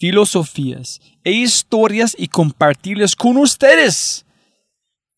filosofías 0.00 1.00
e 1.22 1.30
historias 1.30 2.16
y 2.18 2.28
compartirlas 2.28 3.14
con 3.14 3.36
ustedes. 3.36 4.24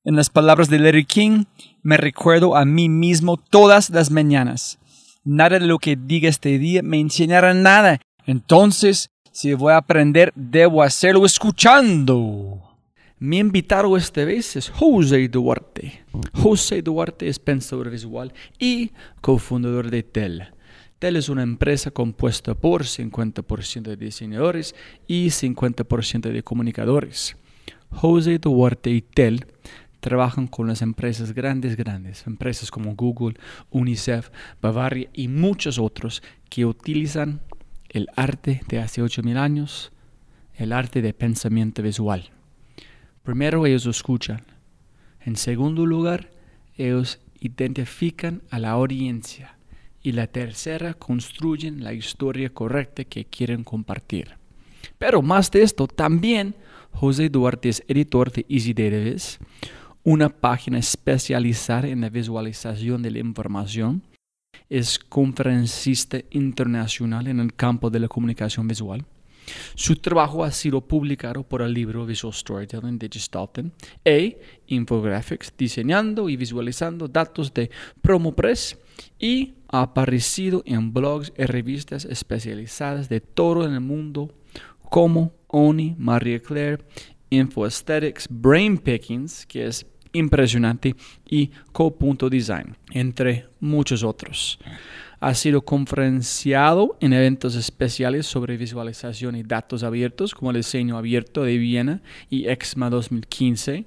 En 0.05 0.17
las 0.17 0.29
palabras 0.29 0.69
de 0.69 0.81
Larry 0.81 1.05
King, 1.05 1.45
me 1.83 1.97
recuerdo 1.97 2.56
a 2.56 2.65
mí 2.65 2.89
mismo 2.89 3.37
todas 3.37 3.91
las 3.91 4.11
mañanas. 4.11 4.81
Nada 5.25 5.61
de 5.61 5.67
lo 5.67 5.79
que 5.79 5.97
diga 5.97 6.29
este 6.29 6.59
día 6.59 6.83
me 6.83 6.98
enseñará 6.98 7.55
nada. 7.55 8.01
Entonces, 8.27 9.11
si 9.31 9.55
voy 9.55 9.73
a 9.73 9.77
aprender, 9.77 10.33
debo 10.34 10.83
hacerlo 10.83 11.25
escuchando. 11.25 12.61
Mi 13.21 13.39
invitado 13.39 13.97
esta 13.97 14.25
vez 14.25 14.56
es 14.56 14.69
José 14.69 15.28
Duarte. 15.28 16.05
José 16.33 16.83
Duarte 16.83 17.28
es 17.28 17.39
pensador 17.39 17.89
visual 17.89 18.34
y 18.59 18.91
cofundador 19.21 19.93
de 19.93 20.03
TEL 20.03 20.53
TEL 21.03 21.17
es 21.17 21.28
una 21.28 21.42
empresa 21.42 21.91
compuesta 21.91 22.55
por 22.55 22.84
50% 22.84 23.83
de 23.83 23.97
diseñadores 23.97 24.77
y 25.09 25.31
50% 25.31 26.31
de 26.31 26.44
comunicadores. 26.44 27.36
José 27.91 28.39
Duarte 28.39 28.91
y 28.91 29.03
TEL 29.03 29.47
trabajan 29.98 30.47
con 30.47 30.69
las 30.69 30.81
empresas 30.81 31.34
grandes, 31.34 31.77
grandes, 31.77 32.25
empresas 32.28 32.70
como 32.70 32.94
Google, 32.94 33.36
UNICEF, 33.70 34.31
Bavaria 34.61 35.09
y 35.12 35.27
muchos 35.27 35.81
otros 35.81 36.22
que 36.48 36.67
utilizan 36.67 37.41
el 37.89 38.06
arte 38.14 38.62
de 38.69 38.78
hace 38.78 39.03
8.000 39.03 39.39
años, 39.39 39.91
el 40.55 40.72
arte 40.72 41.03
de 41.03 41.12
pensamiento 41.12 41.83
visual. 41.83 42.31
Primero 43.25 43.66
ellos 43.66 43.87
escuchan. 43.87 44.42
En 45.20 45.34
segundo 45.34 45.84
lugar, 45.84 46.31
ellos 46.77 47.19
identifican 47.41 48.42
a 48.50 48.61
la 48.61 48.70
audiencia 48.70 49.56
y 50.03 50.12
la 50.12 50.27
tercera 50.27 50.95
construyen 50.95 51.84
la 51.84 51.92
historia 51.92 52.50
correcta 52.50 53.05
que 53.05 53.25
quieren 53.25 53.64
compartir. 53.64 54.36
Pero 54.98 55.22
más 55.22 55.50
de 55.50 55.62
esto, 55.62 55.86
también 55.86 56.55
José 56.91 57.28
Duarte 57.28 57.69
es 57.69 57.83
editor 57.89 58.33
de 58.33 58.44
Easy 58.48 58.75
Database, 58.75 59.39
una 60.05 60.28
página 60.28 60.78
especializada 60.78 61.88
en 61.88 62.00
la 62.00 62.10
visualización 62.10 63.03
de 63.03 63.10
la 63.10 63.19
información. 63.21 64.03
Es 64.69 64.99
conferencista 64.99 66.21
internacional 66.31 67.28
en 67.28 67.41
el 67.41 67.54
campo 67.54 67.91
de 67.91 68.00
la 68.00 68.09
comunicación 68.09 68.66
visual. 68.66 69.04
Su 69.75 69.97
trabajo 69.97 70.44
ha 70.44 70.50
sido 70.50 70.81
publicado 70.81 71.43
por 71.43 71.62
el 71.62 71.72
libro 71.75 72.06
Visual 72.06 72.32
Storytelling 72.32 72.98
de 72.98 73.09
Gestalten 73.12 73.72
e 74.04 74.41
Infographics, 74.69 75.53
diseñando 75.56 76.28
y 76.28 76.37
visualizando 76.37 77.09
datos 77.09 77.53
de 77.53 77.71
PromoPress 78.00 78.78
y 79.19 79.54
ha 79.69 79.82
aparecido 79.82 80.62
en 80.66 80.92
blogs 80.92 81.32
y 81.36 81.44
revistas 81.44 82.04
especializadas 82.04 83.08
de 83.08 83.20
todo 83.20 83.64
el 83.64 83.80
mundo 83.80 84.34
como 84.91 85.32
Oni, 85.47 85.94
Marie 85.98 86.41
Claire, 86.41 86.84
InfoAesthetics, 87.30 88.26
Brain 88.30 88.78
Pickings, 88.78 89.47
que 89.47 89.66
es 89.66 89.86
impresionante, 90.12 90.94
y 91.28 91.50
Co.design, 91.72 92.76
entre 92.91 93.47
muchos 93.60 94.03
otros. 94.03 94.58
Ha 95.20 95.34
sido 95.34 95.62
conferenciado 95.62 96.97
en 97.00 97.12
eventos 97.12 97.54
especiales 97.54 98.26
sobre 98.26 98.56
visualización 98.56 99.36
y 99.36 99.44
datos 99.44 99.82
abiertos, 99.82 100.34
como 100.34 100.50
el 100.50 100.59
diseño 100.59 100.98
abierto 100.98 101.44
de 101.44 101.59
Viena 101.59 102.03
y 102.28 102.48
EXMA 102.48 102.91
2015. 102.91 103.86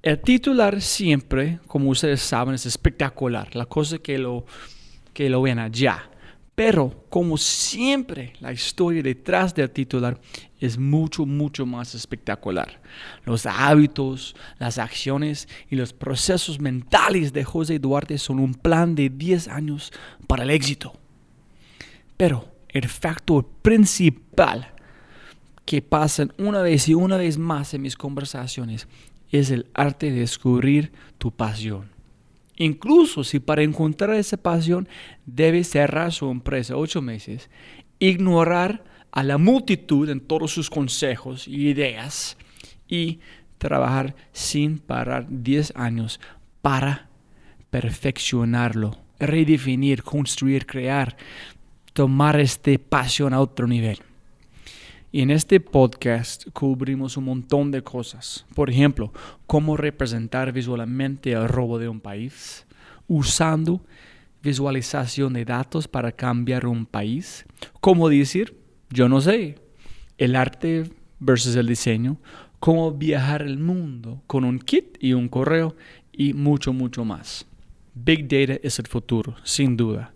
El 0.00 0.20
titular 0.20 0.80
siempre, 0.80 1.58
como 1.66 1.90
ustedes 1.90 2.20
saben, 2.20 2.54
es 2.54 2.66
espectacular. 2.66 3.54
La 3.56 3.66
cosa 3.66 3.98
que 3.98 4.16
lo, 4.16 4.46
que 5.12 5.28
lo 5.28 5.42
ven 5.42 5.58
allá. 5.58 6.08
Pero, 6.54 7.04
como 7.08 7.36
siempre, 7.36 8.32
la 8.40 8.52
historia 8.52 9.02
detrás 9.02 9.54
del 9.54 9.70
titular 9.70 10.20
es 10.60 10.78
mucho, 10.78 11.24
mucho 11.26 11.66
más 11.66 11.94
espectacular. 11.94 12.80
Los 13.24 13.46
hábitos, 13.46 14.34
las 14.58 14.78
acciones 14.78 15.48
y 15.70 15.76
los 15.76 15.92
procesos 15.92 16.60
mentales 16.60 17.32
de 17.32 17.44
José 17.44 17.78
Duarte 17.78 18.18
son 18.18 18.38
un 18.40 18.54
plan 18.54 18.94
de 18.94 19.08
10 19.08 19.48
años 19.48 19.92
para 20.26 20.44
el 20.44 20.50
éxito. 20.50 20.94
Pero 22.16 22.48
el 22.68 22.88
factor 22.88 23.46
principal 23.62 24.72
que 25.64 25.82
pasan 25.82 26.32
una 26.38 26.62
vez 26.62 26.88
y 26.88 26.94
una 26.94 27.16
vez 27.16 27.38
más 27.38 27.74
en 27.74 27.82
mis 27.82 27.96
conversaciones 27.96 28.88
es 29.30 29.50
el 29.50 29.66
arte 29.74 30.10
de 30.10 30.20
descubrir 30.20 30.92
tu 31.18 31.30
pasión. 31.30 31.90
Incluso 32.56 33.22
si 33.22 33.38
para 33.38 33.62
encontrar 33.62 34.14
esa 34.14 34.36
pasión 34.36 34.88
debes 35.26 35.70
cerrar 35.70 36.12
su 36.12 36.30
empresa 36.30 36.76
ocho 36.76 37.00
meses, 37.00 37.50
ignorar 37.98 38.84
a 39.12 39.22
la 39.22 39.38
multitud 39.38 40.08
en 40.10 40.20
todos 40.20 40.52
sus 40.52 40.68
consejos 40.68 41.46
y 41.46 41.68
ideas 41.68 42.36
y 42.88 43.20
trabajar 43.58 44.14
sin 44.32 44.78
parar 44.78 45.26
10 45.28 45.72
años 45.76 46.20
para 46.62 47.08
perfeccionarlo, 47.70 48.98
redefinir, 49.18 50.02
construir, 50.02 50.66
crear, 50.66 51.16
tomar 51.92 52.40
esta 52.40 52.72
pasión 52.88 53.34
a 53.34 53.40
otro 53.40 53.66
nivel. 53.66 53.98
Y 55.10 55.22
en 55.22 55.30
este 55.30 55.58
podcast 55.58 56.48
cubrimos 56.52 57.16
un 57.16 57.24
montón 57.24 57.70
de 57.70 57.82
cosas. 57.82 58.44
Por 58.54 58.68
ejemplo, 58.68 59.12
cómo 59.46 59.76
representar 59.76 60.52
visualmente 60.52 61.32
el 61.32 61.48
robo 61.48 61.78
de 61.78 61.88
un 61.88 62.00
país, 62.00 62.66
usando 63.06 63.80
visualización 64.42 65.32
de 65.32 65.46
datos 65.46 65.88
para 65.88 66.12
cambiar 66.12 66.66
un 66.66 66.84
país. 66.84 67.46
Cómo 67.80 68.10
decir, 68.10 68.58
yo 68.90 69.08
no 69.08 69.22
sé, 69.22 69.56
el 70.18 70.36
arte 70.36 70.84
versus 71.18 71.56
el 71.56 71.66
diseño. 71.66 72.18
Cómo 72.60 72.92
viajar 72.92 73.42
el 73.42 73.58
mundo 73.58 74.22
con 74.26 74.44
un 74.44 74.58
kit 74.58 74.98
y 75.00 75.14
un 75.14 75.28
correo 75.28 75.74
y 76.12 76.34
mucho, 76.34 76.72
mucho 76.74 77.04
más. 77.06 77.46
Big 77.94 78.28
Data 78.28 78.60
es 78.62 78.78
el 78.78 78.86
futuro, 78.86 79.36
sin 79.42 79.76
duda. 79.76 80.12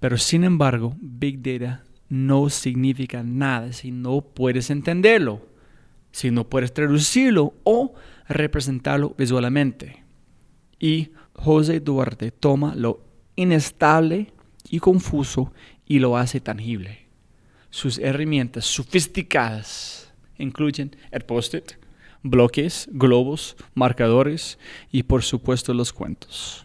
Pero 0.00 0.16
sin 0.16 0.44
embargo, 0.44 0.96
Big 1.00 1.40
Data 1.42 1.84
no 2.10 2.50
significa 2.50 3.22
nada 3.22 3.72
si 3.72 3.92
no 3.92 4.20
puedes 4.20 4.68
entenderlo, 4.68 5.46
si 6.12 6.30
no 6.30 6.48
puedes 6.48 6.74
traducirlo 6.74 7.54
o 7.64 7.94
representarlo 8.28 9.14
visualmente. 9.16 10.04
Y 10.78 11.10
José 11.32 11.80
Duarte 11.80 12.32
toma 12.32 12.74
lo 12.74 13.00
inestable 13.36 14.32
y 14.68 14.80
confuso 14.80 15.52
y 15.86 16.00
lo 16.00 16.16
hace 16.16 16.40
tangible. 16.40 17.06
Sus 17.70 17.98
herramientas 17.98 18.64
sofisticadas 18.64 20.12
incluyen 20.36 20.96
el 21.12 21.22
post-it, 21.22 21.72
bloques, 22.22 22.88
globos, 22.92 23.56
marcadores 23.74 24.58
y 24.90 25.04
por 25.04 25.22
supuesto 25.22 25.72
los 25.74 25.92
cuentos. 25.92 26.64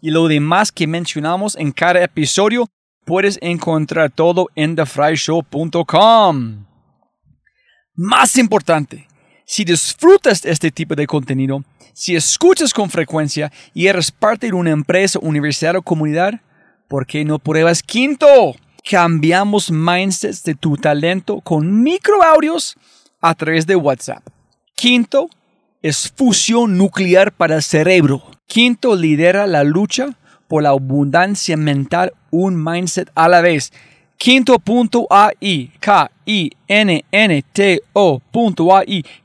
y 0.00 0.10
lo 0.10 0.28
demás 0.28 0.70
que 0.72 0.86
mencionamos 0.86 1.56
en 1.56 1.72
cada 1.72 2.02
episodio, 2.02 2.68
puedes 3.04 3.38
encontrar 3.40 4.10
todo 4.10 4.48
en 4.54 4.76
thefryshow.com. 4.76 6.66
Más 7.94 8.36
importante, 8.36 9.08
si 9.46 9.64
disfrutas 9.64 10.44
este 10.44 10.70
tipo 10.70 10.94
de 10.94 11.06
contenido, 11.06 11.64
si 11.94 12.14
escuchas 12.14 12.74
con 12.74 12.90
frecuencia 12.90 13.50
y 13.72 13.86
eres 13.86 14.10
parte 14.10 14.48
de 14.48 14.52
una 14.52 14.70
empresa, 14.70 15.18
universidad 15.22 15.76
o 15.76 15.82
comunidad, 15.82 16.40
¿por 16.88 17.06
qué 17.06 17.24
no 17.24 17.38
pruebas 17.38 17.82
Quinto? 17.82 18.54
Cambiamos 18.88 19.70
mindsets 19.70 20.42
de 20.44 20.54
tu 20.54 20.76
talento 20.76 21.40
con 21.40 21.82
microaudios 21.82 22.76
a 23.20 23.34
través 23.34 23.66
de 23.66 23.76
WhatsApp. 23.76 24.22
Quinto 24.74 25.30
es 25.86 26.12
fusión 26.16 26.76
nuclear 26.76 27.30
para 27.30 27.54
el 27.54 27.62
cerebro. 27.62 28.24
Quinto 28.48 28.96
lidera 28.96 29.46
la 29.46 29.62
lucha 29.62 30.18
por 30.48 30.64
la 30.64 30.70
abundancia 30.70 31.56
mental, 31.56 32.12
un 32.32 32.60
mindset 32.62 33.08
a 33.14 33.28
la 33.28 33.40
vez. 33.40 33.72
Quinto.ai, 34.16 35.70
K-I-N-N-T-O.ai, 35.78 36.64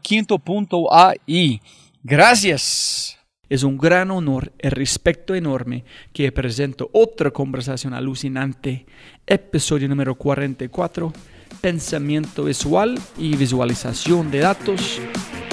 quinto.ai. 0.03 1.61
Gracias. 2.03 3.17
Es 3.49 3.63
un 3.63 3.79
gran 3.79 4.11
honor 4.11 4.53
y 4.61 4.69
respeto 4.69 5.33
enorme 5.33 5.83
que 6.13 6.31
presento 6.31 6.91
otra 6.93 7.31
conversación 7.31 7.95
alucinante, 7.95 8.85
episodio 9.25 9.89
número 9.89 10.13
44, 10.13 11.11
pensamiento 11.59 12.43
visual 12.43 12.99
y 13.17 13.35
visualización 13.35 14.29
de 14.29 14.39
datos 14.39 15.01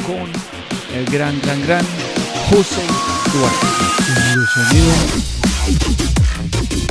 con 0.07 0.68
el 0.95 1.05
gran, 1.07 1.39
gran, 1.41 1.61
gran 1.67 1.85
José 2.49 2.83
Duarte. 3.33 3.67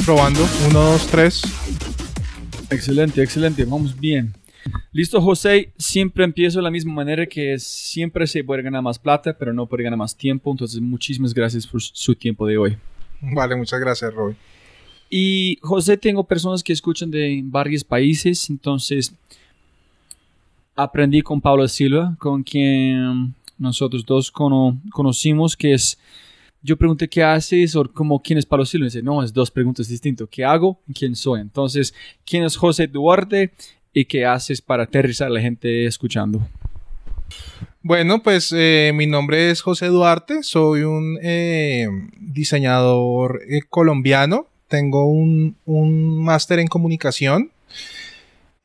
Probando. 0.05 0.47
Uno, 0.69 0.81
dos, 0.91 1.07
tres. 1.07 1.41
Excelente, 2.69 3.21
excelente, 3.21 3.65
vamos 3.65 3.97
bien. 3.99 4.33
Listo, 4.91 5.21
José, 5.21 5.71
siempre 5.77 6.23
empiezo 6.23 6.59
de 6.59 6.63
la 6.63 6.71
misma 6.71 6.93
manera 6.93 7.25
que 7.25 7.57
siempre 7.59 8.27
se 8.27 8.43
puede 8.43 8.61
ganar 8.61 8.81
más 8.81 8.99
plata, 8.99 9.37
pero 9.37 9.53
no 9.53 9.65
puede 9.65 9.83
ganar 9.83 9.97
más 9.97 10.15
tiempo. 10.15 10.51
Entonces, 10.51 10.81
muchísimas 10.81 11.33
gracias 11.33 11.65
por 11.65 11.81
su 11.81 12.15
tiempo 12.15 12.45
de 12.45 12.57
hoy. 12.57 12.77
Vale, 13.21 13.55
muchas 13.55 13.79
gracias, 13.79 14.13
Roy. 14.13 14.35
Y 15.09 15.57
José, 15.61 15.97
tengo 15.97 16.23
personas 16.25 16.63
que 16.63 16.73
escuchan 16.73 17.09
de 17.09 17.41
varios 17.45 17.83
países, 17.83 18.49
entonces 18.49 19.13
aprendí 20.75 21.21
con 21.21 21.39
Pablo 21.39 21.67
Silva, 21.67 22.15
con 22.19 22.43
quien 22.43 23.33
nosotros 23.57 24.05
dos 24.05 24.31
conocimos, 24.31 25.55
que 25.55 25.73
es, 25.73 25.97
yo 26.61 26.77
pregunté 26.77 27.07
qué 27.07 27.23
haces 27.23 27.75
o 27.75 27.91
como 27.91 28.21
quién 28.21 28.39
es 28.39 28.45
Pablo 28.45 28.65
Silva, 28.65 28.85
y 28.85 28.89
dice, 28.89 29.03
no, 29.03 29.23
es 29.23 29.33
dos 29.33 29.51
preguntas 29.51 29.87
distintas, 29.87 30.27
¿qué 30.29 30.43
hago 30.43 30.79
y 30.87 30.93
quién 30.93 31.15
soy? 31.15 31.41
Entonces, 31.41 31.93
¿quién 32.25 32.43
es 32.43 32.55
José 32.55 32.87
Duarte 32.87 33.51
y 33.93 34.05
qué 34.05 34.25
haces 34.25 34.61
para 34.61 34.83
aterrizar 34.83 35.27
a 35.27 35.31
la 35.31 35.41
gente 35.41 35.85
escuchando? 35.85 36.47
Bueno, 37.81 38.21
pues 38.21 38.53
eh, 38.55 38.91
mi 38.93 39.07
nombre 39.07 39.49
es 39.49 39.61
José 39.61 39.87
Duarte, 39.87 40.43
soy 40.43 40.81
un 40.81 41.17
eh, 41.21 41.87
diseñador 42.19 43.41
eh, 43.47 43.61
colombiano, 43.69 44.47
tengo 44.67 45.05
un, 45.05 45.55
un 45.65 46.23
máster 46.23 46.59
en 46.59 46.67
comunicación 46.67 47.51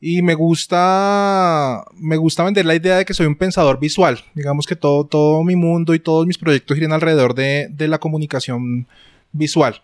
y 0.04 0.20
me 0.20 0.34
gusta, 0.34 1.84
me 1.94 2.16
gusta 2.16 2.42
vender 2.42 2.66
la 2.66 2.74
idea 2.74 2.96
de 2.96 3.04
que 3.04 3.14
soy 3.14 3.26
un 3.26 3.36
pensador 3.36 3.78
visual. 3.78 4.18
Digamos 4.34 4.66
que 4.66 4.74
todo, 4.74 5.06
todo 5.06 5.44
mi 5.44 5.54
mundo 5.54 5.94
y 5.94 6.00
todos 6.00 6.26
mis 6.26 6.38
proyectos 6.38 6.74
giran 6.74 6.92
alrededor 6.92 7.36
de, 7.36 7.68
de 7.70 7.86
la 7.86 7.98
comunicación 7.98 8.88
visual. 9.30 9.80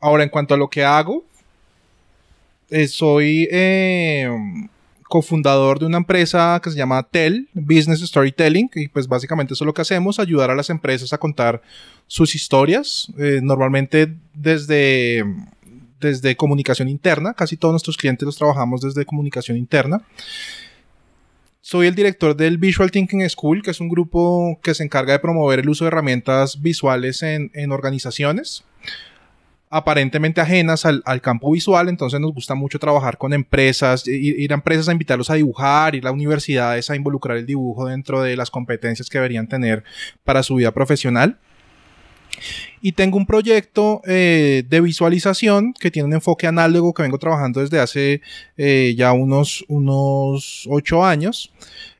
ahora, 0.00 0.24
en 0.24 0.28
cuanto 0.28 0.54
a 0.54 0.56
lo 0.56 0.68
que 0.68 0.84
hago, 0.84 1.24
soy 2.88 3.48
cofundador 5.08 5.78
de 5.78 5.86
una 5.86 5.98
empresa 5.98 6.60
que 6.62 6.70
se 6.70 6.76
llama 6.76 7.02
TEL, 7.02 7.48
Business 7.54 8.00
Storytelling, 8.00 8.70
y 8.74 8.88
pues 8.88 9.08
básicamente 9.08 9.54
eso 9.54 9.64
es 9.64 9.66
lo 9.66 9.72
que 9.72 9.82
hacemos, 9.82 10.18
ayudar 10.18 10.50
a 10.50 10.54
las 10.54 10.68
empresas 10.68 11.12
a 11.12 11.18
contar 11.18 11.62
sus 12.06 12.34
historias, 12.34 13.10
eh, 13.18 13.40
normalmente 13.42 14.14
desde, 14.34 15.24
desde 16.00 16.36
comunicación 16.36 16.88
interna, 16.88 17.34
casi 17.34 17.56
todos 17.56 17.72
nuestros 17.72 17.96
clientes 17.96 18.26
los 18.26 18.36
trabajamos 18.36 18.80
desde 18.80 19.04
comunicación 19.04 19.56
interna. 19.56 20.02
Soy 21.60 21.86
el 21.86 21.94
director 21.94 22.34
del 22.34 22.56
Visual 22.56 22.90
Thinking 22.90 23.28
School, 23.28 23.62
que 23.62 23.72
es 23.72 23.80
un 23.80 23.88
grupo 23.88 24.58
que 24.62 24.74
se 24.74 24.84
encarga 24.84 25.12
de 25.12 25.18
promover 25.18 25.58
el 25.58 25.68
uso 25.68 25.84
de 25.84 25.88
herramientas 25.88 26.62
visuales 26.62 27.22
en, 27.22 27.50
en 27.54 27.72
organizaciones 27.72 28.64
aparentemente 29.70 30.40
ajenas 30.40 30.86
al, 30.86 31.20
campo 31.20 31.50
visual, 31.52 31.88
entonces 31.88 32.20
nos 32.20 32.32
gusta 32.32 32.54
mucho 32.54 32.78
trabajar 32.78 33.18
con 33.18 33.32
empresas, 33.32 34.06
ir, 34.06 34.50
a 34.52 34.54
empresas 34.54 34.88
a 34.88 34.92
invitarlos 34.92 35.30
a 35.30 35.34
dibujar, 35.34 35.94
ir 35.94 36.06
a 36.06 36.12
universidades 36.12 36.90
a 36.90 36.96
involucrar 36.96 37.36
el 37.36 37.46
dibujo 37.46 37.86
dentro 37.86 38.22
de 38.22 38.36
las 38.36 38.50
competencias 38.50 39.08
que 39.10 39.18
deberían 39.18 39.48
tener 39.48 39.84
para 40.24 40.42
su 40.42 40.56
vida 40.56 40.72
profesional. 40.72 41.38
Y 42.80 42.92
tengo 42.92 43.16
un 43.16 43.26
proyecto 43.26 44.02
eh, 44.06 44.64
de 44.68 44.80
visualización 44.80 45.72
que 45.72 45.90
tiene 45.90 46.06
un 46.06 46.14
enfoque 46.14 46.46
análogo 46.46 46.94
que 46.94 47.02
vengo 47.02 47.18
trabajando 47.18 47.60
desde 47.60 47.80
hace 47.80 48.20
eh, 48.56 48.94
ya 48.96 49.12
unos, 49.12 49.64
unos 49.68 50.66
ocho 50.70 51.04
años, 51.04 51.52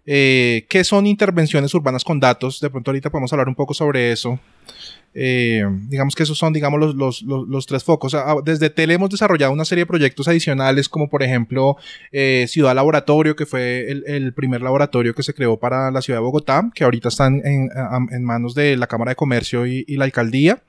eh, 0.07 0.65
que 0.69 0.85
son 0.85 1.07
intervenciones 1.07 1.75
urbanas 1.75 2.05
con 2.05 2.21
datos. 2.21 2.61
De 2.61 2.71
pronto 2.71 2.91
ahorita 2.91 3.11
podemos 3.11 3.33
hablar 3.33 3.49
un 3.49 3.55
poco 3.55 3.75
sobre 3.75 4.13
eso. 4.13 4.39
Eh, 5.21 5.65
digamos 5.89 6.15
que 6.15 6.23
esos 6.23 6.39
son, 6.39 6.53
digamos, 6.53 6.79
los, 6.79 6.95
los, 6.95 7.23
los, 7.23 7.67
tres 7.67 7.83
focos. 7.83 8.17
Desde 8.45 8.71
Tele 8.71 8.95
hemos 8.95 9.11
desarrollado 9.11 9.53
una 9.53 9.65
serie 9.65 9.83
de 9.83 9.87
proyectos 9.87 10.29
adicionales, 10.29 10.89
como 10.89 11.09
por 11.09 11.25
ejemplo 11.25 11.77
eh, 12.13 12.47
Ciudad 12.49 12.73
Laboratorio, 12.75 13.35
que 13.35 13.45
fue 13.45 13.91
el, 13.91 14.05
el, 14.07 14.33
primer 14.33 14.63
laboratorio 14.63 15.15
que 15.15 15.25
se 15.25 15.35
creó 15.35 15.57
para 15.57 15.91
la 15.91 16.03
ciudad 16.03 16.21
de 16.21 16.25
Bogotá, 16.25 16.71
que 16.73 16.85
ahorita 16.85 17.09
están 17.09 17.43
en, 17.45 18.25
manos 18.25 18.55
de 18.55 18.77
la 18.77 18.87
Cámara 18.87 19.11
de 19.11 19.17
Comercio 19.17 19.67
y, 19.67 19.85
la 19.97 20.05
Alcaldía. 20.05 20.63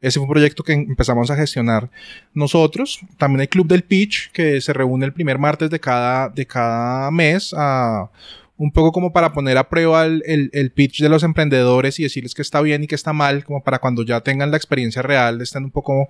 Ese 0.00 0.20
fue 0.20 0.26
un 0.26 0.32
proyecto 0.32 0.62
que 0.62 0.74
empezamos 0.74 1.30
a 1.32 1.36
gestionar 1.36 1.90
nosotros. 2.34 3.00
También 3.16 3.40
hay 3.40 3.48
Club 3.48 3.66
del 3.66 3.82
Pitch, 3.82 4.30
que 4.30 4.60
se 4.60 4.72
reúne 4.72 5.06
el 5.06 5.12
primer 5.12 5.38
martes 5.38 5.70
de 5.70 5.80
cada, 5.80 6.28
de 6.28 6.46
cada 6.46 7.10
mes 7.10 7.52
a 7.56 8.10
un 8.58 8.72
poco 8.72 8.90
como 8.90 9.12
para 9.12 9.32
poner 9.32 9.56
a 9.56 9.68
prueba 9.68 10.04
el, 10.04 10.72
pitch 10.74 11.00
de 11.00 11.08
los 11.08 11.22
emprendedores 11.22 11.98
y 12.00 12.02
decirles 12.02 12.34
que 12.34 12.42
está 12.42 12.60
bien 12.60 12.82
y 12.82 12.88
que 12.88 12.96
está 12.96 13.12
mal, 13.12 13.44
como 13.44 13.62
para 13.62 13.78
cuando 13.78 14.02
ya 14.02 14.20
tengan 14.20 14.50
la 14.50 14.56
experiencia 14.56 15.00
real 15.00 15.40
estén 15.40 15.64
un 15.64 15.70
poco, 15.70 16.08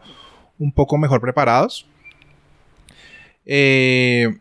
un 0.58 0.72
poco 0.72 0.96
mejor 0.96 1.20
preparados. 1.20 1.86
Eh, 3.44 4.38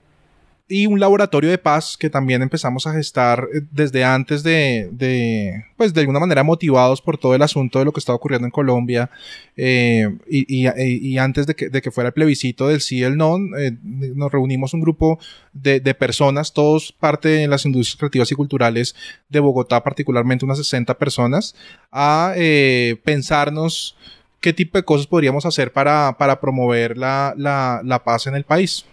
y 0.69 0.85
un 0.85 0.99
laboratorio 0.99 1.49
de 1.49 1.57
paz 1.57 1.95
que 1.97 2.09
también 2.09 2.41
empezamos 2.41 2.85
a 2.87 2.93
gestar 2.93 3.47
eh, 3.53 3.61
desde 3.71 4.03
antes 4.03 4.43
de, 4.43 4.89
de, 4.91 5.65
pues 5.77 5.93
de 5.93 6.01
alguna 6.01 6.19
manera 6.19 6.43
motivados 6.43 7.01
por 7.01 7.17
todo 7.17 7.33
el 7.35 7.41
asunto 7.41 7.79
de 7.79 7.85
lo 7.85 7.93
que 7.93 7.99
estaba 7.99 8.17
ocurriendo 8.17 8.45
en 8.45 8.51
Colombia 8.51 9.09
eh, 9.55 10.13
y, 10.29 10.65
y, 10.65 10.67
y, 11.13 11.17
antes 11.19 11.47
de 11.47 11.55
que, 11.55 11.69
de 11.69 11.81
que, 11.81 11.89
fuera 11.89 12.09
el 12.09 12.13
plebiscito 12.13 12.67
del 12.67 12.81
sí 12.81 12.97
y 12.97 13.03
el 13.03 13.15
no, 13.15 13.37
eh, 13.57 13.77
nos 13.83 14.31
reunimos 14.31 14.73
un 14.73 14.81
grupo 14.81 15.19
de, 15.53 15.79
de, 15.79 15.93
personas, 15.93 16.51
todos 16.51 16.91
parte 16.91 17.29
de 17.29 17.47
las 17.47 17.65
industrias 17.65 17.95
creativas 17.97 18.31
y 18.31 18.35
culturales 18.35 18.95
de 19.29 19.39
Bogotá, 19.39 19.83
particularmente 19.83 20.43
unas 20.43 20.57
60 20.57 20.97
personas, 20.97 21.55
a 21.91 22.33
eh, 22.35 22.99
pensarnos 23.05 23.95
qué 24.41 24.51
tipo 24.51 24.77
de 24.77 24.83
cosas 24.83 25.07
podríamos 25.07 25.45
hacer 25.45 25.71
para, 25.71 26.17
para 26.17 26.41
promover 26.41 26.97
la, 26.97 27.33
la, 27.37 27.81
la 27.85 28.03
paz 28.03 28.27
en 28.27 28.35
el 28.35 28.43
país 28.43 28.85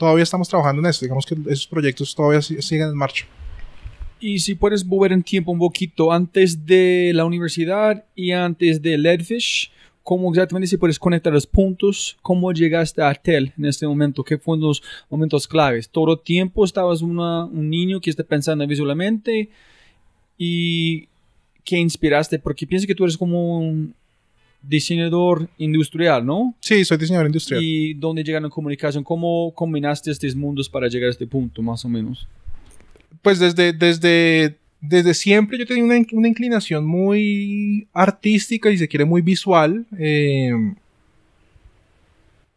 todavía 0.00 0.22
estamos 0.22 0.48
trabajando 0.48 0.80
en 0.80 0.86
eso. 0.86 1.04
Digamos 1.04 1.26
que 1.26 1.36
esos 1.46 1.66
proyectos 1.66 2.14
todavía 2.14 2.40
siguen 2.40 2.88
en 2.88 2.96
marcha. 2.96 3.26
Y 4.18 4.38
si 4.38 4.54
puedes 4.54 4.84
volver 4.84 5.12
en 5.12 5.22
tiempo 5.22 5.52
un 5.52 5.58
poquito 5.58 6.10
antes 6.10 6.64
de 6.66 7.12
la 7.14 7.26
universidad 7.26 8.04
y 8.14 8.32
antes 8.32 8.80
de 8.80 8.96
Leadfish, 8.96 9.70
¿cómo 10.02 10.30
exactamente 10.30 10.68
si 10.68 10.78
puedes 10.78 10.98
conectar 10.98 11.32
los 11.32 11.46
puntos? 11.46 12.16
¿Cómo 12.22 12.50
llegaste 12.52 13.02
a 13.02 13.14
TEL 13.14 13.52
en 13.58 13.66
este 13.66 13.86
momento? 13.86 14.24
¿Qué 14.24 14.38
fueron 14.38 14.62
los 14.62 14.82
momentos 15.10 15.46
claves? 15.46 15.88
¿Todo 15.88 16.18
tiempo 16.18 16.64
estabas 16.64 17.02
un 17.02 17.70
niño 17.70 18.00
que 18.00 18.10
está 18.10 18.24
pensando 18.24 18.66
visualmente? 18.66 19.50
¿Y 20.38 21.08
qué 21.62 21.76
inspiraste? 21.76 22.38
Porque 22.38 22.66
pienso 22.66 22.86
que 22.86 22.94
tú 22.94 23.04
eres 23.04 23.18
como 23.18 23.58
un, 23.58 23.94
diseñador 24.62 25.48
industrial, 25.58 26.24
¿no? 26.24 26.54
Sí, 26.60 26.84
soy 26.84 26.98
diseñador 26.98 27.26
industrial. 27.26 27.62
¿Y 27.62 27.94
dónde 27.94 28.22
llegaron 28.22 28.50
comunicación? 28.50 29.04
¿Cómo 29.04 29.52
combinaste 29.54 30.10
estos 30.10 30.34
mundos 30.34 30.68
para 30.68 30.88
llegar 30.88 31.08
a 31.08 31.12
este 31.12 31.26
punto, 31.26 31.62
más 31.62 31.84
o 31.84 31.88
menos? 31.88 32.26
Pues 33.22 33.38
desde, 33.38 33.72
desde 33.72 34.56
desde 34.80 35.12
siempre 35.12 35.58
yo 35.58 35.66
tenía 35.66 35.84
una, 35.84 36.06
una 36.12 36.28
inclinación 36.28 36.86
muy 36.86 37.86
artística 37.92 38.70
y 38.70 38.78
se 38.78 38.88
quiere 38.88 39.04
muy 39.04 39.20
visual. 39.20 39.86
eh, 39.98 40.52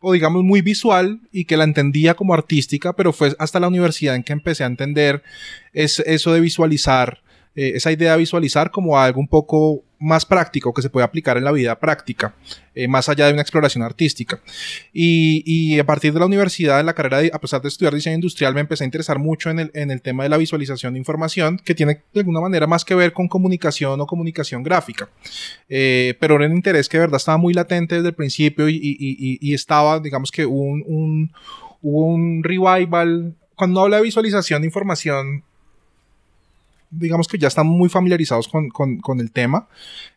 o 0.05 0.11
digamos 0.11 0.43
muy 0.43 0.61
visual 0.61 1.21
y 1.31 1.45
que 1.45 1.55
la 1.55 1.63
entendía 1.63 2.13
como 2.13 2.33
artística, 2.33 2.91
pero 2.91 3.13
fue 3.13 3.33
hasta 3.39 3.61
la 3.61 3.69
universidad 3.69 4.15
en 4.15 4.23
que 4.23 4.33
empecé 4.33 4.65
a 4.65 4.67
entender 4.67 5.23
es, 5.71 5.99
eso 5.99 6.33
de 6.33 6.41
visualizar, 6.41 7.21
eh, 7.55 7.73
esa 7.75 7.91
idea 7.91 8.13
de 8.13 8.17
visualizar 8.17 8.71
como 8.71 8.99
algo 8.99 9.19
un 9.19 9.27
poco 9.27 9.83
más 10.03 10.25
práctico 10.25 10.73
que 10.73 10.81
se 10.81 10.89
puede 10.89 11.05
aplicar 11.05 11.37
en 11.37 11.45
la 11.45 11.51
vida 11.53 11.79
práctica, 11.79 12.35
eh, 12.75 12.89
más 12.89 13.07
allá 13.07 13.27
de 13.27 13.33
una 13.33 13.41
exploración 13.41 13.83
artística. 13.83 14.39
Y, 14.91 15.79
a 15.79 15.85
partir 15.85 16.13
de 16.13 16.19
la 16.19 16.25
universidad, 16.25 16.81
en 16.81 16.85
la 16.85 16.93
carrera, 16.93 17.19
de, 17.19 17.31
a 17.33 17.39
pesar 17.39 17.61
de 17.61 17.69
estudiar 17.69 17.93
diseño 17.93 18.15
industrial, 18.15 18.53
me 18.53 18.59
empecé 18.59 18.83
a 18.83 18.85
interesar 18.85 19.17
mucho 19.17 19.49
en 19.49 19.59
el, 19.59 19.71
en 19.73 19.91
el 19.91 20.01
tema 20.01 20.23
de 20.23 20.29
la 20.29 20.37
visualización 20.37 20.93
de 20.93 20.99
información, 20.99 21.57
que 21.57 21.73
tiene 21.73 22.01
de 22.13 22.19
alguna 22.19 22.41
manera 22.41 22.67
más 22.67 22.83
que 22.83 22.95
ver 22.95 23.13
con 23.13 23.29
comunicación 23.29 24.01
o 24.01 24.05
comunicación 24.05 24.61
gráfica. 24.61 25.07
Eh, 25.69 26.15
pero 26.19 26.35
era 26.35 26.47
un 26.47 26.55
interés 26.57 26.89
que 26.89 26.97
de 26.97 27.03
verdad 27.03 27.17
estaba 27.17 27.37
muy 27.37 27.53
latente 27.53 27.95
desde 27.95 28.09
el 28.09 28.15
principio 28.15 28.67
y, 28.67 29.53
estaba, 29.53 29.99
digamos 30.01 30.31
que 30.31 30.45
un, 30.45 31.31
un 31.81 32.43
revival. 32.43 33.35
Cuando 33.55 33.81
habla 33.81 33.97
de 33.97 34.03
visualización 34.03 34.63
de 34.63 34.67
información, 34.67 35.43
digamos 36.95 37.27
que 37.27 37.37
ya 37.37 37.47
están 37.47 37.67
muy 37.67 37.89
familiarizados 37.89 38.47
con, 38.47 38.69
con, 38.69 38.99
con 38.99 39.19
el 39.19 39.31
tema, 39.31 39.67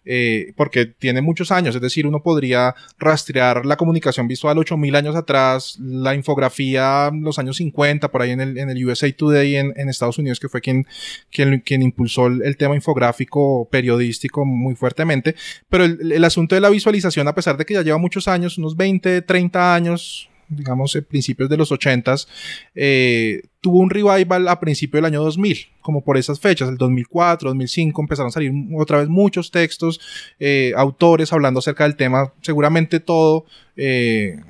eh, 0.04 0.52
porque 0.56 0.87
tiene 0.87 1.21
muchos 1.21 1.50
años, 1.50 1.75
es 1.75 1.80
decir, 1.80 2.06
uno 2.06 2.23
podría 2.23 2.75
rastrear 2.99 3.66
la 3.66 3.76
comunicación 3.76 4.28
visual 4.28 4.59
8000 4.59 4.95
años 4.95 5.16
atrás, 5.16 5.78
la 5.80 6.14
infografía 6.14 7.11
los 7.12 7.38
años 7.38 7.56
50, 7.56 8.11
por 8.11 8.23
ahí 8.23 8.30
en 8.30 8.40
el, 8.40 8.59
en 8.59 8.71
el 8.71 8.87
USA 8.87 9.11
Today 9.12 9.56
en, 9.56 9.73
en 9.76 9.88
Estados 9.88 10.18
Unidos, 10.18 10.38
que 10.38 10.49
fue 10.49 10.61
quien, 10.61 10.87
quien, 11.30 11.61
quien 11.61 11.83
impulsó 11.83 12.26
el, 12.26 12.42
el, 12.42 12.56
tema 12.56 12.75
infográfico 12.75 13.68
periodístico 13.71 14.45
muy 14.45 14.75
fuertemente, 14.75 15.35
pero 15.68 15.85
el, 15.85 16.12
el 16.12 16.25
asunto 16.25 16.54
de 16.54 16.61
la 16.61 16.71
visualización, 16.71 17.26
a 17.28 17.35
pesar 17.35 17.56
de 17.56 17.64
que 17.64 17.75
ya 17.75 17.83
lleva 17.83 17.99
muchos 17.99 18.28
años, 18.28 18.59
unos 18.59 18.76
20, 18.76 19.23
30 19.23 19.75
años, 19.75 20.30
digamos, 20.49 20.95
en 20.97 21.05
principios 21.05 21.49
de 21.49 21.57
los 21.57 21.73
80s, 21.73 22.29
eh, 22.75 23.43
tuvo 23.61 23.79
un 23.79 23.91
revival 23.91 24.49
a 24.49 24.61
principios 24.61 24.99
del 24.99 25.07
año 25.07 25.23
2000, 25.23 25.59
como 25.81 26.03
por 26.03 26.17
esas 26.17 26.41
fechas, 26.41 26.69
el 26.69 26.76
2004, 26.76 27.50
2005, 27.50 28.00
empezaron 28.00 28.29
a 28.29 28.33
salir 28.33 28.53
otra 28.76 28.99
vez 28.99 29.09
muchos 29.09 29.50
textos, 29.50 30.00
eh, 30.38 30.73
autores 30.76 31.33
hablando 31.33 31.59
acerca 31.59 31.85
del 31.85 31.97
tema, 31.97 32.33
seguramente 32.43 33.00
todo 33.00 33.47
eh, 33.76 34.41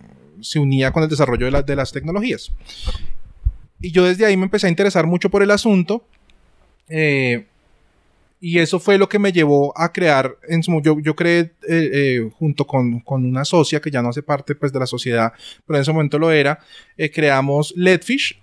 se 0.40 0.58
unía 0.58 0.92
con 0.92 1.02
el 1.02 1.08
desarrollo 1.08 1.46
de, 1.46 1.52
la, 1.52 1.62
de, 1.62 1.76
las 1.76 1.92
tecnologías. 1.92 2.52
Y 3.80 3.90
yo 3.90 4.04
desde 4.04 4.26
ahí 4.26 4.36
me 4.36 4.44
empecé 4.44 4.66
a 4.66 4.70
interesar 4.70 5.06
mucho 5.06 5.30
por 5.30 5.42
el 5.42 5.50
asunto. 5.50 6.04
Eh, 6.88 7.46
y 8.40 8.58
eso 8.58 8.78
fue 8.78 8.98
lo 8.98 9.08
que 9.08 9.18
me 9.18 9.32
llevó 9.32 9.72
a 9.76 9.92
crear, 9.92 10.36
en 10.48 10.62
su, 10.62 10.80
yo, 10.82 10.98
yo 11.00 11.16
creé 11.16 11.38
eh, 11.40 11.50
eh, 11.68 12.30
junto 12.38 12.66
con, 12.66 13.00
con, 13.00 13.24
una 13.24 13.44
socia 13.44 13.80
que 13.80 13.90
ya 13.90 14.02
no 14.02 14.10
hace 14.10 14.22
parte 14.22 14.54
pues, 14.54 14.72
de 14.72 14.78
la 14.78 14.86
sociedad, 14.86 15.32
pero 15.66 15.78
en 15.78 15.82
ese 15.82 15.92
momento 15.92 16.18
lo 16.18 16.30
era, 16.30 16.58
eh, 16.96 17.10
creamos 17.10 17.72
Letfish, 17.76 18.38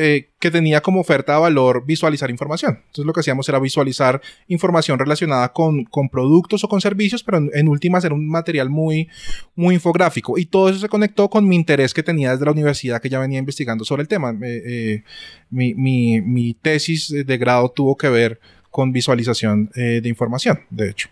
eh, 0.00 0.28
que 0.38 0.52
tenía 0.52 0.80
como 0.80 1.00
oferta 1.00 1.34
de 1.34 1.40
valor 1.40 1.84
visualizar 1.84 2.30
información. 2.30 2.78
Entonces 2.86 3.04
lo 3.04 3.12
que 3.12 3.18
hacíamos 3.18 3.48
era 3.48 3.58
visualizar 3.58 4.22
información 4.46 4.96
relacionada 4.96 5.52
con, 5.52 5.82
con 5.86 6.08
productos 6.08 6.62
o 6.62 6.68
con 6.68 6.80
servicios, 6.80 7.24
pero 7.24 7.38
en, 7.38 7.50
en 7.52 7.66
últimas 7.66 8.04
era 8.04 8.14
un 8.14 8.28
material 8.28 8.70
muy, 8.70 9.08
muy 9.56 9.74
infográfico. 9.74 10.38
Y 10.38 10.46
todo 10.46 10.68
eso 10.68 10.78
se 10.78 10.88
conectó 10.88 11.28
con 11.28 11.48
mi 11.48 11.56
interés 11.56 11.92
que 11.94 12.04
tenía 12.04 12.30
desde 12.30 12.44
la 12.44 12.52
universidad 12.52 13.02
que 13.02 13.08
ya 13.08 13.18
venía 13.18 13.40
investigando 13.40 13.84
sobre 13.84 14.02
el 14.02 14.08
tema. 14.08 14.32
Mi, 14.32 15.74
mi, 15.74 16.20
mi 16.20 16.54
tesis 16.54 17.08
de 17.08 17.36
grado 17.36 17.68
tuvo 17.68 17.96
que 17.96 18.08
ver 18.08 18.40
con 18.70 18.92
visualización 18.92 19.70
eh, 19.74 20.00
de 20.02 20.08
información, 20.08 20.60
de 20.70 20.90
hecho. 20.90 21.08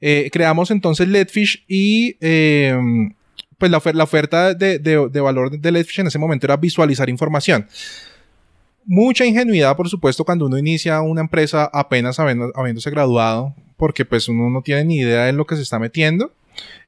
Eh, 0.00 0.30
creamos 0.32 0.70
entonces 0.70 1.08
Letfish 1.08 1.64
y 1.68 2.16
eh, 2.20 2.74
pues 3.58 3.70
la, 3.70 3.78
ofer 3.78 3.94
la 3.94 4.04
oferta 4.04 4.54
de, 4.54 4.78
de, 4.78 5.08
de, 5.08 5.20
valor 5.20 5.58
de 5.58 5.72
Letfish 5.72 6.00
en 6.00 6.06
ese 6.06 6.18
momento 6.18 6.46
era 6.46 6.56
visualizar 6.56 7.08
información. 7.10 7.66
Mucha 8.86 9.26
ingenuidad, 9.26 9.76
por 9.76 9.88
supuesto, 9.88 10.24
cuando 10.24 10.46
uno 10.46 10.56
inicia 10.58 11.00
una 11.02 11.20
empresa 11.20 11.70
apenas 11.72 12.18
habiendo, 12.18 12.50
habiéndose 12.54 12.90
graduado, 12.90 13.54
porque 13.76 14.04
pues 14.04 14.28
uno 14.28 14.48
no 14.50 14.62
tiene 14.62 14.84
ni 14.84 14.96
idea 14.96 15.26
de 15.26 15.32
lo 15.32 15.46
que 15.46 15.56
se 15.56 15.62
está 15.62 15.78
metiendo. 15.78 16.32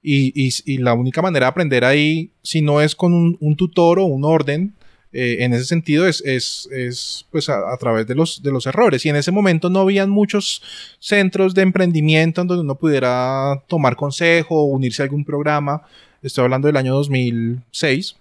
Y, 0.03 0.33
y, 0.35 0.51
y 0.65 0.79
la 0.79 0.95
única 0.95 1.23
manera 1.23 1.47
de 1.47 1.51
aprender 1.51 1.85
ahí, 1.85 2.31
si 2.43 2.63
no 2.63 2.81
es 2.81 2.97
con 2.97 3.15
un, 3.15 3.37
un 3.41 3.57
tutor 3.57 3.99
o 3.99 4.05
un 4.05 4.25
orden, 4.25 4.75
eh, 5.13 5.39
en 5.41 5.53
ese 5.53 5.65
sentido 5.65 6.07
es, 6.07 6.23
es, 6.25 6.69
es 6.73 7.27
pues 7.31 7.49
a, 7.49 7.73
a, 7.73 7.77
través 7.77 8.07
de 8.07 8.15
los, 8.15 8.43
de 8.43 8.51
los 8.51 8.67
errores. 8.67 9.05
Y 9.05 9.11
en 9.11 9.17
ese 9.17 9.31
momento 9.31 9.69
no 9.69 9.81
habían 9.81 10.09
muchos 10.09 10.63
centros 10.99 11.55
de 11.55 11.63
emprendimiento 11.63 12.41
en 12.41 12.47
donde 12.47 12.63
uno 12.63 12.77
pudiera 12.77 13.63
tomar 13.67 13.97
consejo 13.97 14.65
unirse 14.65 15.03
a 15.03 15.05
algún 15.05 15.25
programa. 15.25 15.83
Estoy 16.23 16.45
hablando 16.45 16.67
del 16.67 16.77
año 16.77 16.95
2006 16.95 18.17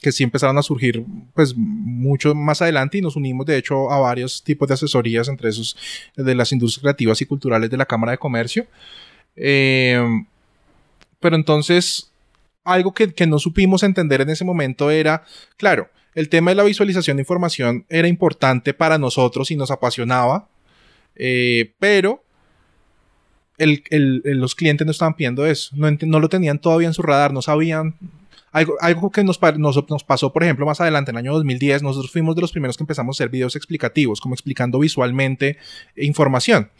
que 0.00 0.12
sí 0.12 0.22
empezaron 0.22 0.56
a 0.58 0.62
surgir 0.62 1.04
pues 1.34 1.54
mucho 1.56 2.34
más 2.34 2.62
adelante 2.62 2.98
y 2.98 3.00
nos 3.00 3.16
unimos 3.16 3.46
de 3.46 3.56
hecho 3.56 3.90
a 3.90 3.98
varios 3.98 4.42
tipos 4.42 4.68
de 4.68 4.74
asesorías 4.74 5.28
entre 5.28 5.48
esos 5.48 5.76
de 6.16 6.34
las 6.34 6.52
industrias 6.52 6.82
creativas 6.82 7.20
y 7.20 7.26
culturales 7.26 7.68
de 7.68 7.76
la 7.76 7.86
Cámara 7.86 8.12
de 8.12 8.18
Comercio 8.18 8.66
eh, 9.34 10.00
pero 11.20 11.36
entonces 11.36 12.07
algo 12.68 12.92
que, 12.92 13.12
que, 13.12 13.26
no 13.26 13.38
supimos 13.38 13.82
entender 13.82 14.20
en 14.20 14.30
ese 14.30 14.44
momento 14.44 14.90
era, 14.90 15.24
claro, 15.56 15.88
el 16.14 16.28
tema 16.28 16.50
de 16.50 16.56
la 16.56 16.64
visualización 16.64 17.16
de 17.16 17.22
información 17.22 17.86
era 17.88 18.08
importante 18.08 18.74
para 18.74 18.98
nosotros 18.98 19.50
y 19.50 19.56
nos 19.56 19.70
apasionaba, 19.70 20.48
eh, 21.16 21.74
pero 21.78 22.22
el, 23.56 23.82
el, 23.90 24.22
los 24.38 24.54
clientes 24.54 24.86
no 24.86 24.90
estaban 24.90 25.14
pidiendo 25.14 25.46
eso, 25.46 25.74
no, 25.76 25.90
no, 25.90 26.20
lo 26.20 26.28
tenían 26.28 26.58
todavía 26.58 26.88
en 26.88 26.94
su 26.94 27.02
radar, 27.02 27.32
no 27.32 27.42
sabían. 27.42 27.96
Algo, 28.50 28.76
algo 28.80 29.10
que 29.10 29.22
nos, 29.24 29.38
nos, 29.58 29.90
nos, 29.90 30.04
pasó, 30.04 30.32
por 30.32 30.42
ejemplo, 30.42 30.64
más 30.64 30.80
adelante, 30.80 31.10
en 31.10 31.16
el 31.16 31.24
año 31.26 31.34
2010, 31.34 31.82
nosotros 31.82 32.10
fuimos 32.10 32.34
de 32.34 32.40
los 32.40 32.50
primeros 32.50 32.76
que 32.76 32.82
empezamos 32.82 33.14
a 33.14 33.16
hacer 33.16 33.30
videos 33.30 33.56
explicativos, 33.56 34.20
como 34.20 34.34
explicando 34.34 34.78
visualmente 34.78 35.58
información. 35.96 36.70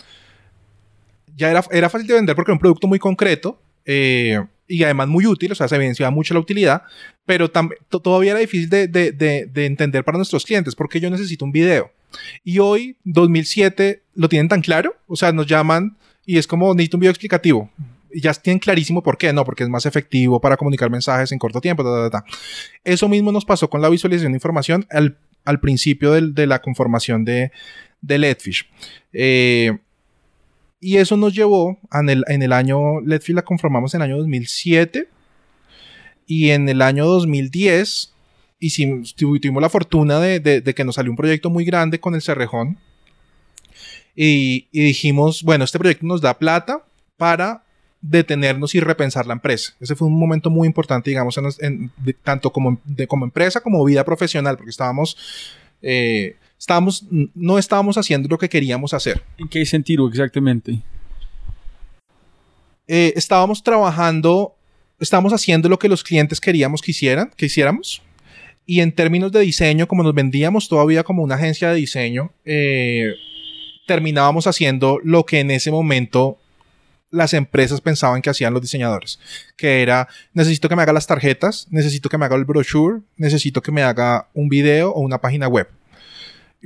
Ya 1.37 1.51
era, 1.51 1.63
era 1.71 1.91
fácil 1.91 2.09
de 2.09 2.15
vender 2.15 2.35
porque 2.35 2.51
era 2.51 2.55
un 2.55 2.61
producto 2.61 2.89
muy 2.89 2.99
concreto, 2.99 3.61
eh, 3.85 4.43
y 4.69 4.85
además 4.85 5.09
muy 5.09 5.27
útil, 5.27 5.51
o 5.51 5.55
sea, 5.55 5.67
se 5.67 5.75
evidenciaba 5.77 6.11
mucho 6.11 6.35
la 6.35 6.41
utilidad, 6.41 6.83
pero 7.25 7.51
todavía 7.51 8.33
era 8.33 8.41
difícil 8.41 8.69
de, 8.69 8.87
de, 8.87 9.13
de, 9.13 9.47
de, 9.47 9.67
entender 9.67 10.05
para 10.05 10.19
nuestros 10.19 10.45
clientes 10.45 10.75
porque 10.75 11.01
yo 11.01 11.11
necesito 11.11 11.45
un 11.45 11.53
video. 11.53 11.91
Y 12.45 12.59
hoy, 12.59 12.97
2007, 13.05 14.03
lo 14.15 14.29
tienen 14.29 14.49
tan 14.49 14.61
claro, 14.61 14.95
o 15.07 15.17
sea, 15.17 15.33
nos 15.33 15.47
llaman 15.47 15.97
y 16.25 16.37
es 16.37 16.47
como, 16.47 16.75
necesito 16.75 16.99
un 16.99 17.01
video 17.01 17.11
explicativo. 17.11 17.71
Y 18.13 18.21
ya 18.21 18.33
tienen 18.35 18.59
clarísimo 18.59 19.03
por 19.03 19.17
qué, 19.17 19.33
no, 19.33 19.45
porque 19.45 19.63
es 19.63 19.69
más 19.69 19.87
efectivo 19.87 20.41
para 20.41 20.57
comunicar 20.57 20.91
mensajes 20.91 21.33
en 21.33 21.39
corto 21.39 21.61
tiempo. 21.61 21.83
Ta, 21.83 22.11
ta, 22.11 22.21
ta. 22.21 22.25
Eso 22.85 23.09
mismo 23.09 23.33
nos 23.33 23.45
pasó 23.45 23.69
con 23.69 23.83
la 23.83 23.89
visualización 23.89 24.33
de 24.33 24.37
información 24.37 24.87
al, 24.91 25.19
al 25.45 25.61
principio 25.61 26.13
de, 26.13 26.33
de, 26.33 26.47
la 26.47 26.61
conformación 26.61 27.25
de, 27.25 27.51
de 28.01 28.19
Letfish. 28.19 28.69
Eh, 29.13 29.79
y 30.81 30.97
eso 30.99 31.17
nos 31.17 31.35
llevó 31.35 31.79
en 31.93 32.09
el, 32.09 32.25
en 32.29 32.43
el 32.43 32.53
año, 32.53 33.01
Letfish 33.01 33.35
la 33.35 33.43
conformamos 33.43 33.95
en 33.95 34.03
el 34.03 34.11
año 34.11 34.19
2007 34.19 35.09
y 36.27 36.51
en 36.51 36.69
el 36.69 36.83
año 36.83 37.07
2010 37.07 38.15
hicimos, 38.61 39.15
tuvimos 39.15 39.63
la 39.63 39.71
fortuna 39.71 40.21
de, 40.21 40.41
de, 40.41 40.61
de, 40.61 40.75
que 40.75 40.85
nos 40.85 40.97
salió 40.97 41.11
un 41.11 41.17
proyecto 41.17 41.51
muy 41.51 41.65
grande 41.65 42.01
con 42.01 42.15
el 42.15 42.23
Cerrejón 42.23 42.79
y, 44.15 44.69
y, 44.73 44.83
dijimos, 44.83 45.43
bueno, 45.43 45.65
este 45.65 45.79
proyecto 45.79 46.07
nos 46.07 46.21
da 46.21 46.39
plata 46.39 46.85
para 47.17 47.65
detenernos 48.01 48.75
y 48.75 48.81
repensar 48.81 49.27
la 49.27 49.35
empresa. 49.35 49.75
Ese 49.81 49.95
fue 49.95 50.09
un 50.09 50.19
momento 50.19 50.51
muy 50.51 50.67
importante, 50.67 51.11
digamos, 51.11 51.37
de, 51.37 52.13
tanto 52.23 52.53
como, 52.53 52.81
como 53.09 53.25
empresa 53.25 53.61
como 53.61 53.85
vida 53.85 54.05
profesional, 54.05 54.57
porque 54.57 54.71
estábamos... 54.71 55.17
Eh, 55.83 56.37
estábamos, 56.69 57.07
no 57.35 57.59
estábamos 57.59 57.97
haciendo 57.97 58.29
lo 58.29 58.37
que 58.37 58.51
queríamos 58.51 58.93
hacer. 58.93 59.23
¿En 59.39 59.49
qué 59.49 59.65
sentido 59.65 60.07
exactamente? 60.07 60.83
Eh, 62.87 63.15
estábamos 63.17 63.63
trabajando, 63.63 64.55
estábamos 65.01 65.33
haciendo 65.33 65.71
lo 65.71 65.79
que 65.79 65.89
los 65.89 66.05
clientes 66.05 66.41
queríamos 66.41 66.83
que 66.83 66.91
hicieran, 66.91 67.31
que 67.35 67.47
hiciéramos. 67.47 68.03
Y 68.67 68.81
en 68.81 68.93
términos 68.93 69.33
de 69.33 69.41
diseño, 69.41 69.89
como 69.89 70.03
nos 70.03 70.13
vendíamos 70.13 70.69
todavía 70.69 71.05
como 71.05 71.23
una 71.23 71.37
agencia 71.37 71.71
de 71.71 71.77
diseño, 71.77 72.33
eh, 72.45 73.15
terminábamos 73.87 74.47
haciendo 74.47 74.99
lo 75.03 75.25
que 75.25 75.41
en 75.41 75.51
ese 75.51 75.71
momento 75.71 76.37
las 77.11 77.33
empresas 77.33 77.81
pensaban 77.81 78.21
que 78.21 78.29
hacían 78.29 78.53
los 78.53 78.61
diseñadores, 78.61 79.19
que 79.57 79.81
era, 79.81 80.07
necesito 80.35 80.69
que 80.69 80.77
me 80.77 80.83
haga 80.83 80.93
las 80.93 81.07
tarjetas, 81.07 81.67
necesito 81.71 82.11
que 82.11 82.19
me 82.19 82.27
haga 82.27 82.37
el 82.37 82.45
brochure, 82.45 83.01
necesito 83.17 83.63
que 83.63 83.73
me 83.73 83.83
haga 83.83 84.29
un 84.35 84.51
video 84.51 84.91
o 84.91 85.01
una 85.01 85.19
página 85.19 85.49
web. 85.49 85.67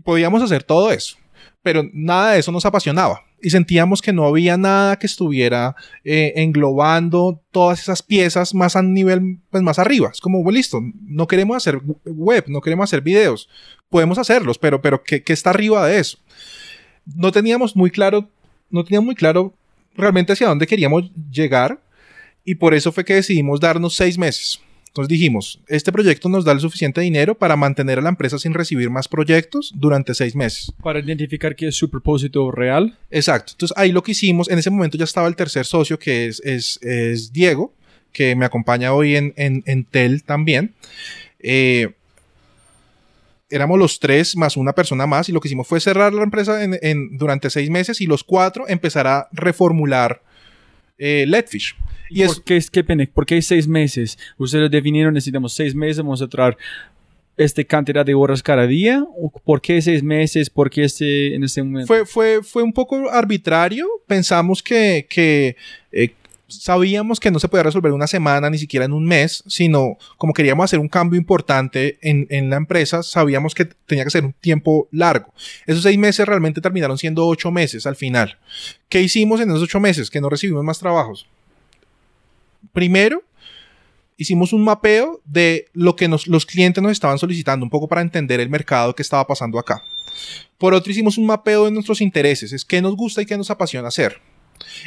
Podíamos 0.05 0.43
hacer 0.43 0.63
todo 0.63 0.91
eso, 0.93 1.17
pero 1.63 1.89
nada 1.93 2.33
de 2.33 2.41
eso 2.41 2.53
nos 2.53 2.67
apasionaba. 2.67 3.23
Y 3.45 3.51
sentíamos 3.51 4.01
que 4.01 4.13
no 4.13 4.25
había 4.25 4.57
nada 4.57 4.99
que 4.99 5.07
estuviera 5.07 5.75
eh, 6.05 6.33
englobando 6.37 7.41
todas 7.51 7.81
esas 7.81 8.03
piezas 8.03 8.55
más 8.55 8.77
a 8.77 8.83
nivel, 8.83 9.39
pues 9.51 9.63
más 9.65 9.81
arriba. 9.81 10.11
Es 10.13 10.21
como, 10.21 10.43
bueno, 10.45 10.57
listo, 10.57 10.81
no 11.07 11.27
queremos 11.27 11.57
hacer 11.57 11.81
web, 12.05 12.45
no 12.47 12.61
queremos 12.61 12.85
hacer 12.85 13.01
videos. 13.01 13.49
podemos 13.91 14.19
hacerlos, 14.19 14.59
pero, 14.59 14.81
pero 14.81 15.03
¿qué, 15.03 15.23
qué 15.23 15.33
está 15.33 15.51
arriba 15.51 15.87
de 15.87 15.99
eso? 15.99 16.19
No 17.05 17.33
teníamos 17.33 17.75
muy 17.75 17.91
claro, 17.91 18.29
no 18.71 18.85
teníamos 18.85 19.07
muy 19.07 19.17
claro 19.17 19.55
realmente 19.95 20.33
hacia 20.33 20.49
dónde 20.49 20.67
queríamos 20.67 21.11
llegar 21.31 21.81
y 22.45 22.55
por 22.55 22.75
eso 22.75 22.93
fue 22.93 23.05
que 23.05 23.15
decidimos 23.15 23.61
darnos 23.61 23.95
seis 23.95 24.19
meses. 24.19 24.61
Entonces 24.93 25.09
dijimos, 25.09 25.59
este 25.69 25.91
proyecto 25.91 26.29
nos 26.29 26.45
da 26.45 26.53
el 26.53 26.61
suficiente 26.61 27.01
dinero 27.01 27.35
para 27.35 27.57
mantener 27.57 27.99
a 27.99 28.03
la 28.03 28.11
empresa 28.11 28.39
sin 28.39 28.53
recibir 28.53 28.91
más 28.91 29.09
proyectos 29.09 29.73
durante 29.75 30.13
seis 30.13 30.37
meses. 30.37 30.71
Para 30.83 31.01
identificar 31.01 31.57
qué 31.57 31.69
es 31.69 31.77
su 31.77 31.89
propósito 31.89 32.51
real. 32.51 32.99
Exacto. 33.11 33.53
Entonces 33.55 33.75
ahí 33.79 33.91
lo 33.91 34.03
que 34.03 34.13
hicimos, 34.13 34.51
en 34.51 34.59
ese 34.59 34.69
momento 34.69 34.99
ya 34.99 35.05
estaba 35.05 35.29
el 35.29 35.35
tercer 35.35 35.65
socio 35.65 35.99
que 35.99 36.27
es, 36.27 36.41
es, 36.45 36.79
es 36.83 37.33
Diego, 37.33 37.73
que 38.13 38.37
me 38.37 38.45
acompaña 38.45 38.93
hoy 38.93 39.17
en, 39.17 39.33
en, 39.39 39.63
en 39.65 39.85
TEL 39.85 40.25
también. 40.25 40.75
Eh, 41.39 41.95
éramos 43.49 43.79
los 43.79 43.99
tres 43.99 44.37
más 44.37 44.59
una 44.59 44.75
persona 44.75 45.07
más 45.07 45.27
y 45.31 45.33
lo 45.33 45.41
que 45.41 45.49
hicimos 45.49 45.67
fue 45.67 45.81
cerrar 45.81 46.13
la 46.13 46.23
empresa 46.23 46.63
en, 46.63 46.79
en, 46.83 47.17
durante 47.17 47.49
seis 47.49 47.71
meses 47.71 48.03
y 48.03 48.07
los 48.07 48.25
cuatro 48.25 48.69
empezar 48.69 49.07
a 49.07 49.29
reformular 49.33 50.21
eh, 50.99 51.25
Letfish. 51.27 51.77
Y 52.11 52.25
¿Por, 52.25 52.31
es, 52.31 52.41
qué, 52.41 52.63
qué 52.71 52.85
pena? 52.85 53.09
¿Por 53.13 53.25
qué 53.27 53.41
seis 53.41 53.67
meses? 53.67 54.19
Ustedes 54.37 54.71
definieron, 54.71 55.15
necesitamos 55.15 55.53
seis 55.55 55.75
meses, 55.75 55.99
vamos 55.99 56.21
a 56.23 56.29
traer 56.29 56.57
esta 57.37 57.65
cantidad 57.65 58.05
de 58.05 58.15
horas 58.15 58.43
cada 58.43 58.67
día? 58.67 59.05
¿O 59.17 59.31
¿Por 59.31 59.61
qué 59.61 59.81
seis 59.81 60.03
meses? 60.03 60.51
¿Por 60.51 60.71
qué 60.71 60.85
este, 60.85 61.35
en 61.35 61.45
ese 61.45 61.63
momento? 61.63 61.87
Fue, 61.87 62.07
fue, 62.07 62.43
fue 62.43 62.63
un 62.63 62.73
poco 62.73 63.11
arbitrario. 63.11 63.87
Pensamos 64.07 64.63
que, 64.63 65.07
que 65.09 65.57
eh, 65.91 66.13
sabíamos 66.61 67.21
que 67.21 67.31
no 67.31 67.39
se 67.39 67.49
podía 67.49 67.65
resolver 67.65 67.93
una 67.93 68.07
semana, 68.07 68.51
ni 68.51 68.59
siquiera 68.59 68.85
en 68.85 68.93
un 68.93 69.05
mes, 69.05 69.43
sino 69.47 69.97
como 70.19 70.33
queríamos 70.33 70.65
hacer 70.65 70.79
un 70.79 70.89
cambio 70.89 71.19
importante 71.19 71.99
en, 72.03 72.51
la 72.51 72.57
empresa, 72.57 73.03
sabíamos 73.03 73.55
que 73.55 73.65
tenía 73.65 74.05
que 74.05 74.11
ser 74.11 74.25
un 74.25 74.33
tiempo 74.33 74.89
largo. 74.91 75.33
Esos 75.67 75.83
seis 75.83 75.99
meses 75.99 76.27
realmente 76.27 76.61
terminaron 76.61 76.99
siendo 76.99 77.27
ocho 77.27 77.51
meses 77.51 77.87
al 77.87 77.97
final. 77.97 78.39
¿Qué 78.89 79.03
hicimos 79.03 79.41
en 79.41 79.51
esos 79.51 79.63
ocho 79.63 79.81
meses? 79.81 80.11
Que 80.11 80.21
no 80.21 80.29
recibimos 80.29 80.65
más 80.65 80.79
trabajos. 80.79 81.27
Primero, 82.73 83.23
hicimos 84.17 84.53
un 84.53 84.65
mapeo 84.65 85.21
de 85.25 85.67
lo 85.73 85.97
que 85.97 86.09
los 86.09 86.47
clientes 86.47 86.83
nos 86.83 86.93
estaban 86.93 87.19
solicitando, 87.19 87.65
un 87.65 87.71
poco 87.71 87.89
para 87.89 88.03
entender 88.03 88.41
el 88.41 88.51
mercado 88.51 88.95
que 88.95 89.03
estaba 89.03 89.27
pasando 89.27 89.59
acá. 89.59 89.83
Por 90.59 90.75
otro, 90.75 90.93
hicimos 90.93 91.19
un 91.19 91.27
mapeo 91.27 91.65
de 91.65 91.73
nuestros 91.73 92.01
intereses, 92.01 92.53
es 92.53 92.65
qué 92.65 92.81
nos 92.81 92.97
gusta 92.97 93.23
y 93.23 93.27
qué 93.27 93.37
nos 93.37 93.51
apasiona 93.51 93.89
hacer. 93.89 94.21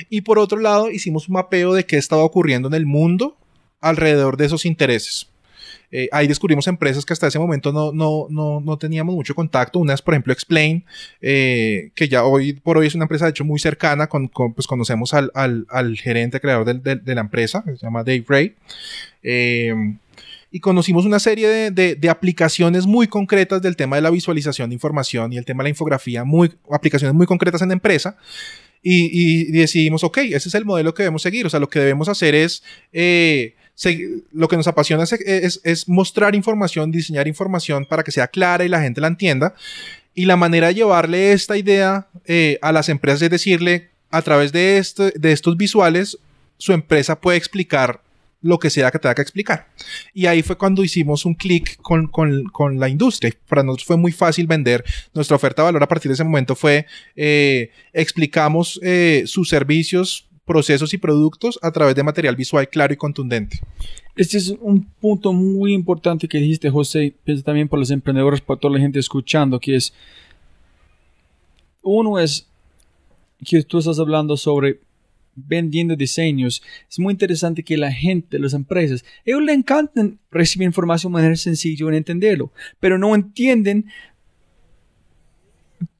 Y 0.10 0.22
por 0.22 0.40
otro 0.40 0.60
lado, 0.60 0.90
hicimos 0.92 1.28
un 1.28 1.34
mapeo 1.34 1.74
de 1.74 1.86
qué 1.86 1.98
estaba 1.98 2.24
ocurriendo 2.24 2.68
en 2.68 2.74
el 2.74 2.86
mundo 2.86 3.38
alrededor 3.82 4.38
de 4.38 4.46
esos 4.46 4.66
intereses. 4.66 5.30
Eh, 5.92 6.10
ahí 6.12 6.28
descubrimos 6.28 6.68
empresas 6.68 7.06
que 7.06 7.14
hasta 7.14 7.28
ese 7.28 7.40
momento 7.40 7.72
no, 7.72 7.92
no, 7.94 8.28
no, 8.30 8.60
no 8.60 8.78
teníamos 8.78 9.16
mucho 9.16 9.36
contacto. 9.36 9.80
Una 9.80 9.94
es, 9.94 10.02
por 10.02 10.14
ejemplo, 10.14 10.34
Explain, 10.34 10.84
eh, 11.22 11.92
que 11.96 12.10
ya 12.10 12.26
hoy 12.26 12.54
por 12.54 12.78
hoy 12.78 12.88
es 12.88 12.96
una 12.96 13.06
empresa, 13.06 13.26
de 13.26 13.32
hecho, 13.32 13.46
muy 13.46 13.60
cercana. 13.60 14.08
Con, 14.08 14.28
con 14.28 14.54
pues 14.54 14.68
conocemos 14.68 15.14
al, 15.14 15.32
al, 15.34 15.66
al 15.70 15.96
gerente 15.98 16.40
creador 16.42 16.82
de, 16.82 17.16
la 17.16 17.22
empresa, 17.22 17.64
que 17.66 17.78
se 17.78 17.86
llama 17.86 18.04
Dave 18.04 18.26
Ray. 18.28 18.56
Eh, 19.24 19.74
y 20.52 20.60
conocimos 20.60 21.06
una 21.06 21.20
serie 21.20 21.48
de, 21.48 21.72
de, 21.72 21.96
de, 21.96 22.10
aplicaciones 22.10 22.86
muy 22.86 23.08
concretas 23.08 23.62
del 23.62 23.76
tema 23.76 23.98
de 23.98 24.02
la 24.02 24.10
visualización 24.10 24.70
de 24.70 24.76
información 24.76 25.34
y 25.34 25.38
el 25.38 25.44
tema 25.44 25.64
de 25.64 25.66
la 25.66 25.70
infografía, 25.70 26.24
muy, 26.24 26.54
aplicaciones 26.72 27.14
muy 27.14 27.26
concretas 27.26 27.62
en 27.62 27.70
la 27.70 27.74
empresa. 27.74 28.18
Y, 28.82 29.52
decidimos, 29.52 30.04
ok, 30.04 30.18
ese 30.18 30.50
es 30.50 30.56
el 30.56 30.66
modelo 30.66 30.94
que 30.94 31.04
debemos 31.04 31.24
seguir. 31.24 31.46
O 31.46 31.50
sea, 31.50 31.60
lo 31.60 31.70
que 31.70 31.80
debemos 31.80 32.08
hacer 32.08 32.36
es, 32.36 32.64
eh, 32.94 33.56
lo 34.32 34.48
que 34.48 34.58
nos 34.58 34.68
apasiona 34.68 35.04
es, 35.04 35.90
mostrar 35.90 36.36
información, 36.36 36.92
diseñar 36.92 37.28
información 37.28 37.86
para 37.86 38.04
que 38.04 38.12
sea 38.12 38.28
clara 38.28 38.64
y 38.64 38.70
la 38.70 38.82
gente 38.82 39.02
la 39.02 39.08
entienda. 39.08 39.56
Y 40.14 40.26
la 40.26 40.38
manera 40.38 40.68
de 40.68 40.76
llevarle 40.76 41.34
esta 41.34 41.58
idea 41.58 42.08
eh, 42.26 42.58
a 42.62 42.72
las 42.72 42.90
empresas 42.90 43.22
es 43.24 43.30
decirle, 43.30 43.90
a 44.12 44.22
través 44.22 44.52
de, 44.54 44.78
este, 44.78 45.12
de 45.16 45.32
estos 45.32 45.58
visuales, 45.58 46.18
su 46.58 46.72
empresa 46.72 47.20
puede 47.20 47.38
explicar 47.38 48.02
lo 48.46 48.60
que 48.60 48.70
sea 48.70 48.92
que 48.92 49.00
tenga 49.00 49.16
que 49.16 49.24
explicar. 49.24 49.68
Y 50.14 50.28
ahí 50.28 50.44
fue 50.44 50.56
cuando 50.56 50.84
hicimos 50.84 51.26
un 51.26 51.34
clic 51.34 51.78
con, 51.82 52.08
con, 52.08 52.44
con, 52.46 52.80
la 52.80 52.88
industria. 52.88 53.34
Para 53.50 53.64
nosotros 53.64 53.88
fue 53.88 53.98
muy 53.98 54.12
fácil 54.12 54.46
vender. 54.46 54.86
Nuestra 55.16 55.36
oferta 55.36 55.64
de 55.64 55.66
valor 55.66 55.82
a 55.82 55.88
partir 55.88 56.10
de 56.10 56.14
ese 56.14 56.24
momento 56.24 56.56
fue, 56.56 56.86
eh, 57.16 57.72
explicamos 57.92 58.80
eh, 58.84 59.24
sus 59.26 59.50
servicios, 59.50 60.28
procesos 60.46 60.94
y 60.94 61.00
productos 61.00 61.58
a 61.64 61.72
través 61.72 61.96
de 61.96 62.04
material 62.04 62.36
visual 62.36 62.70
claro 62.70 62.94
y 62.94 62.98
contundente. 62.98 63.60
Este 64.16 64.38
es 64.38 64.50
un 64.62 64.86
punto 65.02 65.34
muy 65.34 65.74
importante 65.74 66.28
que 66.28 66.38
dijiste, 66.38 66.70
José, 66.70 67.16
pienso 67.24 67.44
también 67.44 67.68
por 67.68 67.80
los 67.80 67.90
emprendedores, 67.90 68.42
para 68.42 68.60
toda 68.60 68.76
la 68.76 68.80
gente 68.80 69.00
escuchando, 69.00 69.60
que 69.60 69.76
es, 69.76 69.92
uno 71.82 72.20
es 72.20 72.48
que 73.44 73.64
tú 73.64 73.80
estás 73.80 73.98
hablando 73.98 74.38
sobre 74.38 74.80
vendiendo 75.36 75.96
diseños, 75.96 76.64
es 76.90 77.00
muy 77.00 77.12
interesante 77.12 77.64
que 77.64 77.78
la 77.78 77.92
gente, 77.92 78.40
las 78.40 78.54
empresas, 78.54 79.04
ellos 79.26 79.42
le 79.42 79.54
encantan 79.54 80.20
recibir 80.32 80.66
información 80.66 81.12
de 81.12 81.16
manera 81.16 81.36
sencilla 81.36 81.88
en 81.88 81.96
entenderlo, 81.96 82.52
pero 82.80 82.98
no 82.98 83.14
entienden 83.14 83.86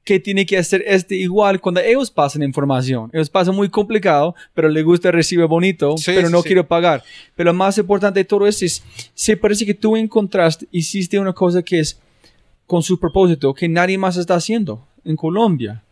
que 0.06 0.20
tiene 0.20 0.46
que 0.46 0.58
hacer 0.58 0.84
este 0.86 1.16
igual 1.16 1.60
cuando 1.60 1.82
ellos 1.82 2.12
pasan 2.12 2.44
información. 2.44 3.10
Ellos 3.12 3.28
pasan 3.28 3.56
muy 3.56 3.70
complicado, 3.70 4.36
pero 4.54 4.70
les 4.70 4.86
gusta 4.86 5.12
recibir 5.12 5.48
bonito, 5.48 5.98
sí, 5.98 6.12
pero 6.16 6.30
no 6.30 6.44
sí, 6.44 6.48
quiero 6.48 6.66
pagar. 6.68 7.04
Pero 7.36 7.52
lo 7.52 7.58
más 7.58 7.78
importante 7.80 8.20
de 8.20 8.24
todo 8.24 8.46
esto 8.46 8.66
es, 8.66 8.84
se 9.16 9.36
parece 9.36 9.66
que 9.66 9.74
tú 9.74 9.98
encontraste, 9.98 10.68
hiciste 10.72 11.20
una 11.20 11.34
cosa 11.34 11.64
que 11.64 11.80
es 11.80 12.00
con 12.68 12.84
su 12.84 13.00
propósito, 13.00 13.54
que 13.54 13.68
nadie 13.68 13.98
más 13.98 14.16
está 14.16 14.36
haciendo 14.36 14.88
en 15.04 15.16
Colombia. 15.16 15.84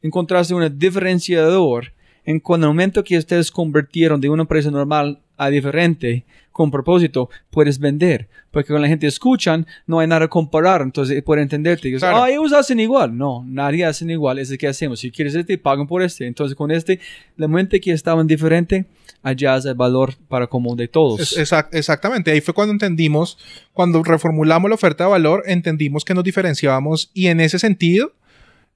Encontraste 0.00 0.54
un 0.54 0.78
diferenciador 0.78 1.92
en 2.28 2.40
cuando 2.40 2.66
el 2.66 2.74
momento 2.74 3.02
que 3.02 3.16
ustedes 3.16 3.50
convirtieron 3.50 4.20
de 4.20 4.28
una 4.28 4.42
empresa 4.42 4.70
normal 4.70 5.18
a 5.38 5.48
diferente 5.48 6.26
con 6.52 6.70
propósito, 6.70 7.30
puedes 7.48 7.78
vender. 7.78 8.28
Porque 8.50 8.66
cuando 8.66 8.82
la 8.82 8.88
gente 8.88 9.06
escuchan, 9.06 9.66
no 9.86 9.98
hay 9.98 10.08
nada 10.08 10.26
a 10.26 10.28
comparar. 10.28 10.82
Entonces, 10.82 11.22
puede 11.22 11.40
entenderte. 11.40 11.88
Dices, 11.88 12.02
claro. 12.02 12.24
ah, 12.24 12.28
ellos 12.28 12.52
hacen 12.52 12.80
igual. 12.80 13.16
No, 13.16 13.46
nadie 13.46 13.86
hacen 13.86 14.10
igual. 14.10 14.38
Es 14.38 14.50
el 14.50 14.58
que 14.58 14.68
hacemos. 14.68 15.00
Si 15.00 15.10
quieres 15.10 15.36
este, 15.36 15.56
pagan 15.56 15.86
por 15.86 16.02
este. 16.02 16.26
Entonces, 16.26 16.54
con 16.54 16.70
este, 16.70 17.00
el 17.38 17.48
momento 17.48 17.78
que 17.80 17.92
estaban 17.92 18.26
diferente, 18.26 18.84
allá 19.22 19.56
es 19.56 19.64
el 19.64 19.74
valor 19.74 20.14
para 20.28 20.48
común 20.48 20.76
de 20.76 20.88
todos. 20.88 21.34
Exact 21.34 21.74
exactamente. 21.74 22.30
Ahí 22.30 22.42
fue 22.42 22.52
cuando 22.52 22.72
entendimos, 22.72 23.38
cuando 23.72 24.02
reformulamos 24.02 24.68
la 24.68 24.74
oferta 24.74 25.04
de 25.04 25.10
valor, 25.10 25.44
entendimos 25.46 26.04
que 26.04 26.12
nos 26.12 26.24
diferenciábamos 26.24 27.10
y 27.14 27.28
en 27.28 27.40
ese 27.40 27.58
sentido, 27.58 28.12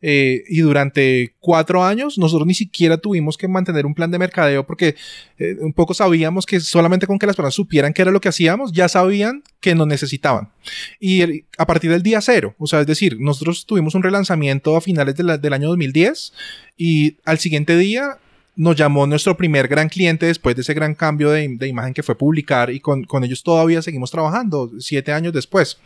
eh, 0.02 0.42
y 0.48 0.60
durante 0.60 1.32
cuatro 1.38 1.84
años 1.84 2.18
nosotros 2.18 2.46
ni 2.46 2.54
siquiera 2.54 2.98
tuvimos 2.98 3.38
que 3.38 3.46
mantener 3.46 3.86
un 3.86 3.94
plan 3.94 4.10
de 4.10 4.18
mercadeo 4.18 4.66
porque 4.66 4.96
eh, 5.38 5.56
un 5.60 5.72
poco 5.72 5.94
sabíamos 5.94 6.44
que 6.44 6.58
solamente 6.58 7.06
con 7.06 7.20
que 7.20 7.26
las 7.26 7.36
personas 7.36 7.54
supieran 7.54 7.92
qué 7.92 8.02
era 8.02 8.10
lo 8.10 8.20
que 8.20 8.28
hacíamos, 8.28 8.72
ya 8.72 8.88
sabían 8.88 9.44
que 9.60 9.76
nos 9.76 9.86
necesitaban. 9.86 10.50
Y 10.98 11.20
el, 11.20 11.44
a 11.56 11.66
partir 11.66 11.90
del 11.90 12.02
día 12.02 12.20
cero, 12.20 12.54
o 12.58 12.66
sea, 12.66 12.80
es 12.80 12.86
decir, 12.86 13.16
nosotros 13.20 13.64
tuvimos 13.64 13.94
un 13.94 14.02
relanzamiento 14.02 14.76
a 14.76 14.80
finales 14.80 15.14
de 15.14 15.22
la, 15.22 15.38
del 15.38 15.52
año 15.52 15.68
2010 15.68 16.32
y 16.76 17.16
al 17.24 17.38
siguiente 17.38 17.76
día 17.76 18.18
nos 18.56 18.76
llamó 18.76 19.06
nuestro 19.06 19.36
primer 19.36 19.68
gran 19.68 19.88
cliente 19.88 20.26
después 20.26 20.54
de 20.56 20.62
ese 20.62 20.74
gran 20.74 20.94
cambio 20.94 21.30
de, 21.30 21.48
de 21.48 21.68
imagen 21.68 21.94
que 21.94 22.02
fue 22.02 22.18
publicar 22.18 22.70
y 22.70 22.80
con, 22.80 23.04
con, 23.04 23.24
ellos 23.24 23.42
todavía 23.42 23.80
seguimos 23.80 24.10
trabajando 24.10 24.70
siete 24.78 25.12
años 25.12 25.32
después. 25.32 25.78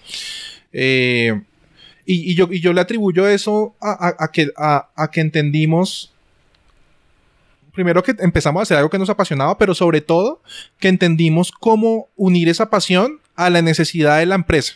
Eh, 0.72 1.40
y, 2.07 2.35
yo, 2.35 2.73
le 2.73 2.81
atribuyo 2.81 3.29
eso 3.29 3.75
a, 3.81 4.31
que, 4.33 4.51
entendimos, 5.21 6.12
primero 7.73 8.03
que 8.03 8.14
empezamos 8.19 8.61
a 8.61 8.62
hacer 8.62 8.77
algo 8.77 8.90
que 8.90 8.99
nos 8.99 9.11
apasionaba, 9.11 9.59
pero 9.59 9.75
sobre 9.75 10.01
todo 10.01 10.40
que 10.79 10.88
entendimos 10.88 11.51
cómo 11.51 12.09
unir 12.16 12.49
esa 12.49 12.71
pasión 12.71 13.21
a 13.35 13.51
la 13.51 13.61
necesidad 13.61 14.19
de 14.19 14.27
la 14.27 14.37
empresa. 14.37 14.75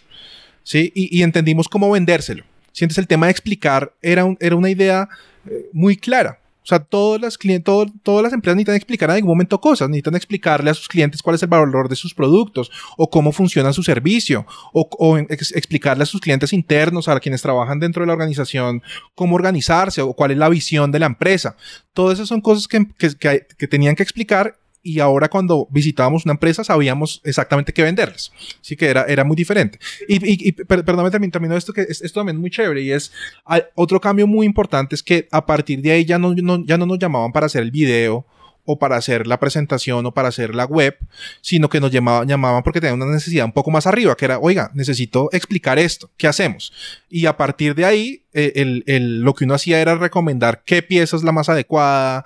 ¿sí? 0.64 0.93
Y, 0.95 1.16
y 1.16 1.23
entendimos 1.23 1.69
cómo 1.69 1.90
vendérselo. 1.90 2.45
Sientes 2.73 2.99
el 2.99 3.07
tema 3.07 3.27
de 3.27 3.33
explicar 3.33 3.93
era, 4.03 4.25
un, 4.25 4.37
era 4.40 4.57
una 4.57 4.71
idea 4.71 5.09
eh, 5.49 5.69
muy 5.73 5.97
clara. 5.97 6.38
O 6.62 6.66
sea, 6.66 6.79
todas 6.79 7.20
las, 7.20 7.38
todo, 7.64 7.87
todas 8.03 8.23
las 8.23 8.33
empresas 8.33 8.57
necesitan 8.57 8.77
explicar 8.77 9.11
en 9.11 9.16
algún 9.16 9.31
momento 9.31 9.61
cosas, 9.61 9.88
necesitan 9.88 10.14
explicarle 10.14 10.70
a 10.70 10.75
sus 10.75 10.88
clientes 10.88 11.23
cuál 11.23 11.37
es 11.37 11.42
el 11.42 11.49
valor 11.49 11.88
de 11.88 11.96
sus 11.96 12.14
productos 12.14 12.70
o 12.96 13.09
cómo 13.09 13.33
funciona 13.33 13.73
su 13.73 13.83
servicio 13.83 14.46
o, 14.73 14.88
o 14.99 15.18
ex, 15.18 15.53
explicarle 15.53 16.03
a 16.03 16.07
sus 16.07 16.20
clientes 16.20 16.53
internos, 16.53 17.09
a 17.09 17.18
quienes 17.18 17.42
trabajan 17.42 17.81
dentro 17.81 18.03
de 18.03 18.09
la 18.09 18.12
organización, 18.12 18.83
cómo 19.14 19.37
organizarse 19.37 20.03
o 20.03 20.12
cuál 20.12 20.33
es 20.33 20.38
la 20.38 20.49
visión 20.49 20.92
de 20.92 20.99
la 20.99 21.07
empresa. 21.07 21.57
Todas 21.94 22.18
esas 22.18 22.29
son 22.29 22.40
cosas 22.40 22.68
que 22.68 23.68
tenían 23.68 23.96
que 23.96 24.03
explicar 24.03 24.61
y 24.83 25.01
ahora 25.01 25.29
cuando 25.29 25.69
visitábamos 25.71 26.25
una 26.25 26.33
empresa 26.33 26.64
sabíamos 26.64 27.21
exactamente 27.25 27.73
qué 27.73 27.83
venderles. 27.83 28.33
Así 28.61 28.77
que 28.77 28.87
era, 28.87 29.05
era 29.05 29.25
muy 29.25 29.37
diferente. 29.37 29.79
Y, 30.09 30.16
y, 30.16 30.49
y 30.49 30.53
perdóname 30.53 31.11
termino 31.31 31.57
esto 31.57 31.73
que 31.73 31.83
es, 31.83 32.01
esto 32.03 32.21
también 32.21 32.37
es 32.37 32.40
muy 32.40 32.51
chévere 32.51 32.83
y 32.83 32.93
es 32.93 33.12
hay, 33.45 33.62
otro 33.75 34.01
cambio 34.01 34.27
muy 34.27 34.47
importante 34.47 34.95
es 34.95 35.03
que 35.03 35.29
a 35.31 35.45
partir 35.45 35.83
de 35.83 35.93
ahí 35.93 36.05
ya 36.05 36.19
no, 36.19 36.35
no, 36.35 36.64
ya 36.64 36.79
no 36.79 36.87
nos 36.87 36.99
llamaban 36.99 37.33
para 37.33 37.47
hacer 37.47 37.62
el 37.62 37.71
video 37.71 38.27
o 38.64 38.79
para 38.79 38.97
hacer 38.97 39.27
la 39.27 39.40
presentación 39.40 40.07
o 40.07 40.12
para 40.12 40.29
hacer 40.29 40.55
la 40.55 40.64
web, 40.64 40.97
sino 41.40 41.69
que 41.69 41.81
nos 41.81 41.90
llamaban, 41.90 42.29
llamaban 42.29 42.62
porque 42.62 42.81
tenían 42.81 43.01
una 43.03 43.12
necesidad 43.12 43.45
un 43.45 43.53
poco 43.53 43.71
más 43.71 43.87
arriba, 43.87 44.16
que 44.16 44.27
era, 44.27 44.38
oiga, 44.38 44.71
necesito 44.75 45.29
explicar 45.33 45.79
esto, 45.79 46.11
¿qué 46.16 46.29
hacemos? 46.29 46.73
Y 47.09 47.27
a 47.27 47.37
partir 47.37 47.75
de 47.75 47.85
ahí, 47.85 48.23
eh, 48.33 48.53
el, 48.57 48.85
el, 48.87 49.21
lo 49.23 49.35
que 49.35 49.45
uno 49.45 49.55
hacía 49.55 49.81
era 49.81 49.97
recomendar 49.97 50.62
qué 50.64 50.83
pieza 50.83 51.16
es 51.16 51.25
la 51.25 51.33
más 51.33 51.49
adecuada, 51.49 52.25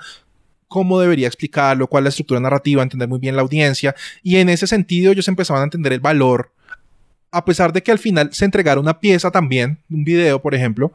cómo 0.74 0.98
debería 0.98 1.28
explicarlo, 1.28 1.86
cuál 1.86 2.02
es 2.02 2.04
la 2.06 2.08
estructura 2.08 2.40
narrativa, 2.40 2.82
entender 2.82 3.08
muy 3.08 3.20
bien 3.20 3.36
la 3.36 3.42
audiencia. 3.42 3.94
Y 4.24 4.38
en 4.38 4.48
ese 4.48 4.66
sentido 4.66 5.12
ellos 5.12 5.28
empezaban 5.28 5.60
a 5.60 5.64
entender 5.66 5.92
el 5.92 6.00
valor, 6.00 6.50
a 7.30 7.44
pesar 7.44 7.72
de 7.72 7.80
que 7.80 7.92
al 7.92 8.00
final 8.00 8.30
se 8.32 8.44
entregara 8.44 8.80
una 8.80 8.98
pieza 8.98 9.30
también, 9.30 9.78
un 9.88 10.02
video, 10.02 10.42
por 10.42 10.52
ejemplo, 10.52 10.92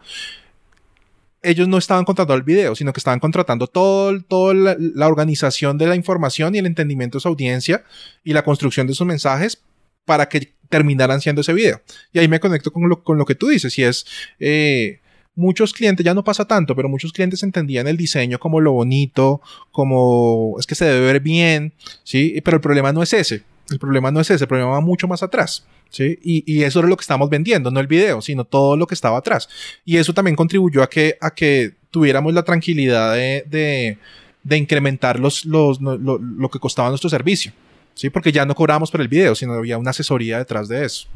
ellos 1.42 1.70
no 1.70 1.78
estaban 1.78 2.04
contratando 2.04 2.36
el 2.36 2.44
video, 2.44 2.76
sino 2.76 2.92
que 2.92 3.00
estaban 3.00 3.22
contratando 3.22 3.68
todo, 3.68 4.22
toda 4.22 4.54
la, 4.54 4.76
la, 4.78 5.08
organización 5.08 5.78
de 5.78 5.88
la 5.88 5.96
información 5.96 6.54
y 6.56 6.58
el 6.58 6.66
entendimiento 6.66 7.18
de 7.18 7.22
su 7.22 7.30
audiencia 7.30 7.86
y 8.26 8.34
la 8.34 8.44
construcción 8.44 8.86
de 8.86 8.94
sus 8.96 9.08
mensajes 9.08 9.62
para 10.04 10.28
que 10.28 10.56
terminaran 10.68 11.22
siendo 11.22 11.40
ese 11.40 11.54
video. 11.54 11.82
Y 12.12 12.20
ahí 12.20 12.28
me 12.28 12.42
conecto 12.42 12.74
con 12.74 12.90
lo, 12.90 13.02
con 13.02 13.18
lo 13.18 13.24
que 13.24 13.36
tú 13.36 13.48
dices, 13.48 13.80
y 13.80 13.84
es... 13.84 14.06
Eh, 14.42 15.00
muchos 15.40 15.74
clientes, 15.74 16.06
ya 16.06 16.14
no 16.14 16.24
pasa 16.24 16.46
tanto, 16.46 16.76
pero 16.76 16.90
muchos 16.90 17.14
clientes 17.14 17.42
entendían 17.44 17.88
el 17.88 17.98
diseño 17.98 18.40
como 18.40 18.60
lo 18.60 18.74
bonito, 18.74 19.42
como 19.72 20.58
es 20.60 20.68
que 20.68 20.76
se 20.76 20.86
debe 20.86 21.06
ver 21.06 21.22
bien, 21.22 21.74
¿sí? 22.04 22.40
Pero 22.44 22.58
el 22.58 22.62
problema 22.62 22.92
no 22.92 23.02
es 23.02 23.14
ese, 23.14 23.44
el 23.72 23.80
problema 23.80 24.12
no 24.12 24.20
es 24.20 24.30
ese, 24.30 24.44
el 24.44 24.48
problema 24.48 24.72
va 24.72 24.82
mucho 24.82 25.08
más 25.08 25.24
atrás. 25.24 25.66
¿Sí? 25.92 26.20
Y, 26.22 26.44
y, 26.46 26.62
eso 26.62 26.80
era 26.80 26.88
lo 26.88 26.96
que 26.96 27.02
estamos 27.02 27.32
vendiendo, 27.32 27.72
no 27.72 27.80
el 27.80 27.88
video, 27.88 28.22
sino 28.22 28.46
todo 28.46 28.78
lo 28.78 28.86
que 28.86 28.94
estaba 28.94 29.18
atrás. 29.18 29.50
Y 29.86 29.98
eso 29.98 30.14
también 30.14 30.36
contribuyó 30.36 30.84
a 30.84 30.88
que, 30.88 31.18
a 31.20 31.32
que 31.32 31.74
tuviéramos 31.90 32.32
la 32.32 32.44
tranquilidad 32.44 33.16
de, 33.16 33.44
de, 33.50 33.98
de 34.44 34.58
incrementar 34.58 35.20
los, 35.20 35.46
los, 35.46 35.82
lo, 35.82 35.98
lo, 35.98 36.20
lo, 36.20 36.50
que 36.50 36.60
costaba 36.60 36.90
nuestro 36.90 37.10
servicio. 37.10 37.54
¿Sí? 37.96 38.12
Porque 38.12 38.32
ya 38.32 38.46
no 38.46 38.54
cobrábamos 38.54 38.92
por 38.92 39.02
el 39.02 39.08
video, 39.08 39.34
sino 39.34 39.54
había 39.54 39.80
una 39.80 39.90
asesoría 39.90 40.38
detrás 40.38 40.68
de 40.68 40.86
eso. 40.86 41.08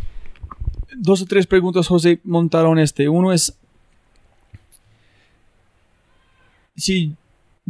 Dos 0.98 1.22
o 1.22 1.26
tres 1.28 1.46
preguntas, 1.46 1.88
José, 1.88 2.20
montaron 2.24 2.80
este. 2.80 3.08
Uno 3.08 3.32
es, 3.32 3.56
si 6.76 7.16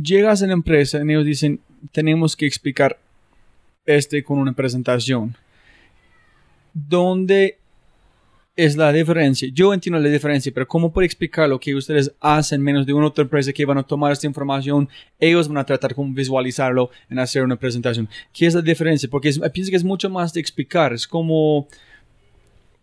llegas 0.02 0.42
a 0.42 0.48
la 0.48 0.54
empresa 0.54 1.00
y 1.04 1.10
ellos 1.10 1.26
dicen, 1.26 1.60
tenemos 1.92 2.36
que 2.36 2.46
explicar 2.46 2.98
este 3.86 4.24
con 4.24 4.40
una 4.40 4.54
presentación, 4.54 5.36
¿dónde 6.74 7.58
es 8.56 8.78
la 8.78 8.94
diferencia? 8.94 9.50
Yo 9.52 9.74
entiendo 9.74 10.00
la 10.00 10.10
diferencia, 10.10 10.52
pero 10.54 10.68
¿cómo 10.68 10.92
puedo 10.92 11.06
explicar 11.06 11.50
lo 11.50 11.60
que 11.60 11.76
ustedes 11.76 12.12
hacen 12.20 12.62
menos 12.62 12.86
de 12.86 12.94
una 12.94 13.08
otra 13.08 13.24
empresa 13.24 13.52
que 13.52 13.66
van 13.66 13.80
a 13.80 13.84
tomar 13.84 14.12
esta 14.12 14.28
información? 14.28 14.88
Ellos 15.20 15.48
van 15.48 15.58
a 15.58 15.66
tratar 15.66 15.96
como 15.96 16.14
visualizarlo 16.14 16.90
en 17.10 17.20
hacer 17.20 17.44
una 17.44 17.56
presentación. 17.56 18.08
¿Qué 18.32 18.46
es 18.46 18.54
la 18.54 18.62
diferencia? 18.62 19.10
Porque 19.10 19.30
es, 19.30 19.40
pienso 19.52 19.72
que 19.72 19.78
es 19.78 19.84
mucho 19.84 20.10
más 20.10 20.34
de 20.34 20.40
explicar, 20.40 20.94
es 20.94 21.08
como 21.08 21.68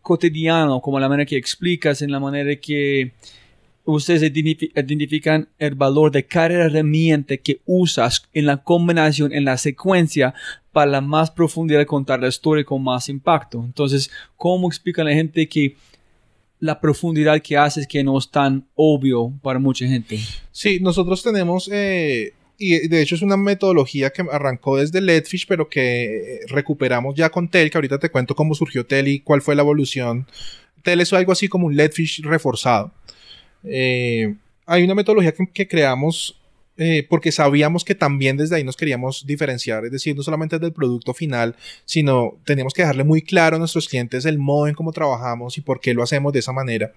cotidiano, 0.02 0.80
como 0.80 0.98
la 0.98 1.08
manera 1.08 1.26
que 1.26 1.36
explicas, 1.36 2.02
en 2.02 2.10
la 2.10 2.18
manera 2.18 2.56
que 2.56 3.12
ustedes 3.84 4.22
identifican 4.22 5.48
el 5.58 5.74
valor 5.74 6.10
de 6.10 6.24
cada 6.24 6.66
herramienta 6.66 7.36
que 7.36 7.60
usas 7.66 8.22
en 8.32 8.46
la 8.46 8.58
combinación, 8.58 9.32
en 9.32 9.44
la 9.44 9.56
secuencia, 9.56 10.34
para 10.72 10.90
la 10.90 11.00
más 11.00 11.30
profundidad 11.30 11.80
de 11.80 11.86
contar 11.86 12.20
la 12.20 12.28
historia 12.28 12.64
con 12.64 12.82
más 12.82 13.08
impacto. 13.08 13.62
Entonces, 13.64 14.10
¿cómo 14.36 14.68
explica 14.68 15.02
la 15.02 15.12
gente 15.12 15.48
que 15.48 15.76
la 16.60 16.80
profundidad 16.80 17.40
que 17.40 17.56
haces 17.56 17.86
que 17.86 18.04
no 18.04 18.18
es 18.18 18.30
tan 18.30 18.66
obvio 18.74 19.32
para 19.42 19.58
mucha 19.58 19.86
gente? 19.86 20.18
Sí, 20.52 20.78
nosotros 20.80 21.22
tenemos... 21.22 21.68
Eh 21.72 22.34
y 22.62 22.88
de 22.88 23.00
hecho 23.00 23.14
es 23.14 23.22
una 23.22 23.38
metodología 23.38 24.10
que 24.10 24.22
arrancó 24.30 24.76
desde 24.76 25.00
Letfish, 25.00 25.46
pero 25.48 25.70
que 25.70 26.40
recuperamos 26.48 27.14
ya 27.14 27.30
con 27.30 27.48
Tel, 27.48 27.70
que 27.70 27.78
ahorita 27.78 27.98
te 27.98 28.10
cuento 28.10 28.36
cómo 28.36 28.54
surgió 28.54 28.84
Tel 28.84 29.08
y 29.08 29.20
cuál 29.20 29.40
fue 29.40 29.56
la 29.56 29.62
evolución. 29.62 30.26
Tel 30.82 31.00
es 31.00 31.10
algo 31.14 31.32
así 31.32 31.48
como 31.48 31.68
un 31.68 31.74
Letfish 31.74 32.20
reforzado. 32.22 32.92
Eh, 33.64 34.34
hay 34.66 34.82
una 34.82 34.94
metodología 34.94 35.32
que, 35.32 35.46
que 35.52 35.68
creamos 35.68 36.40
eh, 36.82 37.06
porque 37.06 37.30
sabíamos 37.30 37.84
que 37.84 37.94
también 37.94 38.38
desde 38.38 38.56
ahí 38.56 38.64
nos 38.64 38.74
queríamos 38.74 39.26
diferenciar, 39.26 39.84
es 39.84 39.92
decir, 39.92 40.16
no 40.16 40.22
solamente 40.22 40.58
del 40.58 40.72
producto 40.72 41.12
final, 41.12 41.54
sino 41.84 42.38
teníamos 42.46 42.72
que 42.72 42.80
dejarle 42.80 43.04
muy 43.04 43.20
claro 43.20 43.56
a 43.56 43.58
nuestros 43.58 43.86
clientes 43.86 44.24
el 44.24 44.38
modo 44.38 44.66
en 44.66 44.74
cómo 44.74 44.90
trabajamos 44.90 45.58
y 45.58 45.60
por 45.60 45.78
qué 45.78 45.92
lo 45.92 46.02
hacemos 46.02 46.32
de 46.32 46.38
esa 46.38 46.52
manera. 46.52 46.90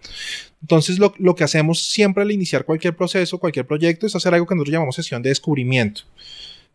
Entonces, 0.61 0.99
lo, 0.99 1.13
lo 1.17 1.35
que 1.35 1.43
hacemos 1.43 1.83
siempre 1.83 2.23
al 2.23 2.31
iniciar 2.31 2.63
cualquier 2.63 2.95
proceso, 2.95 3.39
cualquier 3.39 3.67
proyecto, 3.67 4.07
es 4.07 4.15
hacer 4.15 4.33
algo 4.33 4.47
que 4.47 4.55
nosotros 4.55 4.71
llamamos 4.71 4.95
sesión 4.95 5.21
de 5.21 5.29
descubrimiento 5.29 6.03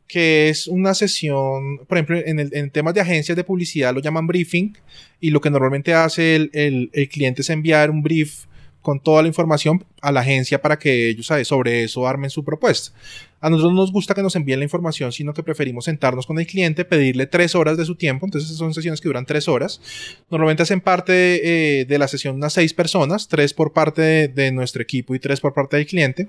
que 0.07 0.49
es 0.49 0.67
una 0.67 0.95
sesión, 0.95 1.79
por 1.87 1.99
ejemplo, 1.99 2.17
en, 2.17 2.41
el, 2.41 2.51
en 2.55 2.71
temas 2.71 2.95
de 2.95 3.03
agencias 3.03 3.37
de 3.37 3.45
publicidad 3.45 3.95
lo 3.95 4.01
llaman 4.01 4.27
briefing 4.27 4.75
y 5.21 5.31
lo 5.31 5.41
que 5.43 5.51
normalmente 5.51 5.93
hace 5.93 6.35
el, 6.35 6.51
el, 6.55 6.91
el 6.95 7.09
cliente 7.11 7.43
es 7.43 7.51
enviar 7.51 7.91
un 7.91 8.03
brief 8.03 8.47
con 8.89 9.01
toda 9.01 9.21
la 9.21 9.29
información 9.29 9.85
a 10.01 10.11
la 10.11 10.21
agencia 10.21 10.63
para 10.63 10.79
que 10.79 11.11
ellos 11.11 11.31
sobre 11.43 11.85
eso 11.85 12.09
armen 12.09 12.31
su 12.31 12.43
propuesta. 12.43 12.97
A 13.39 13.51
nosotros 13.51 13.75
no 13.75 13.83
nos 13.83 13.93
gusta 13.93 14.15
que 14.15 14.23
nos 14.23 14.35
envíen 14.35 14.61
la 14.61 14.65
información, 14.65 15.13
sino 15.13 15.35
que 15.35 15.43
preferimos 15.43 15.85
sentarnos 15.85 16.27
con 16.27 16.39
el 16.39 16.47
cliente, 16.47 16.87
pedirle 16.87 17.27
tres 17.27 17.55
horas 17.55 17.77
de 17.77 17.85
su 17.85 17.97
tiempo. 17.97 18.25
Entonces 18.25 18.57
son 18.57 18.73
sesiones 18.73 19.03
que 19.03 19.09
duran 19.11 19.27
tres 19.27 19.47
horas. 19.47 19.83
Normalmente 20.31 20.63
hacen 20.63 20.81
parte 20.81 21.13
de, 21.13 21.41
eh, 21.81 21.85
de 21.85 21.99
la 21.99 22.09
sesión 22.09 22.37
unas 22.37 22.55
seis 22.55 22.73
personas, 22.73 23.29
tres 23.29 23.53
por 23.53 23.75
parte 23.75 24.01
de, 24.01 24.29
de, 24.29 24.53
nuestro 24.53 24.81
equipo 24.81 25.15
y 25.15 25.19
tres 25.19 25.39
por 25.39 25.53
parte 25.53 25.77
del 25.77 25.85
cliente. 25.85 26.29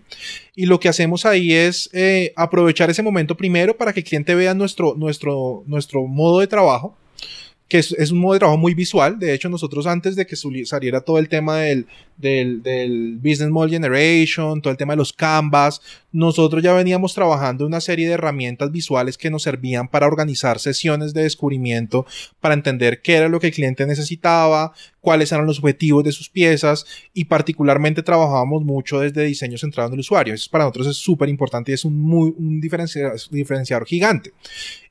Y 0.53 0.65
lo 0.65 0.81
que 0.81 0.89
hacemos 0.89 1.25
ahí 1.25 1.53
es 1.53 1.89
eh, 1.93 2.33
aprovechar 2.35 2.89
ese 2.89 3.03
momento 3.03 3.37
primero 3.37 3.77
para 3.77 3.93
que 3.93 4.01
el 4.01 4.05
cliente 4.05 4.35
vea 4.35 4.53
nuestro, 4.53 4.95
nuestro, 4.95 5.63
nuestro 5.65 6.05
modo 6.07 6.41
de 6.41 6.47
trabajo 6.47 6.97
que 7.69 7.77
es, 7.77 7.91
es, 7.93 8.11
un 8.11 8.19
modo 8.19 8.33
de 8.33 8.39
trabajo 8.39 8.57
muy 8.57 8.73
visual. 8.73 9.19
De 9.19 9.33
hecho, 9.33 9.47
nosotros 9.47 9.85
antes 9.85 10.15
de 10.15 10.25
que 10.25 10.35
saliera 10.35 11.01
todo 11.01 11.19
el 11.19 11.29
tema 11.29 11.57
del, 11.57 11.85
del, 12.17 12.63
del, 12.63 13.17
Business 13.17 13.49
Model 13.49 13.69
Generation, 13.69 14.61
todo 14.61 14.71
el 14.71 14.77
tema 14.77 14.93
de 14.93 14.97
los 14.97 15.13
Canvas, 15.13 15.79
nosotros 16.11 16.63
ya 16.63 16.73
veníamos 16.73 17.13
trabajando 17.13 17.65
una 17.65 17.81
serie 17.81 18.07
de 18.07 18.13
herramientas 18.13 18.71
visuales 18.71 19.17
que 19.17 19.29
nos 19.29 19.43
servían 19.43 19.87
para 19.87 20.07
organizar 20.07 20.59
sesiones 20.59 21.13
de 21.13 21.23
descubrimiento, 21.23 22.05
para 22.39 22.55
entender 22.55 23.01
qué 23.01 23.15
era 23.15 23.29
lo 23.29 23.39
que 23.39 23.47
el 23.47 23.53
cliente 23.53 23.85
necesitaba, 23.85 24.73
cuáles 25.01 25.31
eran 25.31 25.45
los 25.45 25.59
objetivos 25.59 26.03
de 26.03 26.11
sus 26.11 26.29
piezas 26.29 26.85
y 27.13 27.25
particularmente 27.25 28.03
trabajábamos 28.03 28.63
mucho 28.63 28.99
desde 28.99 29.23
diseño 29.25 29.57
centrado 29.57 29.89
en 29.89 29.93
el 29.93 29.99
usuario. 29.99 30.33
Eso 30.33 30.49
para 30.51 30.63
nosotros 30.63 30.87
es 30.87 30.97
súper 30.97 31.29
importante 31.29 31.71
y 31.71 31.75
es 31.75 31.85
un, 31.85 31.99
muy, 31.99 32.33
un 32.37 32.59
diferenciador, 32.59 33.19
diferenciador 33.29 33.85
gigante. 33.85 34.31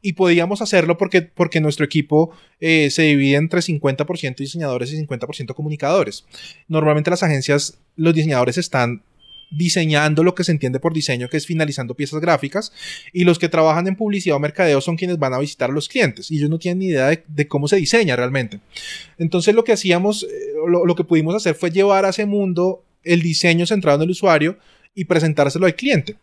Y 0.00 0.12
podíamos 0.12 0.62
hacerlo 0.62 0.96
porque, 0.96 1.22
porque 1.22 1.60
nuestro 1.60 1.84
equipo 1.84 2.30
eh, 2.60 2.90
se 2.90 3.02
divide 3.02 3.36
entre 3.36 3.60
50% 3.60 4.36
diseñadores 4.36 4.92
y 4.92 5.04
50% 5.04 5.54
comunicadores. 5.54 6.24
Normalmente 6.68 7.10
las 7.10 7.22
agencias, 7.22 7.78
los 7.96 8.14
diseñadores 8.14 8.56
están 8.58 9.02
diseñando 9.50 10.22
lo 10.22 10.34
que 10.34 10.44
se 10.44 10.52
entiende 10.52 10.80
por 10.80 10.92
diseño, 10.92 11.28
que 11.28 11.36
es 11.36 11.46
finalizando 11.46 11.94
piezas 11.94 12.20
gráficas, 12.20 12.72
y 13.12 13.24
los 13.24 13.38
que 13.38 13.48
trabajan 13.48 13.86
en 13.86 13.96
publicidad 13.96 14.36
o 14.36 14.40
mercadeo 14.40 14.80
son 14.80 14.96
quienes 14.96 15.18
van 15.18 15.34
a 15.34 15.38
visitar 15.38 15.70
a 15.70 15.72
los 15.72 15.88
clientes, 15.88 16.30
y 16.30 16.38
ellos 16.38 16.50
no 16.50 16.58
tienen 16.58 16.80
ni 16.80 16.86
idea 16.86 17.08
de, 17.26 17.48
cómo 17.48 17.68
se 17.68 17.76
diseña 17.76 18.16
realmente. 18.16 18.60
Entonces 19.18 19.54
lo 19.54 19.64
que 19.64 19.72
hacíamos, 19.72 20.24
eh, 20.24 20.28
lo, 20.66 20.94
que 20.94 21.04
pudimos 21.04 21.34
hacer 21.34 21.54
fue 21.54 21.70
llevar 21.70 22.04
a 22.04 22.10
ese 22.10 22.26
mundo 22.26 22.84
el 23.04 23.22
diseño 23.22 23.66
centrado 23.66 23.98
en 23.98 24.02
el 24.02 24.10
usuario 24.10 24.58
y 24.94 25.04
presentárselo 25.04 25.66
al 25.66 25.74
cliente. 25.74 26.16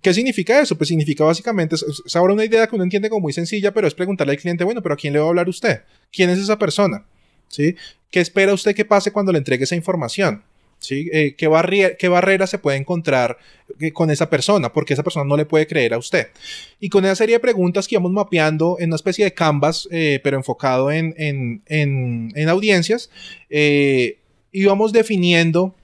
¿Qué 0.00 0.14
significa 0.14 0.60
eso? 0.60 0.76
Pues 0.76 0.88
significa 0.88 1.24
básicamente, 1.24 1.74
es 1.74 2.14
ahora 2.14 2.34
una 2.34 2.44
idea 2.44 2.66
que 2.68 2.76
uno 2.76 2.84
entiende 2.84 3.08
como 3.08 3.22
muy 3.22 3.32
sencilla, 3.32 3.72
pero 3.72 3.88
es 3.88 3.94
preguntarle 3.94 4.34
al 4.34 4.38
cliente, 4.38 4.62
bueno, 4.62 4.82
pero 4.82 4.94
¿a 4.94 4.96
quién 4.96 5.12
le 5.12 5.18
va 5.18 5.24
a 5.24 5.28
hablar 5.28 5.48
usted? 5.48 5.82
¿Quién 6.12 6.30
es 6.30 6.38
esa 6.38 6.58
persona? 6.58 7.04
¿Sí? 7.48 7.74
¿Qué 8.10 8.20
espera 8.20 8.52
usted 8.52 8.74
que 8.74 8.84
pase 8.84 9.10
cuando 9.10 9.32
le 9.32 9.38
entregue 9.38 9.64
esa 9.64 9.74
información? 9.74 10.44
¿Sí? 10.80 11.10
Eh, 11.12 11.34
¿qué, 11.36 11.48
barri 11.48 11.82
¿Qué 11.98 12.08
barrera 12.08 12.46
se 12.46 12.58
puede 12.58 12.76
encontrar 12.78 13.38
eh, 13.80 13.92
con 13.92 14.10
esa 14.10 14.30
persona? 14.30 14.72
Porque 14.72 14.94
esa 14.94 15.02
persona 15.02 15.24
no 15.24 15.36
le 15.36 15.44
puede 15.44 15.66
creer 15.66 15.94
a 15.94 15.98
usted. 15.98 16.28
Y 16.78 16.88
con 16.88 17.04
esa 17.04 17.16
serie 17.16 17.36
de 17.36 17.40
preguntas 17.40 17.88
que 17.88 17.96
íbamos 17.96 18.12
mapeando 18.12 18.76
en 18.78 18.90
una 18.90 18.96
especie 18.96 19.24
de 19.24 19.34
canvas, 19.34 19.88
eh, 19.90 20.20
pero 20.22 20.36
enfocado 20.36 20.90
en, 20.90 21.14
en, 21.18 21.62
en, 21.66 22.32
en 22.34 22.48
audiencias, 22.48 23.10
íbamos 24.52 24.92
definiendo 24.92 25.74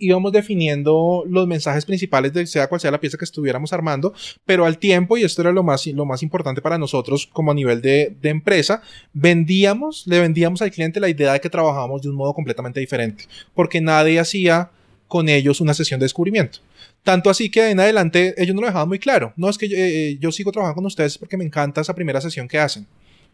íbamos 0.00 0.32
definiendo 0.32 1.24
los 1.28 1.46
mensajes 1.46 1.84
principales 1.84 2.32
de 2.32 2.46
sea 2.46 2.68
cual 2.68 2.80
sea 2.80 2.90
la 2.90 3.00
pieza 3.00 3.18
que 3.18 3.24
estuviéramos 3.24 3.72
armando, 3.72 4.12
pero 4.44 4.66
al 4.66 4.78
tiempo, 4.78 5.16
y 5.16 5.22
esto 5.22 5.42
era 5.42 5.52
lo 5.52 5.62
más, 5.62 5.86
lo 5.86 6.04
más 6.04 6.22
importante 6.22 6.60
para 6.62 6.78
nosotros 6.78 7.28
como 7.32 7.52
a 7.52 7.54
nivel 7.54 7.80
de, 7.80 8.16
de 8.20 8.28
empresa, 8.30 8.82
vendíamos, 9.12 10.04
le 10.06 10.18
vendíamos 10.18 10.62
al 10.62 10.70
cliente 10.70 10.98
la 10.98 11.08
idea 11.08 11.34
de 11.34 11.40
que 11.40 11.50
trabajábamos 11.50 12.02
de 12.02 12.08
un 12.08 12.16
modo 12.16 12.34
completamente 12.34 12.80
diferente, 12.80 13.24
porque 13.54 13.80
nadie 13.80 14.18
hacía 14.18 14.70
con 15.06 15.28
ellos 15.28 15.60
una 15.60 15.74
sesión 15.74 16.00
de 16.00 16.04
descubrimiento. 16.04 16.60
Tanto 17.02 17.30
así 17.30 17.50
que 17.50 17.70
en 17.70 17.80
adelante 17.80 18.34
ellos 18.36 18.54
no 18.54 18.60
lo 18.60 18.68
dejaban 18.68 18.88
muy 18.88 18.98
claro. 18.98 19.32
No 19.36 19.48
es 19.48 19.58
que 19.58 19.66
eh, 19.70 20.18
yo 20.20 20.30
sigo 20.30 20.52
trabajando 20.52 20.76
con 20.76 20.86
ustedes 20.86 21.18
porque 21.18 21.36
me 21.36 21.44
encanta 21.44 21.80
esa 21.80 21.94
primera 21.94 22.20
sesión 22.20 22.46
que 22.46 22.58
hacen. 22.58 22.86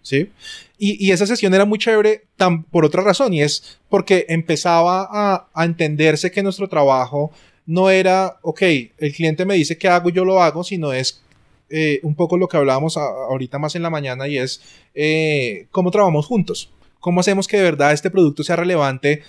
¿Sí? 0.06 0.30
Y, 0.78 1.04
y, 1.04 1.10
esa 1.10 1.26
sesión 1.26 1.52
era 1.52 1.64
muy 1.64 1.80
chévere 1.80 2.26
tan, 2.36 2.62
por 2.62 2.84
otra 2.84 3.02
razón, 3.02 3.34
y 3.34 3.42
es 3.42 3.78
porque 3.88 4.24
empezaba 4.28 5.08
a, 5.10 5.48
a, 5.52 5.64
entenderse 5.64 6.30
que 6.30 6.44
nuestro 6.44 6.68
trabajo 6.68 7.32
no 7.66 7.90
era, 7.90 8.36
ok, 8.42 8.62
el 8.62 9.12
cliente 9.12 9.44
me 9.44 9.54
dice 9.54 9.76
qué 9.76 9.88
hago 9.88 10.10
y 10.10 10.12
yo 10.12 10.24
lo 10.24 10.40
hago, 10.40 10.62
sino 10.62 10.92
es 10.92 11.22
eh, 11.70 11.98
un 12.04 12.14
poco 12.14 12.36
lo 12.36 12.46
que 12.46 12.56
hablábamos 12.56 12.96
ahorita 12.96 13.58
más 13.58 13.74
en 13.74 13.82
la 13.82 13.90
mañana 13.90 14.28
y 14.28 14.38
es 14.38 14.60
eh, 14.94 15.66
cómo 15.72 15.90
trabajamos 15.90 16.26
juntos. 16.26 16.70
¿Cómo 17.00 17.20
hacemos 17.20 17.48
que 17.48 17.56
de 17.56 17.64
verdad 17.64 17.92
este 17.92 18.10
producto 18.10 18.44
sea 18.44 18.54
relevante 18.54 19.22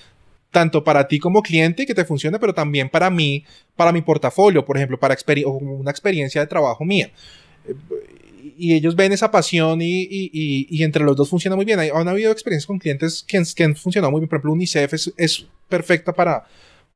tanto 0.52 0.84
para 0.84 1.08
ti 1.08 1.18
como 1.18 1.42
cliente 1.42 1.88
que 1.88 1.96
te 1.96 2.06
funcione, 2.06 2.38
pero 2.38 2.54
también 2.54 2.90
para 2.90 3.10
mí, 3.10 3.46
para 3.76 3.92
mi 3.92 4.02
portafolio, 4.02 4.64
por 4.64 4.78
ejemplo, 4.78 5.00
para 5.00 5.16
o 5.46 5.50
una 5.50 5.92
experiencia 5.92 6.40
de 6.42 6.48
trabajo 6.48 6.86
mía? 6.86 7.12
Y 8.58 8.74
ellos 8.74 8.96
ven 8.96 9.12
esa 9.12 9.30
pasión 9.32 9.82
y, 9.82 10.02
y- 10.04 10.68
y- 10.70 10.84
entre 10.84 11.04
los 11.04 11.16
dos 11.16 11.30
funciona 11.30 11.56
muy 11.56 11.66
bien. 11.66 11.80
Han 11.80 12.08
habido 12.08 12.32
experiencias 12.32 12.66
con 12.68 12.80
clientes 12.80 13.24
que, 13.28 13.42
que 13.56 13.64
han 13.64 13.76
funcionado 13.76 14.12
muy 14.12 14.20
bien. 14.22 14.30
Por 14.30 14.38
ejemplo, 14.38 14.52
UNICEF 14.54 14.94
es, 14.94 15.14
es 15.18 15.46
perfecta 15.70 16.14
para, 16.14 16.46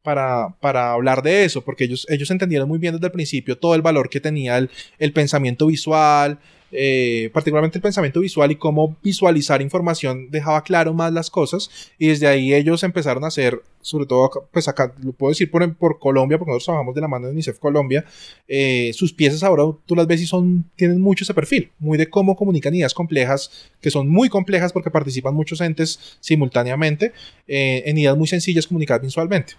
para, 0.01 0.55
para 0.59 0.93
hablar 0.93 1.21
de 1.21 1.45
eso, 1.45 1.61
porque 1.63 1.83
ellos, 1.83 2.07
ellos 2.09 2.31
entendieron 2.31 2.67
muy 2.67 2.79
bien 2.79 2.93
desde 2.95 3.05
el 3.07 3.11
principio 3.11 3.57
todo 3.57 3.75
el 3.75 3.81
valor 3.81 4.09
que 4.09 4.19
tenía 4.19 4.57
el, 4.57 4.69
el 4.97 5.13
pensamiento 5.13 5.67
visual, 5.67 6.39
eh, 6.71 7.29
particularmente 7.33 7.77
el 7.77 7.81
pensamiento 7.81 8.19
visual 8.19 8.51
y 8.51 8.55
cómo 8.55 8.95
visualizar 9.03 9.61
información 9.61 10.29
dejaba 10.31 10.63
claro 10.63 10.93
más 10.93 11.11
las 11.11 11.29
cosas 11.29 11.69
y 11.97 12.07
desde 12.07 12.27
ahí 12.27 12.53
ellos 12.53 12.83
empezaron 12.83 13.23
a 13.23 13.27
hacer, 13.27 13.61
sobre 13.81 14.05
todo 14.05 14.47
pues 14.51 14.67
acá 14.67 14.93
lo 15.03 15.11
puedo 15.11 15.31
decir 15.31 15.51
por, 15.51 15.99
Colombia, 15.99 16.37
porque 16.37 16.51
nosotros 16.51 16.65
trabajamos 16.65 16.95
de 16.95 17.01
la 17.01 17.07
mano 17.07 17.27
de 17.27 17.33
UNICEF 17.33 17.59
Colombia, 17.59 18.05
eh, 18.47 18.91
sus 18.93 19.13
piezas 19.13 19.43
ahora 19.43 19.63
tú 19.85 19.95
las 19.95 20.07
ves 20.07 20.21
y 20.21 20.25
son, 20.25 20.65
tienen 20.75 21.01
mucho 21.01 21.23
ese 21.23 21.33
perfil, 21.33 21.69
muy 21.79 21.97
de 21.97 22.09
cómo 22.09 22.35
comunican 22.35 22.73
ideas 22.73 22.93
complejas, 22.93 23.69
que 23.81 23.91
son 23.91 24.07
muy 24.07 24.29
complejas 24.29 24.71
porque 24.71 24.89
participan 24.89 25.35
muchos 25.35 25.61
entes 25.61 26.17
simultáneamente, 26.19 27.13
eh, 27.47 27.83
en 27.85 27.97
ideas 27.97 28.17
muy 28.17 28.27
sencillas 28.27 28.67
comunicadas 28.67 29.03
visualmente. 29.03 29.53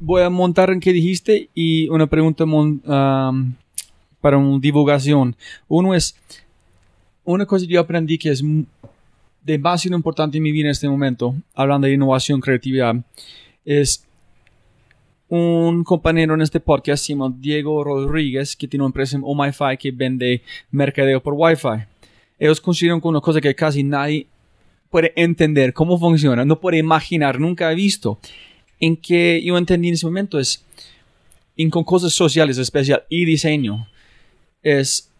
Voy 0.00 0.22
a 0.22 0.30
montar 0.30 0.70
en 0.70 0.80
qué 0.80 0.92
dijiste 0.92 1.48
y 1.54 1.88
una 1.88 2.08
pregunta 2.08 2.44
um, 2.44 3.54
para 4.24 4.38
una 4.38 4.58
divulgación. 4.58 5.36
Uno 5.68 5.94
es, 5.94 6.16
una 7.24 7.44
cosa 7.44 7.66
que 7.66 7.74
yo 7.74 7.80
aprendí 7.80 8.16
que 8.16 8.30
es 8.30 8.42
demasiado 9.42 9.98
importante 9.98 10.38
en 10.38 10.42
mi 10.42 10.50
vida 10.50 10.68
en 10.68 10.70
este 10.70 10.88
momento, 10.88 11.34
hablando 11.54 11.86
de 11.86 11.92
innovación, 11.92 12.40
creatividad, 12.40 12.96
es 13.66 14.02
un 15.28 15.84
compañero 15.84 16.32
en 16.32 16.40
este 16.40 16.58
podcast, 16.58 17.04
se 17.04 17.12
llama 17.12 17.34
Diego 17.38 17.84
Rodríguez, 17.84 18.56
que 18.56 18.66
tiene 18.66 18.84
una 18.84 18.88
empresa 18.88 19.18
en 19.18 19.24
OMiFi 19.26 19.76
que 19.78 19.90
vende 19.90 20.40
mercadeo 20.70 21.22
por 21.22 21.34
Wi-Fi. 21.36 21.84
Ellos 22.38 22.62
consideran 22.62 23.00
una 23.02 23.20
cosa 23.20 23.42
que 23.42 23.54
casi 23.54 23.82
nadie 23.82 24.26
puede 24.88 25.12
entender 25.16 25.74
cómo 25.74 25.98
funciona, 25.98 26.46
no 26.46 26.58
puede 26.58 26.78
imaginar, 26.78 27.38
nunca 27.38 27.68
ha 27.68 27.74
visto 27.74 28.18
en 28.80 28.96
que 28.96 29.42
yo 29.44 29.58
entendí 29.58 29.88
en 29.88 29.94
ese 29.94 30.06
momento 30.06 30.38
es 30.38 30.64
en 31.58 31.68
con 31.68 31.84
cosas 31.84 32.14
sociales 32.14 32.56
especial 32.56 33.04
y 33.10 33.26
diseño 33.26 33.86
es 34.64 35.12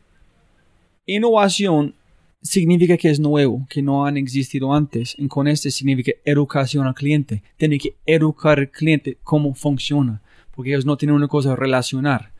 innovación 1.07 1.95
significa 2.43 2.97
que 2.97 3.11
es 3.11 3.21
nuevo, 3.21 3.67
que 3.71 3.83
no 3.83 4.05
han 4.07 4.17
existido 4.17 4.75
antes. 4.75 5.15
Y 5.19 5.29
con 5.29 5.47
este 5.47 5.71
significa 5.71 6.13
educación 6.25 6.87
al 6.87 6.95
cliente. 6.95 7.43
Tiene 7.57 7.79
que 7.79 7.95
educar 8.07 8.59
al 8.59 8.71
cliente 8.71 9.19
cómo 9.23 9.55
funciona, 9.55 10.21
porque 10.55 10.71
ellos 10.71 10.87
no 10.87 10.97
tienen 10.97 11.17
una 11.17 11.29
cosa 11.29 11.53
a 11.53 11.57
relacionar. 11.57 12.34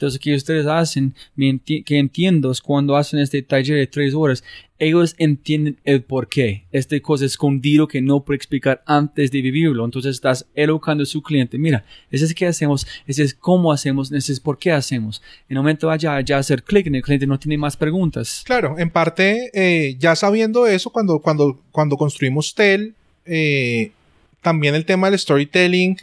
Entonces, 0.00 0.18
que 0.18 0.34
ustedes 0.34 0.64
hacen, 0.66 1.14
enti- 1.36 1.84
que 1.84 1.98
entiendo, 1.98 2.50
cuando 2.64 2.96
hacen 2.96 3.20
este 3.20 3.42
taller 3.42 3.76
de 3.76 3.86
tres 3.86 4.14
horas, 4.14 4.42
ellos 4.78 5.14
entienden 5.18 5.76
el 5.84 6.00
por 6.00 6.26
qué. 6.26 6.64
Este 6.72 7.02
cosa 7.02 7.26
escondido 7.26 7.86
que 7.86 8.00
no 8.00 8.24
puede 8.24 8.38
explicar 8.38 8.82
antes 8.86 9.30
de 9.30 9.42
vivirlo. 9.42 9.84
Entonces, 9.84 10.14
estás 10.16 10.46
educando 10.54 11.02
a 11.02 11.06
su 11.06 11.20
cliente. 11.22 11.58
Mira, 11.58 11.84
ese 12.10 12.24
es 12.24 12.34
qué 12.34 12.46
hacemos, 12.46 12.86
ese 13.06 13.24
es 13.24 13.34
cómo 13.34 13.72
hacemos, 13.72 14.10
ese 14.10 14.32
es 14.32 14.40
por 14.40 14.58
qué 14.58 14.72
hacemos. 14.72 15.20
En 15.50 15.58
el 15.58 15.62
momento 15.62 15.88
vaya 15.88 16.18
ya 16.22 16.38
hacer 16.38 16.62
clic 16.62 16.86
en 16.86 16.94
el 16.94 17.02
cliente, 17.02 17.26
no 17.26 17.38
tiene 17.38 17.58
más 17.58 17.76
preguntas. 17.76 18.42
Claro, 18.46 18.78
en 18.78 18.88
parte, 18.88 19.50
eh, 19.52 19.96
ya 19.98 20.16
sabiendo 20.16 20.66
eso, 20.66 20.88
cuando, 20.88 21.18
cuando, 21.18 21.60
cuando 21.72 21.98
construimos 21.98 22.54
TEL, 22.54 22.94
eh, 23.26 23.92
también 24.40 24.74
el 24.74 24.86
tema 24.86 25.10
del 25.10 25.18
storytelling, 25.18 25.98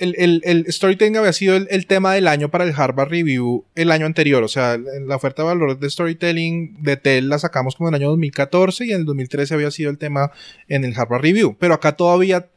el, 0.00 0.14
el- 0.18 0.42
el 0.44 0.72
storytelling 0.72 1.16
había 1.16 1.32
sido 1.32 1.56
el, 1.56 1.68
el 1.70 1.86
tema 1.86 2.14
del 2.14 2.26
año 2.28 2.50
para 2.50 2.64
el 2.64 2.72
Harvard 2.76 3.08
Review 3.10 3.64
el 3.74 3.90
año 3.92 4.06
anterior, 4.06 4.42
o 4.42 4.48
sea, 4.48 4.76
la 4.78 5.16
oferta 5.16 5.42
de 5.42 5.48
valor 5.48 5.78
de 5.78 5.88
storytelling 5.90 6.82
de 6.82 6.96
TEL 6.96 7.28
la 7.28 7.38
sacamos 7.38 7.76
como 7.76 7.88
en 7.88 7.94
el 7.94 8.00
año 8.02 8.10
2014 8.10 8.86
y 8.86 8.92
en 8.92 9.00
el 9.00 9.04
2013 9.06 9.54
había 9.54 9.70
sido 9.70 9.90
el 9.90 9.98
tema 9.98 10.32
en 10.68 10.84
el 10.84 10.94
Harvard 10.98 11.22
Review, 11.22 11.56
pero 11.58 11.74
acá 11.74 11.92
todavía, 11.96 12.48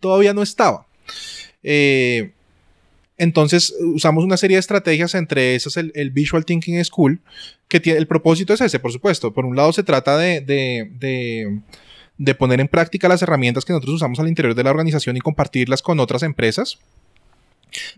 todavía 0.00 0.34
no 0.34 0.42
estaba. 0.42 0.86
Eh, 1.62 2.32
entonces 3.16 3.74
usamos 3.80 4.22
una 4.24 4.36
serie 4.36 4.56
de 4.56 4.60
estrategias, 4.60 5.14
entre 5.16 5.56
esas 5.56 5.76
el, 5.76 5.90
el 5.96 6.10
Visual 6.10 6.44
Thinking 6.44 6.84
School, 6.84 7.20
que 7.66 7.80
tiene, 7.80 7.98
el 7.98 8.06
propósito 8.06 8.54
es 8.54 8.60
ese, 8.60 8.78
por 8.78 8.92
supuesto. 8.92 9.34
Por 9.34 9.44
un 9.44 9.56
lado 9.56 9.72
se 9.72 9.82
trata 9.82 10.16
de, 10.16 10.40
de 12.18 12.34
poner 12.34 12.60
en 12.60 12.68
práctica 12.68 13.08
las 13.08 13.22
herramientas 13.22 13.64
que 13.64 13.72
nosotros 13.72 13.94
usamos 13.94 14.18
al 14.20 14.28
interior 14.28 14.54
de 14.54 14.64
la 14.64 14.70
organización 14.70 15.16
y 15.16 15.20
compartirlas 15.20 15.82
con 15.82 16.00
otras 16.00 16.22
empresas. 16.22 16.78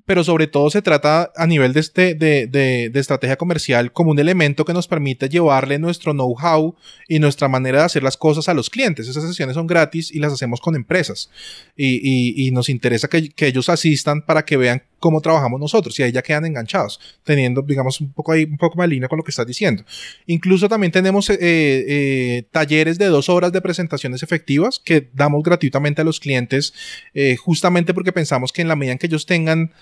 Pero 0.05 0.25
sobre 0.25 0.49
todo 0.49 0.69
se 0.69 0.83
trata 0.83 1.31
a 1.37 1.47
nivel 1.47 1.73
de, 1.73 1.81
este, 1.81 2.15
de, 2.15 2.49
de, 2.49 2.91
de 2.91 3.01
estrategia 3.01 3.37
comercial 3.37 3.93
como 3.93 4.11
un 4.11 4.19
elemento 4.19 4.65
que 4.65 4.73
nos 4.73 4.89
permite 4.89 5.29
llevarle 5.29 5.79
nuestro 5.79 6.13
know-how 6.13 6.75
y 7.09 7.21
nuestra 7.21 7.49
manera 7.49 7.79
de 7.79 7.85
hacer 7.85 8.03
las 8.03 8.17
cosas 8.17 8.49
a 8.49 8.55
los 8.55 8.69
clientes. 8.69 9.09
Esas 9.09 9.23
sesiones 9.25 9.55
son 9.55 9.69
gratis 9.69 10.11
y 10.11 10.19
las 10.19 10.33
hacemos 10.33 10.61
con 10.61 10.75
empresas. 10.75 11.31
Y, 11.77 12.01
y, 12.03 12.47
y 12.47 12.51
nos 12.51 12.69
interesa 12.69 13.09
que, 13.09 13.31
que 13.31 13.47
ellos 13.47 13.69
asistan 13.69 14.23
para 14.23 14.45
que 14.45 14.57
vean 14.57 14.83
cómo 15.01 15.21
trabajamos 15.21 15.59
nosotros 15.59 15.99
y 15.99 16.03
ahí 16.03 16.13
ya 16.13 16.23
quedan 16.23 16.45
enganchados, 16.45 17.01
teniendo, 17.25 17.63
digamos, 17.63 18.01
un 18.01 18.13
poco 18.13 18.33
ahí, 18.33 18.45
un 18.45 18.59
poco 18.59 18.77
más 18.77 18.89
línea 18.89 19.09
con 19.09 19.17
lo 19.17 19.25
que 19.25 19.31
estás 19.31 19.47
diciendo. 19.47 19.83
Incluso 20.27 20.69
también 20.69 20.93
tenemos 20.93 21.29
eh, 21.31 21.39
eh, 21.41 22.45
talleres 22.53 22.99
de 22.99 23.07
dos 23.07 23.29
horas 23.29 23.51
de 23.51 23.61
presentaciones 23.61 24.23
efectivas 24.23 24.79
que 24.79 25.09
damos 25.13 25.43
gratuitamente 25.43 26.03
a 26.03 26.05
los 26.05 26.21
clientes, 26.21 26.75
eh, 27.15 27.37
justamente 27.37 27.95
porque 27.95 28.13
pensamos 28.13 28.53
que 28.53 28.63
en 28.63 28.69
la 28.69 28.77
medida 28.77 28.93
en 28.93 28.99
que 28.99 29.07
ellos 29.07 29.27
tengan 29.27 29.73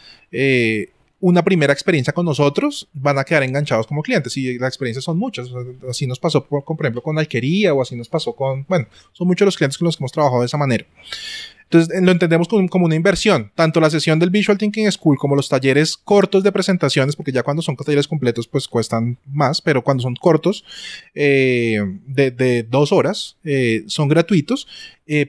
una 1.21 1.43
primera 1.43 1.73
experiencia 1.73 2.13
con 2.13 2.25
nosotros, 2.25 2.89
van 2.93 3.19
a 3.19 3.25
quedar 3.25 3.43
enganchados 3.43 3.89
como 3.89 4.03
clientes. 4.03 4.37
Y 4.37 4.57
las 4.57 4.69
experiencias 4.69 5.05
son 5.05 5.19
muchas. 5.19 5.49
Así 5.91 6.07
nos 6.07 6.21
pasó, 6.21 6.47
por 6.47 6.63
ejemplo, 6.81 7.03
con 7.03 7.19
Alquería 7.19 7.75
o 7.75 7.83
así 7.83 7.97
nos 7.97 8.09
pasó 8.09 8.37
con, 8.37 8.65
bueno, 8.69 8.87
son 9.13 9.27
muchos 9.27 9.45
los 9.45 9.57
clientes 9.57 9.79
con 9.79 9.87
los 9.87 9.97
que 9.97 10.03
hemos 10.03 10.13
trabajado 10.13 10.43
de 10.43 10.47
esa 10.47 10.59
manera. 10.59 10.87
Entonces 11.71 11.95
eh, 11.95 12.01
lo 12.03 12.13
entendemos 12.13 12.49
como, 12.49 12.87
una 12.87 12.95
inversión. 12.95 13.53
Tanto 13.55 13.81
la 13.81 13.91
sesión 13.91 14.19
del 14.19 14.31
Visual 14.31 14.57
Thinking 14.57 14.91
School 14.91 15.19
como 15.19 15.37
los 15.37 15.49
talleres 15.49 15.97
cortos 15.97 16.43
de 16.43 16.51
presentaciones, 16.51 17.15
porque 17.15 17.33
ya 17.33 17.43
cuando 17.43 17.63
son 17.63 17.77
talleres 17.77 18.09
completos 18.09 18.49
pues 18.49 18.67
cuestan 18.67 19.19
más, 19.27 19.61
pero 19.61 19.85
cuando 19.85 20.03
son 20.03 20.15
cortos 20.17 20.65
eh, 21.15 21.79
de, 22.07 22.63
dos 22.63 22.93
horas 22.93 23.37
eh, 23.45 23.85
son 23.87 24.09
gratuitos, 24.09 24.67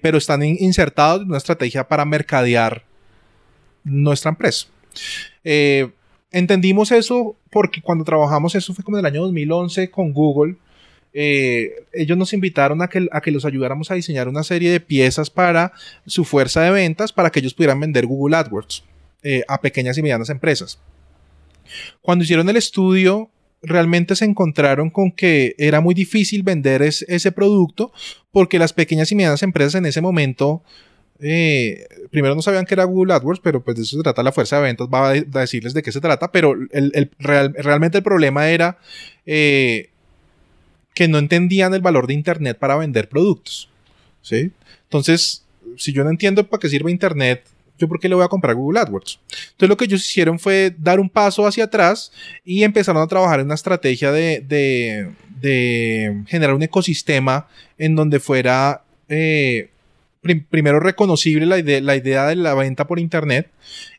pero 0.02 0.18
están 0.18 0.44
in 0.44 0.58
insertados 0.60 1.22
en 1.22 1.30
una 1.30 1.38
estrategia 1.38 1.88
para 1.88 2.04
mercadear 2.04 2.84
nuestra 3.84 4.30
empresa. 4.30 4.68
Entendimos 6.32 6.92
eso 6.92 7.36
porque 7.50 7.82
cuando 7.82 8.04
trabajamos, 8.04 8.56
eso 8.56 8.74
fue 8.74 8.84
como 8.84 8.98
en 8.98 9.06
el 9.06 9.12
año 9.12 9.22
2011 9.24 9.90
con 9.90 10.14
Google. 10.14 10.56
Eh, 11.14 11.86
ellos 11.92 12.18
nos 12.18 12.34
invitaron 12.34 12.82
a 12.82 12.88
que, 12.88 13.08
a 13.12 13.22
que 13.22 13.32
los 13.32 13.46
ayudáramos 13.46 13.90
a 13.90 13.96
diseñar 13.96 14.28
una 14.28 14.44
serie 14.44 14.72
de 14.72 14.80
piezas 14.80 15.30
para 15.30 15.74
su 16.06 16.24
fuerza 16.24 16.62
de 16.62 16.72
ventas 16.72 17.12
para 17.12 17.32
que 17.32 17.40
ellos 17.40 17.54
pudieran 17.54 17.80
vender 17.80 18.06
Google 18.06 18.38
AdWords 18.38 18.84
eh, 19.24 19.44
a 19.48 19.60
pequeñas 19.60 19.98
y 19.98 20.04
medianas 20.04 20.30
empresas. 20.30 20.80
Cuando 22.02 22.24
hicieron 22.24 22.48
el 22.50 22.58
estudio, 22.58 23.30
realmente 23.62 24.16
se 24.16 24.26
encontraron 24.26 24.90
con 24.90 25.12
que 25.12 25.56
era 25.58 25.82
muy 25.82 25.94
difícil 25.94 26.44
vender 26.44 26.82
es, 26.82 27.04
ese 27.10 27.32
producto 27.32 27.92
porque 28.32 28.60
las 28.60 28.74
pequeñas 28.74 29.12
y 29.12 29.16
medianas 29.16 29.44
empresas 29.44 29.76
en 29.76 29.86
ese 29.86 30.02
momento 30.02 30.64
eh, 31.22 31.86
primero 32.12 32.34
no 32.34 32.42
sabían 32.42 32.66
que 32.66 32.76
era 32.76 32.86
Google 32.86 33.14
AdWords, 33.14 33.42
pero 33.42 33.62
pues 33.62 33.76
de 33.76 33.84
eso 33.84 33.98
se 33.98 34.04
trata 34.04 34.24
la 34.24 34.32
fuerza 34.32 34.56
de 34.58 34.62
ventas, 34.62 34.88
va 34.88 35.10
a, 35.10 35.14
de, 35.14 35.28
a 35.34 35.40
decirles 35.42 35.74
de 35.74 35.84
qué 35.84 35.92
se 35.92 36.00
trata, 36.00 36.32
pero 36.32 36.56
realmente 37.20 37.98
el 37.98 38.04
problema 38.04 38.50
era 38.50 38.78
que 41.00 41.08
no 41.08 41.18
entendían 41.18 41.74
el 41.74 41.80
valor 41.80 42.08
de 42.08 42.14
Internet 42.14 42.58
para 42.58 42.76
vender 42.76 43.08
productos. 43.08 43.70
¿sí? 44.22 44.52
Entonces, 44.84 45.46
si 45.78 45.94
yo 45.94 46.04
no 46.04 46.10
entiendo 46.10 46.46
para 46.46 46.60
qué 46.60 46.68
sirve 46.68 46.92
Internet, 46.92 47.46
¿yo 47.78 47.88
por 47.88 48.02
qué 48.02 48.10
le 48.10 48.16
voy 48.16 48.26
a 48.26 48.28
comprar 48.28 48.54
Google 48.54 48.82
AdWords? 48.82 49.18
Entonces 49.52 49.70
lo 49.70 49.78
que 49.78 49.86
ellos 49.86 50.04
hicieron 50.04 50.40
fue 50.40 50.76
dar 50.78 51.00
un 51.00 51.10
paso 51.10 51.48
hacia 51.48 51.64
atrás 51.64 52.12
y 52.44 52.64
empezaron 52.64 53.02
a 53.02 53.08
trabajar 53.08 53.40
en 53.40 53.46
una 53.46 53.56
estrategia 53.56 54.12
de, 54.12 54.42
de, 54.42 55.14
de 55.40 56.22
generar 56.28 56.54
un 56.54 56.64
ecosistema 56.64 57.48
en 57.78 57.96
donde 57.96 58.20
fuera... 58.20 58.84
Eh, 59.08 59.70
primero 60.22 60.80
reconocible 60.80 61.46
la 61.46 61.96
idea, 61.96 62.28
de 62.28 62.36
la 62.36 62.54
venta 62.54 62.88
por 62.88 63.00
internet 63.00 63.50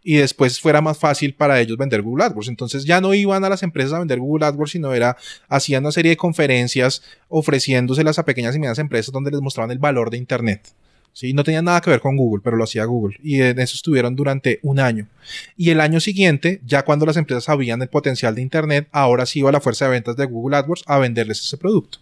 y 0.03 0.17
después 0.17 0.61
fuera 0.61 0.81
más 0.81 0.99
fácil 0.99 1.35
para 1.35 1.61
ellos 1.61 1.79
vender 1.79 2.03
Google 2.03 2.25
AdWords. 2.25 2.49
Entonces 2.49 2.85
ya 2.85 3.01
no 3.01 3.15
iban 3.15 3.45
a 3.45 3.49
las 3.49 3.63
empresas 3.63 3.95
a 3.95 3.99
vender 3.99 4.19
Google 4.19 4.47
AdWords, 4.47 4.73
sino 4.73 4.93
era 4.93 5.17
hacían 5.49 5.85
una 5.85 5.93
serie 5.93 6.11
de 6.11 6.17
conferencias 6.17 7.03
ofreciéndoselas 7.29 8.19
a 8.19 8.25
pequeñas 8.25 8.55
y 8.55 8.59
medianas 8.59 8.79
empresas 8.79 9.13
donde 9.13 9.31
les 9.31 9.41
mostraban 9.41 9.71
el 9.71 9.79
valor 9.79 10.11
de 10.11 10.19
internet. 10.19 10.75
¿sí? 11.13 11.33
No 11.33 11.45
tenía 11.45 11.63
nada 11.63 11.81
que 11.81 11.91
ver 11.91 12.01
con 12.01 12.17
Google, 12.17 12.43
pero 12.45 12.57
lo 12.57 12.65
hacía 12.65 12.85
Google. 12.85 13.17
Y 13.23 13.41
en 13.41 13.59
eso 13.59 13.75
estuvieron 13.75 14.15
durante 14.15 14.61
un 14.63 14.79
año. 14.79 15.09
Y 15.57 15.71
el 15.71 15.81
año 15.81 16.01
siguiente, 16.01 16.61
ya 16.65 16.85
cuando 16.85 17.07
las 17.07 17.17
empresas 17.17 17.45
sabían 17.45 17.83
el 17.83 17.89
potencial 17.89 18.35
de 18.35 18.43
Internet, 18.43 18.89
ahora 18.93 19.27
sí 19.27 19.41
iba 19.41 19.53
la 19.53 19.61
fuerza 19.61 19.87
de 19.87 19.93
ventas 19.93 20.17
de 20.17 20.27
Google 20.27 20.57
AdWords 20.57 20.85
a 20.87 20.99
venderles 20.99 21.41
ese 21.41 21.57
producto. 21.57 21.99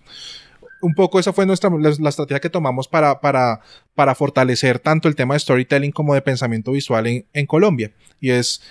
Un 0.80 0.94
poco 0.94 1.18
esa 1.18 1.32
fue 1.32 1.44
nuestra, 1.44 1.70
la, 1.70 2.08
estrategia 2.08 2.40
que 2.40 2.50
tomamos 2.50 2.86
para, 2.86 3.20
para, 3.20 3.60
para 3.94 4.14
fortalecer 4.14 4.78
tanto 4.78 5.08
el 5.08 5.16
tema 5.16 5.34
de 5.34 5.40
storytelling 5.40 5.90
como 5.90 6.14
de 6.14 6.22
pensamiento 6.22 6.72
visual 6.72 7.06
en, 7.06 7.26
en 7.32 7.46
Colombia. 7.46 7.92
Y 8.20 8.30
es 8.30 8.62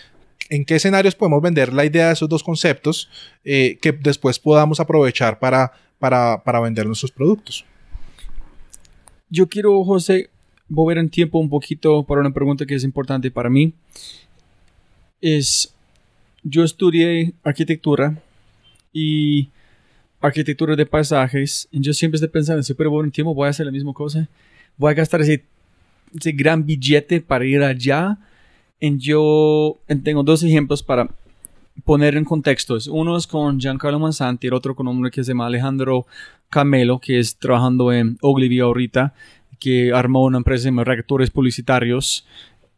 en 0.49 0.65
qué 0.65 0.75
escenarios 0.75 1.15
podemos 1.15 1.41
vender 1.41 1.73
la 1.73 1.85
idea 1.85 2.07
de 2.07 2.13
esos 2.13 2.29
dos 2.29 2.43
conceptos 2.43 3.09
eh, 3.43 3.77
que 3.81 3.91
después 3.91 4.39
podamos 4.39 4.79
aprovechar 4.79 5.39
para, 5.39 5.71
para, 5.99 6.43
para 6.43 6.59
vender 6.59 6.85
nuestros 6.85 7.11
productos. 7.11 7.65
Yo 9.29 9.47
quiero, 9.47 9.83
José, 9.83 10.29
volver 10.69 10.97
en 10.97 11.09
tiempo 11.09 11.39
un 11.39 11.49
poquito 11.49 12.03
para 12.03 12.21
una 12.21 12.33
pregunta 12.33 12.65
que 12.65 12.75
es 12.75 12.83
importante 12.83 13.31
para 13.31 13.49
mí. 13.49 13.73
Es, 15.21 15.73
yo 16.43 16.63
estudié 16.63 17.33
arquitectura 17.43 18.21
y 18.93 19.49
arquitectura 20.21 20.75
de 20.75 20.85
paisajes. 20.85 21.67
Yo 21.71 21.93
siempre 21.93 22.17
estoy 22.17 22.29
pensando, 22.29 22.63
si 22.63 22.73
volver 22.73 23.05
en 23.05 23.11
tiempo, 23.11 23.33
voy 23.33 23.47
a 23.47 23.49
hacer 23.49 23.65
la 23.65 23.71
misma 23.71 23.93
cosa. 23.93 24.27
Voy 24.77 24.91
a 24.91 24.95
gastar 24.95 25.21
ese, 25.21 25.43
ese 26.15 26.31
gran 26.31 26.65
billete 26.65 27.21
para 27.21 27.45
ir 27.45 27.63
allá. 27.63 28.17
Y 28.79 28.97
yo 28.97 29.77
tengo 30.03 30.23
dos 30.23 30.43
ejemplos 30.43 30.83
para 30.83 31.09
poner 31.83 32.15
en 32.15 32.25
contexto. 32.25 32.77
Uno 32.91 33.17
es 33.17 33.27
con 33.27 33.59
Giancarlo 33.59 33.99
Manzanti, 33.99 34.47
el 34.47 34.53
otro 34.53 34.75
con 34.75 34.87
un 34.87 34.95
hombre 34.97 35.11
que 35.11 35.23
se 35.23 35.31
llama 35.31 35.47
Alejandro 35.47 36.05
Camelo, 36.49 36.99
que 36.99 37.19
es 37.19 37.37
trabajando 37.37 37.91
en 37.91 38.17
Ogilvy 38.21 38.59
ahorita, 38.59 39.13
que 39.59 39.91
armó 39.93 40.23
una 40.23 40.37
empresa 40.37 40.69
de 40.69 40.83
reactores 40.83 41.31
publicitarios. 41.31 42.25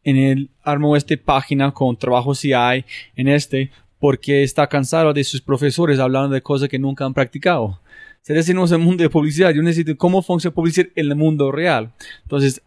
En 0.04 0.16
él 0.16 0.50
armó 0.64 0.96
esta 0.96 1.16
página 1.18 1.72
con 1.72 1.98
trabajos 1.98 2.40
CI 2.40 2.86
en 3.16 3.28
este 3.28 3.72
porque 4.00 4.44
está 4.44 4.68
cansado 4.68 5.14
de 5.14 5.24
sus 5.24 5.42
profesores 5.42 6.00
hablando 6.00 6.34
de 6.34 6.42
cosas 6.42 6.70
que 6.70 6.80
nunca 6.80 7.06
han 7.06 7.14
practicado. 7.14 7.80
Si 8.22 8.34
decimos 8.34 8.72
el 8.72 8.80
mundo 8.80 9.02
de 9.02 9.10
publicidad, 9.10 9.54
yo 9.54 9.62
necesito 9.62 9.96
cómo 9.98 10.22
funciona 10.22 10.54
publicidad 10.54 10.88
en 10.96 11.08
el 11.08 11.16
mundo 11.16 11.52
real. 11.52 11.94
Entonces, 12.24 12.62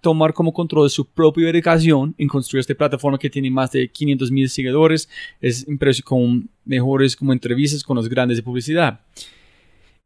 tomar 0.00 0.34
como 0.34 0.52
control 0.52 0.90
su 0.90 1.06
propia 1.06 1.48
educación 1.48 2.14
en 2.18 2.28
construir 2.28 2.60
esta 2.60 2.74
plataforma 2.74 3.18
que 3.18 3.30
tiene 3.30 3.50
más 3.50 3.70
de 3.72 3.88
500 3.88 4.30
mil 4.30 4.48
seguidores, 4.48 5.08
es 5.40 5.66
con 6.04 6.48
mejores 6.64 7.16
como 7.16 7.32
entrevistas 7.32 7.82
con 7.82 7.96
los 7.96 8.08
grandes 8.08 8.38
de 8.38 8.42
publicidad. 8.42 9.00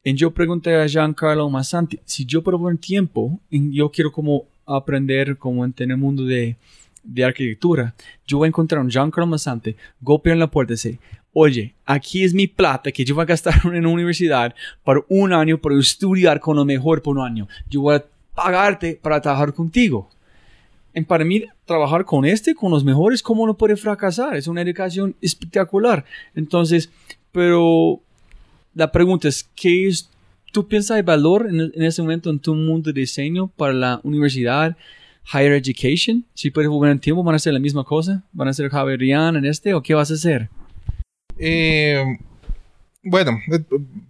Y 0.04 0.14
yo 0.14 0.30
pregunté 0.32 0.74
a 0.76 0.86
Giancarlo 0.86 1.48
Massanti, 1.50 1.98
si 2.04 2.24
yo 2.24 2.42
por 2.42 2.56
buen 2.56 2.78
tiempo, 2.78 3.40
yo 3.50 3.90
quiero 3.90 4.12
como 4.12 4.46
aprender 4.64 5.36
como 5.36 5.64
en 5.64 5.74
el 5.78 5.96
mundo 5.96 6.24
de, 6.24 6.56
de 7.02 7.24
arquitectura, 7.24 7.94
yo 8.26 8.38
voy 8.38 8.46
a 8.46 8.48
encontrar 8.48 8.80
un 8.80 8.90
Giancarlo 8.90 9.26
Massanti, 9.26 9.74
golpeo 10.00 10.32
en 10.32 10.38
la 10.38 10.50
puerta 10.50 10.72
y 10.72 10.76
dice, 10.76 10.98
oye, 11.32 11.74
aquí 11.86 12.24
es 12.24 12.34
mi 12.34 12.46
plata 12.46 12.92
que 12.92 13.04
yo 13.04 13.14
voy 13.14 13.22
a 13.22 13.26
gastar 13.26 13.54
en 13.64 13.70
una 13.70 13.88
universidad 13.88 14.54
por 14.84 15.06
un 15.08 15.32
año 15.32 15.58
para 15.58 15.78
estudiar 15.78 16.40
con 16.40 16.56
lo 16.56 16.64
mejor 16.64 17.02
por 17.02 17.16
un 17.16 17.24
año. 17.24 17.48
Yo 17.68 17.82
voy 17.82 17.96
a 17.96 18.04
pagarte 18.34 18.98
para 19.00 19.20
trabajar 19.20 19.52
contigo. 19.52 20.08
Y 20.94 21.02
para 21.02 21.24
mí, 21.24 21.44
trabajar 21.66 22.04
con 22.04 22.24
este, 22.24 22.54
con 22.54 22.72
los 22.72 22.82
mejores, 22.82 23.22
¿cómo 23.22 23.46
no 23.46 23.54
puede 23.56 23.76
fracasar? 23.76 24.36
Es 24.36 24.48
una 24.48 24.62
educación 24.62 25.14
espectacular. 25.20 26.04
Entonces, 26.34 26.90
pero 27.30 28.00
la 28.74 28.90
pregunta 28.90 29.28
es, 29.28 29.48
¿qué 29.54 29.86
es, 29.86 30.10
tú 30.52 30.66
piensas 30.66 30.96
hay 30.96 31.02
valor 31.02 31.46
en, 31.48 31.60
en 31.60 31.82
ese 31.82 32.02
momento 32.02 32.28
en 32.28 32.40
tu 32.40 32.56
mundo 32.56 32.92
de 32.92 33.00
diseño 33.00 33.48
para 33.56 33.72
la 33.72 34.00
universidad, 34.02 34.76
higher 35.32 35.52
education? 35.52 36.24
Si 36.34 36.50
puedes 36.50 36.68
volver 36.68 36.90
en 36.90 36.98
tiempo, 36.98 37.22
¿van 37.22 37.34
a 37.34 37.36
hacer 37.36 37.52
la 37.52 37.58
misma 37.58 37.84
cosa? 37.84 38.24
¿Van 38.32 38.48
a 38.48 38.52
ser 38.52 38.70
Javerian 38.70 39.36
en 39.36 39.44
este 39.44 39.74
o 39.74 39.82
qué 39.82 39.94
vas 39.94 40.10
a 40.10 40.14
hacer? 40.14 40.48
Eh, 41.38 42.02
bueno, 43.02 43.38
eh, 43.52 43.60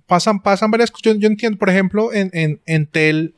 pasan, 0.06 0.42
pasan 0.42 0.70
varias 0.70 0.90
cosas. 0.90 1.16
Yo, 1.18 1.26
entiendo, 1.26 1.58
por 1.58 1.70
ejemplo, 1.70 2.12
en, 2.12 2.30
en, 2.32 2.60
en 2.66 2.86
TEL, 2.86 3.34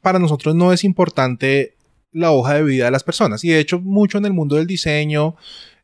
para 0.00 0.18
nosotros 0.18 0.54
no 0.54 0.72
es 0.72 0.84
importante 0.84 1.74
la 2.12 2.30
hoja 2.30 2.54
de 2.54 2.62
vida 2.62 2.84
de 2.86 2.90
las 2.90 3.02
personas. 3.02 3.42
Y 3.44 3.48
de 3.48 3.58
hecho, 3.58 3.80
mucho 3.80 4.18
en 4.18 4.26
el 4.26 4.32
mundo 4.32 4.56
del 4.56 4.66
diseño 4.66 5.36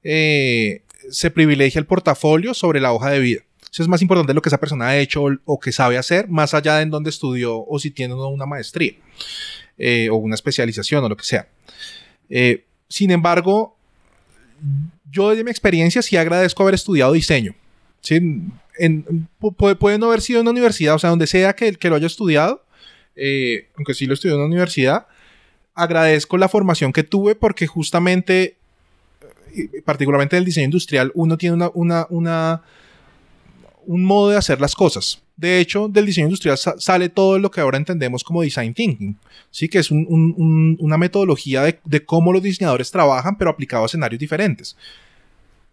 eh, 0.02 0.82
se 1.10 1.30
privilegia 1.30 1.78
el 1.78 1.86
portafolio 1.86 2.54
sobre 2.54 2.80
la 2.80 2.92
hoja 2.92 3.10
de 3.10 3.18
vida. 3.18 3.40
Eso 3.72 3.82
es 3.82 3.88
más 3.88 4.02
importante 4.02 4.34
lo 4.34 4.42
que 4.42 4.48
esa 4.48 4.58
persona 4.58 4.88
ha 4.88 4.98
hecho 4.98 5.22
o, 5.24 5.30
o 5.44 5.60
que 5.60 5.70
sabe 5.70 5.96
hacer, 5.96 6.28
más 6.28 6.54
allá 6.54 6.76
de 6.76 6.82
en 6.82 6.90
dónde 6.90 7.10
estudió 7.10 7.64
o 7.64 7.78
si 7.78 7.90
tiene 7.90 8.14
una 8.14 8.46
maestría 8.46 8.94
eh, 9.82 10.10
o 10.10 10.16
una 10.16 10.34
especialización 10.34 11.02
o 11.02 11.08
lo 11.08 11.16
que 11.16 11.24
sea. 11.24 11.48
Eh, 12.28 12.64
sin 12.86 13.10
embargo, 13.10 13.74
yo 15.10 15.34
de 15.34 15.42
mi 15.42 15.50
experiencia 15.50 16.02
sí 16.02 16.18
agradezco 16.18 16.62
haber 16.62 16.74
estudiado 16.74 17.14
diseño. 17.14 17.54
puede, 19.78 19.98
no 19.98 20.08
haber 20.08 20.20
sido 20.20 20.40
en 20.40 20.42
una 20.42 20.50
universidad, 20.50 20.94
o 20.94 20.98
sea, 20.98 21.08
donde 21.08 21.26
sea 21.26 21.54
que, 21.54 21.78
lo 21.88 21.96
haya 21.96 22.06
estudiado, 22.06 22.62
eh, 23.16 23.68
aunque 23.74 23.94
sí 23.94 24.04
lo 24.04 24.12
estudié 24.12 24.34
en 24.34 24.40
una 24.40 24.48
universidad, 24.48 25.06
agradezco 25.74 26.36
la 26.36 26.50
formación 26.50 26.92
que 26.92 27.02
tuve 27.02 27.34
porque 27.34 27.66
justamente, 27.66 28.58
particularmente 29.86 30.36
en 30.36 30.40
el 30.40 30.44
diseño 30.44 30.66
industrial, 30.66 31.10
uno 31.14 31.38
tiene 31.38 31.70
un 31.72 32.60
modo 33.86 34.28
de 34.28 34.36
hacer 34.36 34.60
las 34.60 34.74
cosas. 34.74 35.22
De 35.40 35.58
hecho, 35.58 35.88
del 35.88 36.04
diseño 36.04 36.26
industrial 36.26 36.58
sa 36.58 36.78
sale 36.78 37.08
todo 37.08 37.38
lo 37.38 37.50
que 37.50 37.62
ahora 37.62 37.78
entendemos 37.78 38.22
como 38.22 38.42
design 38.42 38.74
thinking, 38.74 39.16
¿sí? 39.50 39.70
que 39.70 39.78
es 39.78 39.90
un, 39.90 40.04
un, 40.06 40.34
un, 40.36 40.76
una 40.80 40.98
metodología 40.98 41.62
de, 41.62 42.04
cómo 42.04 42.30
los 42.30 42.42
diseñadores 42.42 42.90
trabajan, 42.90 43.38
pero 43.38 43.50
aplicado 43.50 43.82
a 43.84 43.86
escenarios 43.86 44.20
diferentes. 44.20 44.76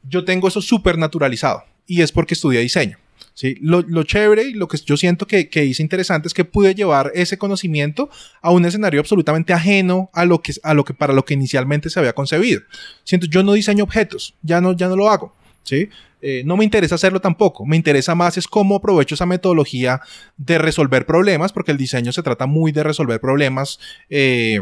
Yo 0.08 0.24
tengo 0.24 0.48
eso 0.48 0.62
súper 0.62 0.98
naturalizado 0.98 1.66
y 1.86 2.02
es 2.02 2.14
porque 2.14 2.34
estudié 2.34 2.62
diseño. 2.62 2.98
¿sí? 3.34 3.58
Lo, 3.60 3.82
lo, 3.82 4.04
chévere 4.04 4.44
y 4.44 4.54
lo 4.54 4.70
que 4.70 4.78
yo 4.78 4.96
siento 4.96 5.28
que, 5.28 5.50
que 5.50 5.66
hice 5.66 5.84
interesante 5.84 6.30
es 6.30 6.34
que 6.34 6.46
pude 6.46 6.74
llevar 6.74 7.12
ese 7.14 7.38
conocimiento 7.38 8.10
a 8.42 8.52
un 8.52 8.64
escenario 8.64 9.02
absolutamente 9.02 9.52
ajeno 9.52 10.10
a 10.14 10.24
lo 10.24 10.42
que, 10.42 10.54
a 10.64 10.74
lo 10.76 10.86
que 10.86 10.94
para 10.94 11.12
lo 11.12 11.26
que 11.26 11.34
inicialmente 11.34 11.90
se 11.90 12.00
había 12.00 12.14
concebido. 12.14 12.62
Siento, 13.04 13.28
yo 13.28 13.44
no 13.44 13.52
diseño 13.52 13.84
objetos, 13.84 14.34
ya 14.44 14.62
no, 14.62 14.72
ya 14.78 14.88
no 14.88 14.96
lo 14.96 15.10
hago. 15.10 15.36
Eh, 15.72 16.44
no 16.46 16.58
me 16.58 16.64
interesa 16.64 16.96
hacerlo 16.96 17.20
tampoco. 17.20 17.66
Me 17.66 17.76
interesa 17.76 18.16
más 18.16 18.38
es 18.38 18.48
cómo 18.48 18.78
aprovecho 18.78 19.16
esa 19.16 19.26
metodología 19.26 20.02
de 20.38 20.58
resolver 20.58 21.06
problemas, 21.06 21.54
porque 21.54 21.72
el 21.72 21.78
diseño 21.78 22.12
se 22.12 22.24
trata 22.24 22.46
muy 22.46 22.72
de 22.72 22.84
resolver 22.84 23.20
problemas, 23.20 23.80
eh, 24.10 24.62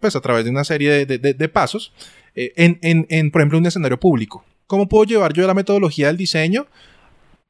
pues 0.00 0.16
a 0.16 0.20
través 0.20 0.44
de 0.44 0.50
una 0.50 0.64
serie 0.64 1.06
de 1.06 1.48
pasos, 1.48 1.92
eh, 2.34 2.52
en, 2.56 2.78
en, 2.82 3.06
en, 3.08 3.30
por 3.30 3.40
ejemplo, 3.40 3.58
un 3.58 3.66
escenario 3.66 3.98
público. 3.98 4.44
¿Cómo 4.66 4.88
puedo 4.88 5.04
llevar 5.04 5.32
yo 5.32 5.46
la 5.46 5.54
metodología 5.54 6.08
del 6.08 6.16
diseño 6.16 6.66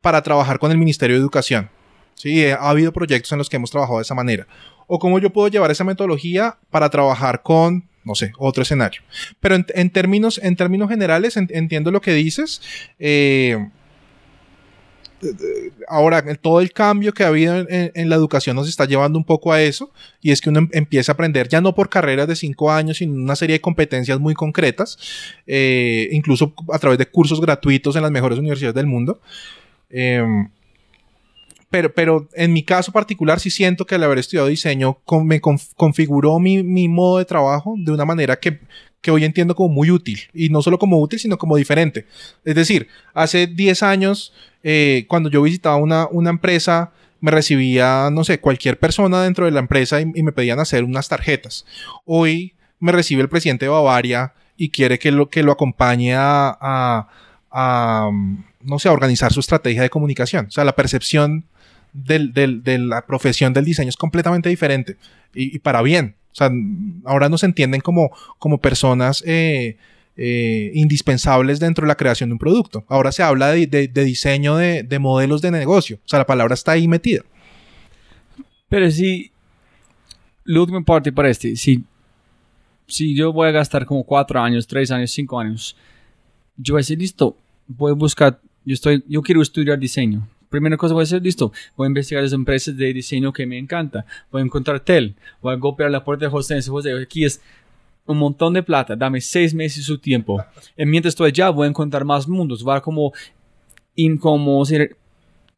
para 0.00 0.22
trabajar 0.22 0.58
con 0.58 0.70
el 0.70 0.78
Ministerio 0.78 1.16
de 1.16 1.22
Educación? 1.22 1.70
Sí, 2.14 2.44
ha 2.46 2.56
habido 2.56 2.92
proyectos 2.92 3.32
en 3.32 3.38
los 3.38 3.48
que 3.48 3.56
hemos 3.56 3.70
trabajado 3.70 3.98
de 3.98 4.02
esa 4.02 4.14
manera. 4.14 4.46
O 4.86 4.98
cómo 4.98 5.18
yo 5.18 5.30
puedo 5.30 5.48
llevar 5.48 5.70
esa 5.70 5.84
metodología 5.84 6.58
para 6.70 6.90
trabajar 6.90 7.42
con 7.42 7.88
no 8.04 8.14
sé, 8.14 8.32
otro 8.38 8.62
escenario. 8.62 9.02
Pero 9.40 9.56
en, 9.56 9.90
términos, 9.90 10.40
en 10.42 10.56
términos 10.56 10.88
generales, 10.88 11.36
en, 11.36 11.48
entiendo 11.50 11.90
lo 11.90 12.00
que 12.00 12.12
dices. 12.12 12.60
Eh, 12.98 13.68
ahora, 15.88 16.22
todo 16.36 16.60
el 16.60 16.72
cambio 16.72 17.12
que 17.12 17.24
ha 17.24 17.28
habido 17.28 17.66
en, 17.68 18.08
la 18.08 18.16
educación 18.16 18.56
nos 18.56 18.68
está 18.68 18.84
llevando 18.84 19.18
un 19.18 19.24
poco 19.24 19.52
a 19.52 19.62
eso, 19.62 19.90
y 20.20 20.30
es 20.32 20.40
que 20.40 20.50
uno 20.50 20.68
empieza 20.72 21.12
a 21.12 21.14
aprender 21.14 21.48
ya 21.48 21.60
no 21.60 21.74
por 21.74 21.88
carreras 21.88 22.28
de 22.28 22.36
cinco 22.36 22.70
años, 22.70 22.98
sino 22.98 23.14
una 23.14 23.36
serie 23.36 23.54
de 23.54 23.60
competencias 23.60 24.20
muy 24.20 24.34
concretas, 24.34 24.98
eh, 25.46 26.08
incluso 26.12 26.54
a 26.72 26.78
través 26.78 26.98
de 26.98 27.06
cursos 27.06 27.40
gratuitos 27.40 27.96
en 27.96 28.02
las 28.02 28.10
mejores 28.10 28.38
universidades 28.38 28.74
del 28.74 28.86
mundo. 28.86 29.20
Eh, 29.90 30.22
pero, 31.74 31.92
pero 31.92 32.28
en 32.34 32.52
mi 32.52 32.62
caso 32.62 32.92
particular 32.92 33.40
sí 33.40 33.50
siento 33.50 33.84
que 33.84 33.96
al 33.96 34.04
haber 34.04 34.18
estudiado 34.18 34.46
diseño 34.46 35.00
me 35.24 35.40
conf, 35.40 35.72
configuró 35.74 36.38
mi, 36.38 36.62
mi, 36.62 36.86
modo 36.86 37.18
de 37.18 37.24
trabajo 37.24 37.74
de 37.76 37.90
una 37.90 38.04
manera 38.04 38.36
que, 38.38 38.60
que 39.00 39.10
hoy 39.10 39.24
entiendo 39.24 39.56
como 39.56 39.74
muy 39.74 39.90
útil. 39.90 40.20
Y 40.32 40.50
no 40.50 40.62
solo 40.62 40.78
como 40.78 41.00
útil, 41.00 41.18
sino 41.18 41.36
como 41.36 41.56
diferente. 41.56 42.06
Es 42.44 42.54
decir, 42.54 42.86
hace 43.12 43.48
10 43.48 43.82
años, 43.82 44.32
eh, 44.62 45.04
cuando 45.08 45.28
yo 45.28 45.42
visitaba 45.42 45.74
una, 45.74 46.06
una 46.12 46.30
empresa, 46.30 46.92
me 47.18 47.32
recibía, 47.32 48.08
no 48.12 48.22
sé, 48.22 48.38
cualquier 48.38 48.78
persona 48.78 49.24
dentro 49.24 49.46
de 49.46 49.50
la 49.50 49.58
empresa 49.58 50.00
y, 50.00 50.06
me 50.06 50.30
pedían 50.30 50.60
hacer 50.60 50.84
unas 50.84 51.08
tarjetas. 51.08 51.66
Hoy 52.04 52.54
me 52.78 52.92
recibe 52.92 53.22
el 53.22 53.28
presidente 53.28 53.64
de 53.64 53.70
Bavaria 53.70 54.32
y 54.56 54.68
quiere 54.68 55.00
que 55.00 55.10
lo, 55.10 55.28
que 55.28 55.42
lo 55.42 55.50
acompañe 55.50 56.14
a, 56.14 56.56
a, 56.60 57.08
a, 57.50 58.10
no 58.60 58.78
sé, 58.78 58.88
a 58.88 58.92
organizar 58.92 59.32
su 59.32 59.40
estrategia 59.40 59.82
de 59.82 59.90
comunicación. 59.90 60.46
O 60.46 60.50
sea, 60.52 60.62
la 60.62 60.76
percepción 60.76 61.46
del, 61.94 62.32
de 62.34 62.78
la 62.78 63.06
profesión 63.06 63.54
del 63.54 63.64
diseño 63.64 63.88
es 63.88 63.96
completamente 63.96 64.50
diferente 64.50 64.96
y, 65.32 65.58
para 65.60 65.80
bien. 65.80 66.16
O 66.32 66.34
sea, 66.34 66.50
ahora 67.04 67.28
nos 67.28 67.44
entienden 67.44 67.80
como, 67.80 68.10
como 68.38 68.58
personas 68.58 69.22
eh, 69.24 69.76
eh, 70.16 70.72
indispensables 70.74 71.60
dentro 71.60 71.82
de 71.82 71.88
la 71.88 71.96
creación 71.96 72.28
de 72.28 72.34
un 72.34 72.38
producto. 72.38 72.84
Ahora 72.88 73.12
se 73.12 73.22
habla 73.22 73.52
de, 73.52 73.66
de, 73.66 74.04
diseño 74.04 74.56
de, 74.56 74.82
de, 74.82 74.98
modelos 74.98 75.40
de 75.40 75.52
negocio. 75.52 75.98
O 76.04 76.08
sea, 76.08 76.18
la 76.18 76.26
palabra 76.26 76.54
está 76.54 76.72
ahí 76.72 76.88
metida. 76.88 77.22
Pero 78.68 78.90
sí, 78.90 79.30
la 80.44 80.60
última 80.60 80.82
parte 80.82 81.12
para 81.12 81.30
este, 81.30 81.54
si, 81.54 81.84
si 82.88 83.14
yo 83.14 83.32
voy 83.32 83.48
a 83.48 83.52
gastar 83.52 83.86
como 83.86 84.02
cuatro 84.02 84.40
años, 84.40 84.66
tres 84.66 84.90
años, 84.90 85.12
cinco 85.12 85.38
años, 85.38 85.76
yo 86.56 86.74
voy 86.74 86.80
a 86.80 86.82
decir, 86.82 86.98
listo, 86.98 87.36
voy 87.68 87.92
a 87.92 87.94
buscar, 87.94 88.40
yo, 88.64 88.74
estoy, 88.74 89.04
yo 89.08 89.22
quiero 89.22 89.42
estudiar 89.42 89.78
diseño. 89.78 90.28
Primera 90.54 90.76
cosa 90.76 90.94
voy 90.94 91.02
a 91.02 91.02
hacer, 91.02 91.20
listo, 91.20 91.52
voy 91.76 91.86
a 91.86 91.88
investigar 91.88 92.22
las 92.22 92.32
empresas 92.32 92.76
de 92.76 92.92
diseño 92.92 93.32
que 93.32 93.44
me 93.44 93.58
encanta, 93.58 94.06
voy 94.30 94.40
a 94.40 94.44
encontrar 94.44 94.78
Tel, 94.78 95.16
voy 95.42 95.52
a 95.52 95.56
golpear 95.56 95.90
la 95.90 96.04
puerta 96.04 96.26
de 96.26 96.30
José, 96.30 96.62
José, 96.62 96.92
aquí 97.02 97.24
es 97.24 97.40
un 98.06 98.18
montón 98.18 98.54
de 98.54 98.62
plata, 98.62 98.94
dame 98.94 99.20
seis 99.20 99.52
meses 99.52 99.84
su 99.84 99.98
tiempo. 99.98 100.40
Y 100.78 100.86
mientras 100.86 101.10
estoy 101.10 101.30
allá, 101.30 101.50
voy 101.50 101.66
a 101.66 101.70
encontrar 101.70 102.04
más 102.04 102.28
mundos, 102.28 102.64
va 102.64 102.80
como, 102.80 103.12
in, 103.96 104.16
como 104.16 104.64
ser 104.64 104.96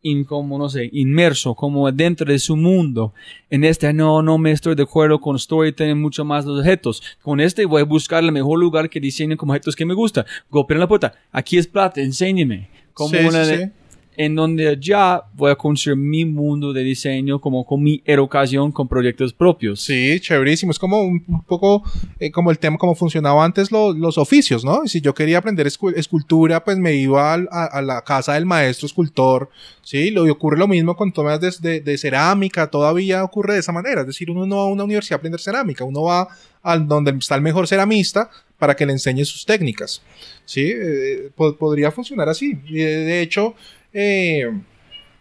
in, 0.01 0.24
como, 0.24 0.57
no 0.57 0.70
sé, 0.70 0.88
inmerso, 0.94 1.55
como 1.55 1.92
dentro 1.92 2.26
de 2.32 2.38
su 2.38 2.57
mundo. 2.57 3.12
En 3.51 3.64
este, 3.64 3.92
no, 3.92 4.22
no 4.22 4.38
me 4.38 4.53
estoy 4.53 4.76
de 4.76 4.84
acuerdo 4.84 5.20
con 5.20 5.38
storytelling 5.38 6.01
mucho 6.01 6.24
más 6.24 6.47
los 6.47 6.61
objetos. 6.61 7.03
Con 7.20 7.38
este 7.40 7.66
voy 7.66 7.82
a 7.82 7.84
buscar 7.84 8.24
el 8.24 8.32
mejor 8.32 8.59
lugar 8.59 8.88
que 8.88 8.99
diseñen 8.99 9.36
como 9.36 9.53
objetos 9.53 9.76
que 9.76 9.84
me 9.84 9.92
gusta. 9.92 10.24
Golpeen 10.49 10.80
la 10.80 10.88
puerta. 10.88 11.12
Aquí 11.32 11.59
es 11.59 11.66
plata, 11.66 12.01
enséñeme. 12.01 12.70
Como 12.94 13.11
Sí, 13.11 13.16
una 13.26 13.44
sí, 13.44 13.51
de- 13.51 13.66
sí. 13.66 13.72
En 14.17 14.35
donde 14.35 14.79
ya 14.81 15.23
voy 15.35 15.51
a 15.51 15.57
construir 15.57 15.97
mi 15.99 16.25
mundo 16.25 16.73
de 16.73 16.83
diseño 16.83 17.41
como 17.41 17.64
con 17.67 17.83
mi 17.83 18.03
educación 18.05 18.73
con 18.73 18.89
proyectos 18.89 19.33
propios. 19.33 19.81
Sí, 19.81 20.19
chéverísimo. 20.21 20.73
Es 20.73 20.79
como 20.79 21.03
un, 21.03 21.23
poco 21.47 21.83
eh, 22.19 22.31
como 22.31 22.51
el 22.51 22.59
tema, 22.59 22.79
como 22.79 22.95
funcionaba 22.95 23.45
antes 23.45 23.71
lo- 23.71 23.93
los 23.93 24.19
oficios, 24.19 24.64
¿no? 24.64 24.87
Si 24.87 25.01
yo 25.01 25.14
quería 25.14 25.39
aprender 25.39 25.67
escu- 25.67 25.93
escultura, 25.97 26.64
pues 26.64 26.79
me 26.79 26.95
iba 26.95 27.35
a, 27.35 27.64
a 27.67 27.83
la 27.83 28.03
casa 28.03 28.35
del 28.35 28.47
maestro 28.47 28.87
escultor, 28.87 29.51
¿sí? 29.83 30.11
Lo, 30.11 30.27
y 30.27 30.31
ocurre 30.31 30.59
lo 30.59 30.67
mismo 30.69 30.97
con 30.97 31.12
temas 31.12 31.41
de, 31.41 31.53
de- 31.61 31.81
de 31.81 31.99
cerámica, 31.99 32.69
todavía 32.71 33.23
ocurre 33.23 33.55
de 33.55 33.61
esa 33.61 33.73
manera. 33.73 34.01
Es 34.01 34.07
decir, 34.07 34.31
uno 34.31 34.47
no 34.47 34.57
va 34.57 34.62
a 34.62 34.67
una 34.67 34.85
universidad 34.85 35.17
a 35.17 35.19
aprender 35.19 35.41
cerámica, 35.41 35.85
uno 35.85 36.03
va 36.05 36.29
al 36.62 36.89
donde 36.89 37.11
está 37.19 37.35
el 37.37 37.43
mejor 37.43 37.69
ceramista 37.69 38.29
para 38.59 38.75
que 38.75 38.87
le 38.87 38.93
enseñe 38.93 39.25
sus 39.25 39.45
técnicas, 39.45 40.01
¿sí? 40.47 40.73
Eh, 40.75 41.31
po- 41.37 41.55
podría 41.57 41.91
funcionar 41.91 42.29
así. 42.29 42.55
De 42.55 43.21
hecho, 43.21 43.55
eh, 43.99 44.53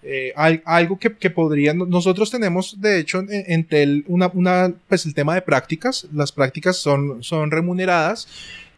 eh, 0.03 0.33
al- 0.35 0.61
algo 0.65 0.99
que, 0.99 1.13
que 1.15 1.29
podría, 1.29 1.73
no- 1.73 1.85
nosotros 1.85 2.29
tenemos 2.29 2.79
de 2.81 2.99
hecho 2.99 3.19
en, 3.19 3.27
en 3.31 3.63
Tel 3.63 4.03
una, 4.07 4.27
una, 4.33 4.73
pues 4.87 5.05
el 5.05 5.13
tema 5.15 5.33
de 5.33 5.41
prácticas, 5.41 6.07
las 6.13 6.31
prácticas 6.31 6.75
son, 6.77 7.23
son 7.23 7.49
remuneradas 7.49 8.27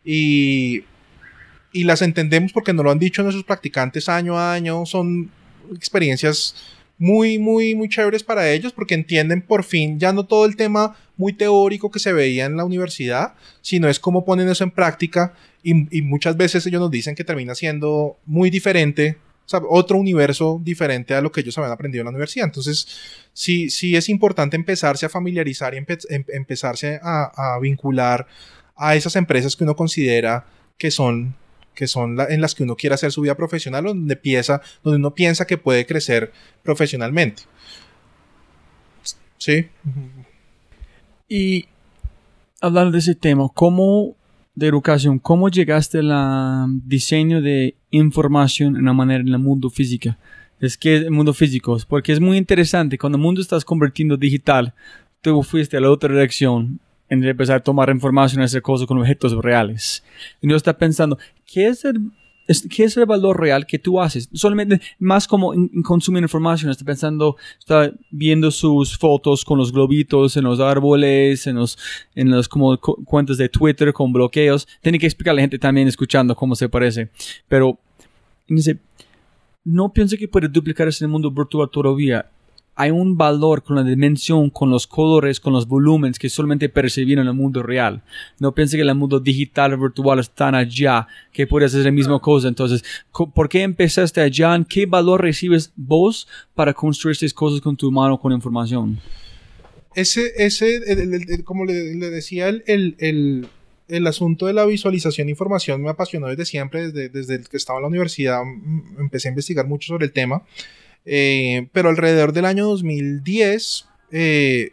y, 0.06 0.84
y 1.74 1.84
las 1.84 2.02
entendemos 2.02 2.54
porque 2.54 2.74
nos 2.74 2.86
lo 2.86 2.92
han 2.92 3.00
dicho 3.00 3.24
nuestros 3.24 3.44
practicantes 3.44 4.08
año 4.08 4.38
a 4.38 4.54
año, 4.54 4.86
son 4.86 5.30
experiencias 5.76 6.56
muy, 7.00 7.38
muy, 7.38 7.76
muy 7.76 7.90
chéveres 7.90 8.24
para 8.24 8.50
ellos 8.52 8.72
porque 8.74 8.96
entienden 8.96 9.42
por 9.42 9.64
fin 9.64 10.00
ya 10.00 10.14
no 10.14 10.26
todo 10.26 10.46
el 10.46 10.56
tema 10.56 10.96
muy 11.18 11.34
teórico 11.34 11.92
que 11.92 12.00
se 12.00 12.14
veía 12.14 12.46
en 12.46 12.56
la 12.58 12.64
universidad, 12.66 13.34
sino 13.62 13.90
es 13.90 14.00
cómo 14.00 14.24
ponen 14.24 14.50
eso 14.50 14.64
en 14.64 14.72
práctica 14.72 15.34
y, 15.62 15.96
y 15.98 16.02
muchas 16.04 16.38
veces 16.38 16.66
ellos 16.66 16.80
nos 16.82 16.90
dicen 16.92 17.16
que 17.16 17.24
termina 17.24 17.54
siendo 17.54 18.18
muy 18.26 18.50
diferente 18.50 19.18
otro 19.70 19.98
universo 19.98 20.60
diferente 20.62 21.14
a 21.14 21.22
lo 21.22 21.32
que 21.32 21.42
ellos 21.42 21.58
habían 21.58 21.72
aprendido 21.72 22.02
en 22.02 22.06
la 22.06 22.12
universidad. 22.12 22.46
Entonces, 22.46 22.88
sí, 23.34 23.70
sí 23.70 23.96
es 23.96 24.10
importante 24.10 24.56
empezarse 24.56 25.06
a 25.06 25.10
familiarizar 25.10 25.74
y 25.74 25.78
em- 25.78 25.86
empezarse 26.30 27.00
a, 27.02 27.58
vincular 27.62 28.28
a 28.76 28.96
esas 28.96 29.16
empresas 29.16 29.56
que 29.56 29.64
uno 29.64 29.76
considera 29.76 30.46
que 30.78 30.92
son 30.92 31.36
que 31.74 31.88
son 31.88 32.18
en 32.20 32.42
las 32.42 32.56
que 32.56 32.64
uno 32.64 32.76
quiere 32.76 32.96
hacer 32.96 33.12
su 33.12 33.22
vida 33.22 33.36
profesional, 33.36 33.84
donde 33.84 34.16
piensa, 34.16 34.62
donde 34.84 34.98
uno 34.98 35.14
piensa 35.14 35.46
que 35.46 35.60
puede 35.60 35.86
crecer 35.86 36.34
profesionalmente. 36.64 37.44
Sí. 39.38 39.68
Y 41.30 41.68
hablando 42.62 42.94
de 42.94 42.98
ese 42.98 43.14
tema, 43.14 43.48
¿cómo 43.54 44.16
de 44.58 44.66
educación, 44.66 45.20
cómo 45.20 45.50
llegaste 45.50 46.00
al 46.00 46.82
diseño 46.84 47.44
de 47.44 47.76
información 47.92 48.76
en 48.76 48.82
una 48.84 48.94
manera 48.94 49.22
en 49.22 49.30
el 49.30 49.40
mundo 49.40 49.70
físico? 49.70 50.16
Es 50.60 50.78
que 50.78 50.98
el 50.98 51.12
mundo 51.12 51.34
físico, 51.34 51.78
porque 51.88 52.12
es 52.12 52.20
muy 52.20 52.38
interesante, 52.38 52.98
cuando 52.98 53.18
el 53.18 53.22
mundo 53.22 53.42
estás 53.42 53.64
convirtiendo 53.64 54.18
digital, 54.18 54.74
tú 55.22 55.44
fuiste 55.44 55.78
a 55.78 55.82
la 55.82 55.92
otra 55.92 56.14
dirección 56.14 56.80
en 57.10 57.24
empezar 57.24 57.58
a 57.58 57.64
tomar 57.64 57.90
información 57.90 58.42
y 58.42 58.46
hacer 58.46 58.62
cosas 58.62 58.88
con 58.88 58.98
objetos 58.98 59.34
reales. 59.34 60.04
Y 60.42 60.48
uno 60.48 60.56
está 60.56 60.78
pensando, 60.78 61.18
¿qué 61.46 61.68
es 61.68 61.86
el, 61.86 62.12
qué 62.70 62.86
es 62.86 62.96
el 62.98 63.06
valor 63.06 63.40
real 63.40 63.66
que 63.66 63.78
tú 63.80 64.00
haces? 64.00 64.30
Solamente 64.34 64.82
más 65.00 65.28
como 65.28 65.54
en, 65.54 65.70
consumir 65.84 66.24
información, 66.24 66.72
está 66.72 66.86
pensando, 66.86 67.36
está 67.60 67.92
viendo 68.10 68.52
sus 68.52 68.98
fotos 68.98 69.44
con 69.44 69.58
los 69.58 69.72
globitos 69.72 70.38
en 70.38 70.46
los 70.46 70.60
árboles, 70.60 71.46
en 71.48 71.56
los, 71.58 71.78
en 72.16 72.32
los 72.32 72.48
como 72.48 72.78
cu- 72.80 73.04
cuentas 73.06 73.38
de 73.38 73.50
Twitter 73.50 73.92
con 73.94 74.14
bloqueos. 74.14 74.68
Tiene 74.82 75.00
que 75.00 75.06
explicar 75.06 75.32
a 75.34 75.36
la 75.36 75.42
gente 75.42 75.60
también 75.60 75.88
escuchando 75.88 76.36
cómo 76.36 76.56
se 76.56 76.70
parece. 76.70 77.10
Pero, 77.48 77.78
dice, 78.48 78.78
no 79.64 79.92
pienso 79.92 80.16
que 80.18 80.28
puede 80.28 80.48
duplicar 80.48 80.88
en 80.88 80.94
el 81.02 81.08
mundo 81.10 81.30
virtual 81.30 81.70
todavía. 81.70 82.30
Hay 82.80 82.92
un 82.92 83.18
valor 83.18 83.64
con 83.64 83.76
la 83.76 83.84
dimensión, 83.84 84.52
con 84.52 84.70
los 84.70 84.86
colores, 84.86 85.40
con 85.40 85.52
los 85.52 85.68
volúmenes 85.68 86.20
que 86.20 86.30
solamente 86.30 86.70
percibir 86.70 87.18
en 87.18 87.26
el 87.28 87.34
mundo 87.34 87.64
real. 87.64 88.04
No 88.40 88.54
piense 88.54 88.78
que 88.78 88.84
el 88.84 88.94
mundo 88.94 89.20
digital 89.20 89.76
virtual 89.78 90.20
están 90.20 90.54
allá, 90.54 91.08
que 91.34 91.48
puedes 91.48 91.74
hacer 91.74 91.86
la 91.86 91.92
misma 91.92 92.20
cosa. 92.20 92.48
Entonces, 92.48 92.84
¿por 93.34 93.50
qué 93.50 93.64
empezaste 93.64 94.22
allá? 94.22 94.56
¿Qué 94.70 94.86
valor 94.86 95.22
recibes 95.22 95.74
vos 95.76 96.28
para 96.54 96.72
construir 96.74 97.14
estas 97.14 97.34
cosas 97.34 97.62
con 97.62 97.76
tu 97.76 97.92
mano, 97.92 98.20
con 98.20 98.32
información? 98.32 99.00
ese, 99.96 100.32
ese 100.38 100.76
el- 100.76 101.14
el- 101.16 101.30
el- 101.32 101.44
como 101.44 101.66
le, 101.66 101.96
le 101.96 102.10
decía, 102.12 102.48
el, 102.50 102.64
el, 102.68 102.96
el- 103.00 103.48
el 103.88 104.06
asunto 104.06 104.46
de 104.46 104.54
la 104.54 104.66
visualización 104.66 105.26
de 105.28 105.32
información 105.32 105.82
me 105.82 105.90
apasionó 105.90 106.28
desde 106.28 106.46
siempre, 106.46 106.92
desde, 106.92 107.10
desde 107.10 107.36
el 107.36 107.48
que 107.50 107.58
estaba 107.58 107.80
en 107.80 107.84
la 107.84 107.88
universidad, 107.88 108.44
mm, 108.44 109.00
empecé 109.00 109.30
a 109.30 109.32
investigar 109.32 109.66
mucho 109.66 109.88
sobre 109.88 110.06
el 110.06 110.12
tema, 110.12 110.44
Eh, 111.10 111.70
pero 111.72 111.88
alrededor 111.90 112.34
del 112.34 112.44
año 112.46 112.66
2010 112.66 113.86
eh, 114.12 114.72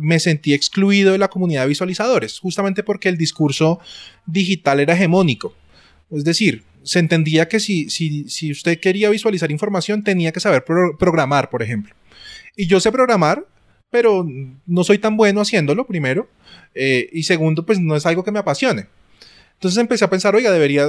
me 0.00 0.18
sentí 0.18 0.52
excluido 0.52 1.12
de 1.12 1.18
la 1.18 1.28
comunidad 1.28 1.62
de 1.62 1.68
visualizadores, 1.68 2.40
justamente 2.40 2.82
porque 2.82 3.08
el 3.08 3.16
discurso 3.16 3.78
digital 4.26 4.80
era 4.80 4.94
hegemónico. 4.94 5.54
Es 6.10 6.24
decir, 6.24 6.64
se 6.82 6.98
entendía 6.98 7.48
que 7.48 7.60
si, 7.60 7.88
si, 7.90 8.28
si 8.28 8.50
usted 8.50 8.80
quería 8.80 9.08
visualizar 9.10 9.50
información 9.50 10.02
tenía 10.02 10.32
que 10.32 10.40
saber 10.40 10.64
pro- 10.64 10.96
programar, 10.98 11.48
por 11.50 11.62
ejemplo. 11.62 11.94
Y 12.56 12.66
yo 12.66 12.80
sé 12.80 12.90
programar, 12.90 13.44
pero 13.90 14.26
no 14.66 14.84
soy 14.84 14.98
tan 14.98 15.16
bueno 15.16 15.40
haciéndolo, 15.40 15.86
primero. 15.86 16.28
eh, 16.74 17.08
y 17.12 17.22
segundo, 17.22 17.64
pues 17.64 17.78
no 17.80 17.94
es 17.96 18.04
algo 18.04 18.24
que 18.24 18.32
me 18.32 18.38
apasione. 18.40 18.86
Entonces 19.54 19.78
empecé 19.78 20.04
a 20.04 20.10
pensar, 20.10 20.34
oiga, 20.34 20.50
debería, 20.50 20.86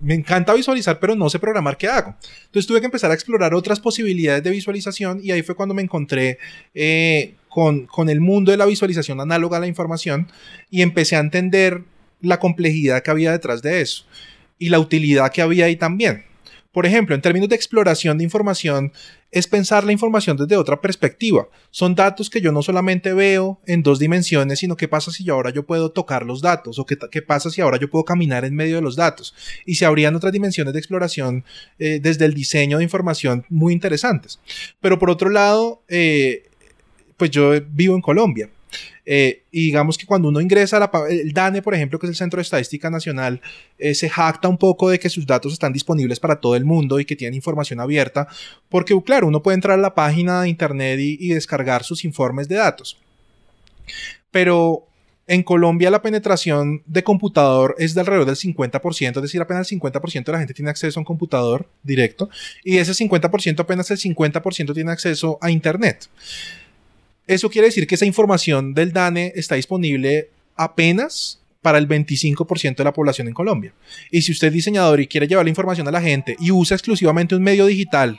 me 0.00 0.14
encanta 0.14 0.54
visualizar, 0.54 0.98
pero 1.00 1.14
no 1.14 1.28
sé 1.28 1.38
programar, 1.38 1.76
¿qué 1.76 1.88
hago? 1.88 2.14
Entonces 2.46 2.66
tuve 2.66 2.80
que 2.80 2.86
empezar 2.86 3.10
a 3.10 3.14
explorar 3.14 3.54
otras 3.54 3.80
posibilidades 3.80 4.42
de 4.42 4.50
visualización 4.50 5.20
y 5.22 5.32
ahí 5.32 5.42
fue 5.42 5.54
cuando 5.54 5.74
me 5.74 5.82
encontré 5.82 6.38
eh, 6.74 7.34
con, 7.48 7.86
con 7.86 8.08
el 8.08 8.20
mundo 8.20 8.50
de 8.50 8.56
la 8.56 8.66
visualización 8.66 9.20
análoga 9.20 9.56
a 9.56 9.60
la 9.60 9.66
información 9.66 10.28
y 10.70 10.82
empecé 10.82 11.16
a 11.16 11.20
entender 11.20 11.82
la 12.20 12.38
complejidad 12.38 13.02
que 13.02 13.10
había 13.10 13.32
detrás 13.32 13.62
de 13.62 13.80
eso 13.80 14.04
y 14.58 14.68
la 14.68 14.78
utilidad 14.78 15.32
que 15.32 15.42
había 15.42 15.66
ahí 15.66 15.76
también. 15.76 16.27
Por 16.72 16.84
ejemplo, 16.84 17.14
en 17.14 17.22
términos 17.22 17.48
de 17.48 17.56
exploración 17.56 18.18
de 18.18 18.24
información, 18.24 18.92
es 19.30 19.46
pensar 19.46 19.84
la 19.84 19.92
información 19.92 20.36
desde 20.36 20.56
otra 20.56 20.80
perspectiva. 20.80 21.48
Son 21.70 21.94
datos 21.94 22.28
que 22.28 22.40
yo 22.40 22.52
no 22.52 22.62
solamente 22.62 23.14
veo 23.14 23.60
en 23.66 23.82
dos 23.82 23.98
dimensiones, 23.98 24.58
sino 24.58 24.76
qué 24.76 24.86
pasa 24.86 25.10
si 25.10 25.24
yo 25.24 25.34
ahora 25.34 25.50
yo 25.50 25.64
puedo 25.64 25.90
tocar 25.90 26.26
los 26.26 26.42
datos 26.42 26.78
o 26.78 26.84
qué, 26.84 27.22
pasa 27.22 27.50
si 27.50 27.60
ahora 27.60 27.78
yo 27.78 27.90
puedo 27.90 28.04
caminar 28.04 28.44
en 28.44 28.54
medio 28.54 28.76
de 28.76 28.82
los 28.82 28.96
datos. 28.96 29.34
Y 29.64 29.76
se 29.76 29.86
abrían 29.86 30.14
otras 30.14 30.32
dimensiones 30.32 30.74
de 30.74 30.78
exploración 30.78 31.44
eh, 31.78 32.00
desde 32.02 32.26
el 32.26 32.34
diseño 32.34 32.78
de 32.78 32.84
información 32.84 33.44
muy 33.48 33.72
interesantes. 33.72 34.38
Pero 34.80 34.98
por 34.98 35.10
otro 35.10 35.30
lado, 35.30 35.82
eh, 35.88 36.50
pues 37.16 37.30
yo 37.30 37.52
vivo 37.70 37.94
en 37.94 38.02
Colombia. 38.02 38.50
Eh, 39.10 39.44
y 39.50 39.62
digamos 39.62 39.96
que 39.96 40.04
cuando 40.04 40.28
uno 40.28 40.38
ingresa 40.38 40.76
a 40.76 40.80
la, 40.80 40.90
DANE, 41.32 41.62
por 41.62 41.74
ejemplo, 41.74 41.98
que 41.98 42.04
es 42.04 42.10
el 42.10 42.16
Centro 42.16 42.36
de 42.36 42.42
Estadística 42.42 42.90
Nacional, 42.90 43.40
eh, 43.78 43.94
se 43.94 44.10
jacta 44.10 44.48
un 44.48 44.58
poco 44.58 44.90
de 44.90 44.98
que 44.98 45.08
sus 45.08 45.26
datos 45.26 45.54
están 45.54 45.72
disponibles 45.72 46.20
para 46.20 46.38
todo 46.38 46.54
el 46.56 46.66
mundo 46.66 47.00
y 47.00 47.06
que 47.06 47.16
tienen 47.16 47.34
información 47.34 47.80
abierta, 47.80 48.28
porque 48.68 48.94
claro, 49.02 49.26
uno 49.26 49.42
puede 49.42 49.54
entrar 49.54 49.78
a 49.78 49.80
la 49.80 49.94
página 49.94 50.42
de 50.42 50.50
internet 50.50 51.00
y, 51.00 51.28
descargar 51.28 51.84
sus 51.84 52.04
informes 52.04 52.48
de 52.48 52.56
datos. 52.56 52.98
Pero 54.30 54.86
en 55.26 55.42
Colombia 55.42 55.90
la 55.90 56.02
penetración 56.02 56.82
de 56.84 57.02
computador 57.02 57.76
es 57.78 57.94
de 57.94 58.00
alrededor 58.00 58.26
del 58.26 58.36
50%, 58.36 59.16
es 59.16 59.22
decir, 59.22 59.40
apenas 59.40 59.72
el 59.72 59.80
50% 59.80 60.24
de 60.24 60.32
la 60.32 60.38
gente 60.38 60.52
tiene 60.52 60.70
acceso 60.70 60.98
a 60.98 61.00
un 61.00 61.06
computador 61.06 61.66
directo 61.82 62.28
y 62.62 62.76
ese 62.76 62.92
50% 62.92 63.60
apenas 63.60 63.90
el 63.90 63.96
50% 63.96 64.74
tiene 64.74 64.90
acceso 64.90 65.38
a 65.40 65.50
internet. 65.50 66.10
Eso 67.28 67.50
quiere 67.50 67.68
decir 67.68 67.86
que 67.86 67.94
esa 67.94 68.06
información 68.06 68.72
del 68.72 68.92
DANE 68.92 69.32
está 69.36 69.54
disponible 69.54 70.30
apenas 70.56 71.40
para 71.60 71.78
el 71.78 71.86
25% 71.86 72.76
de 72.76 72.84
la 72.84 72.92
población 72.94 73.28
en 73.28 73.34
Colombia. 73.34 73.74
Y 74.10 74.22
si 74.22 74.32
usted 74.32 74.48
es 74.48 74.54
diseñador 74.54 75.00
y 75.00 75.06
quiere 75.06 75.28
llevar 75.28 75.44
la 75.44 75.50
información 75.50 75.86
a 75.86 75.90
la 75.92 76.00
gente 76.00 76.36
y 76.40 76.50
usa 76.50 76.74
exclusivamente 76.74 77.36
un 77.36 77.42
medio 77.42 77.66
digital 77.66 78.18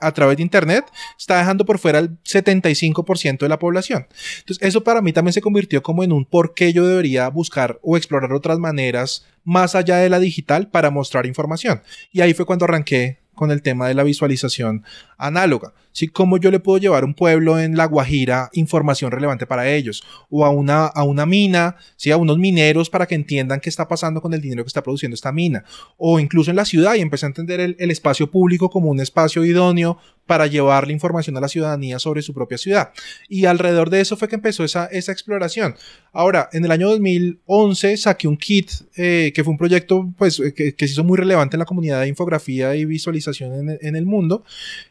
a 0.00 0.12
través 0.12 0.38
de 0.38 0.42
Internet, 0.42 0.84
está 1.18 1.38
dejando 1.38 1.64
por 1.66 1.78
fuera 1.78 1.98
el 1.98 2.18
75% 2.22 3.38
de 3.38 3.48
la 3.48 3.58
población. 3.58 4.06
Entonces, 4.38 4.66
eso 4.66 4.82
para 4.82 5.02
mí 5.02 5.12
también 5.12 5.32
se 5.32 5.42
convirtió 5.42 5.82
como 5.82 6.04
en 6.04 6.12
un 6.12 6.24
por 6.24 6.54
qué 6.54 6.72
yo 6.72 6.86
debería 6.86 7.28
buscar 7.28 7.78
o 7.82 7.96
explorar 7.96 8.32
otras 8.32 8.58
maneras 8.58 9.26
más 9.44 9.74
allá 9.74 9.98
de 9.98 10.08
la 10.08 10.18
digital 10.18 10.68
para 10.68 10.90
mostrar 10.90 11.26
información. 11.26 11.82
Y 12.12 12.20
ahí 12.22 12.34
fue 12.34 12.46
cuando 12.46 12.64
arranqué 12.64 13.18
con 13.34 13.50
el 13.50 13.62
tema 13.62 13.86
de 13.86 13.94
la 13.94 14.02
visualización 14.02 14.82
análoga. 15.16 15.72
¿sí? 15.92 16.08
¿Cómo 16.08 16.36
yo 16.36 16.50
le 16.50 16.60
puedo 16.60 16.78
llevar 16.78 17.02
a 17.02 17.06
un 17.06 17.14
pueblo 17.14 17.58
en 17.58 17.76
La 17.76 17.86
Guajira 17.86 18.50
información 18.52 19.10
relevante 19.10 19.46
para 19.46 19.68
ellos? 19.68 20.02
O 20.28 20.44
a 20.44 20.50
una, 20.50 20.86
a 20.86 21.02
una 21.04 21.26
mina, 21.26 21.76
¿sí? 21.96 22.10
a 22.10 22.16
unos 22.16 22.38
mineros 22.38 22.90
para 22.90 23.06
que 23.06 23.14
entiendan 23.14 23.60
qué 23.60 23.68
está 23.68 23.88
pasando 23.88 24.20
con 24.20 24.34
el 24.34 24.40
dinero 24.40 24.62
que 24.62 24.68
está 24.68 24.82
produciendo 24.82 25.14
esta 25.14 25.32
mina. 25.32 25.64
O 25.96 26.20
incluso 26.20 26.50
en 26.50 26.56
la 26.56 26.64
ciudad 26.64 26.94
y 26.94 27.00
empecé 27.00 27.26
a 27.26 27.28
entender 27.28 27.60
el, 27.60 27.76
el 27.78 27.90
espacio 27.90 28.30
público 28.30 28.68
como 28.70 28.90
un 28.90 29.00
espacio 29.00 29.44
idóneo 29.44 29.98
para 30.26 30.46
llevar 30.48 30.86
la 30.86 30.92
información 30.92 31.36
a 31.36 31.40
la 31.40 31.48
ciudadanía 31.48 31.98
sobre 31.98 32.20
su 32.20 32.34
propia 32.34 32.58
ciudad. 32.58 32.90
Y 33.28 33.46
alrededor 33.46 33.90
de 33.90 34.00
eso 34.00 34.16
fue 34.16 34.28
que 34.28 34.34
empezó 34.34 34.64
esa, 34.64 34.86
esa 34.86 35.12
exploración. 35.12 35.76
Ahora, 36.12 36.48
en 36.52 36.64
el 36.64 36.70
año 36.72 36.88
2011 36.90 37.96
saqué 37.96 38.26
un 38.26 38.36
kit 38.36 38.70
eh, 38.96 39.32
que 39.34 39.44
fue 39.44 39.52
un 39.52 39.58
proyecto 39.58 40.08
pues, 40.18 40.42
que, 40.54 40.74
que, 40.74 40.88
se 40.88 40.92
hizo 40.94 41.04
muy 41.04 41.16
relevante 41.16 41.56
en 41.56 41.60
la 41.60 41.64
comunidad 41.64 42.00
de 42.00 42.08
infografía 42.08 42.74
y 42.74 42.84
visualización 42.84 43.70
en, 43.70 43.78
en 43.80 43.96
el 43.96 44.04
mundo, 44.04 44.44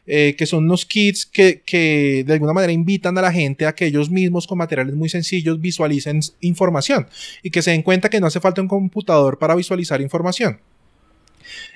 eh, 0.06 0.15
que 0.38 0.46
son 0.46 0.66
unos 0.66 0.86
kits 0.86 1.26
que, 1.26 1.62
que, 1.66 2.24
de 2.26 2.34
alguna 2.34 2.54
manera 2.54 2.72
invitan 2.72 3.18
a 3.18 3.22
la 3.22 3.32
gente 3.32 3.66
a 3.66 3.74
que 3.74 3.86
ellos 3.86 4.10
mismos 4.10 4.48
con 4.48 4.58
materiales 4.58 4.96
muy 4.96 5.10
sencillos 5.10 5.60
visualicen 5.60 6.20
información 6.42 7.08
y 7.44 7.50
que 7.50 7.62
se 7.62 7.72
den 7.72 7.82
cuenta 7.82 8.10
que 8.10 8.20
no 8.20 8.28
hace 8.28 8.40
falta 8.40 8.62
un 8.62 8.68
computador 8.68 9.38
para 9.38 9.56
visualizar 9.56 10.02
información. 10.02 10.60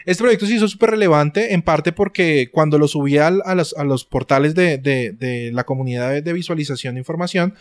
Este 0.05 0.23
proyecto 0.23 0.45
se 0.45 0.55
hizo 0.55 0.67
súper 0.67 0.91
relevante, 0.91 1.53
en 1.53 1.61
parte 1.61 1.91
porque 1.91 2.49
cuando 2.51 2.77
lo 2.77 2.87
subí 2.87 3.17
a, 3.17 3.27
a, 3.27 3.55
los, 3.83 4.05
portales 4.05 4.55
de, 4.55 4.77
de, 4.77 5.51
la 5.53 5.65
comunidad 5.65 6.11
de, 6.11 6.21
de, 6.21 6.33
visualización 6.33 6.95
de 6.95 7.01
información, 7.01 7.53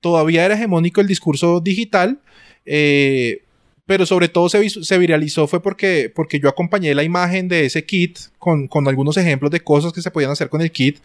todavía 0.00 0.44
era 0.44 0.54
hegemónico 0.54 1.00
el 1.00 1.06
discurso 1.06 1.60
digital, 1.60 2.20
eh, 2.66 3.42
pero 3.86 4.04
sobre 4.04 4.28
todo 4.28 4.48
se, 4.48 4.98
viralizó 4.98 5.46
fue 5.46 5.62
porque, 5.62 6.12
porque 6.14 6.40
yo 6.40 6.48
acompañé 6.48 6.94
la 6.94 7.04
imagen 7.04 7.48
de 7.48 7.64
ese 7.66 7.84
kit 7.84 8.18
con, 8.38 8.66
con 8.66 8.88
algunos 8.88 9.16
ejemplos 9.16 9.50
de 9.52 9.60
cosas 9.60 9.92
que 9.92 10.02
se 10.02 10.10
podían 10.10 10.32
hacer 10.32 10.48
con 10.48 10.60
el 10.60 10.72
kit 10.72 10.98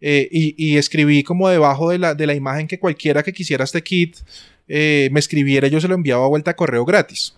eh, 0.00 0.28
y, 0.32 0.54
y, 0.56 0.78
escribí 0.78 1.22
como 1.22 1.48
debajo 1.48 1.90
de 1.90 1.98
la, 1.98 2.14
de 2.14 2.26
la 2.26 2.34
imagen 2.34 2.66
que 2.66 2.78
cualquiera 2.78 3.22
que 3.22 3.32
quisiera 3.32 3.64
este 3.64 3.82
kit 3.82 4.16
eh, 4.66 5.10
me 5.12 5.20
escribiera, 5.20 5.68
yo 5.68 5.80
se 5.80 5.88
lo 5.88 5.94
enviaba 5.94 6.24
a 6.24 6.28
vuelta 6.28 6.52
a 6.52 6.56
correo 6.56 6.84
gratis 6.84 7.34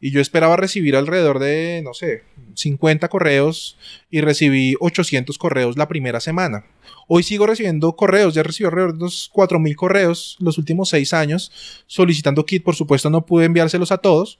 y 0.00 0.10
yo 0.10 0.20
esperaba 0.20 0.56
recibir 0.56 0.96
alrededor 0.96 1.38
de, 1.38 1.82
no 1.84 1.94
sé, 1.94 2.22
50 2.54 3.08
correos 3.08 3.76
y 4.10 4.20
recibí 4.20 4.76
800 4.80 5.36
correos 5.38 5.76
la 5.76 5.88
primera 5.88 6.20
semana. 6.20 6.64
Hoy 7.06 7.22
sigo 7.22 7.46
recibiendo 7.46 7.96
correos, 7.96 8.34
ya 8.34 8.42
recibí 8.42 8.66
alrededor 8.66 8.92
de 8.92 8.98
unos 8.98 9.28
4000 9.32 9.76
correos 9.76 10.36
los 10.38 10.58
últimos 10.58 10.90
6 10.90 11.12
años 11.12 11.52
solicitando 11.86 12.46
kit, 12.46 12.62
por 12.62 12.76
supuesto 12.76 13.10
no 13.10 13.26
pude 13.26 13.46
enviárselos 13.46 13.92
a 13.92 13.98
todos. 13.98 14.38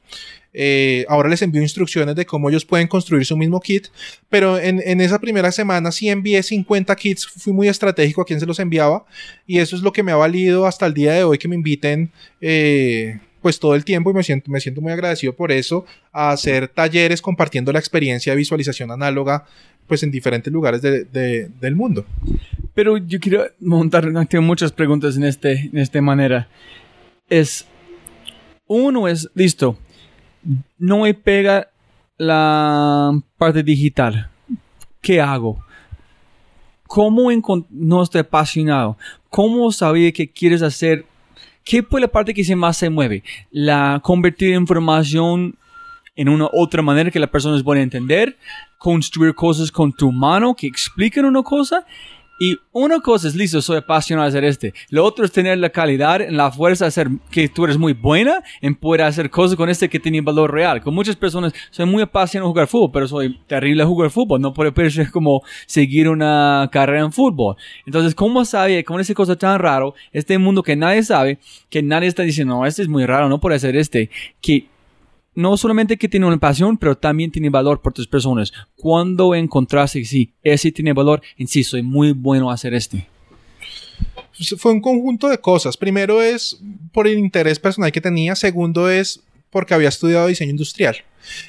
Eh, 0.53 1.05
ahora 1.09 1.29
les 1.29 1.43
envío 1.43 1.63
instrucciones 1.63 2.17
de 2.17 2.27
cómo 2.27 2.49
ellos 2.49 2.65
pueden 2.65 2.89
construir 2.89 3.25
su 3.25 3.37
mismo 3.37 3.61
kit, 3.61 3.89
pero 4.29 4.59
en, 4.59 4.83
en, 4.85 5.01
esa 5.01 5.21
primera 5.21 5.53
semana 5.53 5.93
sí 5.93 6.09
envié 6.09 6.43
50 6.43 6.95
kits, 6.97 7.27
fui 7.27 7.53
muy 7.53 7.69
estratégico 7.69 8.23
a 8.23 8.25
quién 8.25 8.41
se 8.41 8.47
los 8.47 8.59
enviaba 8.59 9.05
y 9.47 9.59
eso 9.59 9.77
es 9.77 9.83
lo 9.83 9.93
que 9.93 10.03
me 10.03 10.13
ha 10.13 10.17
valido 10.17 10.67
hasta 10.67 10.87
el 10.87 10.95
día 10.95 11.13
de 11.13 11.25
hoy 11.25 11.39
que 11.39 11.49
me 11.49 11.55
inviten. 11.55 12.13
Eh, 12.41 13.21
pues 13.41 13.59
todo 13.59 13.75
el 13.75 13.85
tiempo 13.85 14.11
y 14.11 14.15
me 14.15 14.23
siento, 14.23 14.51
me 14.51 14.61
siento 14.61 14.81
muy 14.81 14.93
agradecido 14.93 15.35
por 15.35 15.53
eso, 15.53 15.85
a 16.13 16.31
hacer 16.31 16.69
talleres 16.69 17.23
compartiendo 17.23 17.73
la 17.73 17.79
experiencia 17.79 18.33
de 18.33 18.37
visualización 18.37 18.91
análoga 18.91 19.47
pues 19.87 20.03
en 20.03 20.11
diferentes 20.11 20.53
lugares 20.53 20.83
de, 20.83 21.05
de, 21.05 21.49
del 21.61 21.75
mundo. 21.75 22.05
Pero 22.75 22.97
yo 22.97 23.19
quiero 23.19 23.45
montar, 23.59 24.05
tengo 24.29 24.43
muchas 24.43 24.71
preguntas 24.71 25.17
en, 25.17 25.25
este, 25.25 25.69
en 25.73 25.79
esta 25.79 26.01
manera. 26.01 26.49
Es, 27.29 27.67
uno 28.67 29.09
es, 29.09 29.29
listo, 29.35 29.77
no 30.79 31.01
me 31.01 31.15
pega 31.15 31.71
la 32.19 33.21
parte 33.37 33.63
digital. 33.63 34.31
¿Qué 35.01 35.21
hago? 35.21 35.59
¿Cómo 36.87 37.31
no 37.71 38.03
estoy 38.03 38.21
apasionado? 38.21 38.97
¿Cómo 39.29 39.73
sabía 39.73 40.13
que 40.13 40.31
quieres 40.31 40.63
hacer 40.63 41.07
¿Qué 41.65 41.83
fue 41.83 42.01
la 42.01 42.09
parte 42.09 42.35
que 42.35 42.45
se 42.45 42.57
más 42.57 42.77
se 42.77 42.91
mueve? 42.91 43.23
La 43.51 44.01
convertir 44.03 44.55
información 44.55 45.57
en 46.17 46.29
una 46.29 46.49
otra 46.53 46.83
manera 46.83 47.11
que 47.11 47.19
la 47.19 47.31
persona 47.31 47.63
pueda 47.63 47.81
entender, 47.81 48.37
construir 48.79 49.35
cosas 49.35 49.71
con 49.71 49.93
tu 49.93 50.13
mano 50.13 50.55
que 50.55 50.67
expliquen 50.67 51.25
una 51.25 51.43
cosa. 51.43 51.87
Y 52.43 52.59
una 52.73 53.01
cosa 53.01 53.29
es, 53.29 53.35
listo, 53.35 53.61
soy 53.61 53.77
apasionado 53.77 54.25
de 54.25 54.31
hacer 54.31 54.45
este. 54.45 54.73
Lo 54.89 55.05
otro 55.05 55.27
es 55.27 55.31
tener 55.31 55.59
la 55.59 55.69
calidad, 55.69 56.27
la 56.31 56.51
fuerza 56.51 56.87
hacer 56.87 57.11
que 57.31 57.51
tú 57.51 57.65
eres 57.65 57.77
muy 57.77 57.93
buena 57.93 58.43
en 58.63 58.75
poder 58.75 59.03
hacer 59.03 59.29
cosas 59.29 59.59
con 59.59 59.69
este 59.69 59.91
que 59.91 60.01
tiene 60.01 60.23
valor 60.23 60.51
real. 60.51 60.81
Con 60.81 60.95
muchas 60.95 61.17
personas, 61.17 61.53
soy 61.71 61.85
muy 61.85 62.03
apasionado 62.03 62.49
de 62.49 62.53
jugar 62.53 62.67
fútbol, 62.67 62.91
pero 62.95 63.09
soy 63.09 63.39
terrible 63.47 63.83
a 63.83 63.87
jugar 63.87 64.11
fútbol. 64.11 64.41
No 64.41 64.55
puedo 64.55 64.73
ser 64.91 65.11
como 65.11 65.43
seguir 65.67 66.09
una 66.09 66.71
carrera 66.73 67.01
en 67.01 67.13
fútbol. 67.13 67.57
Entonces, 67.85 68.15
¿cómo 68.15 68.43
sabe, 68.47 68.85
con 68.85 68.99
esa 69.03 69.13
cosa 69.13 69.37
tan 69.37 69.59
raro, 69.59 69.95
este 70.11 70.39
mundo 70.39 70.63
que 70.63 70.77
nadie 70.77 71.03
sabe, 71.03 71.39
que 71.69 71.83
nadie 71.83 72.09
está 72.09 72.23
diciendo, 72.23 72.55
no, 72.55 72.65
este 72.65 72.81
es 72.81 72.89
muy 72.89 73.05
raro, 73.05 73.29
no 73.29 73.39
puede 73.39 73.57
hacer 73.57 73.77
este, 73.77 74.09
que 74.41 74.67
no 75.35 75.57
solamente 75.57 75.97
que 75.97 76.09
tiene 76.09 76.27
una 76.27 76.39
pasión, 76.39 76.77
pero 76.77 76.97
también 76.97 77.31
tiene 77.31 77.51
valor 77.51 77.81
por 77.81 77.93
tus 77.93 78.07
personas. 78.07 78.53
Cuando 78.77 79.35
encontraste, 79.35 80.05
sí, 80.05 80.33
ese 80.43 80.73
tiene 80.73 80.93
valor, 80.93 81.23
en 81.39 81.47
sí, 81.47 81.63
soy 81.65 81.83
muy 81.83 82.13
bueno 82.13 82.51
a 82.51 82.55
hacer 82.55 82.75
este. 82.75 83.07
Fue 84.57 84.73
un 84.73 84.81
conjunto 84.81 85.29
de 85.29 85.39
cosas. 85.39 85.77
Primero 85.77 86.23
es 86.23 86.59
por 86.93 87.07
el 87.07 87.19
interés 87.19 87.59
personal 87.59 87.93
que 87.93 88.01
tenía. 88.01 88.35
Segundo 88.35 88.89
es 88.89 89.21
porque 89.51 89.75
había 89.75 89.89
estudiado 89.89 90.29
diseño 90.29 90.51
industrial. 90.51 90.97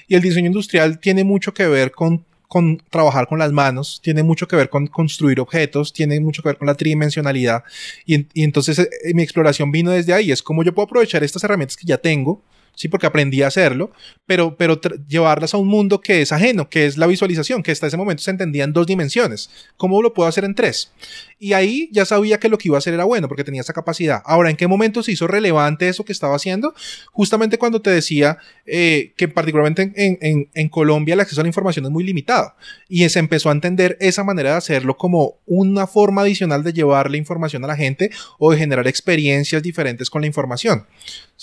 Y 0.08 0.16
el 0.16 0.22
diseño 0.22 0.48
industrial 0.48 1.00
tiene 1.00 1.24
mucho 1.24 1.54
que 1.54 1.68
ver 1.68 1.92
con 1.92 2.26
con 2.52 2.84
trabajar 2.90 3.30
con 3.30 3.40
las 3.40 3.54
manos, 3.54 4.02
tiene 4.04 4.24
mucho 4.24 4.46
que 4.46 4.58
ver 4.58 4.68
con 4.68 4.86
construir 4.86 5.40
objetos, 5.40 5.94
tiene 5.94 6.20
mucho 6.20 6.44
que 6.44 6.50
ver 6.50 6.58
con 6.58 6.68
la 6.68 6.76
tridimensionalidad. 6.76 7.64
Y, 8.06 8.28
y 8.34 8.44
entonces 8.44 8.78
eh, 8.78 8.90
mi 9.14 9.24
exploración 9.24 9.72
vino 9.72 9.90
desde 9.90 10.12
ahí. 10.12 10.34
Es 10.34 10.44
como 10.44 10.62
yo 10.62 10.76
puedo 10.76 10.86
aprovechar 10.86 11.24
estas 11.24 11.46
herramientas 11.46 11.78
que 11.78 11.88
ya 11.88 11.98
tengo, 11.98 12.44
sí, 12.76 12.88
porque 12.88 13.08
aprendí 13.08 13.42
a 13.42 13.48
hacerlo, 13.48 13.92
pero, 14.26 14.56
pero 14.56 14.80
llevarlas 15.08 15.54
a 15.54 15.58
un 15.58 15.68
mundo 15.68 16.02
que 16.02 16.22
es 16.22 16.32
ajeno, 16.32 16.70
que 16.70 16.86
es 16.86 16.98
la 16.98 17.08
visualización, 17.08 17.64
que 17.64 17.72
hasta 17.72 17.88
ese 17.88 17.98
momento 17.98 18.24
se 18.24 18.32
entendía 18.32 18.64
en 18.64 18.74
dos 18.74 18.88
dimensiones. 18.88 19.50
¿Cómo 19.78 20.02
lo 20.02 20.14
puedo 20.14 20.30
hacer 20.30 20.46
en 20.46 20.56
tres? 20.56 20.92
Y 21.40 21.54
ahí 21.54 21.90
ya 21.92 22.06
sabía 22.06 22.40
que 22.40 22.50
lo 22.50 22.58
que 22.58 22.68
iba 22.68 22.78
a 22.78 22.80
hacer 22.80 22.94
era 22.94 23.04
bueno, 23.04 23.28
porque 23.28 23.44
tenía 23.44 23.62
esa 23.62 23.74
capacidad. 23.74 24.22
Ahora, 24.26 24.50
¿en 24.50 24.58
qué 24.58 24.68
momento 24.68 25.04
se 25.04 25.12
hizo 25.12 25.28
relevante 25.28 25.90
eso 25.90 26.06
que 26.06 26.12
estaba 26.12 26.36
haciendo? 26.36 26.74
Justamente 27.12 27.58
cuando 27.58 27.82
te 27.82 27.90
decía 27.90 28.38
eh, 28.66 29.14
que 29.18 29.28
particularmente 29.28 29.92
en, 29.96 30.50
en, 30.54 30.70
Colombia 30.70 31.14
el 31.14 31.20
acceso 31.20 31.42
a 31.42 31.44
la 31.44 31.50
información 31.50 31.86
es 31.86 31.92
muy 31.92 32.04
limitado 32.04 32.54
y 32.88 33.08
se 33.10 33.20
empezó 33.20 33.50
a 33.50 33.54
entender 33.54 33.98
esa 34.00 34.24
manera 34.24 34.52
de 34.52 34.58
hacerlo 34.58 34.98
como 34.98 35.40
una 35.46 35.88
forma 35.88 36.22
adicional 36.22 36.64
de 36.64 36.74
llevar 36.74 37.10
la 37.10 37.18
información 37.18 37.64
a 37.64 37.68
la 37.68 37.76
gente 37.76 38.12
o 38.38 38.52
de 38.52 38.58
generar 38.58 38.88
experiencias 38.88 39.62
diferentes 39.64 40.10
con 40.10 40.22
la 40.22 40.28
información. 40.28 40.86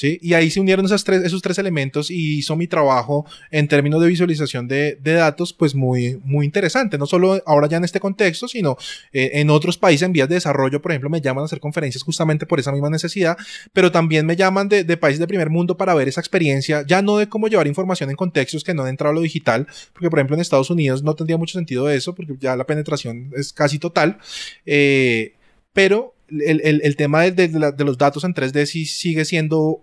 Y 0.03 0.35
ahí 0.35 0.51
se 0.51 0.61
unieron 0.61 0.85
esas 0.85 1.05
tres, 1.05 1.25
esos 1.25 1.43
tres 1.43 1.59
elementos 1.59 2.11
y 2.11 2.39
hizo 2.39 2.57
mi 2.57 2.67
trabajo 2.67 3.27
en 3.51 3.69
términos 3.69 4.01
de 4.01 4.09
visualización 4.09 4.69
de, 4.69 4.97
de 5.01 5.13
datos 5.15 5.53
pues 5.53 5.75
muy, 5.75 6.21
muy 6.25 6.47
interesante. 6.47 6.99
No 6.99 7.07
solo 7.07 7.43
ahora 7.47 7.69
ya 7.69 7.79
en 7.79 7.85
este 7.85 8.01
contexto, 8.01 8.49
sino 8.49 8.77
eh, 9.13 9.31
en 9.35 9.51
otros 9.51 9.79
países 9.79 10.07
en 10.07 10.13
vías 10.13 10.29
de 10.29 10.37
desarrollo, 10.37 10.81
por 10.81 10.93
ejemplo, 10.93 11.11
me 11.11 11.21
llaman 11.21 11.43
a 11.43 11.45
hacer 11.47 11.61
conferencias 11.61 12.03
justamente 12.03 12.47
por 12.47 12.61
esa 12.61 12.73
misma 12.73 12.91
necesidad, 12.91 13.37
pero 13.73 13.91
también 13.91 14.27
me 14.27 14.37
llaman 14.37 14.69
de, 14.69 14.85
de 14.85 14.97
países 14.97 15.19
de 15.19 15.27
primer 15.27 15.51
mundo 15.51 15.77
para 15.77 15.95
ver 15.95 16.09
esa 16.09 16.21
experiencia, 16.21 16.85
ya 16.87 17.03
no 17.03 17.19
de 17.19 17.29
cómo 17.29 17.49
llevar 17.49 17.67
información 17.67 18.11
en 18.11 18.17
contextos 18.17 18.65
que 18.65 18.75
no 18.75 18.83
han 18.83 18.89
entrado 18.89 19.13
a 19.13 19.15
lo 19.15 19.21
digital, 19.21 19.67
porque 19.93 20.11
por 20.11 20.19
ejemplo 20.19 20.37
en 20.37 20.41
Estados 20.41 20.71
Unidos 20.71 21.03
no 21.03 21.15
tendría 21.15 21.37
mucho 21.37 21.59
sentido 21.59 21.91
eso, 21.91 22.15
porque 22.15 22.35
ya 22.39 22.57
la 22.57 22.67
penetración 22.67 23.31
es 23.37 23.53
casi 23.53 23.79
total, 23.79 24.19
eh, 24.67 25.35
pero 25.73 26.15
el, 26.31 26.61
el, 26.63 26.81
el, 26.83 26.97
tema 26.97 27.23
de, 27.23 27.33
de, 27.33 27.73
de, 27.73 27.85
los 27.85 27.99
datos 27.99 28.25
en 28.25 28.35
3D 28.35 28.67
sí 28.67 28.87
sigue 28.87 29.25
siendo 29.25 29.83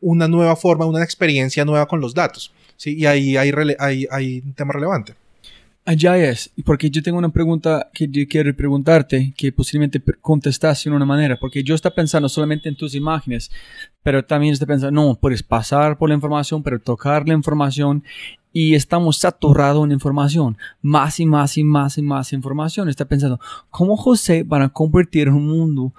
una 0.00 0.28
nueva 0.28 0.56
forma, 0.56 0.86
una 0.86 1.02
experiencia 1.02 1.64
nueva 1.64 1.86
con 1.86 2.00
los 2.00 2.14
datos. 2.14 2.52
¿sí? 2.76 2.96
Y 2.96 3.06
ahí 3.06 3.36
hay, 3.36 3.52
hay, 3.78 4.06
hay 4.10 4.42
un 4.44 4.52
tema 4.52 4.72
relevante. 4.72 5.14
Allá 5.88 6.16
es, 6.18 6.50
porque 6.64 6.90
yo 6.90 7.00
tengo 7.00 7.16
una 7.16 7.28
pregunta 7.28 7.90
que 7.94 8.08
yo 8.08 8.26
quiero 8.28 8.52
preguntarte, 8.56 9.32
que 9.36 9.52
posiblemente 9.52 10.02
contestaste 10.20 10.90
de 10.90 10.96
una 10.96 11.04
manera, 11.04 11.38
porque 11.38 11.62
yo 11.62 11.76
estoy 11.76 11.92
pensando 11.92 12.28
solamente 12.28 12.68
en 12.68 12.74
tus 12.74 12.96
imágenes, 12.96 13.52
pero 14.02 14.24
también 14.24 14.52
estoy 14.52 14.66
pensando, 14.66 15.00
no, 15.00 15.14
puedes 15.14 15.44
pasar 15.44 15.96
por 15.96 16.08
la 16.08 16.16
información, 16.16 16.64
pero 16.64 16.80
tocar 16.80 17.28
la 17.28 17.34
información 17.34 18.02
y 18.58 18.74
estamos 18.74 19.18
saturados 19.18 19.84
en 19.84 19.92
información, 19.92 20.56
más 20.80 21.20
y 21.20 21.26
más 21.26 21.58
y 21.58 21.62
más 21.62 21.98
y 21.98 22.02
más 22.02 22.32
información. 22.32 22.88
Está 22.88 23.04
pensando, 23.04 23.38
¿cómo 23.68 23.98
José 23.98 24.44
van 24.44 24.62
a 24.62 24.70
convertir 24.70 25.28
un 25.28 25.46
mundo 25.46 25.92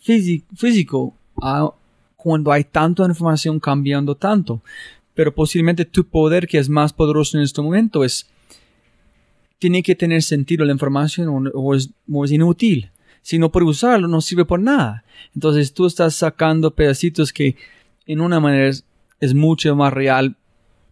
físico, 0.00 1.14
a, 1.36 1.70
cuando 2.16 2.50
hay 2.50 2.64
tanta 2.64 3.04
información 3.04 3.60
cambiando 3.60 4.14
tanto? 4.14 4.62
Pero 5.12 5.34
posiblemente 5.34 5.84
tu 5.84 6.06
poder, 6.06 6.48
que 6.48 6.56
es 6.56 6.70
más 6.70 6.94
poderoso 6.94 7.36
en 7.36 7.42
este 7.42 7.60
momento, 7.60 8.04
es 8.04 8.26
tiene 9.58 9.82
que 9.82 9.94
tener 9.94 10.22
sentido 10.22 10.64
la 10.64 10.72
información 10.72 11.50
o, 11.52 11.74
es, 11.74 11.90
o 12.10 12.24
es 12.24 12.32
inútil. 12.32 12.90
Si 13.20 13.38
no 13.38 13.52
puede 13.52 13.66
usarlo, 13.66 14.08
no 14.08 14.22
sirve 14.22 14.46
por 14.46 14.60
nada. 14.60 15.04
Entonces 15.34 15.74
tú 15.74 15.84
estás 15.84 16.14
sacando 16.14 16.74
pedacitos 16.74 17.34
que 17.34 17.56
en 18.06 18.22
una 18.22 18.40
manera 18.40 18.68
es, 18.68 18.86
es 19.20 19.34
mucho 19.34 19.76
más 19.76 19.92
real 19.92 20.38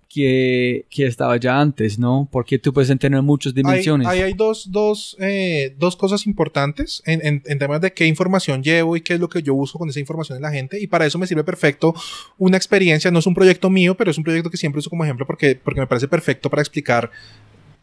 que, 0.09 0.87
que 0.89 1.07
estaba 1.07 1.37
ya 1.37 1.61
antes, 1.61 1.99
¿no? 1.99 2.29
Porque 2.33 2.59
tú 2.59 2.73
puedes 2.73 2.97
tener 2.99 3.21
muchas 3.23 3.55
dimensiones. 3.55 4.07
Ahí 4.09 4.23
hay, 4.23 4.33
dos, 4.33 4.73
dos, 4.73 5.17
eh, 5.21 5.75
dos 5.79 5.97
cosas 5.97 6.27
importantes 6.27 7.03
en, 7.05 7.25
en, 7.25 7.43
en, 7.45 7.59
temas 7.59 7.81
de 7.81 7.93
qué 7.93 8.07
información 8.07 8.63
llevo 8.63 8.97
y 8.97 9.03
qué 9.03 9.15
es 9.15 9.21
lo 9.21 9.29
que 9.29 9.43
yo 9.43 9.55
busco 9.55 9.79
con 9.79 9.89
esa 9.89 10.01
información 10.01 10.37
en 10.37 10.43
la 10.43 10.51
gente. 10.51 10.81
Y 10.81 10.87
para 10.87 11.05
eso 11.05 11.19
me 11.19 11.27
sirve 11.27 11.45
perfecto 11.45 11.95
una 12.39 12.57
experiencia. 12.57 13.11
No 13.11 13.19
es 13.19 13.27
un 13.27 13.35
proyecto 13.35 13.69
mío, 13.69 13.97
pero 13.97 14.11
es 14.11 14.19
un 14.19 14.25
proyecto 14.25 14.51
que 14.51 14.57
siempre 14.57 14.79
uso 14.79 14.89
como 14.89 15.05
ejemplo 15.05 15.27
porque, 15.27 15.57
porque 15.57 15.81
me 15.81 15.87
parece 15.87 16.09
perfecto 16.09 16.49
para 16.49 16.63
explicar 16.63 17.11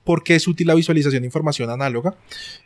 por 0.03 0.23
qué 0.23 0.35
es 0.35 0.47
útil 0.47 0.67
la 0.67 0.75
visualización 0.75 1.23
de 1.23 1.27
información 1.27 1.69
análoga. 1.69 2.15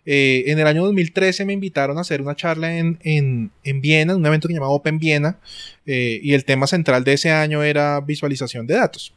Eh, 0.05 0.43
en 0.47 0.59
el 0.59 0.67
año 0.67 0.83
2013 0.83 1.45
me 1.45 1.53
invitaron 1.53 1.97
a 1.97 2.01
hacer 2.01 2.21
una 2.21 2.35
charla 2.35 2.77
en, 2.77 2.99
en, 3.03 3.51
en 3.63 3.81
Viena, 3.81 4.13
en 4.13 4.19
un 4.19 4.25
evento 4.25 4.47
que 4.47 4.53
llamaba 4.53 4.73
Open 4.73 4.99
Viena, 4.99 5.39
eh, 5.85 6.19
y 6.21 6.33
el 6.33 6.45
tema 6.45 6.67
central 6.67 7.03
de 7.03 7.13
ese 7.13 7.31
año 7.31 7.63
era 7.63 7.99
visualización 8.01 8.67
de 8.67 8.75
datos. 8.75 9.13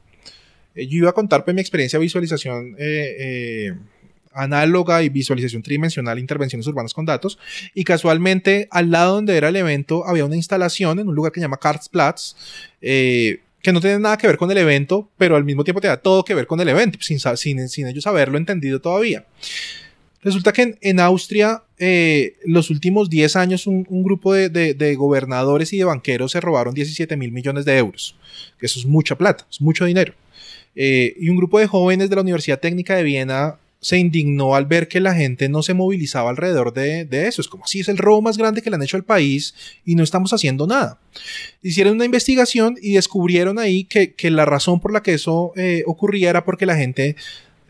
Eh, 0.74 0.86
yo 0.86 0.98
iba 0.98 1.10
a 1.10 1.12
contar 1.12 1.44
pues, 1.44 1.54
mi 1.54 1.60
experiencia 1.60 1.98
de 1.98 2.04
visualización 2.04 2.76
análoga 4.34 5.02
y 5.02 5.10
visualización 5.10 5.62
tridimensional, 5.62 6.18
intervenciones 6.18 6.66
urbanas 6.66 6.94
con 6.94 7.04
datos, 7.04 7.38
y 7.74 7.84
casualmente 7.84 8.66
al 8.70 8.90
lado 8.90 9.16
donde 9.16 9.36
era 9.36 9.48
el 9.48 9.56
evento 9.56 10.06
había 10.06 10.24
una 10.24 10.36
instalación 10.36 10.98
en 10.98 11.08
un 11.08 11.14
lugar 11.14 11.32
que 11.32 11.40
se 11.40 11.44
llama 11.44 11.58
Kartsplatz, 11.58 12.34
que 13.62 13.72
no 13.72 13.80
tiene 13.80 13.98
nada 14.00 14.18
que 14.18 14.26
ver 14.26 14.36
con 14.36 14.50
el 14.50 14.58
evento, 14.58 15.08
pero 15.16 15.36
al 15.36 15.44
mismo 15.44 15.62
tiempo 15.64 15.80
te 15.80 15.88
da 15.88 15.96
todo 15.96 16.24
que 16.24 16.34
ver 16.34 16.46
con 16.46 16.60
el 16.60 16.68
evento, 16.68 16.98
sin, 17.00 17.86
ellos 17.86 18.06
haberlo 18.06 18.36
entendido 18.36 18.80
todavía. 18.80 19.24
Resulta 20.22 20.52
que 20.52 20.76
en, 20.80 21.00
Austria, 21.00 21.62
eh, 21.78 22.36
los 22.44 22.70
últimos 22.70 23.08
10 23.10 23.36
años, 23.36 23.66
un, 23.66 23.84
grupo 24.04 24.34
de, 24.34 24.48
de, 24.48 24.74
de, 24.74 24.94
gobernadores 24.94 25.72
y 25.72 25.78
de 25.78 25.84
banqueros 25.84 26.32
se 26.32 26.40
robaron 26.40 26.74
17 26.74 27.16
mil 27.16 27.32
millones 27.32 27.64
de 27.64 27.76
euros. 27.76 28.16
Eso 28.60 28.78
es 28.78 28.86
mucha 28.86 29.16
plata, 29.16 29.46
es 29.50 29.60
mucho 29.60 29.84
dinero. 29.84 30.14
Eh, 30.74 31.14
y 31.18 31.28
un 31.28 31.36
grupo 31.36 31.58
de 31.58 31.66
jóvenes 31.66 32.08
de 32.08 32.16
la 32.16 32.22
Universidad 32.22 32.60
Técnica 32.60 32.96
de 32.96 33.02
Viena 33.02 33.58
se 33.82 33.98
indignó 33.98 34.54
al 34.54 34.64
ver 34.64 34.86
que 34.86 35.00
la 35.00 35.12
gente 35.12 35.48
no 35.48 35.62
se 35.64 35.74
movilizaba 35.74 36.30
alrededor 36.30 36.72
de, 36.72 37.08
eso. 37.26 37.42
Es 37.42 37.48
como 37.48 37.66
si 37.66 37.80
es 37.80 37.88
el 37.88 37.98
robo 37.98 38.22
más 38.22 38.38
grande 38.38 38.62
que 38.62 38.70
le 38.70 38.76
han 38.76 38.82
hecho 38.82 38.96
al 38.96 39.02
país 39.02 39.54
y 39.84 39.96
no 39.96 40.04
estamos 40.04 40.32
haciendo 40.32 40.68
nada. 40.68 41.00
Hicieron 41.62 41.96
una 41.96 42.04
investigación 42.04 42.78
y 42.80 42.94
descubrieron 42.94 43.58
ahí 43.58 43.82
que, 43.82 44.14
que 44.14 44.30
la 44.30 44.44
razón 44.44 44.78
por 44.78 44.92
la 44.92 45.02
que 45.02 45.14
eso 45.14 45.52
eh, 45.56 45.82
ocurría 45.86 46.30
era 46.30 46.44
porque 46.44 46.64
la 46.64 46.76
gente, 46.76 47.16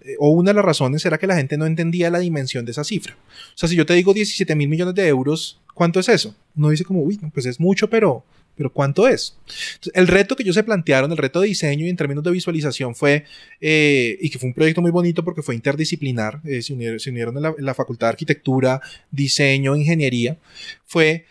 eh, 0.05 0.17
o 0.19 0.29
una 0.29 0.51
de 0.51 0.57
las 0.57 0.67
razones 0.67 1.05
era 1.07 1.17
que 1.17 1.27
la 1.27 1.37
gente 1.37 1.57
no 1.57 1.65
entendía 1.65 2.11
la 2.11 2.19
dimensión 2.19 2.67
de 2.67 2.73
esa 2.73 2.85
cifra. 2.85 3.17
O 3.55 3.59
sea, 3.59 3.71
si 3.71 3.75
yo 3.75 3.87
te 3.87 3.95
digo 3.95 4.13
17 4.13 4.55
mil 4.55 4.69
millones 4.69 4.95
de 4.95 5.09
euros, 5.09 5.63
¿cuánto 5.73 5.99
es 5.99 6.11
eso? 6.11 6.35
Uno 6.55 6.69
dice 6.69 6.85
como, 6.85 7.01
uy, 7.01 7.19
pues 7.33 7.47
es 7.47 7.59
mucho, 7.59 7.89
pero 7.89 8.23
pero 8.57 8.73
¿cuánto 8.73 9.09
es? 9.09 9.37
El 9.95 10.09
reto 10.09 10.37
que 10.37 10.43
ellos 10.43 10.55
se 10.55 10.63
plantearon, 10.63 11.11
el 11.11 11.19
reto 11.19 11.41
de 11.41 11.49
diseño 11.49 11.87
y 11.87 11.89
en 11.89 11.97
términos 11.97 12.23
de 12.25 12.31
visualización 12.31 12.95
fue, 12.95 13.25
eh, 13.61 14.19
y 14.21 14.31
que 14.31 14.39
fue 14.39 14.49
un 14.49 14.55
proyecto 14.55 14.83
muy 14.83 14.91
bonito 14.91 15.25
porque 15.25 15.43
fue 15.43 15.55
interdisciplinar, 15.55 16.41
eh, 16.45 16.63
se, 16.63 16.73
unieron, 16.73 17.01
se 17.01 17.11
unieron 17.11 17.37
en, 17.37 17.43
la, 17.43 17.55
la 17.59 17.75
Facultad 17.75 18.09
de 18.09 18.13
Arquitectura, 18.13 18.81
Diseño, 19.11 19.75
Ingeniería, 19.77 20.39
fue, 20.85 21.27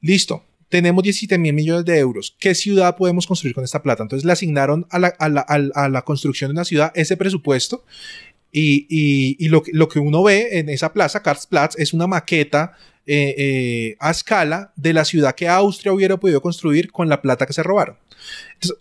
listo, 0.00 0.44
tenemos 0.68 1.02
17 1.04 1.38
mil 1.38 1.52
millones 1.52 1.84
de 1.84 1.98
euros. 1.98 2.34
¿Qué 2.38 2.54
ciudad 2.54 2.96
podemos 2.96 3.26
construir 3.26 3.54
con 3.54 3.64
esta 3.64 3.82
plata? 3.82 4.02
Entonces 4.02 4.24
le 4.24 4.32
asignaron 4.32 4.86
a 4.90 4.98
la, 4.98 5.08
a 5.18 5.28
la, 5.28 5.40
a 5.40 5.88
la 5.88 6.02
construcción 6.02 6.50
de 6.50 6.52
una 6.52 6.64
ciudad 6.64 6.92
ese 6.94 7.16
presupuesto. 7.16 7.84
Y, 8.58 9.48
lo, 9.48 9.88
que 9.88 9.98
uno 9.98 10.22
ve 10.22 10.58
en 10.58 10.70
esa 10.70 10.92
plaza, 10.92 11.22
Karlsplatz, 11.22 11.78
es 11.78 11.92
una 11.92 12.06
maqueta 12.06 12.72
eh, 13.06 13.34
eh, 13.36 13.96
a 14.00 14.10
escala 14.10 14.72
de 14.76 14.94
la 14.94 15.04
ciudad 15.04 15.34
que 15.34 15.46
Austria 15.46 15.92
hubiera 15.92 16.16
podido 16.16 16.40
construir 16.40 16.90
con 16.90 17.08
la 17.08 17.20
plata 17.20 17.44
que 17.44 17.52
se 17.52 17.62
robaron. 17.62 17.96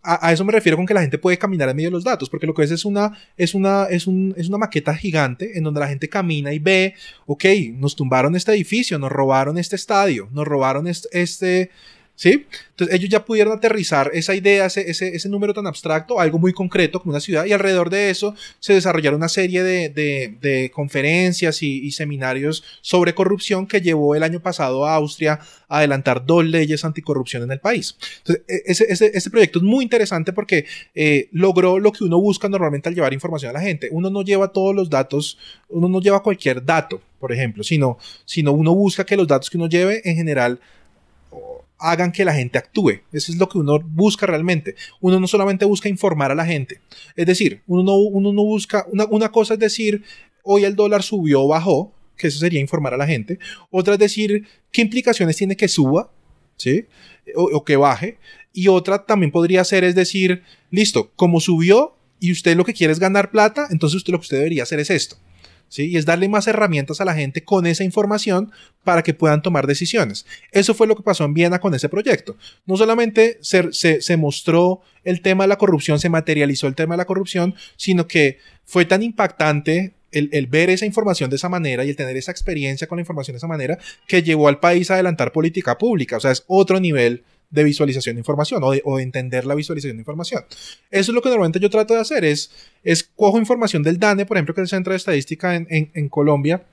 A, 0.01 0.32
eso 0.32 0.45
me 0.45 0.53
refiero 0.53 0.78
con 0.78 0.86
que 0.86 0.93
la 0.93 1.01
gente 1.01 1.17
puede 1.17 1.38
caminar 1.38 1.67
en 1.67 1.76
medio 1.76 1.89
de 1.89 1.93
los 1.93 2.05
datos, 2.05 2.30
porque 2.30 2.47
lo 2.47 2.53
que 2.53 2.63
es 2.63 2.71
es 2.71 2.86
una, 2.86 3.11
es 3.36 3.53
una, 3.53 3.86
es 3.86 4.07
un, 4.07 4.34
es 4.38 4.47
una 4.47 4.57
maqueta 4.57 4.95
gigante 4.95 5.57
en 5.57 5.65
donde 5.65 5.82
la 5.82 5.89
gente 5.89 6.07
camina 6.07 6.53
y 6.53 6.59
ve, 6.59 6.95
ok, 7.26 7.43
nos 7.73 7.97
tumbaron 7.97 8.34
este 8.36 8.53
edificio, 8.53 8.97
nos 8.97 9.11
robaron 9.11 9.57
este 9.57 9.76
estadio, 9.76 10.30
nos 10.32 10.47
robaron 10.47 10.88
este 10.88 11.69
¿Sí? 12.16 12.45
Entonces 12.70 12.95
ellos 12.95 13.09
ya 13.09 13.26
pudieron 13.26 13.53
aterrizar 13.53 14.09
esa 14.13 14.36
idea, 14.36 14.66
ese, 14.66 14.89
ese, 14.89 15.16
ese, 15.16 15.28
número 15.28 15.53
tan 15.53 15.68
abstracto, 15.68 16.20
algo 16.20 16.39
muy 16.39 16.53
concreto 16.53 17.01
como 17.01 17.11
una 17.11 17.20
ciudad, 17.20 17.45
y 17.45 17.51
alrededor 17.51 17.89
de 17.89 18.09
eso 18.09 18.36
se 18.59 18.74
desarrollaron 18.74 19.18
una 19.18 19.28
serie 19.28 19.63
de, 19.63 19.89
de, 19.89 20.72
conferencias 20.74 21.61
y, 21.61 21.80
y, 21.86 21.91
seminarios 21.91 22.63
sobre 22.82 23.13
corrupción 23.13 23.68
que 23.68 23.82
llevó 23.82 24.16
el 24.16 24.24
año 24.24 24.41
pasado 24.41 24.86
a 24.86 24.95
Austria 24.95 25.39
a 25.68 25.78
adelantar 25.80 26.26
dos 26.26 26.45
leyes 26.45 26.86
anticorrupción 26.86 27.43
en 27.43 27.51
el 27.51 27.59
país. 27.59 27.97
Entonces, 28.20 28.43
e, 28.47 28.63
ese, 28.66 28.86
ese, 28.89 29.11
ese 29.13 29.30
proyecto 29.30 29.59
es 29.59 29.63
muy 29.63 29.84
interesante 29.84 30.32
porque 30.34 30.66
eh, 30.93 31.28
logró 31.32 31.80
lo 31.80 31.91
que 31.91 32.03
uno 32.03 32.20
busca 32.20 32.47
normalmente 32.47 32.89
al 32.89 32.95
llevar 32.95 33.13
información 33.13 33.49
a 33.49 33.53
la 33.53 33.61
gente. 33.61 33.89
Uno 33.91 34.09
no 34.09 34.22
lleva 34.22 34.49
todos 34.49 34.76
los 34.76 34.89
datos, 34.89 35.38
uno 35.70 35.89
no 35.89 36.01
lleva 36.01 36.24
cualquier 36.24 36.63
dato, 36.63 37.01
por 37.20 37.32
ejemplo, 37.32 37.63
sino, 37.63 37.97
sino 38.26 38.51
uno 38.51 38.74
busca 38.74 39.05
que 39.05 39.18
los 39.18 39.28
datos 39.28 39.49
que 39.49 39.57
uno 39.57 39.68
lleve 39.68 40.01
en 40.03 40.16
general 40.16 40.59
hagan 41.91 42.11
que 42.11 42.25
la 42.25 42.33
gente 42.33 42.57
actúe. 42.57 43.01
Eso 43.11 43.31
es 43.31 43.38
lo 43.38 43.47
que 43.47 43.57
uno 43.57 43.79
busca 43.79 44.25
realmente. 44.25 44.75
Uno 45.01 45.19
no 45.19 45.27
solamente 45.27 45.65
busca 45.65 45.89
informar 45.89 46.31
a 46.31 46.36
la 46.36 46.45
gente. 46.45 46.81
Es 47.15 47.25
decir, 47.25 47.61
uno 47.67 47.83
no, 47.83 47.95
uno 47.95 48.33
no 48.33 48.43
busca, 48.43 48.86
una, 48.91 49.05
una 49.05 49.31
cosa 49.31 49.53
es 49.53 49.59
decir, 49.59 50.03
hoy 50.43 50.63
el 50.63 50.75
dólar 50.75 51.03
subió 51.03 51.43
o 51.43 51.47
bajó, 51.47 51.93
que 52.17 52.27
eso 52.27 52.39
sería 52.39 52.59
informar 52.59 52.93
a 52.93 52.97
la 52.97 53.07
gente. 53.07 53.39
Otra 53.69 53.93
es 53.93 53.99
decir, 53.99 54.47
qué 54.71 54.81
implicaciones 54.81 55.36
tiene 55.36 55.55
que 55.55 55.67
suba, 55.67 56.11
¿sí? 56.55 56.86
O, 57.36 57.63
que 57.63 57.75
baje. 57.75 58.17
Y 58.53 58.67
otra 58.67 59.05
también 59.05 59.31
podría 59.31 59.63
ser, 59.63 59.83
es 59.83 59.95
decir, 59.95 60.43
listo, 60.71 61.11
como 61.15 61.39
subió 61.39 61.95
y 62.19 62.31
usted 62.31 62.55
lo 62.55 62.63
que 62.63 62.73
quiere 62.73 62.93
es 62.93 62.99
ganar 62.99 63.31
plata, 63.31 63.67
entonces 63.71 63.97
usted 63.97 64.13
lo 64.13 64.19
que 64.19 64.23
usted 64.23 64.38
debería 64.38 64.63
hacer 64.63 64.79
es 64.79 64.89
esto. 64.89 65.17
Y 65.78 65.97
es 65.97 66.05
darle 66.05 66.30
más 66.30 66.47
herramientas 66.47 67.01
a 67.01 67.05
la 67.05 67.16
gente 67.16 67.43
con 67.43 67.66
esa 67.66 67.84
información 67.84 68.51
para 68.84 69.03
que 69.03 69.13
puedan 69.13 69.41
tomar 69.41 69.68
decisiones. 69.68 70.26
Eso 70.51 70.74
fue 70.74 70.88
lo 70.88 70.95
que 70.95 71.03
pasó 71.03 71.26
en 71.26 71.34
Viena 71.34 71.59
con 71.59 71.74
ese 71.74 71.89
proyecto. 71.89 72.38
No 72.66 72.78
solamente 72.78 73.38
se, 73.41 73.74
se, 73.74 74.01
se, 74.01 74.18
mostró 74.18 74.82
el 75.03 75.22
tema 75.22 75.43
de 75.43 75.49
la 75.49 75.57
corrupción, 75.57 75.99
se 75.99 76.09
materializó 76.09 76.68
el 76.68 76.76
tema 76.76 76.95
de 76.95 76.99
la 76.99 77.05
corrupción, 77.05 77.55
sino 77.76 78.07
que 78.07 78.39
fue 78.63 78.86
tan 78.86 79.03
impactante 79.03 79.93
el, 80.11 80.30
el, 80.32 80.47
ver 80.47 80.70
esa 80.70 80.86
información 80.86 81.30
de 81.30 81.36
esa 81.36 81.49
manera 81.49 81.84
y 81.84 81.89
el 81.89 81.95
tener 81.95 82.16
esa 82.16 82.32
experiencia 82.32 82.88
con 82.88 82.97
la 82.97 83.01
información 83.01 83.34
de 83.34 83.39
esa 83.39 83.47
manera 83.47 83.78
que 84.07 84.24
llevó 84.24 84.47
al 84.47 84.59
país 84.59 84.89
a 84.89 84.93
adelantar 84.93 85.32
política 85.32 85.78
pública. 85.78 86.18
O 86.18 86.20
sea, 86.20 86.32
es 86.32 86.43
otro 86.47 86.80
nivel 86.80 87.24
de 87.50 87.64
visualización 87.64 88.16
de 88.16 88.20
información 88.20 88.64
o 88.64 88.72
de, 88.72 88.82
o 88.86 88.98
de, 88.98 89.04
entender 89.04 89.46
la 89.46 89.56
visualización 89.56 89.98
de 89.98 90.02
información. 90.02 90.43
Eso 90.91 91.12
es 91.12 91.16
lo 91.16 91.22
que 91.22 91.30
normalmente 91.30 91.60
yo 91.60 91.70
trato 91.70 91.93
de 91.93 92.02
hacer, 92.02 92.26
es, 92.26 92.52
es 92.84 93.04
cojo 93.04 93.38
información 93.38 93.84
del 93.84 94.00
DANE, 94.00 94.26
por 94.26 94.38
ejemplo, 94.38 94.54
que 94.54 94.62
es 94.62 94.66
el 94.66 94.70
Centro 94.70 94.91
de 94.91 94.98
Estadística 94.98 95.56
en, 95.56 95.68
en, 95.70 96.10
Colombia. 96.10 96.64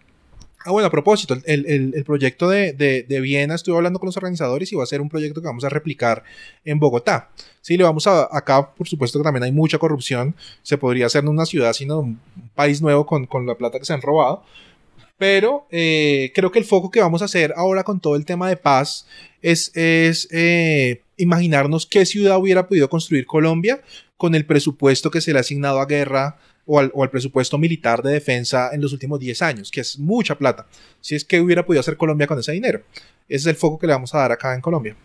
Ah, 0.65 0.71
bueno, 0.71 0.87
a 0.87 0.91
propósito, 0.91 1.35
el, 1.45 1.67
el, 1.67 1.93
el 1.95 2.05
proyecto 2.05 2.49
de, 2.49 2.73
de, 2.73 3.03
de, 3.03 3.21
Viena, 3.21 3.57
estuve 3.57 3.77
hablando 3.77 3.99
con 3.99 4.07
los 4.07 4.17
organizadores 4.17 4.73
y 4.73 4.77
va 4.77 4.85
a 4.85 4.87
ser 4.87 5.01
un 5.01 5.09
proyecto 5.09 5.41
que 5.41 5.49
vamos 5.49 5.65
a 5.65 5.69
replicar 5.69 6.23
en 6.65 6.79
Bogotá. 6.79 7.31
Sí, 7.61 7.77
le 7.77 7.83
vamos 7.83 8.07
a, 8.07 8.29
acá, 8.31 8.73
por 8.73 8.89
supuesto 8.89 9.19
que 9.19 9.25
también 9.25 9.43
hay 9.43 9.53
mucha 9.53 9.79
corrupción, 9.79 10.37
se 10.63 10.79
podría 10.79 11.07
hacer 11.07 11.25
en 11.25 11.29
una 11.29 11.47
ciudad, 11.47 11.73
sino 11.73 11.99
un 12.01 12.21
país 12.55 12.81
nuevo 12.81 13.07
con, 13.07 13.27
con 13.27 13.45
la 13.47 13.57
plata 13.57 13.81
que 13.81 13.85
se 13.85 13.93
han 13.93 14.03
robado, 14.03 14.45
pero 15.23 15.69
eh, 15.71 16.33
creo 16.35 16.51
que 16.51 16.59
el 16.59 16.65
foco 16.65 16.91
que 16.91 17.01
vamos 17.01 17.23
a 17.23 17.27
hacer 17.27 17.55
ahora 17.57 17.85
con 17.85 18.01
todo 18.01 18.17
el 18.17 18.25
tema 18.25 18.49
de 18.49 18.57
paz 18.57 19.07
es, 19.41 19.71
eh, 19.77 21.01
imaginarnos 21.17 21.87
qué 21.87 22.05
ciudad 22.07 22.39
hubiera 22.39 22.67
podido 22.67 22.91
construir 22.91 23.25
Colombia 23.25 23.81
con 24.17 24.35
el 24.35 24.45
presupuesto 24.45 25.13
que 25.13 25.21
se 25.21 25.31
le 25.31 25.39
ha 25.39 25.43
asignado 25.43 25.79
a 25.79 25.87
guerra 25.87 26.39
o 26.67 26.81
al, 26.81 26.91
o 26.93 27.05
al, 27.05 27.11
presupuesto 27.11 27.57
militar 27.57 28.03
de 28.03 28.11
defensa 28.11 28.71
en 28.73 28.81
los 28.81 28.93
últimos 28.93 29.21
10 29.21 29.43
años, 29.43 29.71
que 29.71 29.83
es 29.83 29.97
mucha 29.97 30.37
plata. 30.37 30.67
Si 31.01 31.15
es 31.15 31.25
que 31.25 31.41
hubiera 31.41 31.65
podido 31.65 31.79
hacer 31.79 31.97
Colombia 31.97 32.27
con 32.27 32.41
ese 32.41 32.51
dinero. 32.51 32.83
Ese 33.29 33.43
es 33.43 33.47
el 33.47 33.55
foco 33.55 33.79
que 33.79 33.87
le 33.87 33.93
vamos 33.93 34.13
a 34.17 34.19
dar 34.19 34.33
acá 34.33 34.57
en 34.57 34.61
Colombia. 34.61 34.97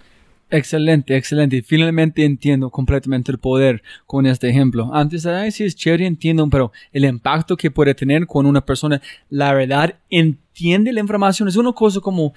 Excelente, 0.49 1.15
excelente. 1.17 1.61
Finalmente 1.61 2.23
entiendo 2.23 2.69
completamente 2.69 3.31
el 3.31 3.37
poder 3.37 3.83
con 4.05 4.25
este 4.25 4.47
ejemplo. 4.49 4.89
Antes 4.93 5.23
de 5.23 5.31
decir, 5.31 5.67
es 5.67 5.75
chévere, 5.75 6.05
entiendo, 6.05 6.47
pero 6.49 6.71
el 6.93 7.03
impacto 7.03 7.57
que 7.57 7.69
puede 7.69 7.93
tener 7.93 8.25
con 8.25 8.45
una 8.45 8.65
persona, 8.65 9.01
la 9.29 9.53
verdad, 9.53 9.95
entiende 10.09 10.93
la 10.93 11.01
información. 11.01 11.49
Es 11.49 11.57
una 11.57 11.73
cosa 11.73 11.99
como, 11.99 12.33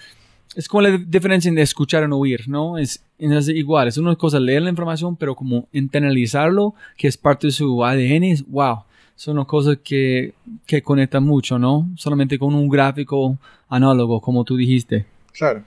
es 0.56 0.66
como 0.66 0.82
la 0.82 0.98
diferencia 0.98 1.48
en 1.48 1.58
escuchar 1.58 2.02
y 2.08 2.12
oír, 2.12 2.48
¿no? 2.48 2.78
Es, 2.78 3.04
es 3.18 3.48
igual, 3.48 3.86
es 3.86 3.96
una 3.96 4.16
cosa 4.16 4.40
leer 4.40 4.62
la 4.62 4.70
información, 4.70 5.14
pero 5.14 5.36
como 5.36 5.68
internalizarlo, 5.72 6.74
que 6.96 7.06
es 7.06 7.16
parte 7.16 7.46
de 7.46 7.52
su 7.52 7.84
ADN, 7.84 8.24
es 8.24 8.46
wow. 8.46 8.80
Son 9.14 9.36
una 9.36 9.44
cosa 9.44 9.76
que, 9.76 10.32
que 10.66 10.82
conecta 10.82 11.20
mucho, 11.20 11.58
¿no? 11.58 11.88
Solamente 11.94 12.38
con 12.38 12.54
un 12.54 12.68
gráfico 12.68 13.38
análogo, 13.68 14.20
como 14.20 14.44
tú 14.44 14.56
dijiste. 14.56 15.04
Claro. 15.32 15.62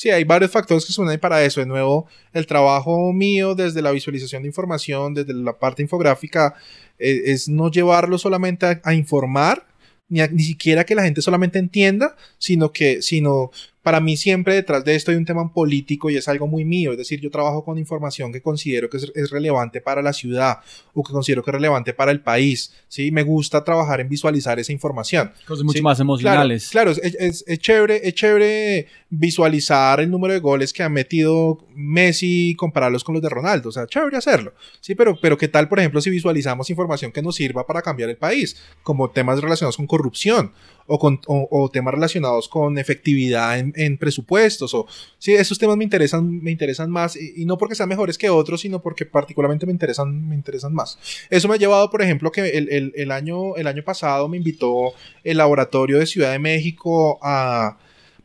Sí, 0.00 0.08
hay 0.10 0.24
varios 0.24 0.50
factores 0.50 0.86
que 0.86 0.94
se 0.94 1.00
unen 1.02 1.20
para 1.20 1.44
eso. 1.44 1.60
De 1.60 1.66
nuevo, 1.66 2.06
el 2.32 2.46
trabajo 2.46 3.12
mío 3.12 3.54
desde 3.54 3.82
la 3.82 3.90
visualización 3.90 4.40
de 4.42 4.48
información, 4.48 5.12
desde 5.12 5.34
la 5.34 5.58
parte 5.58 5.82
infográfica, 5.82 6.54
es, 6.98 7.20
es 7.26 7.48
no 7.50 7.70
llevarlo 7.70 8.16
solamente 8.16 8.64
a, 8.64 8.80
a, 8.82 8.94
informar, 8.94 9.66
ni, 10.08 10.22
a- 10.22 10.28
ni 10.28 10.42
siquiera 10.42 10.84
que 10.84 10.94
la 10.94 11.02
gente 11.02 11.20
solamente 11.20 11.58
entienda, 11.58 12.16
sino 12.38 12.72
que, 12.72 13.02
sino, 13.02 13.50
para 13.82 14.00
mí 14.00 14.16
siempre 14.16 14.54
detrás 14.54 14.84
de 14.84 14.94
esto 14.94 15.10
hay 15.10 15.16
un 15.18 15.24
tema 15.26 15.52
político 15.52 16.08
y 16.10 16.16
es 16.16 16.28
algo 16.28 16.46
muy 16.46 16.64
mío, 16.64 16.92
es 16.92 16.98
decir, 16.98 17.20
yo 17.20 17.30
trabajo 17.30 17.64
con 17.64 17.78
información 17.78 18.30
que 18.32 18.40
considero 18.42 18.88
que 18.90 18.96
es, 18.98 19.12
es 19.14 19.30
relevante 19.30 19.80
para 19.80 20.02
la 20.02 20.12
ciudad 20.12 20.58
o 20.94 21.02
que 21.02 21.12
considero 21.12 21.42
que 21.42 21.50
es 21.50 21.54
relevante 21.54 21.92
para 21.94 22.10
el 22.10 22.20
país, 22.20 22.72
¿sí? 22.88 23.10
Me 23.10 23.22
gusta 23.22 23.64
trabajar 23.64 24.00
en 24.00 24.08
visualizar 24.08 24.58
esa 24.58 24.72
información. 24.72 25.32
Cosas 25.46 25.64
mucho 25.64 25.78
Sí, 25.78 25.82
más 25.82 25.98
emocionales. 26.00 26.68
Claro, 26.70 26.92
claro, 26.94 27.06
es, 27.08 27.14
es- 27.14 27.44
es 27.46 27.58
chévere, 27.58 28.06
es 28.06 28.14
chévere 28.14 28.86
visualizar 29.12 30.00
el 30.00 30.08
número 30.10 30.32
de 30.32 30.40
goles 30.40 30.72
que 30.72 30.82
ha 30.84 30.88
metido 30.88 31.58
Messi 31.74 32.50
y 32.50 32.54
compararlos 32.54 33.02
con 33.02 33.12
los 33.14 33.22
de 33.22 33.28
Ronaldo. 33.28 33.68
O 33.68 33.72
sea, 33.72 33.86
chévere 33.86 34.16
hacerlo. 34.16 34.54
Sí, 34.80 34.94
pero, 34.94 35.18
pero 35.20 35.36
¿qué 35.36 35.48
tal, 35.48 35.68
por 35.68 35.80
ejemplo, 35.80 36.00
si 36.00 36.10
visualizamos 36.10 36.70
información 36.70 37.10
que 37.10 37.20
nos 37.20 37.34
sirva 37.34 37.66
para 37.66 37.82
cambiar 37.82 38.08
el 38.08 38.16
país? 38.16 38.56
Como 38.84 39.10
temas 39.10 39.40
relacionados 39.40 39.76
con 39.76 39.86
corrupción 39.88 40.52
o, 40.86 40.98
con, 40.98 41.20
o, 41.26 41.70
temas 41.72 41.94
relacionados 41.94 42.48
con 42.48 42.78
efectividad 42.78 43.58
en, 43.58 43.72
en 43.76 43.98
presupuestos. 43.98 44.74
O, 44.74 44.86
sí, 45.18 45.32
esos 45.34 45.58
temas 45.58 45.76
me 45.76 45.84
interesan, 45.84 46.40
me 46.42 46.50
interesan 46.52 46.90
más 46.90 47.16
y, 47.16 47.42
y 47.42 47.44
no 47.46 47.58
porque 47.58 47.74
sean 47.74 47.88
mejores 47.88 48.16
que 48.16 48.30
otros, 48.30 48.60
sino 48.60 48.80
porque 48.80 49.06
particularmente 49.06 49.66
me 49.66 49.72
interesan, 49.72 50.28
me 50.28 50.34
interesan 50.36 50.72
más. 50.72 50.98
Eso 51.30 51.48
me 51.48 51.54
ha 51.54 51.58
llevado, 51.58 51.90
por 51.90 52.02
ejemplo, 52.02 52.30
que 52.30 52.48
el, 52.50 52.68
el- 52.70 52.92
el 52.94 53.10
año, 53.10 53.56
el 53.56 53.66
año 53.66 53.82
pasado 53.84 54.28
me 54.28 54.36
invitó 54.36 54.92
el 55.24 55.36
laboratorio 55.38 55.98
de 55.98 56.06
Ciudad 56.06 56.30
de 56.32 56.38
México 56.38 57.18
a... 57.22 57.76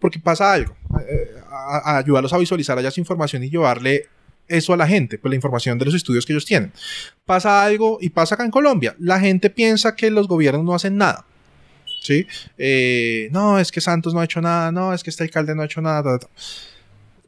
Porque 0.05 0.19
pasa 0.19 0.53
algo, 0.53 0.75
eh, 1.09 1.33
a, 1.49 1.97
ayudarlos 1.97 2.31
a 2.31 2.37
visualizar 2.37 2.77
allá 2.77 2.91
su 2.91 2.99
información 2.99 3.43
y 3.43 3.49
llevarle 3.49 4.05
eso 4.47 4.71
a 4.71 4.77
la 4.77 4.85
gente, 4.85 5.17
pues 5.17 5.31
la 5.31 5.35
información 5.35 5.79
de 5.79 5.85
los 5.85 5.95
estudios 5.95 6.27
que 6.27 6.33
ellos 6.33 6.45
tienen. 6.45 6.71
Pasa 7.25 7.63
algo 7.63 7.97
y 7.99 8.09
pasa 8.09 8.35
acá 8.35 8.45
en 8.45 8.51
Colombia. 8.51 8.95
La 8.99 9.19
gente 9.19 9.49
piensa 9.49 9.95
que 9.95 10.11
los 10.11 10.27
gobiernos 10.27 10.63
no 10.63 10.75
hacen 10.75 10.95
nada. 10.95 11.25
¿Sí? 12.03 12.27
Eh, 12.59 13.29
no, 13.31 13.57
es 13.57 13.71
que 13.71 13.81
Santos 13.81 14.13
no 14.13 14.19
ha 14.19 14.25
hecho 14.25 14.41
nada, 14.41 14.71
no, 14.71 14.93
es 14.93 15.01
que 15.01 15.09
este 15.09 15.23
alcalde 15.23 15.55
no 15.55 15.63
ha 15.63 15.65
hecho 15.65 15.81
nada. 15.81 16.03
ta, 16.03 16.19
ta. 16.19 16.27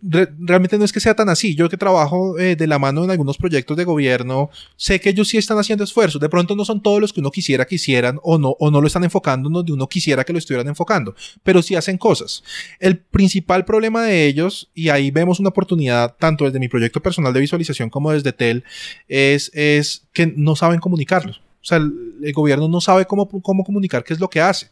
Re- 0.02 0.30
realmente 0.40 0.78
no 0.78 0.86
es 0.86 0.92
que 0.92 1.00
sea 1.00 1.16
tan 1.16 1.30
así. 1.30 1.56
Yo 1.56 1.70
que 1.70 1.78
trabajo 1.78 2.38
eh, 2.38 2.56
de 2.56 2.68
la 2.68 2.80
mano 2.80 3.04
en 3.04 3.12
algunos 3.12 3.38
proyectos 3.38 3.76
de 3.78 3.84
gobierno, 3.84 4.50
sé 4.76 5.00
que 5.00 5.10
ellos 5.10 5.28
sí 5.28 5.38
están 5.38 5.58
haciendo 5.58 5.84
esfuerzos. 5.84 6.22
De 6.22 6.30
pronto 6.30 6.56
no 6.56 6.66
son 6.66 6.82
todos 6.84 7.02
los 7.02 7.14
que 7.14 7.20
uno 7.20 7.32
quisiera 7.32 7.66
que 7.66 7.76
hicieran 7.76 8.20
o 8.24 8.38
no, 8.38 8.56
o 8.60 8.70
no 8.72 8.82
lo 8.82 8.88
están 8.88 9.04
enfocando 9.04 9.50
donde 9.50 9.72
uno 9.72 9.88
quisiera 9.88 10.24
que 10.24 10.34
lo 10.34 10.40
estuvieran 10.40 10.68
enfocando, 10.68 11.16
pero 11.44 11.62
sí 11.62 11.76
hacen 11.76 11.98
cosas. 11.98 12.44
El 12.80 12.98
principal 12.98 13.66
problema 13.66 14.04
de 14.04 14.28
ellos, 14.28 14.70
y 14.74 14.90
ahí 14.90 15.12
vemos 15.12 15.40
una 15.40 15.50
oportunidad 15.50 16.16
tanto 16.20 16.46
desde 16.46 16.60
mi 16.60 16.68
proyecto 16.68 17.02
personal 17.02 17.34
de 17.34 17.40
visualización 17.40 17.90
como 17.90 18.12
desde 18.12 18.34
TEL, 18.34 18.64
es, 19.08 19.52
es 19.54 20.08
que 20.14 20.28
no 20.36 20.56
saben 20.56 20.80
comunicarlos. 20.80 21.42
O 21.60 21.66
sea, 21.68 21.80
el, 21.80 21.92
el 22.24 22.32
gobierno 22.34 22.70
no 22.70 22.80
sabe 22.80 23.06
cómo, 23.06 23.28
cómo 23.42 23.66
comunicar 23.66 24.04
qué 24.04 24.14
es 24.14 24.20
lo 24.22 24.30
que 24.30 24.40
hace. 24.40 24.70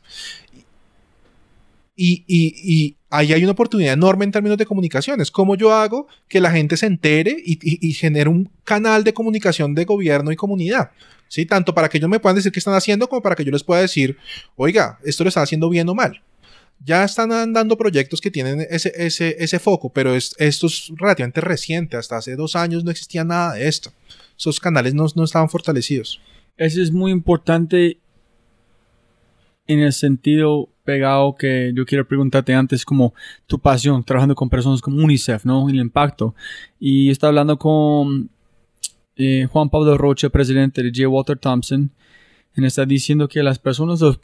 Y, 1.95 2.97
ahí 3.09 3.31
hay 3.31 3.43
una 3.43 3.53
oportunidad 3.53 3.93
enorme 3.93 4.25
en 4.25 4.31
términos 4.31 4.57
de 4.57 4.65
comunicaciones. 4.65 5.31
¿Cómo 5.31 5.55
yo 5.55 5.73
hago 5.73 6.07
que 6.27 6.41
la 6.41 6.51
gente 6.51 6.75
se 6.77 6.85
entere 6.85 7.35
y, 7.43 7.93
genere 7.93 8.29
un 8.29 8.49
canal 8.63 9.03
de 9.03 9.13
comunicación 9.13 9.73
de 9.75 9.85
gobierno 9.85 10.31
y 10.31 10.35
comunidad? 10.35 10.91
¿Sí? 11.27 11.45
Tanto 11.45 11.73
para 11.73 11.89
que 11.89 11.97
ellos 11.97 12.09
me 12.09 12.19
puedan 12.19 12.35
decir 12.35 12.51
qué 12.51 12.59
están 12.59 12.75
haciendo 12.75 13.07
como 13.09 13.21
para 13.21 13.35
que 13.35 13.43
yo 13.43 13.51
les 13.51 13.63
pueda 13.63 13.81
decir, 13.81 14.17
oiga, 14.55 14.99
esto 15.03 15.23
lo 15.23 15.29
están 15.29 15.43
haciendo 15.43 15.69
bien 15.69 15.89
o 15.89 15.95
mal. 15.95 16.21
Ya 16.83 17.03
están 17.03 17.31
andando 17.31 17.77
proyectos 17.77 18.21
que 18.21 18.29
tienen 18.29 18.67
ese, 18.69 18.91
ese, 18.97 19.59
foco, 19.59 19.89
pero 19.89 20.13
es, 20.13 20.35
esto 20.37 20.67
es 20.67 20.91
relativamente 20.95 21.41
reciente. 21.41 21.97
Hasta 21.97 22.17
hace 22.17 22.35
dos 22.35 22.55
años 22.55 22.83
no 22.83 22.91
existía 22.91 23.23
nada 23.23 23.53
de 23.53 23.67
esto. 23.67 23.91
Esos 24.37 24.59
canales 24.59 24.93
no 24.93 25.23
estaban 25.23 25.49
fortalecidos. 25.49 26.21
Eso 26.57 26.81
es 26.81 26.91
muy 26.91 27.11
importante 27.11 27.97
en 29.67 29.79
el 29.79 29.93
sentido 29.93 30.69
pegado 30.83 31.35
que 31.35 31.71
yo 31.75 31.85
quiero 31.85 32.07
preguntarte 32.07 32.53
antes, 32.53 32.85
como 32.85 33.13
tu 33.47 33.59
pasión, 33.59 34.03
trabajando 34.03 34.35
con 34.35 34.49
personas 34.49 34.81
como 34.81 35.03
UNICEF, 35.03 35.45
¿no? 35.45 35.67
El 35.69 35.77
impacto. 35.77 36.35
Y 36.79 37.09
está 37.09 37.27
hablando 37.27 37.57
con 37.57 38.29
eh, 39.15 39.47
Juan 39.51 39.69
Pablo 39.69 39.97
Rocha, 39.97 40.29
presidente 40.29 40.83
de 40.83 40.91
J. 40.93 41.07
Walter 41.07 41.37
Thompson, 41.37 41.91
y 42.55 42.65
está 42.65 42.85
diciendo 42.85 43.27
que 43.27 43.43
las 43.43 43.59
personas, 43.59 43.99
los, 44.01 44.19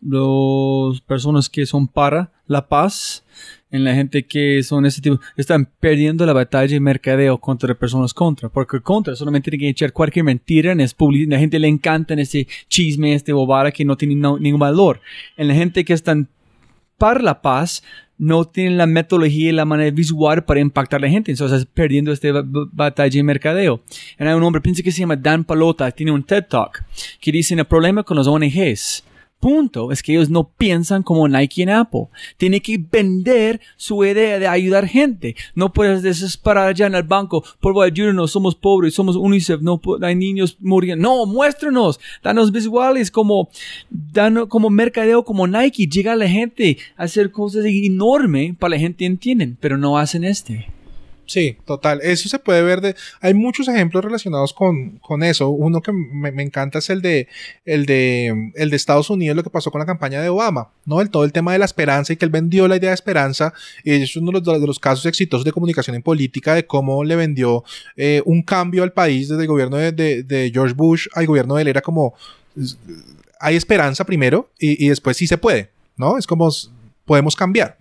los 0.00 1.00
personas 1.02 1.48
que 1.48 1.66
son 1.66 1.88
para 1.88 2.32
la 2.46 2.66
paz, 2.68 3.24
en 3.70 3.82
la 3.84 3.94
gente 3.94 4.24
que 4.24 4.62
son 4.62 4.86
ese 4.86 5.00
tipo, 5.00 5.18
están 5.36 5.68
perdiendo 5.80 6.24
la 6.26 6.32
batalla 6.32 6.72
de 6.74 6.80
mercadeo 6.80 7.38
contra 7.38 7.74
personas 7.74 8.14
contra, 8.14 8.48
porque 8.48 8.80
contra 8.80 9.16
solamente 9.16 9.50
tienen 9.50 9.66
que 9.66 9.70
echar 9.70 9.92
cualquier 9.92 10.24
mentira, 10.24 10.72
en 10.72 10.78
la 11.28 11.38
gente 11.38 11.58
le 11.58 11.68
encanta 11.68 12.14
en 12.14 12.20
ese 12.20 12.46
chisme, 12.68 13.14
este 13.14 13.32
bobada 13.32 13.72
que 13.72 13.84
no 13.84 13.96
tiene 13.96 14.14
ningún 14.14 14.60
valor. 14.60 15.00
En 15.36 15.48
la 15.48 15.54
gente 15.54 15.84
que 15.84 15.92
están 15.92 16.28
para 16.98 17.20
la 17.20 17.42
paz, 17.42 17.82
no 18.16 18.44
tienen 18.44 18.76
la 18.78 18.86
metodología 18.86 19.48
y 19.48 19.52
la 19.52 19.64
manera 19.64 19.90
visual 19.90 20.44
para 20.44 20.60
impactar 20.60 20.98
a 20.98 21.06
la 21.06 21.10
gente, 21.10 21.32
entonces 21.32 21.66
perdiendo 21.66 22.12
esta 22.12 22.30
ba- 22.30 22.42
ba- 22.46 22.68
batalla 22.70 23.10
de 23.16 23.22
mercadeo. 23.24 23.82
Y 24.20 24.22
hay 24.22 24.34
un 24.34 24.42
hombre, 24.44 24.60
pienso 24.62 24.84
que 24.84 24.92
se 24.92 25.00
llama 25.00 25.16
Dan 25.16 25.42
Palota, 25.42 25.90
tiene 25.90 26.12
un 26.12 26.22
TED 26.22 26.44
Talk, 26.48 26.84
que 27.20 27.32
dice 27.32 27.54
el 27.54 27.64
problema 27.64 28.04
con 28.04 28.16
los 28.16 28.28
ONGs 28.28 29.02
punto 29.44 29.92
es 29.92 30.02
que 30.02 30.12
ellos 30.12 30.30
no 30.30 30.48
piensan 30.48 31.02
como 31.02 31.28
Nike 31.28 31.64
y 31.64 31.68
Apple. 31.68 32.06
Tiene 32.38 32.62
que 32.62 32.78
vender 32.78 33.60
su 33.76 34.02
idea 34.02 34.38
de 34.38 34.48
ayudar 34.48 34.88
gente. 34.88 35.36
No 35.54 35.70
puedes 35.70 36.00
desesperar 36.02 36.68
allá 36.68 36.86
en 36.86 36.94
el 36.94 37.02
banco. 37.02 37.44
Por 37.60 37.84
ayúdenos. 37.84 38.30
Somos 38.30 38.54
pobres. 38.54 38.94
Somos 38.94 39.16
UNICEF. 39.16 39.60
No 39.60 39.78
hay 40.00 40.14
niños 40.14 40.56
muriendo. 40.60 41.02
No, 41.02 41.26
muéstranos. 41.26 42.00
Danos 42.22 42.52
visuales 42.52 43.10
como, 43.10 43.50
danos 43.90 44.48
como 44.48 44.70
mercadeo 44.70 45.26
como 45.26 45.46
Nike. 45.46 45.88
Llega 45.88 46.12
a 46.12 46.16
la 46.16 46.26
gente 46.26 46.78
a 46.96 47.02
hacer 47.02 47.30
cosas 47.30 47.66
enormes 47.66 48.56
para 48.56 48.70
la 48.70 48.78
gente 48.78 49.04
entienden, 49.04 49.58
pero 49.60 49.76
no 49.76 49.98
hacen 49.98 50.24
este. 50.24 50.68
Sí, 51.26 51.56
total. 51.64 52.00
Eso 52.02 52.28
se 52.28 52.38
puede 52.38 52.60
ver 52.62 52.82
de. 52.82 52.94
Hay 53.22 53.32
muchos 53.32 53.66
ejemplos 53.68 54.04
relacionados 54.04 54.52
con, 54.52 54.98
con 54.98 55.22
eso. 55.22 55.48
Uno 55.48 55.80
que 55.80 55.90
me, 55.90 56.30
me 56.32 56.42
encanta 56.42 56.80
es 56.80 56.90
el 56.90 57.00
de, 57.00 57.28
el 57.64 57.86
de 57.86 58.52
el 58.54 58.68
de 58.68 58.76
Estados 58.76 59.08
Unidos, 59.08 59.34
lo 59.34 59.42
que 59.42 59.48
pasó 59.48 59.70
con 59.70 59.78
la 59.78 59.86
campaña 59.86 60.20
de 60.20 60.28
Obama, 60.28 60.68
¿no? 60.84 61.00
El 61.00 61.08
todo 61.08 61.24
el 61.24 61.32
tema 61.32 61.52
de 61.54 61.58
la 61.58 61.64
esperanza 61.64 62.12
y 62.12 62.16
que 62.16 62.26
él 62.26 62.30
vendió 62.30 62.68
la 62.68 62.76
idea 62.76 62.90
de 62.90 62.94
esperanza. 62.94 63.54
Y 63.84 63.92
es 64.02 64.14
uno 64.16 64.32
de 64.38 64.40
los, 64.44 64.60
de 64.60 64.66
los 64.66 64.78
casos 64.78 65.06
exitosos 65.06 65.44
de 65.46 65.52
comunicación 65.52 65.96
en 65.96 66.02
política 66.02 66.54
de 66.54 66.66
cómo 66.66 67.02
le 67.04 67.16
vendió 67.16 67.64
eh, 67.96 68.20
un 68.26 68.42
cambio 68.42 68.82
al 68.82 68.92
país 68.92 69.28
desde 69.30 69.42
el 69.42 69.48
gobierno 69.48 69.78
de, 69.78 69.92
de- 69.92 70.50
George 70.52 70.74
Bush 70.74 71.06
al 71.14 71.26
gobierno 71.26 71.54
de 71.54 71.62
él. 71.62 71.68
Era 71.68 71.80
como 71.80 72.14
hay 73.40 73.56
esperanza 73.56 74.04
primero 74.04 74.50
y, 74.58 74.84
y 74.84 74.88
después 74.90 75.16
sí 75.16 75.26
se 75.26 75.38
puede, 75.38 75.70
¿no? 75.96 76.18
Es 76.18 76.26
como 76.26 76.50
podemos 77.04 77.34
cambiar. 77.34 77.78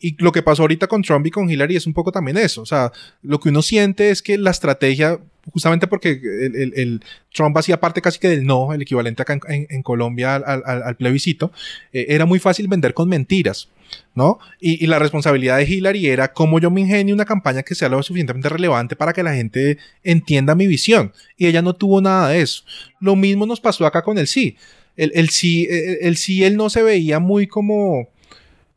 Y 0.00 0.16
lo 0.22 0.32
que 0.32 0.42
pasó 0.42 0.62
ahorita 0.62 0.86
con 0.86 1.02
Trump 1.02 1.26
y 1.26 1.30
con 1.30 1.50
Hillary 1.50 1.76
es 1.76 1.86
un 1.86 1.92
poco 1.92 2.10
también 2.10 2.38
eso. 2.38 2.62
O 2.62 2.66
sea, 2.66 2.90
lo 3.22 3.38
que 3.38 3.50
uno 3.50 3.60
siente 3.60 4.10
es 4.10 4.22
que 4.22 4.38
la 4.38 4.50
estrategia, 4.50 5.18
justamente 5.52 5.86
porque 5.86 6.10
el, 6.12 6.56
el- 6.56 6.72
el 6.74 7.00
Trump 7.34 7.56
hacía 7.58 7.78
parte 7.80 8.00
casi 8.00 8.18
que 8.18 8.28
del 8.28 8.46
no, 8.46 8.72
el 8.72 8.80
equivalente 8.82 9.20
acá 9.22 9.38
en, 9.48 9.82
Colombia 9.82 10.36
al, 10.36 10.62
al- 10.64 10.82
al 10.82 10.96
plebiscito, 10.96 11.52
eh, 11.92 12.06
era 12.08 12.24
muy 12.24 12.38
fácil 12.38 12.66
vender 12.66 12.94
con 12.94 13.08
mentiras, 13.10 13.68
¿no? 14.14 14.38
Y, 14.58 14.86
la 14.86 14.98
responsabilidad 14.98 15.58
de 15.58 15.64
Hillary 15.64 16.06
era 16.06 16.32
cómo 16.32 16.58
yo 16.60 16.70
me 16.70 16.80
ingenio 16.80 17.14
una 17.14 17.24
campaña 17.26 17.62
que 17.62 17.74
sea 17.74 17.88
lo 17.90 18.02
suficientemente 18.02 18.48
relevante 18.48 18.96
para 18.96 19.12
que 19.12 19.22
la 19.22 19.34
gente 19.34 19.76
entienda 20.02 20.54
mi 20.54 20.66
visión. 20.66 21.12
Y 21.36 21.46
ella 21.46 21.60
no 21.60 21.74
tuvo 21.74 22.00
nada 22.00 22.30
de 22.30 22.40
eso. 22.40 22.62
Lo 23.00 23.16
mismo 23.16 23.44
nos 23.44 23.60
pasó 23.60 23.84
acá 23.84 24.00
con 24.02 24.16
el 24.16 24.26
sí. 24.26 24.56
El, 24.96 25.12
el 25.14 25.28
sí, 25.28 25.66
el 25.70 26.16
sí, 26.16 26.42
él 26.44 26.56
no 26.56 26.70
se 26.70 26.82
veía 26.82 27.18
muy 27.20 27.46
como 27.46 28.08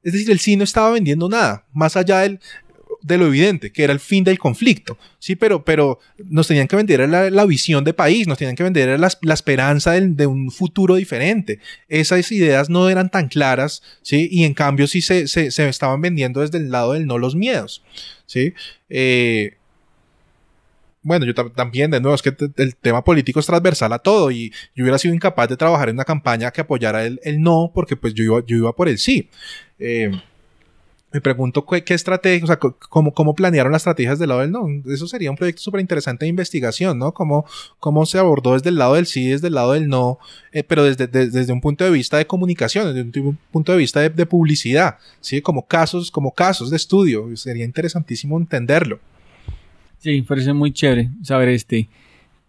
es 0.03 0.13
decir, 0.13 0.31
el 0.31 0.39
sí 0.39 0.55
no 0.55 0.63
estaba 0.63 0.91
vendiendo 0.91 1.29
nada, 1.29 1.65
más 1.73 1.95
allá 1.95 2.19
del, 2.19 2.39
de 3.01 3.17
lo 3.17 3.27
evidente, 3.27 3.71
que 3.71 3.83
era 3.83 3.93
el 3.93 3.99
fin 3.99 4.23
del 4.23 4.39
conflicto. 4.39 4.97
Sí, 5.19 5.35
pero, 5.35 5.63
pero 5.63 5.99
nos 6.29 6.47
tenían 6.47 6.67
que 6.67 6.75
vender 6.75 7.07
la, 7.09 7.29
la 7.29 7.45
visión 7.45 7.83
de 7.83 7.93
país, 7.93 8.27
nos 8.27 8.37
tenían 8.37 8.55
que 8.55 8.63
vender 8.63 8.99
la, 8.99 9.11
la 9.21 9.33
esperanza 9.33 9.91
de 9.99 10.27
un 10.27 10.51
futuro 10.51 10.95
diferente. 10.95 11.59
Esas 11.89 12.31
ideas 12.31 12.69
no 12.69 12.89
eran 12.89 13.09
tan 13.09 13.27
claras, 13.27 13.83
¿sí? 14.01 14.29
Y 14.31 14.43
en 14.45 14.53
cambio 14.53 14.87
sí 14.87 15.01
se, 15.01 15.27
se, 15.27 15.51
se 15.51 15.67
estaban 15.67 16.01
vendiendo 16.01 16.41
desde 16.41 16.57
el 16.57 16.71
lado 16.71 16.93
del 16.93 17.05
no 17.05 17.17
los 17.17 17.35
miedos, 17.35 17.83
¿sí? 18.25 18.53
Eh, 18.89 19.57
bueno, 21.03 21.25
yo 21.25 21.33
tam- 21.33 21.53
también, 21.53 21.91
de 21.91 21.99
nuevo, 21.99 22.15
es 22.15 22.21
que 22.21 22.33
el 22.57 22.75
tema 22.75 23.03
político 23.03 23.39
es 23.39 23.45
transversal 23.45 23.93
a 23.93 23.99
todo 23.99 24.31
y 24.31 24.51
yo 24.75 24.83
hubiera 24.83 24.97
sido 24.97 25.13
incapaz 25.13 25.49
de 25.49 25.57
trabajar 25.57 25.89
en 25.89 25.95
una 25.97 26.05
campaña 26.05 26.49
que 26.51 26.61
apoyara 26.61 27.05
el, 27.05 27.19
el 27.23 27.41
no, 27.41 27.71
porque 27.73 27.95
pues 27.95 28.13
yo 28.13 28.23
iba, 28.23 28.43
yo 28.45 28.55
iba 28.57 28.73
por 28.73 28.87
el 28.89 28.97
sí. 28.97 29.29
Eh, 29.79 30.11
me 31.11 31.21
pregunto 31.21 31.63
qué, 31.63 31.83
qué 31.83 31.93
estrategia, 31.93 32.43
o 32.43 32.47
sea, 32.47 32.57
cómo, 32.57 33.13
cómo 33.13 33.35
planearon 33.35 33.71
las 33.71 33.81
estrategias 33.81 34.17
del 34.17 34.29
lado 34.29 34.41
del 34.41 34.49
no. 34.49 34.65
Eso 34.91 35.05
sería 35.07 35.29
un 35.29 35.37
proyecto 35.37 35.61
súper 35.61 35.79
interesante 35.79 36.25
de 36.25 36.29
investigación, 36.29 36.97
¿no? 36.97 37.13
Cómo, 37.13 37.45
cómo 37.77 38.07
se 38.07 38.17
abordó 38.17 38.53
desde 38.53 38.69
el 38.69 38.77
lado 38.77 38.95
del 38.95 39.05
sí, 39.05 39.27
desde 39.27 39.49
el 39.49 39.53
lado 39.53 39.73
del 39.73 39.87
no, 39.89 40.17
eh, 40.53 40.63
pero 40.63 40.83
desde, 40.83 41.05
de- 41.05 41.29
desde 41.29 41.53
un 41.53 41.61
punto 41.61 41.83
de 41.83 41.91
vista 41.91 42.17
de 42.17 42.25
comunicación, 42.25 42.95
desde 42.95 43.19
un 43.21 43.37
punto 43.51 43.71
de 43.73 43.77
vista 43.77 43.99
de, 43.99 44.09
de 44.09 44.25
publicidad, 44.25 44.97
¿sí? 45.21 45.39
Como 45.39 45.67
casos, 45.67 46.09
como 46.09 46.33
casos 46.33 46.71
de 46.71 46.77
estudio. 46.77 47.27
Sería 47.37 47.63
interesantísimo 47.65 48.39
entenderlo. 48.39 48.99
Sí, 50.03 50.21
parece 50.21 50.51
muy 50.51 50.73
chévere 50.73 51.11
saber 51.21 51.47
este. 51.47 51.87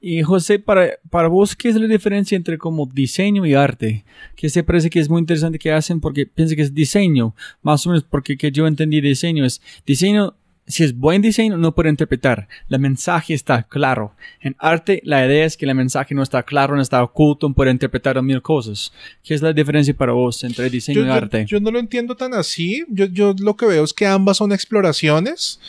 Y 0.00 0.22
José, 0.22 0.58
para, 0.58 0.98
para 1.08 1.28
vos, 1.28 1.54
¿qué 1.54 1.68
es 1.68 1.76
la 1.76 1.86
diferencia 1.86 2.34
entre 2.34 2.58
como 2.58 2.84
diseño 2.84 3.46
y 3.46 3.54
arte? 3.54 4.04
Que 4.34 4.50
se 4.50 4.64
parece 4.64 4.90
que 4.90 4.98
es 4.98 5.08
muy 5.08 5.20
interesante 5.20 5.58
que 5.58 5.70
hacen 5.70 6.00
porque 6.00 6.26
pienso 6.26 6.56
que 6.56 6.62
es 6.62 6.74
diseño, 6.74 7.32
más 7.62 7.86
o 7.86 7.90
menos 7.90 8.02
porque 8.02 8.36
que 8.36 8.50
yo 8.50 8.66
entendí 8.66 9.00
diseño 9.00 9.44
es 9.44 9.62
diseño 9.86 10.34
si 10.66 10.82
es 10.82 10.96
buen 10.96 11.22
diseño, 11.22 11.56
no 11.58 11.74
puede 11.74 11.90
interpretar. 11.90 12.48
El 12.68 12.78
mensaje 12.80 13.34
está 13.34 13.62
claro. 13.64 14.14
En 14.40 14.56
arte, 14.58 15.00
la 15.04 15.24
idea 15.24 15.44
es 15.44 15.56
que 15.56 15.66
el 15.66 15.74
mensaje 15.74 16.14
no 16.14 16.22
está 16.22 16.42
claro, 16.42 16.74
no 16.74 16.82
está 16.82 17.02
oculto, 17.02 17.52
puede 17.52 17.70
interpretar 17.70 18.20
mil 18.22 18.40
cosas. 18.42 18.92
¿Qué 19.22 19.34
es 19.34 19.42
la 19.42 19.52
diferencia 19.52 19.94
para 19.94 20.12
vos 20.12 20.42
entre 20.42 20.70
diseño 20.70 21.02
yo, 21.02 21.06
y 21.06 21.10
arte? 21.10 21.44
Yo, 21.46 21.60
no 21.60 21.70
lo 21.70 21.78
entiendo 21.78 22.16
tan 22.16 22.34
así. 22.34 22.84
Yo, 22.88 23.04
yo, 23.06 23.34
lo 23.38 23.56
que 23.56 23.66
veo 23.66 23.84
es 23.84 23.92
que 23.92 24.06
ambas 24.06 24.38
son 24.38 24.52
exploraciones 24.52 25.60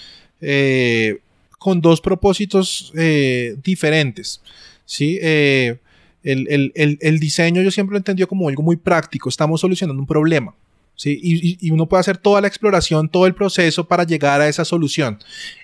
eh, 0.41 1.19
con 1.65 1.81
dos 1.81 1.99
propósitos 1.99 2.93
eh, 2.95 3.55
diferentes. 3.63 4.39
¿sí? 4.85 5.17
Eh, 5.19 5.77
el, 6.21 7.19
diseño 7.19 7.63
yo 7.63 7.71
siempre 7.71 7.93
lo 7.93 7.97
entendido 7.97 8.27
como 8.27 8.47
algo 8.47 8.61
muy 8.61 8.75
práctico. 8.75 9.29
Estamos 9.29 9.61
solucionando 9.61 9.99
un 9.99 10.05
problema. 10.05 10.53
¿sí? 10.95 11.19
Y, 11.23 11.71
uno 11.71 11.87
puede 11.87 12.01
hacer 12.01 12.17
toda 12.19 12.39
la 12.39 12.47
exploración, 12.47 13.09
todo 13.09 13.25
el 13.25 13.33
proceso 13.33 13.87
para 13.87 14.03
llegar 14.03 14.41
a 14.41 14.47
esa 14.47 14.63
solución. 14.63 15.17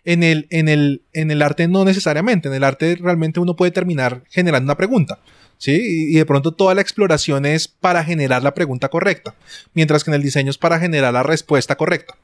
En 0.03 0.23
el, 0.23 0.47
en, 0.49 0.69
el, 0.69 1.03
en 1.13 1.29
el 1.29 1.43
arte 1.43 1.67
no 1.67 1.85
necesariamente, 1.85 2.47
en 2.47 2.55
el 2.55 2.63
arte 2.63 2.95
realmente 2.99 3.39
uno 3.39 3.55
puede 3.55 3.71
terminar 3.71 4.23
generando 4.31 4.65
una 4.65 4.77
pregunta. 4.77 5.19
¿Sí? 5.59 5.73
Y, 6.09 6.15
de 6.15 6.25
pronto 6.25 6.51
toda 6.51 6.73
la 6.73 6.81
exploración 6.81 7.45
es 7.45 7.67
para 7.67 8.03
generar 8.03 8.41
la 8.41 8.55
pregunta 8.55 8.89
correcta, 8.89 9.35
mientras 9.75 10.03
que 10.03 10.09
en 10.09 10.15
el 10.15 10.23
diseño 10.23 10.49
es 10.49 10.57
para 10.57 10.79
generar 10.79 11.13
la 11.13 11.21
respuesta 11.21 11.75
correcta. 11.75 12.15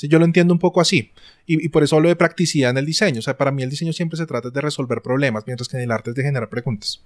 ¿Sí? 0.00 0.08
Yo 0.08 0.18
lo 0.18 0.24
entiendo 0.24 0.54
un 0.54 0.58
poco 0.58 0.80
así. 0.80 1.12
Y, 1.46 1.64
y, 1.64 1.68
por 1.68 1.82
eso 1.82 1.96
hablo 1.96 2.08
de 2.08 2.16
practicidad 2.16 2.70
en 2.70 2.78
el 2.78 2.86
diseño. 2.86 3.18
O 3.18 3.22
sea, 3.22 3.36
para 3.36 3.50
mí 3.50 3.62
el 3.62 3.70
diseño 3.70 3.92
siempre 3.92 4.16
se 4.16 4.26
trata 4.26 4.48
de 4.50 4.60
resolver 4.60 5.02
problemas, 5.02 5.44
mientras 5.46 5.68
que 5.68 5.76
en 5.76 5.82
el 5.82 5.90
arte 5.90 6.10
es 6.10 6.16
de 6.16 6.22
generar 6.22 6.48
preguntas. 6.48 7.02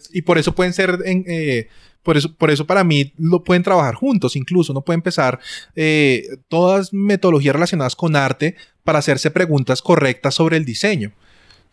Sí. 0.00 0.18
Y 0.18 0.22
por 0.22 0.38
eso 0.38 0.54
pueden 0.54 0.72
ser 0.72 0.98
en, 1.04 1.24
eh, 1.28 1.68
por 2.02 2.16
eso, 2.16 2.32
por 2.34 2.50
eso 2.50 2.66
para 2.66 2.84
mí 2.84 3.12
lo 3.18 3.42
pueden 3.42 3.62
trabajar 3.62 3.94
juntos, 3.94 4.36
incluso 4.36 4.72
no 4.72 4.80
puede 4.82 4.96
empezar 4.96 5.40
eh, 5.74 6.38
todas 6.48 6.92
metodologías 6.92 7.54
relacionadas 7.54 7.96
con 7.96 8.14
arte 8.16 8.54
para 8.84 9.00
hacerse 9.00 9.30
preguntas 9.30 9.82
correctas 9.82 10.34
sobre 10.34 10.56
el 10.56 10.64
diseño. 10.64 11.12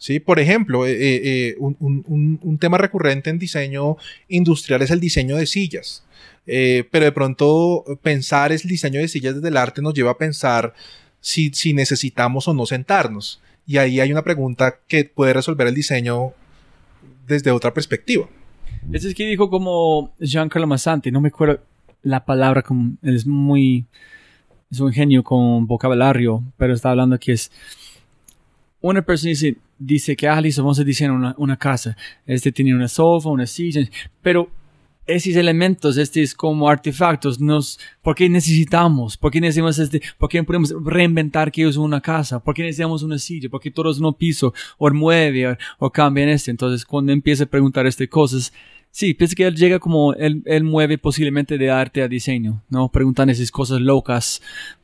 ¿Sí? 0.03 0.19
Por 0.19 0.37
ejemplo, 0.41 0.85
eh, 0.85 0.97
eh, 0.99 1.55
un, 1.59 1.77
un, 1.79 2.37
un, 2.43 2.57
tema 2.57 2.77
recurrente 2.77 3.29
en 3.29 3.39
diseño 3.39 3.95
industrial 4.27 4.81
es 4.81 4.91
el 4.91 4.99
diseño 4.99 5.37
de 5.37 5.45
sillas. 5.45 6.03
pero 6.45 7.05
de 7.05 7.11
pronto 7.13 7.85
pensar 8.01 8.51
el 8.51 8.59
diseño 8.59 8.99
de 8.99 9.07
sillas 9.07 9.35
desde 9.35 9.47
el 9.47 9.55
arte 9.55 9.81
nos 9.81 9.93
lleva 9.93 10.11
a 10.11 10.17
pensar 10.17 10.73
si, 11.21 11.51
si 11.53 11.73
necesitamos 11.73 12.49
o 12.49 12.53
no 12.53 12.65
sentarnos. 12.65 13.41
Y 13.65 13.77
ahí 13.77 14.01
hay 14.01 14.11
una 14.11 14.23
pregunta 14.23 14.75
que 14.89 15.05
puede 15.05 15.31
resolver 15.31 15.67
el 15.67 15.73
diseño 15.73 16.33
desde 17.25 17.51
otra 17.51 17.73
perspectiva. 17.73 18.27
Eso 18.91 19.07
es 19.07 19.15
que 19.15 19.25
dijo 19.25 19.49
como 19.49 20.13
Giancarlo 20.19 20.67
Massanti, 20.67 21.11
no 21.11 21.21
me 21.21 21.29
acuerdo 21.29 21.61
la 22.01 22.25
palabra, 22.25 22.61
como, 22.61 22.97
es 23.03 23.25
muy, 23.25 23.85
es 24.69 24.81
un 24.81 24.91
genio 24.91 25.23
con 25.23 25.65
vocabulario, 25.65 26.43
pero 26.57 26.73
está 26.73 26.91
hablando 26.91 27.17
que 27.17 27.31
es, 27.31 27.53
una 28.83 29.01
persona 29.01 29.29
dice, 29.29 29.55
dice 29.79 30.15
que, 30.15 30.27
ah, 30.27 30.39
listo, 30.41 30.61
vamos 30.61 30.79
a 30.79 30.83
diseñar 30.83 31.13
una, 31.13 31.33
una 31.37 31.57
casa, 31.57 31.95
este 32.25 32.51
tiene 32.51 32.75
una 32.75 32.87
sofá, 32.87 33.29
una 33.29 33.47
silla, 33.47 33.81
pero 34.21 34.49
esos 35.05 35.35
elementos, 35.35 35.97
estos 35.97 36.33
como 36.33 36.69
artefactos, 36.69 37.39
nos, 37.39 37.79
¿por 38.01 38.15
qué 38.15 38.29
necesitamos? 38.29 39.17
¿Por 39.17 39.31
qué 39.31 39.41
necesitamos 39.41 39.79
este? 39.79 40.01
¿Por 40.17 40.29
qué 40.29 40.43
podemos 40.43 40.73
reinventar 40.83 41.51
que 41.51 41.67
es 41.67 41.77
una 41.77 42.01
casa? 42.01 42.39
¿Por 42.39 42.53
qué 42.53 42.63
necesitamos 42.63 43.03
una 43.03 43.17
silla? 43.17 43.49
¿Por 43.49 43.61
qué 43.61 43.71
todos 43.71 43.99
no 43.99 44.13
piso 44.13 44.53
o 44.77 44.89
mueve 44.91 45.47
o, 45.47 45.57
o 45.79 45.89
cambian 45.89 46.29
este? 46.29 46.51
Entonces, 46.51 46.85
cuando 46.85 47.11
empieza 47.11 47.43
a 47.43 47.47
preguntar 47.47 47.85
estas 47.85 48.07
cosas, 48.07 48.53
sí, 48.91 49.13
pienso 49.13 49.35
que 49.35 49.45
él 49.45 49.55
llega 49.55 49.79
como, 49.79 50.13
él, 50.13 50.41
él 50.45 50.63
mueve 50.63 50.97
posiblemente 50.97 51.57
de 51.57 51.69
arte 51.69 52.01
a 52.01 52.07
diseño, 52.07 52.63
¿no? 52.69 52.89
Preguntan 52.89 53.29
esas 53.29 53.51
cosas 53.51 53.81
locas, 53.81 54.41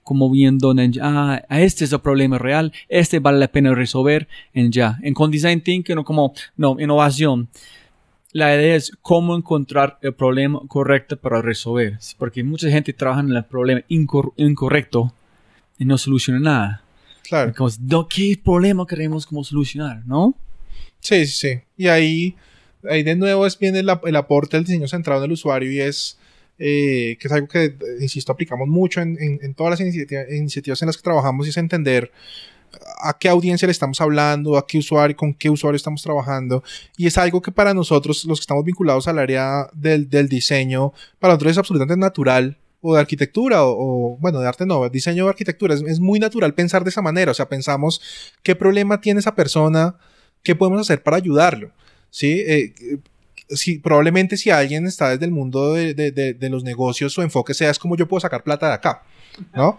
como 0.10 0.32
viendo 0.32 0.72
en, 0.72 0.92
ah, 1.04 1.40
este 1.52 1.86
es 1.86 1.94
el 1.94 2.00
problema 2.00 2.40
real, 2.40 2.74
este 2.88 3.20
vale 3.20 3.38
la 3.38 3.48
pena 3.48 3.76
resolver 3.76 4.28
en 4.56 4.72
ya. 4.72 4.98
En 5.04 5.14
con 5.14 5.30
design 5.30 5.62
thinking, 5.62 5.96
no 5.96 6.04
como, 6.04 6.34
no, 6.58 6.78
innovación 6.80 7.48
la 8.32 8.56
idea 8.56 8.76
es 8.76 8.92
cómo 9.04 9.36
encontrar 9.36 10.00
el 10.02 10.14
problema 10.16 10.62
correcto 10.68 11.16
para 11.16 11.44
resolver. 11.44 12.00
Porque 12.18 12.44
mucha 12.44 12.72
gente 12.72 12.92
trabaja 12.92 13.22
en 13.22 13.30
el 13.30 13.46
problema 13.46 13.82
incor 13.88 14.34
incorrecto 14.36 15.14
y 15.78 15.86
no 15.86 15.96
soluciona 16.00 16.40
nada. 16.40 16.84
Claro. 17.22 17.54
Como, 17.56 18.08
¿Qué 18.10 18.40
problema 18.44 18.88
queremos 18.88 19.28
como 19.28 19.44
solucionar? 19.44 20.02
¿No? 20.08 20.34
Sí, 21.02 21.28
sí, 21.28 21.34
sí. 21.34 21.62
Y 21.78 21.88
ahí, 21.88 22.36
ahí 22.90 23.04
de 23.04 23.16
nuevo 23.16 23.46
es 23.46 23.60
viene 23.60 23.82
el, 23.82 23.92
el 24.06 24.16
aporte 24.16 24.58
del 24.58 24.66
diseño 24.66 24.88
centrado 24.88 25.24
en 25.24 25.26
el 25.26 25.34
usuario 25.34 25.72
y 25.72 25.82
es, 25.82 26.19
eh, 26.60 27.18
que 27.20 27.28
es 27.28 27.32
algo 27.32 27.48
que, 27.48 27.76
insisto, 28.02 28.32
aplicamos 28.32 28.68
mucho 28.68 29.02
en, 29.02 29.18
en, 29.20 29.40
en 29.42 29.54
todas 29.54 29.72
las 29.72 29.80
iniciativas, 29.80 30.26
iniciativas 30.30 30.82
en 30.82 30.88
las 30.88 30.98
que 30.98 31.04
trabajamos 31.04 31.48
y 31.48 31.50
es 31.50 31.58
entender 31.58 32.12
a 33.02 33.18
qué 33.18 33.30
audiencia 33.30 33.66
le 33.66 33.72
estamos 33.72 34.00
hablando, 34.02 34.58
a 34.58 34.68
qué 34.68 34.78
usuario, 34.78 35.16
con 35.16 35.34
qué 35.34 35.50
usuario 35.50 35.76
estamos 35.76 36.02
trabajando. 36.02 36.64
Y 36.98 37.08
es 37.08 37.18
algo 37.18 37.42
que 37.42 37.52
para 37.52 37.74
nosotros, 37.74 38.26
los 38.26 38.40
que 38.40 38.44
estamos 38.44 38.64
vinculados 38.64 39.08
al 39.08 39.20
área 39.20 39.70
del, 39.74 40.10
del 40.10 40.28
diseño, 40.28 40.94
para 41.20 41.34
nosotros 41.34 41.52
es 41.52 41.58
absolutamente 41.58 42.00
natural. 42.00 42.58
O 42.82 42.94
de 42.94 43.02
arquitectura, 43.02 43.66
o, 43.66 44.14
o 44.14 44.18
bueno, 44.20 44.40
de 44.40 44.48
arte 44.48 44.66
no, 44.66 44.88
diseño 44.90 45.26
o 45.26 45.30
arquitectura. 45.30 45.74
Es, 45.74 45.82
es, 45.82 46.00
muy 46.00 46.18
natural 46.18 46.54
pensar 46.54 46.86
de 46.86 46.92
esa 46.92 47.02
manera. 47.02 47.32
O 47.32 47.34
sea, 47.34 47.50
pensamos 47.50 48.02
qué 48.42 48.56
problema 48.56 49.02
tiene 49.02 49.20
esa 49.20 49.36
persona, 49.36 49.98
qué 50.44 50.56
podemos 50.56 50.82
hacer 50.82 51.04
para 51.04 51.18
ayudarlo. 51.18 51.72
¿Sí? 52.10 52.42
Eh, 52.48 52.74
si, 53.50 53.80
probablemente 53.80 54.38
si 54.38 54.50
alguien 54.50 54.86
está 54.86 55.10
desde 55.10 55.26
el 55.26 55.32
mundo 55.32 55.74
de, 55.74 55.94
de, 55.94 56.12
de, 56.12 56.34
de, 56.34 56.50
los 56.50 56.64
negocios, 56.64 57.14
su 57.14 57.22
enfoque 57.22 57.54
sea 57.54 57.72
es 57.72 57.80
como 57.80 57.96
yo 57.96 58.08
puedo 58.08 58.22
sacar 58.22 58.44
plata 58.44 58.68
de 58.68 58.74
acá, 58.74 59.04
¿no? 59.54 59.78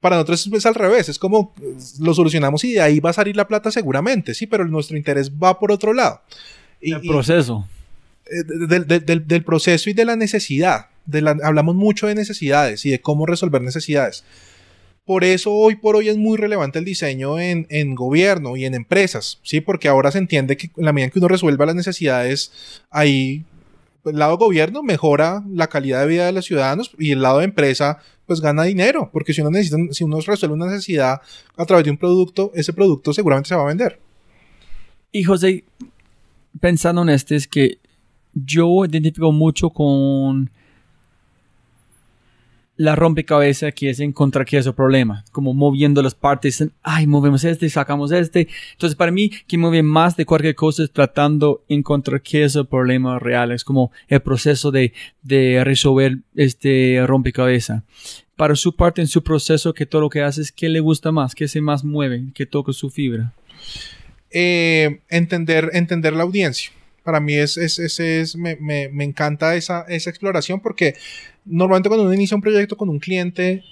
Para 0.00 0.16
nosotros 0.16 0.48
es 0.52 0.66
al 0.66 0.74
revés, 0.74 1.08
es 1.08 1.18
como 1.18 1.54
lo 1.98 2.14
solucionamos 2.14 2.64
y 2.64 2.72
de 2.72 2.80
ahí 2.80 3.00
va 3.00 3.10
a 3.10 3.14
salir 3.14 3.36
la 3.36 3.46
plata 3.46 3.70
seguramente, 3.70 4.34
sí, 4.34 4.46
pero 4.46 4.64
nuestro 4.66 4.96
interés 4.96 5.30
va 5.30 5.58
por 5.58 5.72
otro 5.72 5.92
lado. 5.92 6.22
Y, 6.80 6.92
el 6.92 7.02
proceso. 7.02 7.68
Y, 8.26 8.66
del, 8.66 8.86
del, 8.86 9.26
del, 9.26 9.44
proceso 9.44 9.90
y 9.90 9.92
de 9.92 10.04
la 10.06 10.16
necesidad. 10.16 10.86
De 11.04 11.20
la, 11.20 11.36
hablamos 11.42 11.74
mucho 11.74 12.06
de 12.06 12.14
necesidades 12.14 12.86
y 12.86 12.90
de 12.90 13.00
cómo 13.02 13.26
resolver 13.26 13.60
necesidades. 13.60 14.24
Por 15.10 15.24
eso 15.24 15.52
hoy 15.52 15.74
por 15.74 15.96
hoy 15.96 16.08
es 16.08 16.16
muy 16.16 16.38
relevante 16.38 16.78
el 16.78 16.84
diseño 16.84 17.40
en, 17.40 17.66
en, 17.68 17.96
gobierno 17.96 18.56
y 18.56 18.64
en 18.64 18.74
empresas, 18.74 19.40
¿sí? 19.42 19.60
Porque 19.60 19.88
ahora 19.88 20.12
se 20.12 20.18
entiende 20.18 20.56
que 20.56 20.70
en 20.76 20.84
la 20.84 20.92
medida 20.92 21.06
en 21.06 21.10
que 21.10 21.18
uno 21.18 21.26
resuelva 21.26 21.66
las 21.66 21.74
necesidades, 21.74 22.52
ahí 22.90 23.44
el 24.04 24.20
lado 24.20 24.38
gobierno 24.38 24.84
mejora 24.84 25.42
la 25.52 25.66
calidad 25.66 26.02
de 26.02 26.06
vida 26.06 26.26
de 26.26 26.32
los 26.32 26.44
ciudadanos 26.44 26.92
y 26.96 27.10
el 27.10 27.22
lado 27.22 27.40
de 27.40 27.46
empresa 27.46 27.98
pues 28.24 28.40
gana 28.40 28.62
dinero, 28.62 29.10
porque 29.12 29.34
si 29.34 29.40
uno 29.40 29.50
necesita, 29.50 29.78
si 29.90 30.04
uno 30.04 30.20
resuelve 30.20 30.54
una 30.54 30.66
necesidad 30.66 31.20
a 31.56 31.66
través 31.66 31.86
de 31.86 31.90
un 31.90 31.98
producto, 31.98 32.52
ese 32.54 32.72
producto 32.72 33.12
seguramente 33.12 33.48
se 33.48 33.56
va 33.56 33.62
a 33.62 33.66
vender. 33.66 33.98
Y 35.10 35.24
José, 35.24 35.64
pensando 36.60 37.02
en 37.02 37.08
este, 37.08 37.34
es 37.34 37.48
que 37.48 37.78
yo 38.32 38.84
identifico 38.84 39.32
mucho 39.32 39.70
con 39.70 40.52
la 42.80 42.96
rompecabezas 42.96 43.74
que 43.74 43.90
es 43.90 44.00
encontrar 44.00 44.46
qué 44.46 44.56
es 44.56 44.64
el 44.64 44.72
problema, 44.72 45.22
como 45.32 45.52
moviendo 45.52 46.00
las 46.00 46.14
partes, 46.14 46.66
ay, 46.82 47.06
movemos 47.06 47.44
este, 47.44 47.68
sacamos 47.68 48.10
este. 48.10 48.48
Entonces, 48.72 48.96
para 48.96 49.12
mí, 49.12 49.30
que 49.46 49.58
mueve 49.58 49.82
más 49.82 50.16
de 50.16 50.24
cualquier 50.24 50.54
cosa 50.54 50.84
es 50.84 50.90
tratando 50.90 51.62
de 51.68 51.74
encontrar 51.74 52.22
qué 52.22 52.44
es 52.44 52.56
el 52.56 52.66
problema 52.66 53.18
real, 53.18 53.52
es 53.52 53.64
como 53.64 53.92
el 54.08 54.22
proceso 54.22 54.70
de, 54.70 54.94
de 55.22 55.62
resolver 55.62 56.20
este 56.34 57.04
rompecabezas. 57.06 57.82
Para 58.34 58.56
su 58.56 58.74
parte, 58.74 59.02
en 59.02 59.08
su 59.08 59.22
proceso, 59.22 59.74
que 59.74 59.84
todo 59.84 60.00
lo 60.00 60.08
que 60.08 60.22
hace 60.22 60.40
es 60.40 60.50
qué 60.50 60.70
le 60.70 60.80
gusta 60.80 61.12
más, 61.12 61.34
qué 61.34 61.48
se 61.48 61.60
más 61.60 61.84
mueve, 61.84 62.28
qué 62.32 62.46
toca 62.46 62.72
su 62.72 62.88
fibra. 62.88 63.34
Eh, 64.30 65.00
entender, 65.10 65.68
entender 65.74 66.14
la 66.14 66.22
audiencia 66.22 66.72
para 67.10 67.18
mí 67.18 67.34
es, 67.34 67.56
es, 67.56 67.80
es, 67.80 67.98
es 67.98 68.36
me, 68.36 68.54
me, 68.54 68.88
me, 68.88 69.02
encanta 69.02 69.56
esa, 69.56 69.84
esa 69.88 70.10
exploración 70.10 70.60
porque 70.60 70.94
normalmente 71.44 71.88
cuando 71.88 72.04
uno 72.04 72.14
inicia 72.14 72.36
un 72.36 72.40
proyecto 72.40 72.76
con 72.76 72.88
un 72.88 73.00
cliente, 73.00 73.64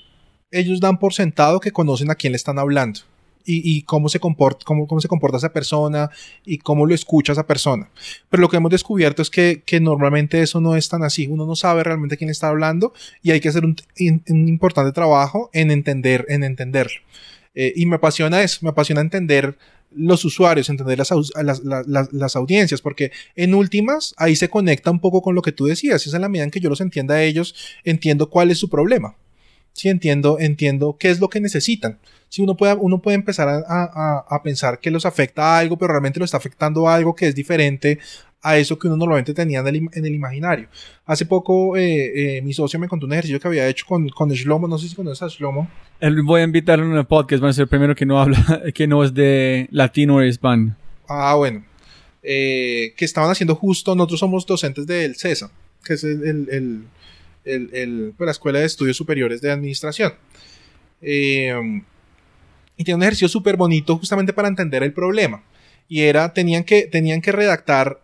ellos 0.51 0.81
dan 0.81 0.99
por 0.99 1.15
sentado 1.15 1.61
que 1.61 1.71
conocen 1.71 2.11
a 2.11 2.17
quién 2.17 2.33
le 2.33 2.37
están 2.37 2.59
hablando. 2.59 3.01
Y, 3.45 3.63
y, 3.65 3.83
cómo, 3.83 4.09
se 4.09 4.19
comporta, 4.19 4.65
cómo, 4.67 4.89
cómo 4.89 5.01
se 5.01 5.07
comporta 5.07 5.37
esa 5.37 5.53
persona 5.53 6.11
y 6.45 6.59
cómo 6.59 6.85
lo 6.85 6.95
escucha 6.95 7.33
esa 7.33 7.47
persona. 7.47 7.89
Pero 8.29 8.41
lo 8.41 8.49
que 8.49 8.57
hemos 8.57 8.73
descubierto 8.73 9.23
es 9.23 9.31
que, 9.31 9.63
que 9.65 9.79
normalmente 9.79 10.43
eso 10.43 10.61
no 10.61 10.75
es 10.75 10.89
tan 10.89 11.05
así. 11.05 11.29
Uno 11.29 11.47
no 11.47 11.55
sabe 11.55 11.85
realmente 11.85 12.17
quién 12.17 12.29
está 12.29 12.49
hablando 12.49 12.93
y 13.23 13.31
hay 13.31 13.41
que 13.41 13.49
hacer 13.49 13.65
un, 13.65 13.77
un 14.29 14.49
importante 14.49 14.91
trabajo 14.91 15.49
en 15.53 15.71
entender, 15.71 16.27
en 16.29 16.43
entenderlo. 16.43 17.01
Eh, 17.55 17.73
y 17.77 17.87
me 17.87 17.97
apasiona 17.97 18.43
eso, 18.43 18.59
me 18.63 18.71
apasiona 18.71 19.01
entender 19.01 19.57
los 19.95 20.25
usuarios, 20.25 20.69
entender 20.69 20.99
las, 20.99 21.11
las, 21.43 21.65
las, 21.65 22.13
las, 22.13 22.37
audiencias, 22.37 22.81
porque 22.83 23.11
en 23.37 23.55
últimas 23.55 24.15
ahí 24.19 24.37
se 24.37 24.49
conecta 24.49 24.91
un 24.91 25.01
poco 25.01 25.23
con 25.23 25.35
lo 25.35 25.43
que 25.43 25.53
tú 25.53 25.67
decías, 25.67 26.07
es 26.07 26.15
en 26.15 26.21
la 26.21 26.29
medida 26.29 26.45
en 26.45 26.51
que 26.51 26.61
yo 26.61 26.69
los 26.69 26.81
entienda 26.81 27.15
a 27.15 27.23
ellos, 27.23 27.55
entiendo 27.85 28.31
cuál 28.31 28.51
es 28.51 28.59
su 28.59 28.69
problema. 28.69 29.17
Sí, 29.79 29.89
entiendo, 29.89 30.39
entiendo 30.41 30.97
qué 30.99 31.09
es 31.09 31.21
lo 31.21 31.29
que 31.29 31.41
necesitan. 31.41 31.99
Si 32.29 32.43
uno 32.43 32.57
puede, 32.57 32.75
uno 32.75 32.99
puede 33.01 33.15
empezar 33.15 33.49
a, 33.49 33.63
a- 33.69 34.25
a 34.29 34.43
pensar 34.43 34.81
que 34.81 34.91
los 34.91 35.07
afecta 35.07 35.55
a 35.55 35.59
algo, 35.61 35.79
pero 35.79 35.93
realmente 35.93 36.19
lo 36.19 36.25
está 36.25 36.37
afectando 36.37 36.89
a 36.89 36.97
algo 36.97 37.15
que 37.15 37.29
es 37.29 37.35
diferente 37.37 38.01
a 38.43 38.57
eso 38.59 38.77
que 38.77 38.89
uno 38.89 38.97
normalmente 38.97 39.35
tenía 39.35 39.61
en 39.61 39.69
el, 39.69 39.77
en 39.93 40.05
el 40.05 40.15
imaginario. 40.15 40.67
Hace 41.07 41.27
poco 41.27 41.77
eh, 41.77 42.39
eh, 42.39 42.43
mi 42.43 42.53
socio 42.53 42.79
me 42.81 42.89
contó 42.89 43.07
un 43.07 43.13
ejercicio 43.13 43.39
que 43.39 43.47
había 43.47 43.69
hecho 43.69 43.87
con, 43.87 44.09
con 44.09 44.31
Shlomo, 44.31 44.67
no 44.67 44.79
sé 44.79 44.89
si 44.89 44.97
conoces 44.97 45.23
a 45.23 45.29
Shlomo. 45.29 45.69
Él- 46.01 46.23
Voy 46.23 46.41
a 46.41 46.45
invitarlo 46.45 46.85
en 46.85 46.97
el 46.97 47.07
podcast, 47.07 47.43
va 47.43 47.51
a 47.51 47.53
ser 47.53 47.63
el 47.63 47.69
primero 47.69 47.95
que 47.95 48.05
no 48.05 48.21
habla, 48.21 48.63
que 48.75 48.87
no 48.89 49.05
es 49.05 49.15
de 49.15 49.69
latino 49.71 50.17
o 50.17 50.23
hispano. 50.25 50.75
Ah, 51.09 51.35
bueno. 51.37 51.65
Eh, 52.23 52.95
que 52.97 53.05
estaban 53.05 53.31
haciendo 53.31 53.55
justo, 53.55 53.95
nosotros 53.95 54.19
somos 54.19 54.45
docentes 54.45 54.87
del 54.89 55.15
CESA, 55.17 55.51
que 55.85 55.95
es 55.95 56.03
el, 56.05 56.49
el- 56.51 56.85
el- 57.49 58.15
pues, 58.17 58.27
la 58.27 58.33
Escuela 58.33 58.59
de 58.61 58.67
Estudios 58.67 58.97
Superiores 58.97 59.41
de 59.41 59.51
Administración. 59.51 60.13
Eh, 61.01 61.55
y 62.77 62.85
tiene 62.85 62.97
un 62.97 63.03
ejercicio 63.03 63.29
súper 63.29 63.57
bonito 63.57 63.97
justamente 63.99 64.33
para 64.33 64.49
entender 64.49 64.83
el 64.83 64.93
problema. 64.93 65.43
Y 65.89 66.03
era, 66.03 66.33
tenían 66.33 66.65
que, 66.65 66.83
tenían 66.87 67.21
que 67.21 67.33
redactar 67.33 68.01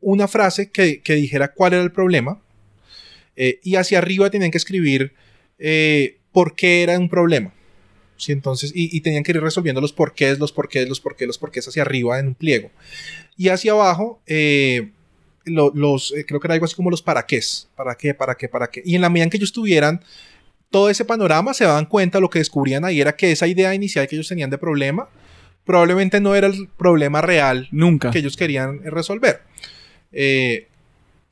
una 0.00 0.26
frase 0.26 0.70
que, 0.70 1.00
que 1.00 1.14
dijera 1.14 1.52
cuál 1.52 1.74
era 1.74 1.82
el 1.82 1.92
problema. 1.92 2.40
eh, 3.36 3.60
y 3.62 3.76
hacia 3.76 3.98
arriba 3.98 4.28
tenían 4.30 4.50
que 4.50 4.58
escribir 4.58 5.12
eh, 5.58 6.18
por 6.32 6.54
qué 6.54 6.82
era 6.82 6.98
un 6.98 7.08
problema. 7.08 7.52
Sí, 8.18 8.32
entonces, 8.32 8.72
y, 8.74 9.00
tenían 9.00 9.24
que 9.24 9.32
ir 9.32 9.40
resolviendo 9.40 9.80
los 9.80 9.92
porqués, 9.92 10.38
los 10.38 10.52
porqués, 10.52 10.88
los 10.88 11.00
porqués, 11.00 11.26
los 11.26 11.38
porqués 11.38 11.66
hacia 11.66 11.82
arriba 11.82 12.18
en 12.20 12.28
un 12.28 12.34
pliego. 12.34 12.70
Y 13.36 13.48
hacia 13.48 13.72
abajo, 13.72 14.20
lo- 15.44 15.72
los, 15.74 16.12
eh, 16.16 16.24
creo 16.26 16.40
que 16.40 16.46
era 16.46 16.54
algo 16.54 16.66
así 16.66 16.74
como 16.74 16.90
los 16.90 17.02
para 17.02 17.24
qué, 17.26 17.40
para 17.76 17.94
qué, 17.94 18.14
para 18.14 18.34
qué, 18.34 18.48
para 18.48 18.66
qué. 18.68 18.82
Y 18.84 18.94
en 18.94 19.00
la 19.02 19.08
medida 19.08 19.24
en 19.24 19.30
que 19.30 19.36
ellos 19.38 19.52
tuvieran 19.52 20.00
todo 20.70 20.88
ese 20.88 21.04
panorama, 21.04 21.52
se 21.54 21.64
daban 21.64 21.86
cuenta, 21.86 22.18
lo 22.20 22.30
que 22.30 22.38
descubrían 22.38 22.84
ahí 22.84 23.00
era 23.00 23.14
que 23.14 23.30
esa 23.32 23.46
idea 23.46 23.74
inicial 23.74 24.06
que 24.08 24.16
ellos 24.16 24.28
tenían 24.28 24.50
de 24.50 24.58
problema, 24.58 25.08
probablemente 25.64 26.20
no 26.20 26.34
era 26.34 26.46
el 26.46 26.68
problema 26.78 27.20
real 27.20 27.68
Nunca. 27.70 28.10
que 28.10 28.18
ellos 28.20 28.36
querían 28.36 28.80
eh, 28.84 28.90
resolver. 28.90 29.42
Eh, 30.12 30.66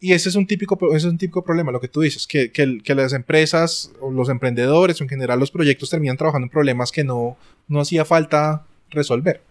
y 0.02 0.12
ese 0.12 0.28
es 0.30 0.34
un 0.34 0.46
típico, 0.46 0.78
ese 0.94 1.06
es 1.06 1.12
un 1.12 1.18
típico 1.18 1.42
problema, 1.44 1.72
lo 1.72 1.80
que 1.80 1.88
tú 1.88 2.00
dices, 2.00 2.26
que, 2.26 2.50
que 2.52 2.94
las 2.94 3.12
empresas 3.12 3.90
o 4.00 4.10
los 4.10 4.28
emprendedores 4.30 4.98
o 5.00 5.04
en 5.04 5.10
general 5.10 5.38
los 5.38 5.50
proyectos 5.50 5.90
terminan 5.90 6.16
trabajando 6.16 6.46
en 6.46 6.50
problemas 6.50 6.90
que 6.90 7.04
no, 7.04 7.36
no 7.68 7.80
hacía 7.80 8.04
falta 8.06 8.64
resolver. 8.90 9.42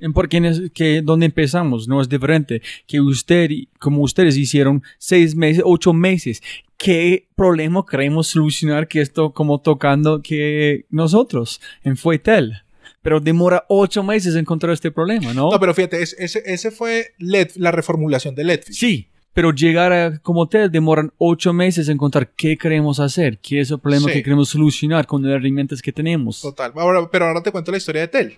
En 0.00 0.12
porque 0.12 0.38
es 0.38 0.70
que 0.72 1.00
donde 1.02 1.26
empezamos 1.26 1.88
no 1.88 2.00
es 2.00 2.08
diferente 2.08 2.62
que 2.86 3.00
usted 3.00 3.50
como 3.78 4.02
ustedes 4.02 4.36
hicieron 4.36 4.82
seis 4.98 5.34
meses 5.34 5.62
ocho 5.64 5.92
meses 5.92 6.42
qué 6.76 7.26
problema 7.34 7.84
queremos 7.90 8.26
solucionar 8.26 8.88
que 8.88 9.00
esto 9.00 9.32
como 9.32 9.60
tocando 9.60 10.20
que 10.22 10.84
nosotros 10.90 11.60
en 11.84 11.96
Fuetel 11.96 12.62
pero 13.02 13.20
demora 13.20 13.64
ocho 13.68 14.02
meses 14.02 14.34
encontrar 14.36 14.72
este 14.74 14.90
problema 14.90 15.32
no, 15.32 15.50
No, 15.50 15.60
pero 15.60 15.72
fíjate, 15.74 16.02
es- 16.02 16.14
ese, 16.18 16.42
ese 16.44 16.70
fue 16.70 17.14
LED, 17.18 17.52
la 17.56 17.70
reformulación 17.72 18.34
de 18.34 18.44
Letfish. 18.44 18.76
sí 18.78 19.08
pero 19.36 19.52
llegar 19.52 19.92
a 19.92 20.18
como 20.20 20.40
hotel 20.40 20.70
demoran 20.72 21.12
ocho 21.18 21.52
meses 21.52 21.88
en 21.88 21.96
encontrar 21.96 22.30
qué 22.34 22.56
queremos 22.56 22.98
hacer 23.00 23.36
qué 23.36 23.60
es 23.60 23.70
el 23.70 23.78
problema 23.78 24.06
Sí. 24.08 24.14
que 24.14 24.22
queremos 24.22 24.48
solucionar 24.48 25.06
con 25.06 25.22
las 25.22 25.32
herramientas 25.32 25.82
que 25.82 25.92
tenemos 25.92 26.40
Total. 26.40 26.72
Ahora, 26.74 27.06
pero 27.12 27.26
ahora 27.26 27.42
te 27.42 27.52
cuento 27.52 27.70
la 27.70 27.76
historia 27.76 28.00
de 28.00 28.08
Tel. 28.08 28.36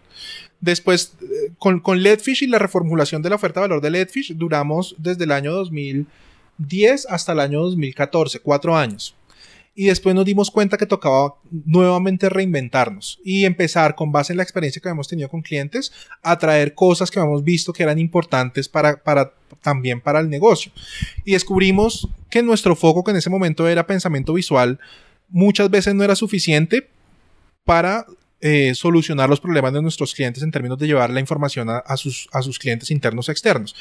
Después, 0.61 1.14
eh, 1.22 1.53
con, 1.57 1.78
con 1.78 2.03
Letfish 2.03 2.42
y 2.42 2.46
la 2.49 2.59
reformulación 2.59 3.22
de 3.22 3.30
la 3.30 3.36
oferta 3.36 3.61
de 3.61 3.68
valor 3.68 3.80
de 3.80 3.90
Letfish, 3.90 4.34
duramos 4.34 4.96
desde 4.99 5.22
el 5.22 5.30
año 5.30 5.53
2010 5.53 7.07
hasta 7.09 7.30
el 7.32 7.38
año 7.40 7.61
2014, 7.61 8.40
cuatro 8.40 8.76
años. 8.76 9.14
Y 9.81 9.85
después 9.85 10.12
nos 10.12 10.24
dimos 10.24 10.51
cuenta 10.51 10.76
que 10.76 10.87
tocaba 10.87 11.37
nuevamente 11.64 12.29
reinventarnos 12.29 13.20
y 13.24 13.45
empezar 13.45 13.95
con 13.95 14.11
base 14.11 14.33
en 14.33 14.39
la 14.39 14.43
experiencia 14.43 14.83
que 14.83 14.89
habíamos 14.89 15.07
tenido 15.07 15.29
con 15.29 15.41
clientes 15.41 15.93
a 16.20 16.37
traer 16.37 16.74
cosas 16.74 17.12
que 17.12 17.20
habíamos 17.20 17.45
visto 17.45 17.72
que 17.72 17.85
eran 17.85 18.01
importantes 18.01 18.68
para, 18.68 19.01
para 19.01 19.35
también 19.62 20.01
para 20.01 20.18
el 20.18 20.29
negocio. 20.29 20.72
Y 21.24 21.35
descubrimos 21.35 22.09
que 22.29 22.43
nuestro 22.43 22.74
foco 22.74 23.05
que 23.05 23.12
en 23.12 23.18
ese 23.18 23.31
momento 23.31 23.68
era 23.68 23.87
pensamiento 23.87 24.33
visual 24.33 24.81
muchas 25.29 25.70
veces 25.70 25.95
no 25.95 26.03
era 26.03 26.16
suficiente 26.16 26.89
para 27.62 28.05
eh, 28.41 28.72
solucionar 28.76 29.28
los 29.28 29.41
problemas 29.41 29.72
de 29.72 29.82
nuestros 29.82 30.14
clientes 30.14 30.45
en 30.45 30.53
términos 30.53 30.78
de 30.78 30.86
llevar 30.86 31.11
la 31.11 31.18
información 31.18 31.68
a, 31.70 31.97
sus, 31.97 32.28
clientes 32.61 32.93
internos 32.93 33.28
o 33.28 33.32
externos. 33.32 33.74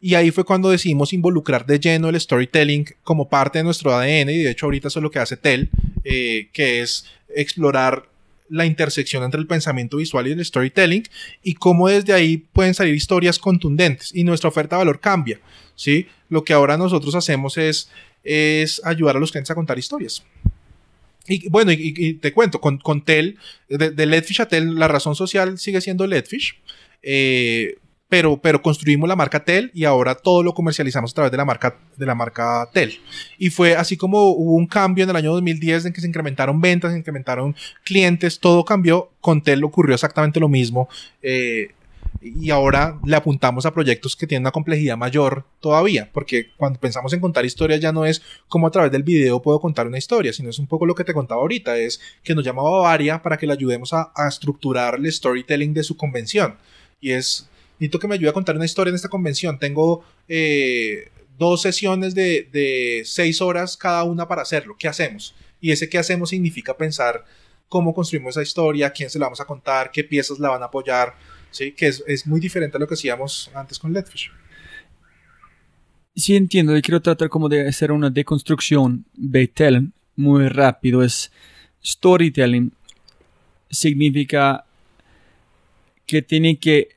Y 0.00 0.14
ahí 0.14 0.30
fue 0.30 0.44
cuando 0.44 0.70
decidimos 0.70 1.12
involucrar 1.12 1.66
de 1.66 1.78
lleno 1.78 2.08
el 2.08 2.18
storytelling 2.18 2.86
como 3.04 3.28
parte 3.28 3.58
de 3.58 3.64
nuestro 3.64 3.94
ADN 3.94 4.30
y 4.30 4.38
de 4.38 4.50
hecho 4.50 4.64
ahorita 4.64 4.88
eso 4.88 5.00
es 5.00 5.02
lo 5.02 5.10
que 5.10 5.18
hace 5.18 5.36
Tel, 5.36 5.68
eh, 6.04 6.48
que 6.54 6.80
es 6.80 7.04
explorar 7.36 8.08
la 8.48 8.64
intersección 8.64 9.24
entre 9.24 9.40
el 9.40 9.46
pensamiento 9.46 9.98
visual 9.98 10.26
y 10.26 10.32
el 10.32 10.42
storytelling 10.42 11.06
y 11.42 11.52
cómo 11.52 11.88
desde 11.88 12.14
ahí 12.14 12.38
pueden 12.38 12.72
salir 12.72 12.94
historias 12.94 13.38
contundentes 13.38 14.14
y 14.14 14.24
nuestra 14.24 14.48
oferta 14.48 14.76
de 14.76 14.80
valor 14.80 15.00
cambia. 15.00 15.38
¿sí? 15.74 16.06
Lo 16.30 16.44
que 16.44 16.54
ahora 16.54 16.78
nosotros 16.78 17.14
hacemos 17.14 17.58
es 17.58 17.90
ayudar 18.84 19.16
a 19.16 19.20
los 19.20 19.32
clientes 19.32 19.50
a 19.50 19.54
contar 19.54 19.78
historias. 19.78 20.24
Y 21.26 21.48
bueno, 21.48 21.72
y, 21.72 22.14
te 22.14 22.32
cuento, 22.32 22.60
con, 22.60 22.78
con 22.78 23.04
Tel, 23.04 23.36
de, 23.68 23.90
de 23.90 24.06
Letfish 24.06 24.40
a 24.40 24.48
Tel, 24.48 24.76
la 24.76 24.88
razón 24.88 25.14
social 25.14 25.58
sigue 25.58 25.80
siendo 25.80 26.06
Letfish, 26.06 26.58
eh, 27.02 27.76
pero, 28.08 28.40
pero 28.40 28.62
construimos 28.62 29.08
la 29.08 29.16
marca 29.16 29.44
Tel 29.44 29.70
y 29.74 29.84
ahora 29.84 30.14
todo 30.14 30.42
lo 30.42 30.54
comercializamos 30.54 31.10
a 31.10 31.14
través 31.14 31.30
de 31.30 31.36
la 31.36 31.44
marca, 31.44 31.76
de 31.96 32.06
la 32.06 32.14
marca 32.14 32.66
Tel. 32.72 32.98
Y 33.36 33.50
fue 33.50 33.76
así 33.76 33.96
como 33.98 34.30
hubo 34.30 34.54
un 34.54 34.66
cambio 34.66 35.04
en 35.04 35.10
el 35.10 35.16
año 35.16 35.32
2010 35.32 35.86
en 35.86 35.92
que 35.92 36.00
se 36.00 36.06
incrementaron 36.06 36.60
ventas, 36.60 36.92
se 36.92 36.98
incrementaron 36.98 37.54
clientes, 37.84 38.40
todo 38.40 38.64
cambió. 38.64 39.10
Con 39.20 39.42
Tel 39.42 39.62
ocurrió 39.62 39.94
exactamente 39.94 40.40
lo 40.40 40.48
mismo. 40.48 40.88
eh, 41.22 41.68
y 42.20 42.50
ahora 42.50 42.98
le 43.04 43.16
apuntamos 43.16 43.64
a 43.66 43.72
proyectos 43.72 44.16
que 44.16 44.26
tienen 44.26 44.42
una 44.42 44.50
complejidad 44.50 44.96
mayor 44.96 45.44
todavía, 45.60 46.10
porque 46.12 46.50
cuando 46.56 46.80
pensamos 46.80 47.12
en 47.12 47.20
contar 47.20 47.44
historias 47.44 47.80
ya 47.80 47.92
no 47.92 48.04
es 48.04 48.22
como 48.48 48.66
a 48.66 48.70
través 48.70 48.90
del 48.90 49.02
video 49.02 49.40
puedo 49.40 49.60
contar 49.60 49.86
una 49.86 49.98
historia, 49.98 50.32
sino 50.32 50.50
es 50.50 50.58
un 50.58 50.66
poco 50.66 50.86
lo 50.86 50.94
que 50.94 51.04
te 51.04 51.14
contaba 51.14 51.40
ahorita, 51.40 51.76
es 51.76 52.00
que 52.22 52.34
nos 52.34 52.44
llama 52.44 52.62
Bavaria 52.62 53.22
para 53.22 53.36
que 53.36 53.46
le 53.46 53.52
ayudemos 53.52 53.92
a, 53.92 54.12
a 54.14 54.28
estructurar 54.28 54.96
el 54.96 55.10
storytelling 55.12 55.74
de 55.74 55.82
su 55.82 55.96
convención. 55.96 56.56
Y 57.00 57.12
es, 57.12 57.48
necesito 57.74 57.98
que 57.98 58.08
me 58.08 58.14
ayude 58.16 58.30
a 58.30 58.32
contar 58.32 58.56
una 58.56 58.64
historia 58.64 58.90
en 58.90 58.96
esta 58.96 59.08
convención. 59.08 59.58
Tengo 59.58 60.04
eh, 60.28 61.10
dos 61.38 61.62
sesiones 61.62 62.14
de, 62.14 62.48
de 62.52 63.02
seis 63.04 63.40
horas 63.40 63.76
cada 63.76 64.02
una 64.02 64.26
para 64.26 64.42
hacerlo. 64.42 64.76
¿Qué 64.78 64.88
hacemos? 64.88 65.34
Y 65.60 65.70
ese 65.70 65.88
qué 65.88 65.98
hacemos 65.98 66.30
significa 66.30 66.76
pensar 66.76 67.24
cómo 67.68 67.94
construimos 67.94 68.30
esa 68.30 68.42
historia, 68.42 68.90
quién 68.90 69.10
se 69.10 69.18
la 69.18 69.26
vamos 69.26 69.40
a 69.40 69.44
contar, 69.44 69.90
qué 69.90 70.02
piezas 70.02 70.38
la 70.38 70.48
van 70.48 70.62
a 70.62 70.66
apoyar, 70.66 71.14
¿sí? 71.50 71.72
que 71.72 71.88
es, 71.88 72.02
es 72.06 72.26
muy 72.26 72.40
diferente 72.40 72.76
a 72.76 72.80
lo 72.80 72.86
que 72.86 72.94
hacíamos 72.94 73.50
antes 73.54 73.78
con 73.78 73.92
Letfish. 73.92 74.30
Sí 76.14 76.34
entiendo, 76.34 76.76
y 76.76 76.82
quiero 76.82 77.00
tratar 77.00 77.28
como 77.28 77.48
de 77.48 77.68
hacer 77.68 77.92
una 77.92 78.10
deconstrucción 78.10 79.04
de 79.14 79.46
telling 79.46 79.92
muy 80.16 80.48
rápido. 80.48 81.02
Es 81.02 81.30
storytelling 81.84 82.72
significa 83.70 84.64
que 86.06 86.22
tiene 86.22 86.58
que 86.58 86.88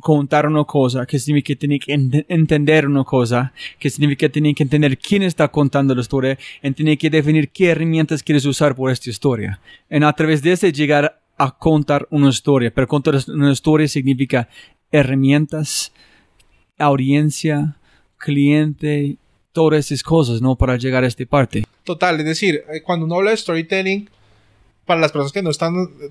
contar 0.00 0.46
una 0.46 0.64
cosa, 0.64 1.06
que 1.06 1.18
significa 1.18 1.46
que 1.46 1.56
tiene 1.56 1.78
que 1.78 1.94
ent- 1.94 2.26
entender 2.28 2.86
una 2.86 3.02
cosa, 3.04 3.54
que 3.78 3.88
significa 3.88 4.26
que 4.26 4.30
tiene 4.30 4.54
que 4.54 4.62
entender 4.64 4.98
quién 4.98 5.22
está 5.22 5.48
contando 5.48 5.94
la 5.94 6.02
historia, 6.02 6.38
y 6.62 6.70
tiene 6.72 6.98
que 6.98 7.08
definir 7.08 7.48
qué 7.48 7.68
herramientas 7.70 8.22
quieres 8.22 8.44
usar 8.44 8.74
por 8.74 8.90
esta 8.90 9.08
historia. 9.08 9.58
Y 9.88 10.02
a 10.04 10.12
través 10.12 10.42
de 10.42 10.52
eso 10.52 10.68
llegar 10.68 11.18
a 11.38 11.56
contar 11.56 12.06
una 12.10 12.30
historia, 12.30 12.72
pero 12.72 12.86
contar 12.86 13.16
una 13.28 13.52
historia 13.52 13.88
significa 13.88 14.48
herramientas, 14.90 15.92
audiencia, 16.78 17.76
cliente, 18.18 19.16
todas 19.52 19.90
esas 19.90 20.02
cosas, 20.02 20.40
¿no? 20.40 20.56
Para 20.56 20.76
llegar 20.76 21.04
a 21.04 21.06
esta 21.06 21.24
parte. 21.26 21.64
Total, 21.84 22.18
es 22.20 22.26
decir, 22.26 22.62
eh, 22.72 22.82
cuando 22.82 23.06
uno 23.06 23.16
habla 23.16 23.30
de 23.30 23.36
storytelling, 23.36 24.08
para 24.86 25.00
las 25.00 25.12
personas 25.12 25.32
que 25.32 25.42
no 25.42 25.50
están 25.50 25.74
eh, 25.76 26.10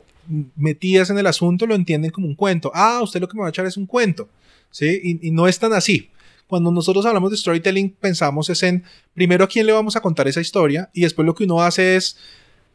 metidas 0.56 1.10
en 1.10 1.18
el 1.18 1.26
asunto, 1.26 1.66
lo 1.66 1.74
entienden 1.74 2.12
como 2.12 2.28
un 2.28 2.36
cuento. 2.36 2.72
Ah, 2.76 3.00
usted 3.02 3.22
lo 3.22 3.28
que 3.28 3.36
me 3.36 3.42
va 3.42 3.48
a 3.48 3.50
echar 3.50 3.66
es 3.66 3.78
un 3.78 3.86
cuento, 3.86 4.30
¿sí? 4.70 5.20
Y, 5.22 5.32
no 5.32 5.48
es 5.48 5.58
tan 5.58 5.74
así. 5.74 6.10
Cuando 6.48 6.72
nosotros 6.72 7.06
hablamos 7.06 7.32
de 7.32 7.38
storytelling, 7.38 7.90
pensamos 7.92 8.50
es 8.50 8.62
en, 8.62 8.84
primero, 9.14 9.46
a 9.46 9.48
quién 9.48 9.66
le 9.66 9.72
vamos 9.72 9.96
a 9.96 10.02
contar 10.02 10.28
esa 10.28 10.42
historia, 10.42 10.90
y 10.94 11.02
después 11.02 11.26
lo 11.26 11.34
que 11.34 11.46
uno 11.46 11.62
hace 11.62 11.96
es, 11.96 12.18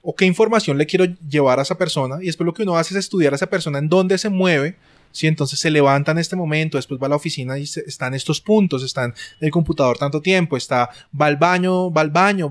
o 0.03 0.15
qué 0.15 0.25
información 0.27 0.79
le 0.79 0.87
quiero 0.87 1.05
llevar 1.29 1.59
a 1.59 1.63
esa 1.63 1.77
persona, 1.77 2.19
y 2.23 2.27
después 2.27 2.47
lo 2.47 2.55
que 2.55 2.63
uno 2.63 2.77
hace 2.77 2.95
es 2.95 3.01
estudiar 3.01 3.33
a 3.33 3.37
esa 3.37 3.49
persona 3.49 3.79
en 3.79 3.89
dónde 3.89 4.17
se 4.19 4.29
mueve, 4.31 4.77
¿sí? 5.13 5.27
Entonces 5.27 5.59
se 5.59 5.71
levanta 5.71 6.13
en 6.13 6.19
este 6.19 6.37
momento, 6.37 6.79
después 6.79 7.01
va 7.01 7.07
a 7.07 7.11
la 7.11 7.17
oficina 7.17 7.59
y 7.59 7.67
se- 7.67 7.85
están 7.87 8.15
estos 8.15 8.41
puntos, 8.41 8.83
están 8.83 9.11
en 9.41 9.47
el 9.47 9.51
computador 9.51 9.99
tanto 9.99 10.21
tiempo, 10.23 10.57
está, 10.57 10.89
va 11.21 11.27
al 11.27 11.37
baño, 11.37 11.93
va 11.93 12.01
al 12.03 12.11
baño, 12.11 12.49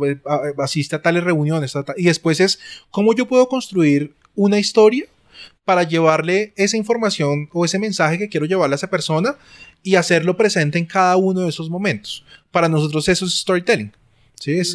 asiste 0.63 0.95
a 0.95 1.01
tales 1.01 1.23
reuniones, 1.23 1.73
y 1.97 2.03
después 2.03 2.39
es 2.39 2.59
cómo 2.91 3.13
yo 3.13 3.27
puedo 3.27 3.47
construir 3.47 4.13
una 4.35 4.59
historia 4.59 5.05
para 5.65 5.83
llevarle 5.83 6.53
esa 6.55 6.77
información 6.77 7.47
o 7.53 7.63
ese 7.63 7.79
mensaje 7.79 8.17
que 8.17 8.27
quiero 8.29 8.45
llevarle 8.45 8.73
a 8.73 8.77
esa 8.77 8.89
persona 8.89 9.35
y 9.83 9.95
hacerlo 9.95 10.35
presente 10.35 10.77
en 10.77 10.85
cada 10.85 11.15
uno 11.15 11.41
de 11.41 11.49
esos 11.49 11.69
momentos. 11.69 12.25
Para 12.51 12.67
nosotros 12.67 13.07
eso 13.07 13.25
es 13.25 13.37
storytelling. 13.39 13.91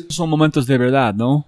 Son 0.09 0.29
momentos 0.31 0.67
de 0.67 0.79
verdad, 0.79 1.13
¿no? 1.15 1.47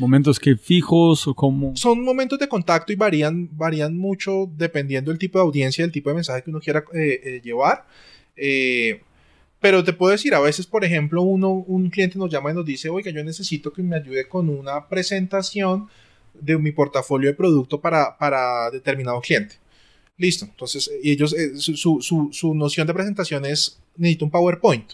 ¿Momentos 0.00 0.40
que 0.40 0.56
fijos 0.56 1.26
o 1.26 1.34
como...? 1.34 1.76
Son 1.76 2.02
momentos 2.02 2.38
de 2.38 2.48
contacto 2.48 2.90
y 2.92 2.96
varían, 2.96 3.50
varían 3.52 3.96
mucho 3.96 4.50
dependiendo 4.56 5.10
del 5.10 5.18
tipo 5.18 5.38
de 5.38 5.44
audiencia, 5.44 5.84
del 5.84 5.92
tipo 5.92 6.08
de 6.08 6.14
mensaje 6.14 6.42
que 6.42 6.50
uno 6.50 6.60
quiera 6.60 6.82
eh, 6.94 7.20
eh, 7.22 7.40
llevar. 7.44 7.86
Eh, 8.34 9.02
pero 9.60 9.84
te 9.84 9.92
puedo 9.92 10.12
decir, 10.12 10.34
a 10.34 10.40
veces, 10.40 10.66
por 10.66 10.84
ejemplo, 10.84 11.20
uno, 11.20 11.50
un 11.50 11.90
cliente 11.90 12.18
nos 12.18 12.30
llama 12.30 12.50
y 12.50 12.54
nos 12.54 12.64
dice, 12.64 12.88
oiga, 12.88 13.10
yo 13.10 13.22
necesito 13.22 13.72
que 13.74 13.82
me 13.82 13.96
ayude 13.96 14.26
con 14.26 14.48
una 14.48 14.88
presentación 14.88 15.88
de 16.32 16.56
mi 16.56 16.72
portafolio 16.72 17.28
de 17.28 17.36
producto 17.36 17.78
para, 17.78 18.16
para 18.16 18.70
determinado 18.70 19.20
cliente. 19.20 19.56
Listo. 20.16 20.46
Entonces, 20.46 20.90
ellos, 21.02 21.36
su, 21.56 22.00
su, 22.00 22.30
su, 22.32 22.54
noción 22.54 22.86
de 22.86 22.94
presentación 22.94 23.44
es, 23.44 23.80
necesito 23.96 24.24
un 24.24 24.30
PowerPoint. 24.30 24.92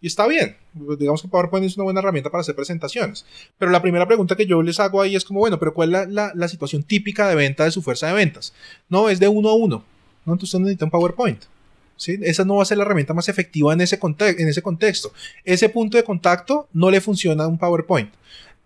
Y 0.00 0.06
está 0.06 0.26
bien. 0.26 0.56
Digamos 0.98 1.22
que 1.22 1.28
PowerPoint 1.28 1.66
es 1.66 1.76
una 1.76 1.84
buena 1.84 2.00
herramienta 2.00 2.30
para 2.30 2.42
hacer 2.42 2.54
presentaciones. 2.54 3.24
Pero 3.58 3.70
la 3.70 3.80
primera 3.80 4.06
pregunta 4.06 4.36
que 4.36 4.46
yo 4.46 4.62
les 4.62 4.78
hago 4.78 5.00
ahí 5.00 5.16
es 5.16 5.24
como, 5.24 5.40
bueno, 5.40 5.58
pero 5.58 5.72
¿cuál 5.72 5.94
es 5.94 6.08
la, 6.08 6.32
la, 6.34 6.48
situación 6.48 6.82
típica 6.82 7.28
de 7.28 7.34
venta 7.34 7.64
de 7.64 7.70
su 7.70 7.82
fuerza 7.82 8.08
de 8.08 8.12
ventas? 8.12 8.52
No, 8.88 9.08
es 9.08 9.18
de 9.18 9.28
uno 9.28 9.48
a 9.48 9.54
uno. 9.54 9.84
¿no? 10.24 10.34
Entonces 10.34 10.60
necesita 10.60 10.84
un 10.84 10.90
PowerPoint. 10.90 11.42
¿sí? 11.96 12.18
Esa 12.22 12.44
no 12.44 12.56
va 12.56 12.62
a 12.62 12.66
ser 12.66 12.78
la 12.78 12.84
herramienta 12.84 13.14
más 13.14 13.28
efectiva 13.28 13.72
en 13.72 13.80
ese, 13.80 13.98
en 14.02 14.48
ese 14.48 14.62
contexto. 14.62 15.12
Ese 15.44 15.68
punto 15.68 15.96
de 15.96 16.04
contacto 16.04 16.68
no 16.72 16.90
le 16.90 17.00
funciona 17.00 17.44
a 17.44 17.48
un 17.48 17.58
PowerPoint. 17.58 18.12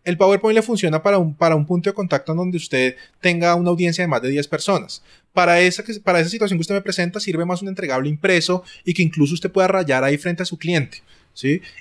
El 0.02 0.16
PowerPoint 0.16 0.54
le 0.54 0.62
funciona 0.62 1.02
para 1.02 1.18
un, 1.18 1.34
para 1.34 1.54
un 1.54 1.66
punto 1.66 1.90
de 1.90 1.94
contacto 1.94 2.32
en 2.32 2.38
donde 2.38 2.56
usted 2.56 2.96
tenga 3.20 3.54
una 3.54 3.70
audiencia 3.70 4.02
de 4.02 4.08
más 4.08 4.22
de 4.22 4.30
10 4.30 4.48
personas. 4.48 5.02
Para 5.32 5.60
esa, 5.60 5.84
para 6.02 6.20
esa 6.20 6.30
situación 6.30 6.58
que 6.58 6.62
usted 6.62 6.74
me 6.74 6.80
presenta 6.80 7.20
sirve 7.20 7.44
más 7.44 7.60
un 7.60 7.68
entregable 7.68 8.08
impreso 8.08 8.64
y 8.84 8.94
que 8.94 9.02
incluso 9.02 9.34
usted 9.34 9.52
pueda 9.52 9.68
rayar 9.68 10.02
ahí 10.02 10.16
frente 10.16 10.42
a 10.42 10.46
su 10.46 10.56
cliente. 10.56 11.02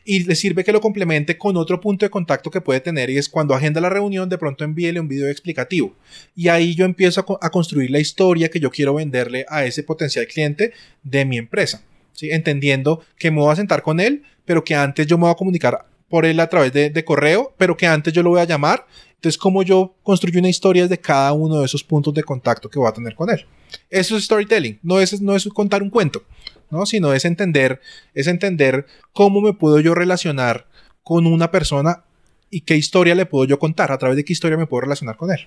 Y 0.06 0.24
le 0.24 0.36
sirve 0.36 0.64
que 0.64 0.72
lo 0.72 0.82
complemente 0.82 1.38
con 1.38 1.58
otro 1.58 1.80
punto 1.82 2.06
de 2.06 2.10
contacto 2.10 2.52
que 2.52 2.62
puede 2.62 2.80
tener 2.80 3.10
y 3.10 3.18
es 3.18 3.30
cuando 3.30 3.54
agenda 3.54 3.82
la 3.82 3.90
reunión, 3.90 4.30
de 4.30 4.38
pronto 4.38 4.64
envíele 4.64 5.00
un 5.00 5.08
video 5.08 5.30
explicativo. 5.30 5.94
Y 6.36 6.48
ahí 6.48 6.76
yo 6.76 6.86
empiezo 6.86 7.26
a, 7.42 7.50
construir 7.50 7.90
la 7.92 8.00
historia 8.00 8.50
que 8.50 8.60
yo 8.60 8.70
quiero 8.70 8.96
venderle 8.96 9.46
a 9.50 9.66
ese 9.66 9.84
potencial 9.84 10.28
cliente 10.28 10.74
de 11.04 11.26
mi 11.26 11.38
empresa. 11.38 11.84
Entendiendo 12.22 13.02
que 13.18 13.32
me 13.32 13.40
voy 13.40 13.52
a 13.52 13.56
sentar 13.56 13.82
con 13.82 14.00
él, 14.00 14.24
pero 14.46 14.64
que 14.64 14.76
antes 14.76 15.08
yo 15.08 15.18
me 15.18 15.24
voy 15.24 15.32
a 15.32 15.36
comunicar 15.36 15.86
por 16.10 16.26
él 16.26 16.40
a 16.40 16.48
través 16.48 16.74
de, 16.74 17.06
correo, 17.06 17.54
pero 17.58 17.78
que 17.78 17.88
antes 17.88 18.14
yo 18.14 18.24
lo 18.24 18.32
voy 18.32 18.42
a 18.42 18.46
llamar. 18.46 18.86
Entonces, 19.16 19.38
como 19.38 19.64
yo 19.64 19.96
construyo 20.04 20.40
una 20.40 20.50
historia 20.50 20.88
de 20.88 20.98
cada 20.98 21.34
uno 21.34 21.60
de 21.60 21.66
esos 21.66 21.84
puntos 21.84 22.14
de 22.14 22.24
contacto 22.24 22.70
que 22.70 22.80
voy 22.80 22.90
a 22.90 22.94
tener 22.94 23.16
con 23.16 23.30
él. 23.30 23.46
Eso 23.90 24.18
es 24.18 24.26
storytelling, 24.26 24.80
no 24.84 25.00
es, 25.00 25.22
no 25.22 25.36
es 25.36 25.48
contar 25.48 25.84
un 25.84 25.90
cuento, 25.90 26.24
¿no? 26.70 26.86
Sino 26.86 27.14
es 27.14 27.26
entender, 27.26 27.82
es 28.14 28.28
entender 28.28 28.86
cómo 29.14 29.42
me 29.42 29.54
puedo 29.54 29.80
yo 29.80 29.96
relacionar 29.96 30.68
con 31.04 31.26
una 31.28 31.52
persona 31.52 32.04
y 32.50 32.62
qué 32.62 32.76
historia 32.76 33.16
le 33.16 33.26
puedo 33.26 33.46
yo 33.46 33.60
contar, 33.60 33.92
a 33.92 33.98
través 33.98 34.18
de 34.18 34.26
qué 34.26 34.34
historia 34.34 34.58
me 34.58 34.68
puedo 34.68 34.82
relacionar 34.82 35.18
con 35.18 35.32
él. 35.32 35.40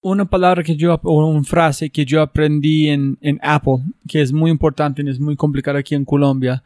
Una 0.00 0.24
palabra 0.24 0.64
que 0.64 0.74
yo, 0.74 0.98
o 1.02 1.26
una 1.28 1.44
frase 1.44 1.90
que 1.90 2.04
yo 2.04 2.22
aprendí 2.22 2.88
en, 2.88 3.18
en 3.20 3.38
Apple, 3.42 3.78
que 4.08 4.20
es 4.20 4.32
muy 4.32 4.50
importante 4.50 5.02
y 5.02 5.08
es 5.08 5.20
muy 5.20 5.36
complicada 5.36 5.78
aquí 5.78 5.94
en 5.94 6.04
Colombia, 6.04 6.64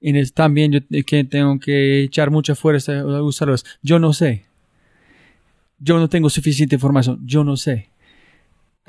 y 0.00 0.16
es 0.16 0.32
también 0.32 0.72
yo 0.72 0.80
que 1.04 1.24
tengo 1.24 1.58
que 1.58 2.04
echar 2.04 2.30
mucha 2.30 2.54
fuerza 2.54 3.00
a 3.00 3.22
usarlos. 3.22 3.64
Yo 3.82 3.98
no 3.98 4.12
sé. 4.12 4.44
Yo 5.78 5.98
no 5.98 6.08
tengo 6.08 6.30
suficiente 6.30 6.76
información. 6.76 7.20
Yo 7.24 7.44
no 7.44 7.56
sé. 7.56 7.88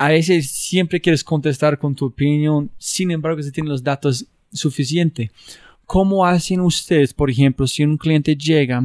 A 0.00 0.08
veces 0.08 0.50
siempre 0.50 0.98
quieres 0.98 1.22
contestar 1.22 1.78
con 1.78 1.94
tu 1.94 2.06
opinión, 2.06 2.70
sin 2.78 3.10
embargo, 3.10 3.42
si 3.42 3.52
tienen 3.52 3.70
los 3.70 3.84
datos 3.84 4.24
suficientes. 4.50 5.30
¿Cómo 5.84 6.24
hacen 6.24 6.62
ustedes, 6.62 7.12
por 7.12 7.28
ejemplo, 7.28 7.66
si 7.66 7.84
un 7.84 7.98
cliente 7.98 8.34
llega, 8.34 8.82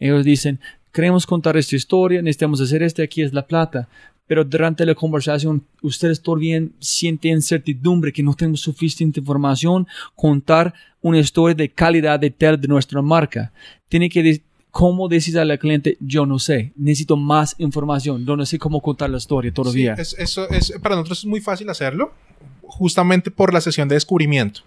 ellos 0.00 0.24
dicen, 0.24 0.58
queremos 0.92 1.24
contar 1.24 1.56
esta 1.56 1.76
historia, 1.76 2.20
necesitamos 2.20 2.60
hacer 2.60 2.82
esto, 2.82 3.00
aquí 3.00 3.22
es 3.22 3.32
la 3.32 3.46
plata 3.46 3.88
pero 4.26 4.44
durante 4.44 4.84
la 4.84 4.96
conversación 4.96 5.64
ustedes 5.82 6.20
todavía 6.20 6.60
sienten 6.80 7.34
incertidumbre 7.34 8.12
que 8.12 8.24
no 8.24 8.34
tenemos 8.34 8.60
suficiente 8.60 9.20
información, 9.20 9.86
contar 10.16 10.74
una 11.00 11.20
historia 11.20 11.54
de 11.54 11.70
calidad 11.70 12.18
de 12.18 12.30
tel 12.30 12.60
de 12.60 12.66
nuestra 12.66 13.00
marca. 13.02 13.52
Tiene 13.88 14.10
que 14.10 14.42
¿Cómo 14.76 15.08
decir 15.08 15.38
al 15.38 15.58
cliente? 15.58 15.96
Yo 16.00 16.26
no 16.26 16.38
sé, 16.38 16.70
necesito 16.76 17.16
más 17.16 17.54
información, 17.56 18.26
yo 18.26 18.36
no 18.36 18.44
sé 18.44 18.58
cómo 18.58 18.82
contar 18.82 19.08
la 19.08 19.16
historia 19.16 19.50
todavía. 19.50 19.96
Sí, 20.04 20.16
eso 20.18 20.46
es, 20.50 20.70
para 20.82 20.96
nosotros 20.96 21.20
es 21.20 21.24
muy 21.24 21.40
fácil 21.40 21.70
hacerlo, 21.70 22.12
justamente 22.60 23.30
por 23.30 23.54
la 23.54 23.62
sesión 23.62 23.88
de 23.88 23.94
descubrimiento. 23.94 24.60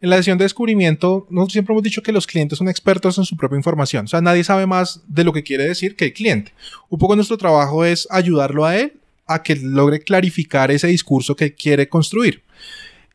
En 0.00 0.08
la 0.08 0.16
sesión 0.16 0.38
de 0.38 0.44
descubrimiento, 0.44 1.26
nosotros 1.28 1.52
siempre 1.52 1.74
hemos 1.74 1.82
dicho 1.82 2.02
que 2.02 2.10
los 2.10 2.26
clientes 2.26 2.56
son 2.56 2.70
expertos 2.70 3.18
en 3.18 3.24
su 3.26 3.36
propia 3.36 3.58
información. 3.58 4.06
O 4.06 4.08
sea, 4.08 4.22
nadie 4.22 4.44
sabe 4.44 4.64
más 4.64 5.02
de 5.06 5.24
lo 5.24 5.32
que 5.34 5.42
quiere 5.42 5.64
decir 5.64 5.94
que 5.94 6.06
el 6.06 6.14
cliente. 6.14 6.54
Un 6.88 6.98
poco 6.98 7.14
nuestro 7.14 7.36
trabajo 7.36 7.84
es 7.84 8.08
ayudarlo 8.10 8.64
a 8.64 8.78
él 8.78 8.94
a 9.26 9.42
que 9.42 9.56
logre 9.56 10.00
clarificar 10.00 10.70
ese 10.70 10.86
discurso 10.86 11.36
que 11.36 11.52
quiere 11.52 11.86
construir. 11.86 12.42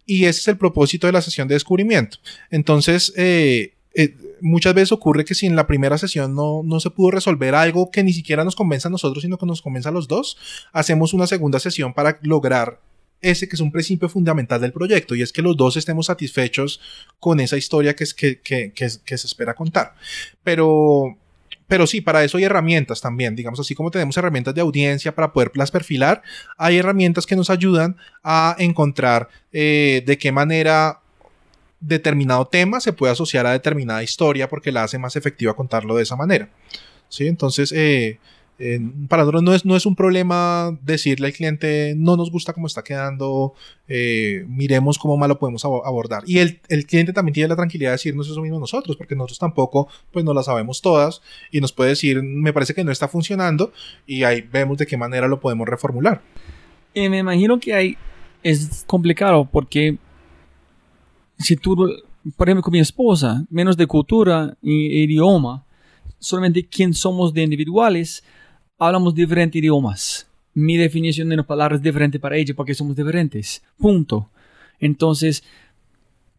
Y 0.06 0.26
ese 0.26 0.42
es 0.42 0.48
el 0.50 0.58
propósito 0.58 1.08
de 1.08 1.14
la 1.14 1.24
sesión 1.24 1.48
de 1.48 1.56
descubrimiento. 1.56 2.20
Entonces, 2.52 3.12
eh, 3.18 3.74
eh, 3.96 4.16
muchas 4.42 4.74
veces 4.74 4.92
ocurre 4.92 5.26
que 5.26 5.36
si 5.36 5.46
en 5.46 5.56
la 5.56 5.68
primera 5.68 5.98
sesión 5.98 6.36
no, 6.36 6.62
no, 6.64 6.80
se 6.80 6.90
pudo 6.90 7.12
resolver 7.12 7.56
algo 7.56 7.92
que 7.92 8.04
ni 8.04 8.14
siquiera 8.14 8.44
nos 8.44 8.56
convenza 8.56 8.88
a 8.88 8.92
nosotros, 8.92 9.22
sino 9.22 9.38
que 9.38 9.46
nos 9.46 9.62
convenza 9.62 9.90
a 9.90 9.92
los 9.92 10.08
dos, 10.08 10.38
hacemos 10.74 11.14
una 11.14 11.28
segunda 11.28 11.60
sesión 11.60 11.94
para 11.94 12.20
lograr 12.22 12.80
ese 13.22 13.48
que 13.48 13.56
es 13.56 13.62
un 13.62 13.72
principio 13.72 14.10
fundamental 14.10 14.62
del 14.62 14.74
proyecto 14.74 15.16
y 15.16 15.22
es 15.22 15.32
que 15.32 15.42
los 15.42 15.58
dos 15.58 15.78
estemos 15.78 16.08
satisfechos 16.08 16.80
con 17.20 17.40
esa 17.40 17.58
historia 17.58 17.96
que, 17.96 18.04
es, 18.04 18.14
que, 18.14 18.40
que, 18.42 18.72
que 18.74 18.90
se 18.90 19.28
espera 19.28 19.56
contar. 19.56 19.96
Pero 20.44 21.18
pero 21.68 21.88
sí, 21.88 22.02
para 22.02 22.24
eso 22.24 22.38
hay 22.38 22.44
herramientas 22.44 23.02
también, 23.02 23.36
digamos 23.36 23.60
así 23.60 23.74
como 23.74 23.92
tenemos 23.92 24.16
herramientas 24.18 24.54
de 24.54 24.62
audiencia 24.62 25.16
para 25.16 25.34
poderlas 25.34 25.72
perfilar, 25.72 26.22
hay 26.58 26.78
herramientas 26.78 27.26
que 27.26 27.36
nos 27.36 27.50
ayudan 27.50 27.98
a 28.24 28.56
encontrar 28.60 29.30
eh, 29.52 30.04
de 30.06 30.18
qué 30.18 30.32
manera 30.32 31.00
determinado 31.88 32.46
tema 32.46 32.80
se 32.80 32.94
puede 32.94 33.14
asociar 33.14 33.46
a 33.46 33.52
determinada 33.52 34.04
historia 34.04 34.50
porque 34.50 34.72
la 34.72 34.84
hace 34.84 34.98
más 34.98 35.16
efectiva 35.16 35.56
contarlo 35.56 35.96
de 35.96 36.04
esa 36.04 36.16
manera. 36.16 36.50
¿Sí? 37.10 37.28
Entonces, 37.28 37.72
eh, 37.72 38.20
eh, 38.58 38.80
para 39.10 39.24
nosotros 39.24 39.44
no 39.44 39.54
es, 39.54 39.66
no 39.66 39.76
es 39.76 39.86
un 39.86 39.96
problema 39.96 40.78
decirle 40.82 41.28
al 41.28 41.34
cliente 41.34 41.94
no 41.98 42.16
nos 42.16 42.32
gusta 42.32 42.54
cómo 42.54 42.68
está 42.68 42.84
quedando, 42.84 43.54
eh, 43.90 44.46
miremos 44.48 44.98
cómo 44.98 45.18
más 45.18 45.28
lo 45.28 45.38
podemos 45.38 45.66
abordar. 45.66 46.24
Y 46.26 46.40
el, 46.40 46.62
el, 46.70 46.86
cliente 46.86 47.12
también 47.12 47.34
tiene 47.34 47.50
la 47.50 47.58
tranquilidad 47.58 47.90
de 47.90 47.96
decirnos 47.96 48.30
eso 48.30 48.42
mismo 48.42 48.60
nosotros, 48.60 48.96
porque 48.96 49.16
nosotros 49.16 49.40
tampoco 49.40 49.90
pues 50.12 50.24
no 50.24 50.34
la 50.34 50.42
sabemos 50.42 50.82
todas 50.82 51.22
y 51.52 51.60
nos 51.60 51.74
puede 51.74 51.90
decir 51.92 52.24
me 52.24 52.54
parece 52.54 52.74
que 52.74 52.86
no 52.86 52.92
está 52.92 53.10
funcionando 53.10 53.74
y 54.08 54.24
ahí 54.24 54.42
vemos 54.42 54.78
de 54.78 54.86
qué 54.86 54.96
manera 54.96 55.28
lo 55.28 55.40
podemos 55.42 55.68
reformular. 55.68 56.22
Me 56.96 57.18
imagino 57.18 57.60
que 57.60 57.74
hay, 57.74 57.98
es 58.42 58.86
complicado 58.88 59.50
porque 59.52 59.98
si 61.38 61.56
tú, 61.56 61.76
por 62.36 62.48
ejemplo, 62.48 62.64
con 62.64 62.72
mi 62.72 62.80
esposa, 62.80 63.46
menos 63.50 63.78
de 63.78 63.88
cultura 63.88 64.58
y 64.62 65.04
idioma, 65.04 65.66
solamente 66.20 66.66
quién 66.66 66.94
somos 66.94 67.34
de 67.34 67.44
individuales, 67.44 68.24
hablamos 68.78 69.14
diferentes 69.14 69.60
idiomas. 69.60 70.28
Mi 70.54 70.78
definición 70.78 71.30
de 71.30 71.36
una 71.36 71.46
palabra 71.46 71.76
es 71.76 71.82
diferente 71.82 72.20
para 72.20 72.38
ella 72.38 72.54
porque 72.56 72.74
somos 72.74 72.96
diferentes. 72.96 73.62
Punto. 73.78 74.30
Entonces, 74.80 75.44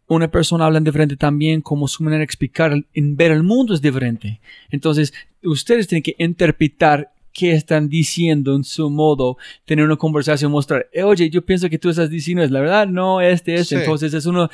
una 0.08 0.30
persona 0.30 0.66
habla 0.66 0.80
diferente 0.80 1.16
también 1.16 1.60
como 1.60 1.88
su 1.88 2.02
manera 2.02 2.18
de 2.18 2.24
explicar, 2.24 2.84
en 2.94 3.16
ver 3.16 3.32
el 3.32 3.42
mundo 3.42 3.74
es 3.74 3.82
diferente. 3.82 4.40
Entonces, 4.70 5.12
ustedes 5.42 5.86
tienen 5.86 6.02
que 6.02 6.14
interpretar 6.18 7.12
qué 7.32 7.52
están 7.52 7.88
diciendo 7.88 8.54
en 8.54 8.64
su 8.64 8.88
modo, 8.88 9.36
tener 9.66 9.84
una 9.84 9.96
conversación, 9.96 10.50
mostrar, 10.50 10.88
eh, 10.92 11.02
oye, 11.02 11.28
yo 11.28 11.44
pienso 11.44 11.68
que 11.68 11.78
tú 11.78 11.90
estás 11.90 12.08
diciendo 12.08 12.42
es 12.42 12.50
la 12.50 12.60
verdad, 12.60 12.86
no, 12.88 13.20
este, 13.20 13.56
este. 13.56 13.76
Entonces, 13.76 14.14
es 14.14 14.24
uno, 14.24 14.48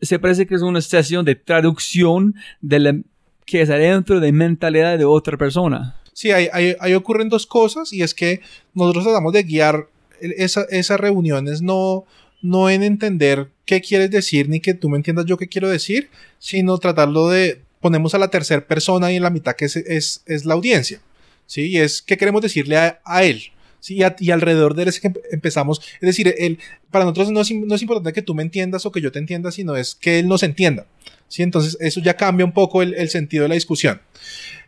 se 0.00 0.18
parece 0.18 0.46
que 0.46 0.54
es 0.54 0.62
una 0.62 0.80
sesión 0.80 1.24
de 1.24 1.34
traducción 1.34 2.34
de 2.60 2.78
la, 2.78 3.00
que 3.44 3.62
es 3.62 3.70
adentro 3.70 4.20
de 4.20 4.32
mentalidad 4.32 4.98
de 4.98 5.04
otra 5.04 5.36
persona. 5.36 5.96
Sí, 6.12 6.30
ahí, 6.30 6.94
ocurren 6.94 7.28
dos 7.28 7.46
cosas 7.46 7.92
y 7.92 8.02
es 8.02 8.14
que 8.14 8.40
nosotros 8.74 9.04
tratamos 9.04 9.32
de 9.32 9.42
guiar 9.42 9.88
esas 10.20 11.00
reuniones 11.00 11.62
no, 11.62 12.04
no 12.42 12.68
en 12.68 12.82
entender 12.82 13.48
qué 13.64 13.80
quieres 13.80 14.10
decir 14.10 14.48
ni 14.48 14.60
que 14.60 14.74
tú 14.74 14.90
me 14.90 14.98
entiendas 14.98 15.24
yo 15.24 15.38
qué 15.38 15.48
quiero 15.48 15.68
decir, 15.68 16.10
sino 16.38 16.76
tratarlo 16.78 17.28
de 17.28 17.62
ponemos 17.80 18.14
a 18.14 18.18
la 18.18 18.28
tercera 18.28 18.66
persona 18.66 19.10
y 19.10 19.16
en 19.16 19.22
la 19.22 19.30
mitad 19.30 19.56
que 19.56 19.64
es, 19.64 19.76
es, 20.26 20.44
la 20.44 20.54
audiencia. 20.54 21.00
¿sí? 21.46 21.68
Y 21.68 21.78
es 21.78 22.02
qué 22.02 22.16
queremos 22.16 22.42
decirle 22.42 22.76
a, 22.76 23.24
él. 23.24 23.42
Y, 23.88 24.30
alrededor 24.30 24.74
de 24.74 24.82
él 24.82 24.88
es 24.88 25.00
que 25.00 25.12
empezamos. 25.30 25.80
Es 25.94 26.06
decir, 26.06 26.34
el, 26.38 26.58
para 26.90 27.04
nosotros 27.04 27.30
no 27.30 27.40
es, 27.40 27.50
no 27.50 27.74
es, 27.74 27.82
importante 27.82 28.12
que 28.12 28.22
tú 28.22 28.34
me 28.34 28.42
entiendas 28.42 28.84
o 28.86 28.92
que 28.92 29.00
yo 29.00 29.10
te 29.10 29.18
entienda, 29.18 29.50
sino 29.50 29.76
es 29.76 29.94
que 29.94 30.18
él 30.18 30.28
nos 30.28 30.42
entienda. 30.42 30.86
¿sí? 31.28 31.42
Entonces, 31.42 31.76
eso 31.80 32.00
ya 32.00 32.14
cambia 32.14 32.44
un 32.44 32.52
poco 32.52 32.82
el, 32.82 32.94
el 32.94 33.08
sentido 33.08 33.44
de 33.44 33.48
la 33.48 33.54
discusión. 33.54 34.00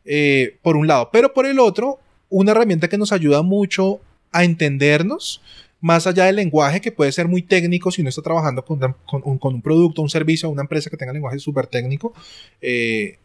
Eh, 0.05 0.57
por 0.63 0.77
un 0.77 0.87
lado. 0.87 1.11
Pero 1.13 1.33
por 1.33 1.47
el 1.47 1.59
otro, 1.59 2.01
una 2.29 2.53
herramienta 2.53 2.89
que 2.89 2.99
nos 2.99 3.13
ayuda 3.13 3.43
mucho 3.43 4.01
a 4.33 4.45
entendernos, 4.45 5.43
más 5.81 6.07
allá 6.07 6.25
del 6.25 6.37
lenguaje 6.37 6.81
que 6.81 6.93
puede 6.93 7.13
ser 7.13 7.29
muy 7.29 7.43
técnico 7.43 7.91
si 7.91 8.01
uno 8.01 8.09
está 8.09 8.23
trabajando 8.23 8.65
con, 8.65 8.81
un, 9.25 9.63
producto, 9.63 10.03
un 10.03 10.11
servicio, 10.11 10.49
una 10.49 10.63
empresa 10.63 10.91
que 10.91 10.97
tenga 10.97 11.13
lenguaje 11.13 11.39
súper 11.39 11.67
técnico, 11.67 12.15
eh, 12.61 13.19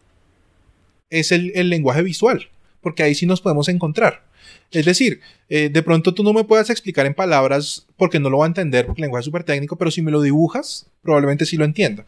es 1.09 1.31
el, 1.31 1.69
lenguaje 1.69 2.03
visual. 2.03 2.49
porque 2.81 3.03
ahí 3.03 3.15
sí 3.15 3.25
nos 3.25 3.41
podemos 3.41 3.69
encontrar. 3.69 4.23
Es 4.71 4.85
decir, 4.85 5.21
eh, 5.49 5.69
de 5.69 5.83
pronto 5.83 6.13
tú 6.13 6.23
no 6.23 6.33
me 6.33 6.43
puedas 6.43 6.69
explicar 6.69 7.05
en 7.05 7.13
palabras 7.13 7.85
porque 7.95 8.19
no 8.19 8.29
lo 8.29 8.39
va 8.39 8.45
a 8.45 8.47
entender, 8.47 8.85
porque 8.85 9.01
el 9.01 9.05
lenguaje 9.05 9.21
es 9.21 9.25
súper 9.25 9.43
técnico, 9.43 9.77
pero 9.77 9.91
si 9.91 10.01
me 10.01 10.11
lo 10.11 10.21
dibujas, 10.21 10.87
probablemente 11.01 11.45
sí 11.45 11.55
lo 11.55 11.65
entienda. 11.65 12.05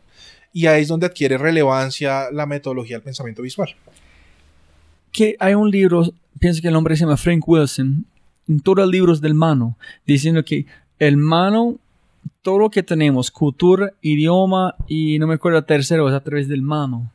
Y 0.51 0.65
ahí 0.65 0.81
es 0.81 0.87
donde 0.87 1.05
adquiere 1.05 1.37
relevancia 1.37 2.31
la 2.31 2.45
metodología 2.45 2.97
del 2.97 3.03
pensamiento 3.03 3.41
visual. 3.41 3.75
Que 5.11 5.35
hay 5.39 5.53
un 5.53 5.71
libro, 5.71 6.11
pienso 6.39 6.61
que 6.61 6.67
el 6.67 6.73
nombre 6.73 6.95
se 6.95 7.01
llama 7.01 7.17
Frank 7.17 7.47
Wilson, 7.47 8.05
en 8.47 8.59
todos 8.61 8.79
los 8.79 8.89
libros 8.89 9.21
del 9.21 9.35
mano, 9.35 9.77
diciendo 10.05 10.43
que 10.43 10.65
el 10.97 11.17
mano, 11.17 11.77
todo 12.41 12.59
lo 12.59 12.69
que 12.69 12.83
tenemos, 12.83 13.31
cultura, 13.31 13.93
idioma 14.01 14.75
y 14.87 15.17
no 15.19 15.27
me 15.27 15.35
acuerdo 15.35 15.63
tercero, 15.63 16.09
es 16.09 16.15
a 16.15 16.23
través 16.23 16.47
del 16.47 16.61
mano. 16.61 17.11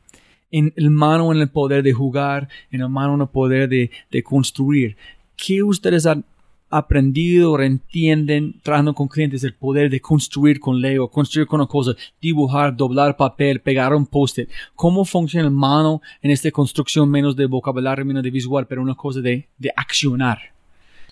En 0.49 0.71
el 0.77 0.89
mano 0.89 1.33
en 1.33 1.41
el 1.41 1.49
poder 1.49 1.83
de 1.83 1.91
jugar, 1.91 2.47
en 2.71 2.81
el 2.81 2.89
mano 2.89 3.15
en 3.15 3.21
el 3.21 3.27
poder 3.27 3.67
de, 3.67 3.91
de 4.09 4.23
construir. 4.23 4.95
¿Qué 5.35 5.63
ustedes 5.63 6.05
han 6.05 6.25
aprendido 6.69 7.53
o 7.53 7.61
entienden 7.61 8.59
trabajando 8.63 8.93
con 8.93 9.07
clientes 9.07 9.43
el 9.43 9.53
poder 9.53 9.89
de 9.89 10.01
construir 10.01 10.59
con 10.59 10.81
Lego, 10.81 11.09
construir 11.09 11.47
con 11.47 11.61
una 11.61 11.67
cosa, 11.67 11.95
dibujar, 12.21 12.75
doblar 12.75 13.15
papel, 13.15 13.61
pegar 13.61 13.93
un 13.93 14.05
post-it? 14.05 14.49
¿Cómo 14.75 15.05
funciona 15.05 15.47
el 15.47 15.53
mano 15.53 16.01
en 16.21 16.31
esta 16.31 16.51
construcción 16.51 17.09
menos 17.09 17.35
de 17.35 17.45
vocabulario, 17.45 18.05
menos 18.05 18.23
de 18.23 18.31
visual, 18.31 18.67
pero 18.67 18.81
una 18.81 18.95
cosa 18.95 19.21
de, 19.21 19.47
de 19.57 19.71
accionar? 19.75 20.39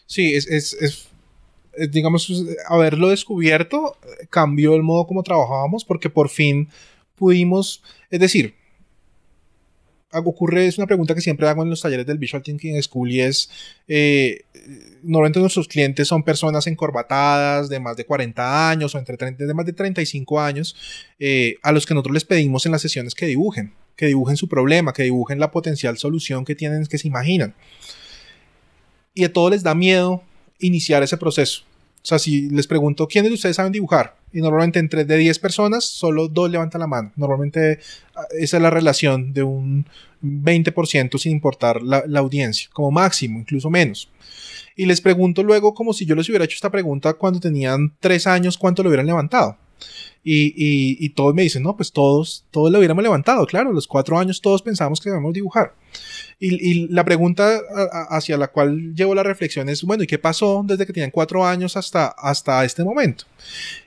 Sí, 0.05 0.33
es, 0.33 0.47
es, 0.47 0.73
es, 0.73 1.09
digamos, 1.91 2.31
haberlo 2.67 3.09
descubierto 3.09 3.97
eh, 4.03 4.27
cambió 4.29 4.75
el 4.75 4.83
modo 4.83 5.07
como 5.07 5.23
trabajábamos 5.23 5.85
porque 5.85 6.09
por 6.09 6.29
fin 6.29 6.69
pudimos, 7.15 7.81
es 8.09 8.19
decir, 8.19 8.55
ocurre, 10.19 10.67
es 10.67 10.77
una 10.77 10.87
pregunta 10.87 11.15
que 11.15 11.21
siempre 11.21 11.47
hago 11.47 11.63
en 11.63 11.69
los 11.69 11.81
talleres 11.81 12.05
del 12.05 12.17
Visual 12.17 12.43
Thinking 12.43 12.81
School 12.81 13.11
y 13.11 13.21
es, 13.21 13.49
eh, 13.87 14.43
normalmente 15.01 15.39
nuestros 15.39 15.67
clientes 15.67 16.07
son 16.07 16.23
personas 16.23 16.67
encorbatadas 16.67 17.69
de 17.69 17.79
más 17.79 17.97
de 17.97 18.05
40 18.05 18.69
años 18.69 18.93
o 18.95 18.99
entre 18.99 19.17
30, 19.17 19.45
de 19.45 19.53
más 19.53 19.65
de 19.65 19.73
35 19.73 20.39
años, 20.39 20.75
eh, 21.19 21.55
a 21.61 21.71
los 21.71 21.85
que 21.85 21.93
nosotros 21.93 22.13
les 22.13 22.25
pedimos 22.25 22.65
en 22.65 22.71
las 22.71 22.81
sesiones 22.81 23.15
que 23.15 23.25
dibujen, 23.25 23.73
que 23.95 24.07
dibujen 24.07 24.37
su 24.37 24.47
problema, 24.47 24.93
que 24.93 25.03
dibujen 25.03 25.39
la 25.39 25.51
potencial 25.51 25.97
solución 25.97 26.45
que 26.45 26.55
tienen, 26.55 26.85
que 26.85 26.97
se 26.97 27.07
imaginan. 27.07 27.55
Y 29.13 29.23
a 29.23 29.33
todos 29.33 29.51
les 29.51 29.63
da 29.63 29.75
miedo 29.75 30.23
iniciar 30.59 31.03
ese 31.03 31.17
proceso. 31.17 31.63
O 32.01 32.05
sea, 32.05 32.19
si 32.19 32.49
les 32.49 32.67
pregunto, 32.67 33.07
¿quiénes 33.07 33.31
de 33.31 33.35
ustedes 33.35 33.55
saben 33.55 33.71
dibujar? 33.71 34.15
Y 34.33 34.41
normalmente 34.41 34.79
entre 34.79 35.05
de 35.05 35.17
10 35.17 35.39
personas, 35.39 35.85
solo 35.85 36.27
dos 36.27 36.49
levantan 36.49 36.81
la 36.81 36.87
mano. 36.87 37.11
Normalmente 37.15 37.79
ah, 38.15 38.25
esa 38.39 38.57
es 38.57 38.63
la 38.63 38.69
relación 38.69 39.31
de 39.33 39.43
un 39.43 39.85
20% 40.23 41.17
sin 41.19 41.33
importar 41.33 41.81
la, 41.81 42.03
la, 42.07 42.19
audiencia, 42.19 42.69
como 42.73 42.91
máximo, 42.91 43.39
incluso 43.39 43.69
menos. 43.69 44.09
Y 44.75 44.85
les 44.85 45.01
pregunto 45.01 45.43
luego, 45.43 45.73
como 45.73 45.93
si 45.93 46.05
yo 46.05 46.15
les 46.15 46.27
hubiera 46.29 46.45
hecho 46.45 46.55
esta 46.55 46.71
pregunta 46.71 47.13
cuando 47.13 47.39
tenían 47.39 47.93
3 47.99 48.27
años, 48.27 48.57
¿cuánto 48.57 48.81
lo 48.81 48.89
hubieran 48.89 49.05
levantado? 49.05 49.57
Y, 50.23 50.53
y, 50.55 51.05
y, 51.05 51.09
todos 51.09 51.35
me 51.35 51.41
dicen, 51.41 51.63
no, 51.63 51.75
pues 51.75 51.91
todos, 51.91 52.45
todos 52.49 52.71
lo 52.71 52.77
hubiéramos 52.77 53.03
levantado, 53.03 53.45
claro, 53.45 53.73
los 53.73 53.87
cuatro 53.87 54.17
años 54.17 54.39
todos 54.39 54.61
pensábamos 54.61 55.01
que 55.01 55.09
debemos 55.09 55.33
dibujar. 55.33 55.75
Y, 56.39 56.55
y 56.65 56.87
la 56.87 57.03
pregunta 57.03 57.59
hacia 58.09 58.37
la 58.37 58.47
cual 58.47 58.95
llevo 58.95 59.15
la 59.15 59.23
reflexión 59.23 59.67
es, 59.67 59.83
bueno, 59.83 60.03
¿y 60.03 60.07
qué 60.07 60.17
pasó 60.17 60.63
desde 60.65 60.85
que 60.85 60.93
tenían 60.93 61.11
cuatro 61.11 61.45
años 61.45 61.75
hasta, 61.75 62.07
hasta 62.07 62.63
este 62.63 62.85
momento? 62.85 63.25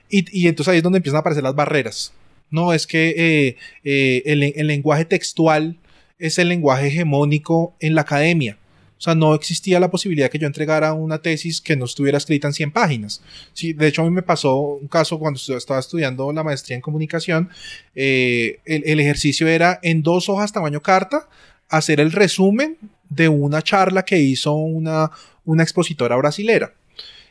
Y, 0.09 0.47
entonces 0.47 0.71
ahí 0.71 0.77
es 0.77 0.83
donde 0.83 0.97
empiezan 0.97 1.17
a 1.17 1.19
aparecer 1.19 1.43
las 1.43 1.55
barreras. 1.55 2.13
No, 2.49 2.73
es 2.73 2.87
que 2.87 3.09
eh, 3.17 3.57
eh, 3.83 4.23
el, 4.25 4.43
el 4.43 4.67
lenguaje 4.67 5.05
textual 5.05 5.77
es 6.17 6.39
el 6.39 6.49
lenguaje 6.49 6.87
hegemónico 6.87 7.75
en 7.79 7.95
la 7.95 8.01
academia. 8.01 8.57
O 8.97 9.01
sea, 9.01 9.13
no 9.13 9.35
existía 9.35 9.79
la 9.79 9.91
posibilidad 9.91 10.29
que 10.29 10.39
yo 10.39 10.47
entregara 10.47 10.93
una 10.93 11.19
tesis 11.19 11.61
que 11.61 11.75
no 11.75 11.85
estuviera 11.85 12.17
escrita 12.17 12.47
en 12.47 12.53
100 12.53 12.71
páginas. 12.71 13.21
Sí, 13.53 13.73
de 13.73 13.87
hecho, 13.87 14.01
a 14.01 14.05
mí 14.05 14.11
me 14.11 14.23
pasó 14.23 14.57
un 14.57 14.87
caso 14.87 15.19
cuando 15.19 15.39
estaba 15.55 15.79
estudiando 15.79 16.31
la 16.33 16.43
maestría 16.43 16.75
en 16.75 16.81
comunicación. 16.81 17.49
Eh, 17.93 18.59
el, 18.65 18.83
el, 18.85 18.99
ejercicio 18.99 19.47
era 19.47 19.79
en 19.83 20.01
dos 20.01 20.29
hojas 20.29 20.51
tamaño 20.51 20.81
carta 20.81 21.29
hacer 21.69 21.99
el 21.99 22.11
resumen 22.11 22.77
de 23.09 23.29
una 23.29 23.61
charla 23.61 24.03
que 24.03 24.17
hizo 24.19 24.53
una, 24.53 25.11
una 25.45 25.61
expositora 25.61 26.15
brasilera. 26.15 26.73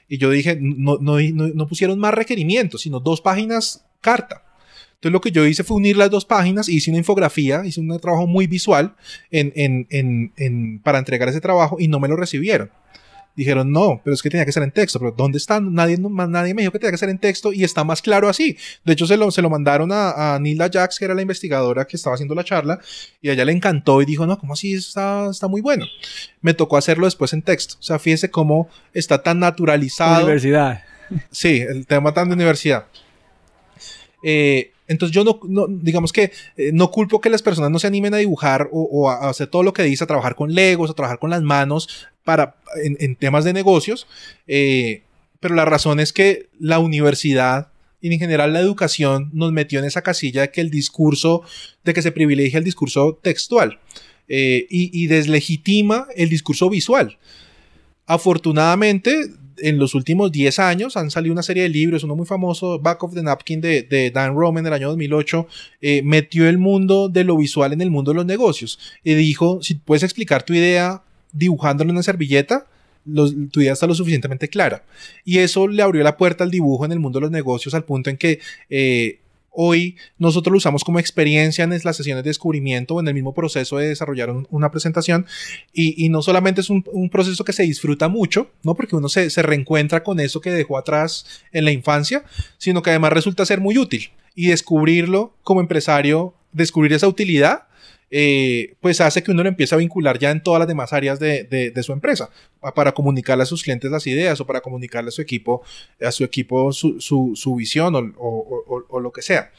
Y 0.08 0.18
yo 0.18 0.30
dije, 0.30 0.58
no, 0.60 0.98
no, 1.00 1.20
no, 1.20 1.48
no 1.48 1.66
pusieron 1.66 1.98
más 1.98 2.14
requerimientos, 2.14 2.82
sino 2.82 3.00
dos 3.00 3.20
páginas 3.20 3.84
carta. 4.00 4.42
Entonces 4.94 5.12
lo 5.12 5.20
que 5.20 5.30
yo 5.30 5.46
hice 5.46 5.62
fue 5.62 5.76
unir 5.76 5.96
las 5.96 6.10
dos 6.10 6.24
páginas, 6.24 6.68
hice 6.68 6.90
una 6.90 6.98
infografía, 6.98 7.62
hice 7.66 7.80
un 7.80 7.98
trabajo 7.98 8.26
muy 8.26 8.46
visual 8.46 8.94
en, 9.30 9.52
en, 9.54 10.32
en, 10.36 10.80
para 10.80 10.98
entregar 10.98 11.28
ese 11.28 11.40
trabajo 11.40 11.76
y 11.78 11.88
no 11.88 12.00
me 12.00 12.08
lo 12.08 12.16
recibieron. 12.16 12.70
Dijeron, 13.36 13.70
no, 13.70 14.00
pero 14.02 14.14
es 14.14 14.22
que 14.22 14.30
tenía 14.30 14.46
que 14.46 14.52
ser 14.52 14.62
en 14.62 14.70
texto. 14.70 14.98
Pero 14.98 15.12
¿dónde 15.14 15.36
están? 15.36 15.74
Nadie, 15.74 15.98
nadie 15.98 16.54
me 16.54 16.62
dijo 16.62 16.72
que 16.72 16.78
tenía 16.78 16.90
que 16.90 16.98
ser 16.98 17.10
en 17.10 17.18
texto 17.18 17.52
y 17.52 17.64
está 17.64 17.84
más 17.84 18.00
claro 18.00 18.30
así. 18.30 18.56
De 18.82 18.94
hecho, 18.94 19.06
se 19.06 19.18
lo, 19.18 19.30
se 19.30 19.42
lo 19.42 19.50
mandaron 19.50 19.92
a, 19.92 20.34
a 20.34 20.38
Nilda 20.38 20.70
Jax, 20.72 20.98
que 20.98 21.04
era 21.04 21.14
la 21.14 21.20
investigadora 21.20 21.86
que 21.86 21.96
estaba 21.96 22.14
haciendo 22.14 22.34
la 22.34 22.44
charla, 22.44 22.80
y 23.20 23.28
a 23.28 23.34
ella 23.34 23.44
le 23.44 23.52
encantó 23.52 24.00
y 24.00 24.06
dijo, 24.06 24.26
no, 24.26 24.38
¿cómo 24.38 24.54
así? 24.54 24.72
Está, 24.72 25.28
está 25.30 25.48
muy 25.48 25.60
bueno. 25.60 25.84
Me 26.40 26.54
tocó 26.54 26.78
hacerlo 26.78 27.04
después 27.06 27.34
en 27.34 27.42
texto. 27.42 27.74
O 27.78 27.82
sea, 27.82 27.98
fíjese 27.98 28.30
cómo 28.30 28.70
está 28.94 29.22
tan 29.22 29.38
naturalizado. 29.38 30.24
Universidad. 30.24 30.82
Sí, 31.30 31.60
el 31.60 31.86
tema 31.86 32.14
tan 32.14 32.28
de 32.28 32.34
universidad. 32.34 32.86
Eh, 34.22 34.72
entonces 34.88 35.14
yo 35.14 35.24
no, 35.24 35.40
no 35.46 35.66
digamos 35.68 36.12
que 36.12 36.32
eh, 36.56 36.70
no 36.72 36.90
culpo 36.90 37.20
que 37.20 37.28
las 37.28 37.42
personas 37.42 37.70
no 37.70 37.78
se 37.78 37.86
animen 37.86 38.14
a 38.14 38.18
dibujar 38.18 38.68
o, 38.72 38.82
o, 38.82 39.10
a 39.10 39.28
hacer 39.28 39.48
todo 39.48 39.62
lo 39.62 39.72
que 39.72 39.82
dice, 39.82 40.04
a 40.04 40.06
trabajar 40.06 40.34
con 40.34 40.54
legos, 40.54 40.90
a 40.90 40.94
trabajar 40.94 41.18
con 41.18 41.30
las 41.30 41.42
manos 41.42 42.08
para, 42.26 42.56
en, 42.84 42.98
en 43.00 43.16
temas 43.16 43.44
de 43.44 43.54
negocios, 43.54 44.06
eh, 44.46 45.04
pero 45.40 45.54
la 45.54 45.64
razón 45.64 46.00
es 46.00 46.12
que 46.12 46.48
la 46.58 46.80
universidad 46.80 47.68
y 48.00 48.12
en 48.12 48.18
general 48.18 48.52
la 48.52 48.60
educación 48.60 49.30
nos 49.32 49.52
metió 49.52 49.78
en 49.78 49.84
esa 49.84 50.02
casilla 50.02 50.42
de 50.42 50.50
que 50.50 50.60
el 50.60 50.70
discurso, 50.70 51.42
de 51.84 51.94
que 51.94 52.02
se 52.02 52.12
privilegia 52.12 52.58
el 52.58 52.64
discurso 52.64 53.18
textual 53.22 53.78
eh, 54.28 54.66
y, 54.68 55.06
deslegitima 55.06 56.08
el 56.16 56.28
discurso 56.28 56.68
visual. 56.68 57.16
Afortunadamente, 58.06 59.30
en 59.58 59.78
los 59.78 59.94
últimos 59.94 60.32
10 60.32 60.58
años 60.58 60.96
han 60.96 61.10
salido 61.10 61.32
una 61.32 61.42
serie 61.42 61.62
de 61.62 61.68
libros, 61.68 62.02
uno 62.02 62.16
muy 62.16 62.26
famoso, 62.26 62.78
Back 62.80 63.04
of 63.04 63.14
the 63.14 63.22
Napkin 63.22 63.60
de, 63.60 64.10
Dan 64.12 64.34
Roman 64.34 64.64
del 64.64 64.72
año 64.72 64.88
2008, 64.88 65.46
eh, 65.80 66.02
metió 66.02 66.48
el 66.48 66.58
mundo 66.58 67.08
de 67.08 67.24
lo 67.24 67.36
visual 67.36 67.72
en 67.72 67.80
el 67.80 67.90
mundo 67.90 68.10
de 68.10 68.16
los 68.16 68.26
negocios 68.26 68.78
y 69.04 69.14
dijo, 69.14 69.62
si 69.62 69.76
puedes 69.76 70.02
explicar 70.02 70.42
tu 70.42 70.54
idea 70.54 71.02
dibujándolo 71.32 71.90
en 71.90 71.96
una 71.96 72.02
servilleta, 72.02 72.66
los, 73.04 73.34
tu 73.50 73.60
idea 73.60 73.72
está 73.72 73.86
lo 73.86 73.94
suficientemente 73.94 74.48
clara. 74.48 74.84
Y 75.24 75.38
eso 75.38 75.68
le 75.68 75.82
abrió 75.82 76.02
la 76.02 76.16
puerta 76.16 76.44
al 76.44 76.50
dibujo 76.50 76.84
en 76.84 76.92
el 76.92 76.98
mundo 76.98 77.18
de 77.18 77.22
los 77.22 77.30
negocios 77.30 77.74
al 77.74 77.84
punto 77.84 78.10
en 78.10 78.16
que 78.16 78.40
eh, 78.68 79.20
Hoy 79.58 79.96
nosotros 80.18 80.52
lo 80.52 80.58
usamos 80.58 80.84
como 80.84 80.98
experiencia 80.98 81.64
en 81.64 81.70
las 81.70 81.96
sesiones 81.96 82.22
de 82.22 82.28
descubrimiento 82.28 82.94
o 82.94 83.00
en 83.00 83.08
el 83.08 83.14
mismo 83.14 83.32
proceso 83.32 83.78
de 83.78 83.88
desarrollar 83.88 84.28
un, 84.28 84.46
una 84.50 84.70
presentación. 84.70 85.24
Y, 85.72 86.04
y, 86.04 86.10
no 86.10 86.20
solamente 86.20 86.60
es 86.60 86.68
un, 86.68 86.84
un, 86.92 87.08
proceso 87.08 87.42
que 87.42 87.54
se 87.54 87.62
disfruta 87.62 88.08
mucho, 88.08 88.50
¿no? 88.62 88.74
Porque 88.74 88.96
uno 88.96 89.08
se, 89.08 89.30
se 89.30 89.40
reencuentra 89.40 90.02
con 90.02 90.20
eso 90.20 90.42
que 90.42 90.50
dejó 90.50 90.76
atrás 90.76 91.24
en 91.52 91.64
la 91.64 91.70
infancia, 91.70 92.22
sino 92.58 92.82
que 92.82 92.90
además 92.90 93.14
resulta 93.14 93.46
ser 93.46 93.62
muy 93.62 93.78
útil. 93.78 94.10
Y 94.34 94.48
descubrirlo 94.48 95.32
como 95.42 95.62
empresario, 95.62 96.34
descubrir 96.52 96.92
esa 96.92 97.08
utilidad, 97.08 97.65
eh, 98.10 98.76
pues 98.80 99.00
hace 99.00 99.22
que 99.22 99.32
uno 99.32 99.42
lo 99.42 99.48
empiece 99.48 99.74
a 99.74 99.78
vincular 99.78 100.18
ya 100.18 100.30
en 100.30 100.40
todas 100.40 100.60
las 100.60 100.68
demás 100.68 100.92
áreas 100.92 101.18
de, 101.18 101.42
de, 101.42 101.72
de, 101.72 101.82
su 101.82 101.92
empresa 101.92 102.30
para 102.74 102.92
comunicarle 102.92 103.42
a 103.42 103.46
sus 103.46 103.64
clientes 103.64 103.90
las 103.90 104.06
ideas 104.06 104.40
o 104.40 104.46
para 104.46 104.60
comunicarle 104.60 105.08
a 105.08 105.10
su 105.10 105.22
equipo 105.22 105.62
a 106.00 106.12
su 106.12 106.22
equipo 106.22 106.72
su, 106.72 107.00
su, 107.00 107.32
su 107.34 107.56
visión 107.56 107.96
o, 107.96 107.98
o, 107.98 108.64
o, 108.68 108.84
o, 108.88 109.00
lo 109.00 109.10
que 109.10 109.22
sea. 109.22 109.50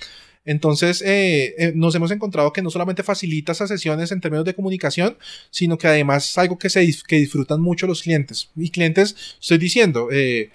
Entonces 0.45 1.01
eh, 1.01 1.55
eh, 1.57 1.73
nos 1.75 1.93
hemos 1.95 2.09
encontrado 2.11 2.53
que 2.53 2.61
no 2.61 2.69
solamente 2.69 3.03
facilita 3.03 3.51
esas 3.51 3.67
sesiones 3.67 4.13
en 4.13 4.21
términos 4.21 4.45
de 4.45 4.55
comunicación 4.55 5.17
sino 5.49 5.77
que 5.77 5.87
además 5.87 6.29
es 6.29 6.37
algo 6.37 6.57
que 6.57 6.69
se 6.69 6.89
que 7.05 7.17
disfrutan 7.17 7.59
mucho 7.59 7.85
los 7.85 8.01
clientes. 8.01 8.49
Y 8.55 8.69
clientes 8.69 9.35
estoy 9.41 9.57
diciendo 9.57 10.07
eh, 10.09 10.51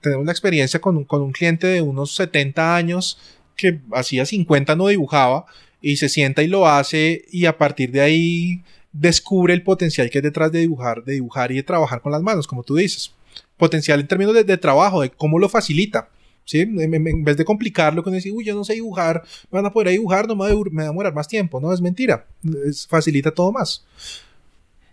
tenemos 0.00 0.24
la 0.24 0.32
experiencia 0.32 0.80
con, 0.80 1.04
con 1.04 1.20
un 1.20 1.32
cliente 1.32 1.66
de 1.66 1.82
unos 1.82 2.14
70 2.14 2.76
años 2.76 3.18
que 3.56 3.78
hacía 3.92 4.24
50 4.24 4.74
no 4.74 4.88
dibujaba 4.88 5.44
y 5.80 5.96
se 5.96 6.08
sienta 6.08 6.42
y 6.42 6.46
lo 6.46 6.66
hace 6.68 7.24
y 7.30 7.46
a 7.46 7.56
partir 7.56 7.90
de 7.90 8.00
ahí 8.00 8.62
descubre 8.92 9.54
el 9.54 9.62
potencial 9.62 10.10
que 10.10 10.18
hay 10.18 10.22
detrás 10.22 10.52
de 10.52 10.60
dibujar, 10.60 11.04
de 11.04 11.14
dibujar 11.14 11.52
y 11.52 11.56
de 11.56 11.62
trabajar 11.62 12.00
con 12.00 12.12
las 12.12 12.22
manos, 12.22 12.46
como 12.46 12.62
tú 12.62 12.76
dices. 12.76 13.12
Potencial 13.56 14.00
en 14.00 14.08
términos 14.08 14.34
de, 14.34 14.56
trabajo, 14.56 15.02
de 15.02 15.10
cómo 15.10 15.38
lo 15.38 15.48
facilita. 15.48 16.08
¿sí? 16.44 16.60
En, 16.60 17.24
vez 17.24 17.36
de 17.36 17.44
complicarlo 17.44 18.02
con 18.02 18.12
decir, 18.12 18.32
uy, 18.32 18.44
yo 18.44 18.54
no 18.54 18.64
sé 18.64 18.74
dibujar, 18.74 19.22
me 19.50 19.58
van 19.58 19.66
a 19.66 19.72
poder 19.72 19.90
dibujar, 19.90 20.26
no 20.26 20.34
me 20.34 20.52
va 20.52 20.82
a 20.82 20.86
demorar 20.86 21.14
más 21.14 21.28
tiempo. 21.28 21.60
No, 21.60 21.72
es 21.72 21.80
mentira. 21.80 22.26
Es, 22.66 22.86
facilita 22.86 23.30
todo 23.30 23.52
más. 23.52 23.84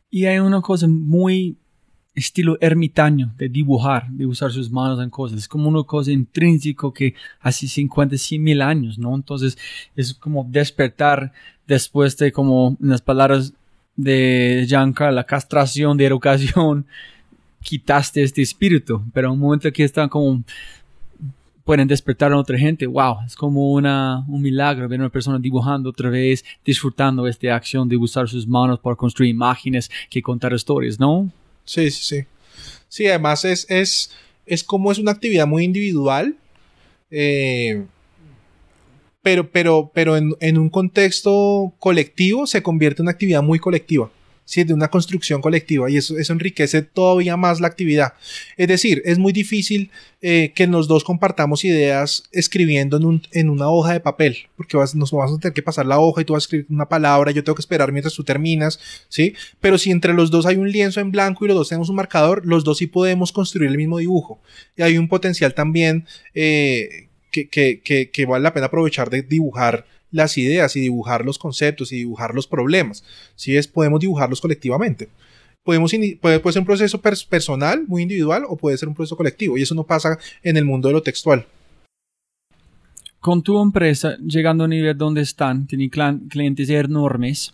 Y 0.09 0.25
hay 0.25 0.39
una 0.39 0.61
cosa 0.61 0.87
muy 0.87 1.57
estilo 2.17 2.57
ermitaño 2.59 3.31
de 3.37 3.47
dibujar, 3.47 4.09
de 4.09 4.25
usar 4.25 4.51
sus 4.51 4.71
manos 4.71 4.99
en 4.99 5.09
cosas. 5.11 5.37
Es 5.37 5.47
como 5.47 5.69
una 5.69 5.83
cosa 5.83 6.11
intrínseca 6.11 6.91
que 6.93 7.13
hace 7.39 7.67
50, 7.67 8.17
100 8.17 8.43
mil 8.43 8.61
años, 8.63 8.97
¿no? 8.97 9.13
Entonces 9.15 9.55
es 9.95 10.15
como 10.15 10.43
despertar 10.49 11.31
después 11.67 12.17
de 12.17 12.31
como, 12.31 12.75
en 12.81 12.89
las 12.89 13.01
palabras 13.01 13.53
de 13.95 14.65
Yanka, 14.67 15.11
la 15.11 15.25
castración 15.25 15.95
de 15.95 16.05
educación, 16.07 16.87
quitaste 17.61 18.23
este 18.23 18.41
espíritu, 18.41 19.03
pero 19.13 19.31
un 19.31 19.39
momento 19.39 19.71
que 19.71 19.83
están 19.83 20.09
como 20.09 20.43
pueden 21.65 21.87
despertar 21.87 22.31
a 22.31 22.37
otra 22.37 22.57
gente, 22.57 22.87
wow, 22.87 23.17
es 23.25 23.35
como 23.35 23.73
una, 23.73 24.23
un 24.27 24.41
milagro 24.41 24.87
ver 24.87 25.01
a 25.01 25.03
una 25.03 25.09
persona 25.09 25.37
dibujando 25.37 25.89
otra 25.89 26.09
vez, 26.09 26.43
disfrutando 26.65 27.27
esta 27.27 27.55
acción 27.55 27.87
de 27.89 27.97
usar 27.97 28.27
sus 28.27 28.47
manos 28.47 28.79
para 28.79 28.95
construir 28.95 29.29
imágenes 29.29 29.91
que 30.09 30.21
contar 30.21 30.53
historias, 30.53 30.97
¿no? 30.99 31.29
Sí, 31.67 31.91
sí, 31.91 32.01
sí. 32.01 32.25
Sí, 32.87 33.07
además 33.07 33.45
es, 33.45 33.67
es, 33.69 34.11
es 34.45 34.63
como 34.63 34.91
es 34.91 34.97
una 34.97 35.11
actividad 35.11 35.45
muy 35.45 35.65
individual, 35.65 36.37
eh, 37.11 37.85
pero, 39.21 39.51
pero, 39.51 39.91
pero 39.93 40.15
en, 40.15 40.33
en, 40.39 40.57
un 40.57 40.69
contexto 40.69 41.73
colectivo 41.79 42.47
se 42.47 42.63
convierte 42.63 43.01
en 43.01 43.05
una 43.05 43.11
actividad 43.11 43.43
muy 43.43 43.59
colectiva. 43.59 44.09
¿Sí? 44.47 44.63
de 44.63 44.73
una 44.73 44.87
construcción 44.87 45.41
colectiva 45.41 45.91
y 45.91 45.97
eso, 45.97 46.17
eso 46.17 46.33
enriquece 46.33 46.81
todavía 46.81 47.37
más 47.37 47.59
la 47.59 47.67
actividad. 47.67 48.13
Es 48.55 48.69
decir, 48.69 49.03
es 49.05 49.19
muy 49.19 49.33
difícil 49.33 49.91
eh, 50.21 50.53
que 50.55 50.65
los 50.65 50.87
dos 50.87 51.03
compartamos 51.03 51.65
ideas 51.65 52.23
escribiendo 52.31 52.97
en, 52.97 53.05
un, 53.05 53.21
en 53.33 53.49
una 53.49 53.69
hoja 53.69 53.93
de 53.93 53.99
papel, 53.99 54.37
porque 54.55 54.77
nos 54.77 55.11
vamos 55.11 55.37
a 55.37 55.39
tener 55.39 55.53
que 55.53 55.61
pasar 55.61 55.85
la 55.85 55.99
hoja 55.99 56.21
y 56.21 56.25
tú 56.25 56.33
vas 56.33 56.43
a 56.43 56.45
escribir 56.45 56.65
una 56.69 56.87
palabra, 56.87 57.31
yo 57.31 57.43
tengo 57.43 57.55
que 57.55 57.61
esperar 57.61 57.91
mientras 57.91 58.13
tú 58.15 58.23
terminas, 58.23 58.79
¿sí? 59.09 59.35
Pero 59.59 59.77
si 59.77 59.91
entre 59.91 60.13
los 60.13 60.31
dos 60.31 60.45
hay 60.45 60.55
un 60.55 60.71
lienzo 60.71 61.01
en 61.01 61.11
blanco 61.11 61.43
y 61.43 61.49
los 61.49 61.57
dos 61.57 61.69
tenemos 61.69 61.89
un 61.89 61.97
marcador, 61.97 62.45
los 62.45 62.63
dos 62.63 62.77
sí 62.77 62.87
podemos 62.87 63.33
construir 63.33 63.69
el 63.69 63.77
mismo 63.77 63.97
dibujo. 63.97 64.39
Y 64.77 64.81
hay 64.81 64.97
un 64.97 65.09
potencial 65.09 65.53
también 65.53 66.05
eh, 66.33 67.09
que, 67.31 67.49
que, 67.49 68.09
que 68.11 68.25
vale 68.25 68.43
la 68.43 68.53
pena 68.53 68.67
aprovechar 68.67 69.09
de 69.09 69.21
dibujar 69.21 69.85
las 70.11 70.37
ideas 70.37 70.75
y 70.75 70.81
dibujar 70.81 71.25
los 71.25 71.37
conceptos 71.37 71.91
y 71.91 71.97
dibujar 71.97 72.33
los 72.33 72.47
problemas. 72.47 73.03
Si 73.35 73.55
es, 73.57 73.67
podemos 73.67 73.99
dibujarlos 73.99 74.41
colectivamente. 74.41 75.09
Podemos 75.63 75.91
puede, 76.21 76.41
ser 76.53 76.59
un 76.61 76.65
proceso 76.65 77.01
personal, 77.01 77.85
muy 77.87 78.03
individual, 78.03 78.43
o 78.47 78.55
puede 78.55 78.77
ser 78.77 78.87
un 78.87 78.95
proceso 78.95 79.17
colectivo. 79.17 79.57
Y 79.57 79.63
eso 79.63 79.75
no 79.75 79.83
pasa 79.83 80.17
en 80.41 80.55
el 80.55 80.63
mundo 80.63 80.87
de 80.87 80.93
lo 80.93 81.03
textual. 81.03 81.45
Con 83.19 83.41
tu 83.41 83.61
empresa, 83.61 84.17
llegando 84.25 84.63
a 84.63 84.67
nivel 84.69 84.97
donde 84.97 85.21
están, 85.21 85.67
tienen 85.67 85.89
clientes 86.29 86.69
enormes. 86.69 87.53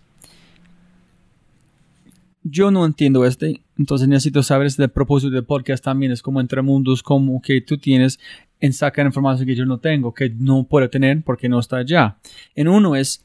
Yo 2.43 2.69
no 2.69 2.85
entiendo 2.85 3.25
este, 3.25 3.61
entonces 3.77 4.07
necesito 4.07 4.43
saber 4.43 4.67
este 4.67 4.87
propósito 4.87 5.31
del 5.31 5.45
podcast 5.45 5.83
también. 5.83 6.11
Es 6.11 6.21
como 6.21 6.39
entre 6.39 6.61
mundos 6.61 7.01
como 7.01 7.41
que 7.41 7.61
tú 7.61 7.77
tienes 7.77 8.19
en 8.59 8.71
sacar 8.73 9.05
información 9.05 9.45
que 9.45 9.55
yo 9.55 9.65
no 9.65 9.79
tengo, 9.79 10.13
que 10.13 10.29
no 10.29 10.63
puedo 10.63 10.89
tener 10.89 11.21
porque 11.23 11.49
no 11.49 11.59
está 11.59 11.77
allá. 11.77 12.17
En 12.55 12.67
uno 12.67 12.95
es, 12.95 13.23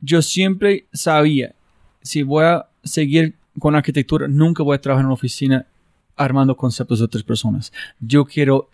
yo 0.00 0.20
siempre 0.20 0.86
sabía, 0.92 1.54
si 2.02 2.22
voy 2.22 2.44
a 2.44 2.66
seguir 2.82 3.34
con 3.58 3.74
arquitectura, 3.74 4.26
nunca 4.26 4.62
voy 4.62 4.74
a 4.74 4.80
trabajar 4.80 5.02
en 5.02 5.06
una 5.06 5.14
oficina 5.14 5.66
armando 6.16 6.56
conceptos 6.56 6.98
de 6.98 7.04
otras 7.04 7.22
personas. 7.22 7.72
Yo 8.00 8.24
quiero 8.24 8.68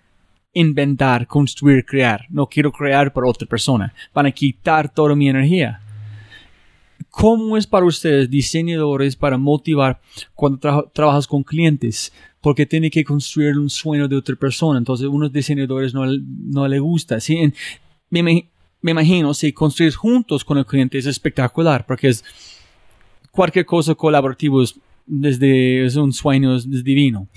inventar, 0.55 1.27
construir, 1.27 1.85
crear. 1.85 2.27
No 2.31 2.47
quiero 2.47 2.73
crear 2.73 3.13
para 3.13 3.27
otra 3.27 3.47
persona. 3.47 3.93
Van 4.15 4.27
a 4.27 4.33
quitar 4.33 4.93
toda 4.93 5.15
mi 5.15 5.29
energía. 5.29 5.82
¿Cómo 7.13 7.57
es 7.57 7.67
para 7.69 7.87
ustedes, 7.87 8.29
diseñadores, 8.29 9.15
para 9.15 9.39
motivar 9.39 10.01
cuando 10.35 10.91
trabajas 10.93 11.29
con 11.29 11.45
clientes? 11.45 12.13
porque 12.43 12.67
tiene 12.67 12.91
que 12.91 13.05
construir 13.05 13.57
un 13.57 13.71
sueño 13.71 14.09
de 14.09 14.17
otra 14.17 14.35
persona. 14.35 14.77
Entonces, 14.77 15.07
unos 15.07 15.33
diseñadores 15.33 15.95
no, 15.95 16.05
no 16.05 16.67
le 16.67 16.81
gusta. 16.81 17.21
¿sí? 17.21 17.39
me, 18.11 18.23
me, 18.81 18.91
imagino, 18.91 19.33
si 19.33 19.53
construir 19.53 19.95
juntos 19.95 20.45
con 20.45 20.59
el 20.59 20.67
cliente 20.67 20.99
es 20.99 21.07
espectacular, 21.07 21.87
porque 21.87 22.09
es 22.09 22.25
cualquier 23.31 23.65
cosa 23.65 23.95
colaborativa 23.95 24.61
es, 24.63 24.75
desde, 25.07 25.87
es 25.87 25.95
un 25.95 26.13
sueño 26.13 26.57
es, 26.57 26.69
divino. 26.69 27.29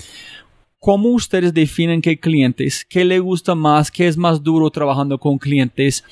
¿Cómo 0.80 1.10
ustedes 1.10 1.54
definen 1.54 2.02
qué 2.02 2.20
clientes, 2.20 2.86
qué 2.86 3.06
le 3.06 3.20
gusta 3.20 3.54
más, 3.56 3.92
qué 3.92 4.08
es 4.08 4.18
más 4.18 4.42
duro 4.42 4.70
trabajando 4.72 5.20
con 5.20 5.38
clientes 5.38 6.04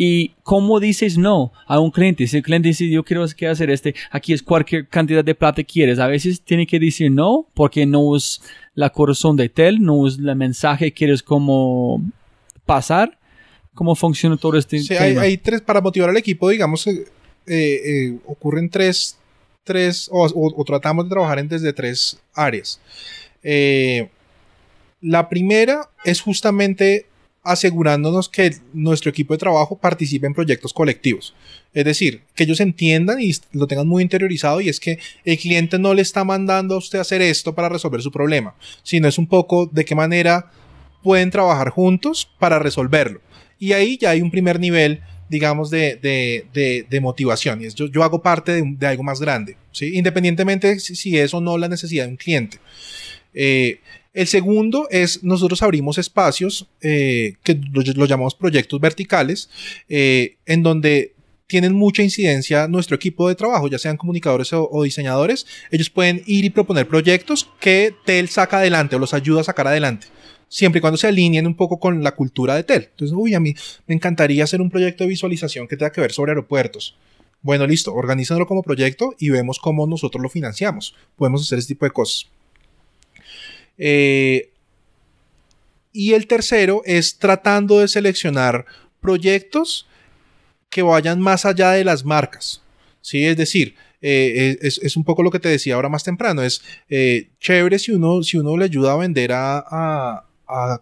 ¿Y 0.00 0.36
cómo 0.44 0.78
dices 0.78 1.18
no 1.18 1.52
a 1.66 1.80
un 1.80 1.90
cliente? 1.90 2.28
Si 2.28 2.36
el 2.36 2.44
cliente 2.44 2.68
dice, 2.68 2.88
yo 2.88 3.02
quiero 3.04 3.24
hacer 3.24 3.68
este, 3.68 3.96
aquí 4.12 4.32
es 4.32 4.44
cualquier 4.44 4.86
cantidad 4.86 5.24
de 5.24 5.34
plata 5.34 5.56
que 5.56 5.66
quieres. 5.66 5.98
A 5.98 6.06
veces 6.06 6.40
tiene 6.40 6.68
que 6.68 6.78
decir 6.78 7.10
no 7.10 7.48
porque 7.52 7.84
no 7.84 8.14
es 8.14 8.40
la 8.76 8.90
corazón 8.90 9.36
de 9.36 9.48
tel, 9.48 9.82
no 9.82 10.06
es 10.06 10.18
el 10.18 10.36
mensaje 10.36 10.86
que 10.86 10.92
quieres 10.92 11.20
como 11.20 12.00
pasar. 12.64 13.18
¿Cómo 13.74 13.96
funciona 13.96 14.36
todo 14.36 14.56
este 14.56 14.78
sí, 14.78 14.94
Hay, 14.94 15.16
hay, 15.16 15.36
tres, 15.36 15.62
para 15.62 15.80
motivar 15.80 16.10
al 16.10 16.16
equipo, 16.16 16.48
digamos, 16.48 16.86
eh, 16.86 17.04
eh, 17.46 18.18
ocurren 18.26 18.70
tres, 18.70 19.18
tres 19.64 20.08
o, 20.12 20.64
tratamos 20.64 21.06
de 21.06 21.10
trabajar 21.10 21.40
en 21.40 21.48
desde 21.48 21.72
tres 21.72 22.20
áreas. 22.34 22.80
Eh, 23.42 24.08
la 25.00 25.28
primera 25.28 25.90
es 26.04 26.20
justamente 26.20 27.06
asegurándonos 27.52 28.28
que 28.28 28.56
nuestro 28.72 29.10
equipo 29.10 29.34
de 29.34 29.38
trabajo 29.38 29.76
participe 29.76 30.26
en 30.26 30.34
proyectos 30.34 30.72
colectivos. 30.72 31.34
Es 31.74 31.84
decir, 31.84 32.22
que 32.34 32.44
ellos 32.44 32.60
entiendan 32.60 33.20
y 33.20 33.32
lo 33.52 33.66
tengan 33.66 33.88
muy 33.88 34.02
interiorizado 34.02 34.60
y 34.60 34.68
es 34.68 34.80
que 34.80 34.98
el 35.24 35.38
cliente 35.38 35.78
no 35.78 35.94
le 35.94 36.02
está 36.02 36.24
mandando 36.24 36.74
a 36.74 36.78
usted 36.78 36.98
hacer 36.98 37.22
esto 37.22 37.54
para 37.54 37.68
resolver 37.68 38.02
su 38.02 38.12
problema, 38.12 38.54
sino 38.82 39.08
es 39.08 39.18
un 39.18 39.26
poco 39.26 39.66
de 39.72 39.84
qué 39.84 39.94
manera 39.94 40.50
pueden 41.02 41.30
trabajar 41.30 41.70
juntos 41.70 42.30
para 42.38 42.58
resolverlo. 42.58 43.20
Y 43.58 43.72
ahí 43.72 43.98
ya 43.98 44.10
hay 44.10 44.22
un 44.22 44.30
primer 44.30 44.60
nivel 44.60 45.02
digamos, 45.28 45.68
de, 45.70 45.96
de, 45.96 46.86
de, 46.88 47.00
motivación. 47.00 47.60
Y 47.60 47.66
es, 47.66 47.74
yo, 47.74 47.86
yo 47.86 48.02
hago 48.02 48.22
parte 48.22 48.62
de, 48.62 48.86
algo 48.86 49.02
más 49.02 49.20
grande, 49.20 49.56
independientemente 49.80 50.80
si, 50.80 50.96
si 50.96 51.18
es 51.18 51.34
o 51.34 51.40
no 51.40 51.58
la 51.58 51.68
necesidad 51.68 52.04
de 52.04 52.10
un 52.10 52.16
cliente. 52.16 52.58
Eh, 53.34 53.80
el 54.18 54.26
segundo 54.26 54.88
es, 54.90 55.22
nosotros 55.22 55.62
abrimos 55.62 55.96
espacios 55.96 56.66
eh, 56.80 57.34
que 57.44 57.60
lo, 57.72 58.04
llamamos 58.04 58.34
proyectos 58.34 58.80
verticales, 58.80 59.48
eh, 59.88 60.38
en 60.44 60.64
donde 60.64 61.14
tienen 61.46 61.72
mucha 61.72 62.02
incidencia 62.02 62.66
nuestro 62.66 62.96
equipo 62.96 63.28
de 63.28 63.36
trabajo, 63.36 63.68
ya 63.68 63.78
sean 63.78 63.96
comunicadores 63.96 64.52
o, 64.52 64.82
diseñadores, 64.82 65.46
ellos 65.70 65.88
pueden 65.88 66.24
ir 66.26 66.44
y 66.44 66.50
proponer 66.50 66.88
proyectos 66.88 67.48
que 67.60 67.94
TEL 68.04 68.28
saca 68.28 68.58
adelante 68.58 68.96
o 68.96 68.98
los 68.98 69.14
ayuda 69.14 69.42
a 69.42 69.44
sacar 69.44 69.68
adelante 69.68 70.08
siempre 70.48 70.78
y 70.78 70.80
cuando 70.80 70.96
se 70.96 71.06
alineen 71.06 71.46
un 71.46 71.54
poco 71.54 71.78
con 71.78 72.02
la 72.02 72.16
cultura 72.16 72.56
de 72.56 72.64
TEL. 72.64 72.88
Entonces, 72.90 73.14
uy, 73.16 73.34
a 73.34 73.40
mí 73.40 73.54
me 73.86 73.94
encantaría 73.94 74.42
hacer 74.42 74.60
un 74.60 74.70
proyecto 74.70 75.04
de 75.04 75.10
visualización 75.10 75.68
que 75.68 75.76
tenga 75.76 75.92
que 75.92 76.00
ver 76.00 76.10
sobre 76.10 76.32
aeropuertos. 76.32 76.96
Bueno, 77.42 77.66
listo, 77.66 77.94
organícenlo 77.94 78.46
como 78.46 78.62
proyecto 78.62 79.14
y 79.18 79.28
vemos 79.28 79.58
cómo 79.58 79.86
nosotros 79.86 80.22
lo 80.22 80.28
financiamos. 80.28 80.94
Podemos 81.16 81.42
hacer 81.42 81.58
ese 81.58 81.68
tipo 81.68 81.84
de 81.84 81.92
cosas. 81.92 82.28
Eh, 83.78 84.50
y 85.92 86.12
el 86.12 86.26
tercero 86.26 86.82
es 86.84 87.18
tratando 87.18 87.78
de 87.78 87.88
seleccionar 87.88 88.66
proyectos 89.00 89.86
que 90.68 90.82
vayan 90.82 91.20
más 91.20 91.44
allá 91.44 91.72
de 91.72 91.84
las 91.84 92.04
marcas. 92.04 92.62
¿sí? 93.00 93.24
Es 93.24 93.36
decir, 93.36 93.74
eh, 94.00 94.58
es, 94.60 94.96
un 94.96 95.04
poco 95.04 95.22
lo 95.22 95.30
que 95.30 95.40
te 95.40 95.48
decía 95.48 95.74
ahora 95.74 95.88
más 95.88 96.04
temprano. 96.04 96.42
Es 96.42 96.62
eh, 96.88 97.30
chévere 97.40 97.78
si 97.78 97.92
uno, 97.92 98.22
si 98.22 98.36
uno 98.36 98.56
le 98.56 98.66
ayuda 98.66 98.92
a 98.92 98.96
vender 98.96 99.32
a, 99.32 99.64
a 99.66 100.27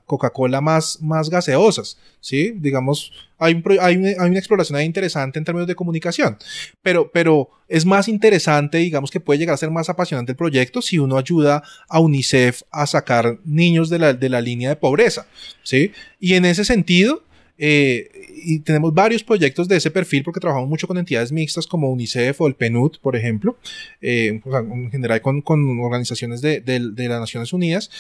Coca-Cola 0.07 0.61
más, 0.61 1.03
más 1.03 1.29
gaseosas, 1.29 1.99
¿sí? 2.21 2.53
Digamos, 2.57 3.13
hay, 3.39 3.63
hay, 3.81 3.97
una, 3.97 4.39
exploración 4.39 4.79
ahí 4.79 4.87
interesante 4.87 5.39
en 5.39 5.45
términos 5.45 5.67
de 5.67 5.75
comunicación, 5.75 6.39
pero, 6.83 7.11
pero 7.13 7.51
es 7.69 7.85
más 7.85 8.09
interesante, 8.09 8.79
digamos 8.79 9.11
que 9.11 9.21
puede 9.21 9.39
llegar 9.39 9.55
a 9.55 9.59
ser 9.59 9.71
más 9.71 9.89
apasionante 9.89 10.33
el 10.33 10.37
proyecto 10.37 10.81
si 10.81 10.99
uno 10.99 11.19
ayuda 11.19 11.63
a 11.89 12.01
UNICEF 12.01 12.63
a 12.71 12.87
sacar 12.87 13.39
niños 13.45 13.91
de 13.91 13.99
la, 13.99 14.15
de 14.15 14.29
la 14.29 14.41
línea 14.41 14.69
de 14.69 14.77
pobreza, 14.77 15.27
¿sí? 15.63 15.93
Y 16.21 16.35
en 16.35 16.45
ese 16.45 16.65
sentido, 16.65 17.25
eh, 17.59 18.11
y 18.45 18.61
tenemos 18.61 18.95
varios 18.95 19.25
proyectos 19.25 19.67
de 19.67 19.77
ese 19.77 19.91
perfil 19.91 20.23
porque 20.23 20.41
trabajamos 20.41 20.69
mucho 20.69 20.87
con 20.87 20.99
entidades 20.99 21.33
mixtas 21.33 21.67
como 21.67 21.91
UNICEF 21.91 22.41
o 22.41 22.47
el 22.47 22.55
PNUD, 22.55 22.99
por 23.01 23.17
ejemplo, 23.17 23.57
eh, 24.01 24.41
en 24.45 24.91
general 24.91 25.21
con, 25.23 25.43
con 25.43 25.81
organizaciones 25.81 26.41
de, 26.41 26.61
de 26.61 27.09
las 27.09 27.21
Naciones 27.21 27.53
Unidas, 27.53 27.91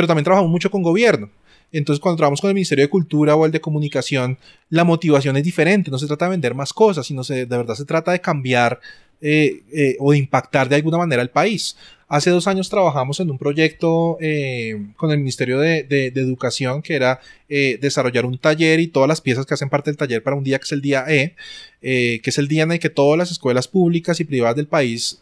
pero 0.00 0.06
también 0.06 0.24
trabajamos 0.24 0.50
mucho 0.50 0.70
con 0.70 0.82
gobierno. 0.82 1.28
Entonces, 1.72 2.00
cuando 2.00 2.16
trabajamos 2.16 2.40
con 2.40 2.48
el 2.48 2.54
Ministerio 2.54 2.86
de 2.86 2.88
Cultura 2.88 3.36
o 3.36 3.44
el 3.44 3.52
de 3.52 3.60
Comunicación, 3.60 4.38
la 4.70 4.82
motivación 4.82 5.36
es 5.36 5.44
diferente. 5.44 5.90
No 5.90 5.98
se 5.98 6.06
trata 6.06 6.24
de 6.24 6.30
vender 6.30 6.54
más 6.54 6.72
cosas, 6.72 7.06
sino 7.06 7.22
se, 7.22 7.44
de 7.44 7.56
verdad 7.56 7.74
se 7.74 7.84
trata 7.84 8.12
de 8.12 8.20
cambiar 8.22 8.80
eh, 9.20 9.60
eh, 9.74 9.96
o 10.00 10.12
de 10.12 10.18
impactar 10.18 10.70
de 10.70 10.76
alguna 10.76 10.96
manera 10.96 11.20
al 11.20 11.28
país. 11.28 11.76
Hace 12.08 12.30
dos 12.30 12.46
años 12.46 12.70
trabajamos 12.70 13.20
en 13.20 13.30
un 13.30 13.36
proyecto 13.36 14.16
eh, 14.22 14.86
con 14.96 15.10
el 15.10 15.18
Ministerio 15.18 15.58
de, 15.58 15.84
Educación 16.16 16.80
que 16.80 16.94
era 16.94 17.20
desarrollar 17.48 18.24
un 18.24 18.38
taller 18.38 18.80
y 18.80 18.86
todas 18.86 19.06
las 19.06 19.20
piezas 19.20 19.44
que 19.44 19.52
hacen 19.52 19.68
parte 19.68 19.90
del 19.90 19.98
taller 19.98 20.22
para 20.22 20.34
un 20.34 20.44
día 20.44 20.58
que 20.58 20.64
es 20.64 20.72
el 20.72 20.80
día 20.80 21.04
E, 21.08 21.36
que 21.82 22.22
es 22.24 22.38
el 22.38 22.48
día 22.48 22.62
en 22.62 22.72
el 22.72 22.78
que 22.78 22.88
todas 22.88 23.18
las 23.18 23.30
escuelas 23.30 23.68
públicas 23.68 24.18
y 24.18 24.24
privadas 24.24 24.56
del 24.56 24.66
país 24.66 25.20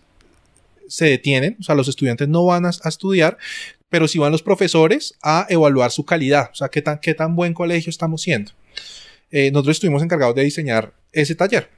se 0.88 1.04
detienen, 1.04 1.56
o 1.60 1.62
sea, 1.62 1.74
los 1.74 1.86
estudiantes 1.86 2.28
no 2.28 2.44
van 2.44 2.66
a, 2.66 2.70
estudiar, 2.70 3.38
pero 3.88 4.08
sí 4.08 4.18
van 4.18 4.32
los 4.32 4.42
profesores 4.42 5.14
a 5.22 5.46
evaluar 5.48 5.90
su 5.90 6.04
calidad, 6.04 6.50
o 6.52 6.54
sea, 6.54 6.68
qué 6.68 6.82
tan, 6.82 6.98
qué 6.98 7.14
tan 7.14 7.34
buen 7.36 7.54
colegio 7.54 7.90
estamos 7.90 8.22
siendo. 8.22 8.52
Eh, 9.30 9.50
nosotros 9.50 9.76
estuvimos 9.76 10.02
encargados 10.02 10.34
de 10.34 10.44
diseñar 10.44 10.92
ese 11.12 11.34
taller. 11.34 11.77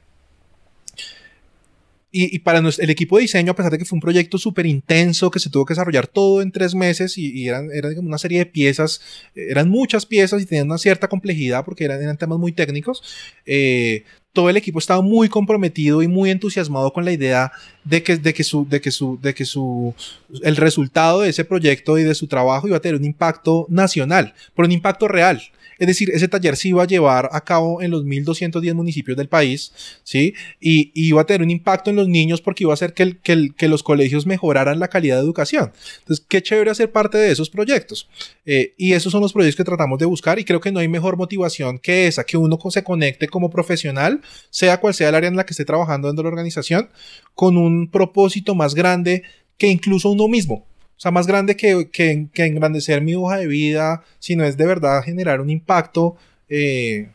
Y, 2.13 2.41
para 2.41 2.59
el 2.59 2.91
equipo 2.91 3.17
de 3.17 3.23
diseño, 3.23 3.53
a 3.53 3.57
pesar 3.57 3.71
de 3.71 3.79
que 3.79 3.85
fue 3.85 3.97
un 3.97 4.01
proyecto 4.01 4.37
súper 4.37 4.67
intenso, 4.67 5.31
que 5.31 5.39
se 5.39 5.49
tuvo 5.49 5.65
que 5.65 5.75
desarrollar 5.75 6.09
todo 6.09 6.43
en 6.43 6.51
tres 6.51 6.75
meses 6.75 7.17
y, 7.17 7.31
y 7.33 7.49
eran, 7.49 7.71
eran 7.73 7.97
una 7.99 8.19
serie 8.19 8.39
de 8.39 8.47
piezas, 8.47 9.01
eh, 9.37 9.47
eran 9.51 9.69
muchas 9.69 10.07
piezas 10.07 10.43
y 10.43 10.47
tenían 10.47 10.67
una 10.67 10.79
cierta 10.79 11.09
complejidad 11.09 11.65
porque 11.65 11.85
eran, 11.85 12.03
eran 12.03 12.17
temas 12.17 12.39
muy 12.39 12.53
técnicos, 12.53 13.03
eh, 13.47 14.05
todo 14.33 14.51
el 14.51 14.57
equipo 14.57 14.79
estaba 14.79 15.03
muy 15.03 15.29
comprometido 15.29 16.03
y 16.03 16.09
muy 16.09 16.31
entusiasmado 16.31 16.93
con 16.93 17.05
la 17.05 17.13
idea 17.13 17.53
de 17.85 18.03
que, 18.03 18.17
de 18.17 18.35
que, 18.35 18.45
su, 18.45 18.69
de 18.69 18.81
que, 18.81 18.91
su, 18.91 19.19
de 19.21 19.35
que 19.35 19.45
su, 19.45 19.95
el 20.43 20.57
resultado 20.57 21.21
de 21.21 21.31
ese 21.31 21.45
proyecto 21.45 21.99
y 21.99 22.03
de 22.03 22.15
su 22.15 22.27
trabajo 22.27 22.67
iba 22.69 22.77
a 22.77 22.81
tener 22.81 22.97
un 22.97 23.05
impacto 23.05 23.67
nacional, 23.69 24.35
pero 24.55 24.67
un 24.67 24.73
impacto 24.73 25.09
real. 25.09 25.41
Es 25.81 25.87
decir, 25.87 26.11
ese 26.13 26.29
taller 26.29 26.57
se 26.57 26.69
iba 26.69 26.83
a 26.83 26.87
llevar 26.87 27.31
a 27.33 27.41
cabo 27.41 27.81
en 27.81 27.91
los 27.91 28.05
1210 28.05 28.75
municipios 28.75 29.17
del 29.17 29.31
país, 29.31 29.73
¿sí? 30.05 30.35
Y, 30.61 30.93
iba 30.95 31.23
a 31.23 31.25
tener 31.25 31.41
un 31.41 31.51
impacto 31.51 31.89
en 31.89 31.97
los 31.97 32.07
niños 32.07 32.43
porque 32.43 32.65
iba 32.65 32.73
a 32.73 32.75
hacer 32.75 32.93
que, 32.93 33.69
los 33.69 33.83
colegios 33.83 34.27
mejoraran 34.27 34.79
la 34.79 34.89
calidad 34.89 35.17
de 35.17 35.23
educación. 35.23 35.73
Entonces, 36.01 36.25
qué 36.29 36.43
chévere 36.43 36.71
hacer 36.71 36.93
parte 36.93 37.17
de 37.17 37.33
esos 37.33 37.49
proyectos. 37.49 38.09
Eh, 38.45 38.75
y 38.77 38.93
esos 38.93 39.11
son 39.11 39.23
los 39.23 39.33
proyectos 39.33 39.57
que 39.57 39.65
tratamos 39.65 39.99
de 39.99 40.05
buscar 40.05 40.39
y 40.39 40.45
creo 40.45 40.61
que 40.61 40.71
no 40.71 40.81
hay 40.81 40.89
mejor 40.89 41.17
motivación 41.17 41.79
que 41.79 42.07
esa, 42.07 42.25
que 42.25 42.37
uno 42.37 42.59
se 42.69 42.85
conecte 42.85 43.29
como 43.29 43.49
profesional, 43.49 44.21
sea 44.51 44.81
cual 44.81 44.93
sea 44.93 45.09
el 45.09 45.15
área 45.15 45.29
en 45.29 45.37
la 45.37 45.47
que 45.47 45.55
esté 45.55 45.65
trabajando 45.65 46.09
dentro 46.09 46.23
de 46.23 46.29
la 46.29 46.35
organización, 46.35 46.91
con 47.35 47.57
un 47.57 47.91
propósito 47.91 48.55
más 48.55 48.75
grande 48.75 49.23
que 49.57 49.69
incluso 49.69 50.11
uno 50.11 50.29
mismo. 50.29 50.70
O 51.01 51.03
sea, 51.03 51.11
más 51.13 51.27
grande 51.27 51.57
que, 51.57 51.89
que, 51.91 52.27
que 52.31 52.45
engrandecer 52.45 53.01
mi 53.01 53.15
hoja 53.15 53.39
de 53.39 53.47
vida, 53.47 54.05
sino 54.19 54.45
es 54.45 54.59
de 54.59 54.67
verdad 54.67 55.03
generar 55.03 55.41
un 55.41 55.49
impacto 55.49 56.15
eh, 56.51 57.09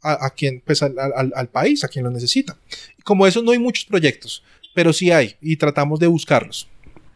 a, 0.00 0.26
a 0.26 0.30
quien, 0.30 0.62
pues 0.64 0.80
al, 0.84 0.94
al- 0.96 1.32
al 1.34 1.48
país, 1.48 1.82
a 1.82 1.88
quien 1.88 2.04
lo 2.04 2.12
necesita. 2.12 2.56
Como 3.02 3.26
eso 3.26 3.42
no 3.42 3.50
hay 3.50 3.58
muchos 3.58 3.84
proyectos, 3.84 4.44
pero 4.76 4.92
sí 4.92 5.10
hay 5.10 5.34
y 5.42 5.56
tratamos 5.56 5.98
de 5.98 6.06
buscarlos. 6.06 6.68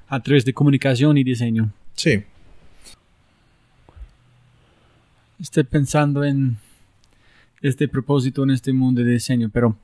A 0.08 0.20
través 0.20 0.44
de 0.44 0.52
comunicación 0.52 1.16
y 1.16 1.22
diseño. 1.22 1.72
Sí. 1.94 2.24
Estoy 5.40 5.62
pensando 5.62 6.24
en 6.24 6.56
este 7.62 7.86
propósito 7.86 8.42
en 8.42 8.50
este 8.50 8.72
mundo 8.72 9.04
de 9.04 9.12
diseño, 9.12 9.48
pero 9.48 9.76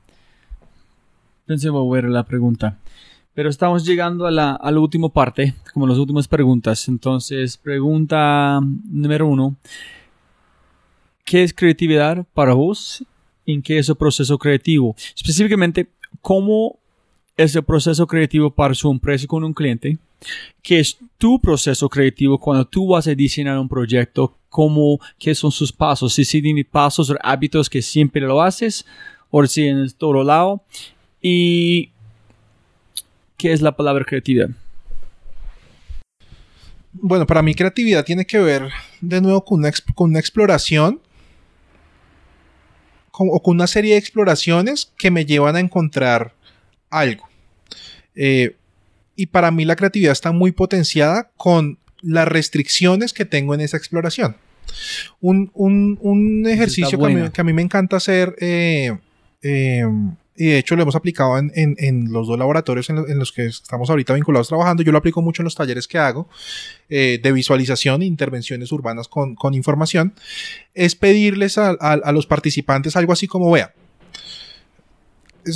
pensé 1.45 1.69
volver 1.69 2.03
a 2.03 2.09
la 2.09 2.25
pregunta. 2.25 2.77
Pero 3.41 3.49
estamos 3.49 3.83
llegando 3.83 4.27
a 4.27 4.29
la, 4.29 4.51
a 4.51 4.69
la 4.69 4.79
última 4.79 5.09
parte, 5.09 5.55
como 5.73 5.87
las 5.87 5.97
últimas 5.97 6.27
preguntas. 6.27 6.87
Entonces, 6.87 7.57
pregunta 7.57 8.59
número 8.61 9.25
uno. 9.25 9.55
¿Qué 11.25 11.41
es 11.41 11.51
creatividad 11.51 12.23
para 12.35 12.53
vos? 12.53 13.03
¿En 13.47 13.63
qué 13.63 13.79
es 13.79 13.89
el 13.89 13.95
proceso 13.95 14.37
creativo? 14.37 14.95
Específicamente, 15.15 15.87
¿cómo 16.21 16.77
es 17.35 17.55
el 17.55 17.63
proceso 17.63 18.05
creativo 18.05 18.51
para 18.51 18.75
su 18.75 18.91
empresa 18.91 19.25
con 19.25 19.43
un 19.43 19.55
cliente? 19.55 19.97
¿Qué 20.61 20.79
es 20.79 20.99
tu 21.17 21.41
proceso 21.41 21.89
creativo 21.89 22.37
cuando 22.37 22.63
tú 22.63 22.89
vas 22.89 23.07
a 23.07 23.15
diseñar 23.15 23.57
un 23.57 23.67
proyecto? 23.67 24.37
¿Cómo, 24.49 24.99
qué 25.17 25.33
son 25.33 25.51
sus 25.51 25.71
pasos? 25.71 26.13
Si 26.13 26.41
tiene 26.43 26.63
pasos 26.63 27.09
o 27.09 27.15
hábitos 27.23 27.71
que 27.71 27.81
siempre 27.81 28.21
lo 28.21 28.39
haces, 28.39 28.85
o 29.31 29.43
si 29.47 29.65
en 29.65 29.89
todo 29.97 30.23
lado. 30.23 30.61
Y 31.23 31.89
¿qué 33.41 33.51
es 33.53 33.61
la 33.63 33.75
palabra 33.75 34.05
creatividad? 34.05 34.49
Bueno, 36.93 37.25
para 37.25 37.41
mí 37.41 37.55
creatividad 37.55 38.05
tiene 38.05 38.25
que 38.25 38.37
ver 38.37 38.69
de 39.01 39.19
nuevo 39.19 39.43
con 39.43 39.59
una, 39.59 39.69
exp- 39.69 39.93
con 39.95 40.11
una 40.11 40.19
exploración 40.19 40.99
con- 43.11 43.29
o 43.31 43.41
con 43.41 43.55
una 43.55 43.65
serie 43.67 43.93
de 43.93 43.99
exploraciones 43.99 44.91
que 44.97 45.09
me 45.09 45.25
llevan 45.25 45.55
a 45.55 45.59
encontrar 45.59 46.33
algo. 46.91 47.27
Eh, 48.15 48.55
y 49.15 49.25
para 49.25 49.49
mí 49.51 49.65
la 49.65 49.75
creatividad 49.75 50.11
está 50.11 50.31
muy 50.31 50.51
potenciada 50.51 51.31
con 51.35 51.79
las 52.01 52.27
restricciones 52.27 53.11
que 53.13 53.25
tengo 53.25 53.53
en 53.55 53.61
esa 53.61 53.77
exploración. 53.77 54.35
Un, 55.19 55.49
un- 55.53 55.97
un 56.01 56.45
ejercicio 56.47 56.97
que 56.99 57.05
a, 57.05 57.07
mí, 57.07 57.13
buena. 57.15 57.31
que 57.31 57.41
a 57.41 57.43
mí 57.43 57.53
me 57.53 57.61
encanta 57.63 57.97
hacer, 57.97 58.35
eh, 58.39 58.95
eh, 59.41 59.83
y 60.35 60.45
de 60.47 60.57
hecho 60.59 60.75
lo 60.75 60.83
hemos 60.83 60.95
aplicado 60.95 61.37
en, 61.37 61.51
en- 61.55 62.11
los 62.11 62.27
dos 62.27 62.37
laboratorios 62.39 62.89
en, 62.89 62.95
lo- 62.97 63.07
en 63.07 63.19
los 63.19 63.31
que 63.31 63.45
estamos 63.47 63.89
ahorita 63.89 64.13
vinculados 64.13 64.47
trabajando, 64.47 64.81
yo 64.83 64.91
lo 64.91 64.97
aplico 64.97 65.21
mucho 65.21 65.41
en 65.41 65.45
los 65.45 65.55
talleres 65.55 65.87
que 65.87 65.97
hago, 65.97 66.29
eh, 66.89 67.19
de 67.21 67.31
visualización 67.31 68.01
e 68.01 68.05
intervenciones 68.05 68.71
urbanas 68.71 69.07
con, 69.07 69.35
con 69.35 69.53
información, 69.53 70.13
es 70.73 70.95
pedirles 70.95 71.57
a, 71.57 71.71
a- 71.71 72.11
los 72.11 72.25
participantes 72.27 72.95
algo 72.95 73.13
así 73.13 73.27
como, 73.27 73.51
vea, 73.51 73.73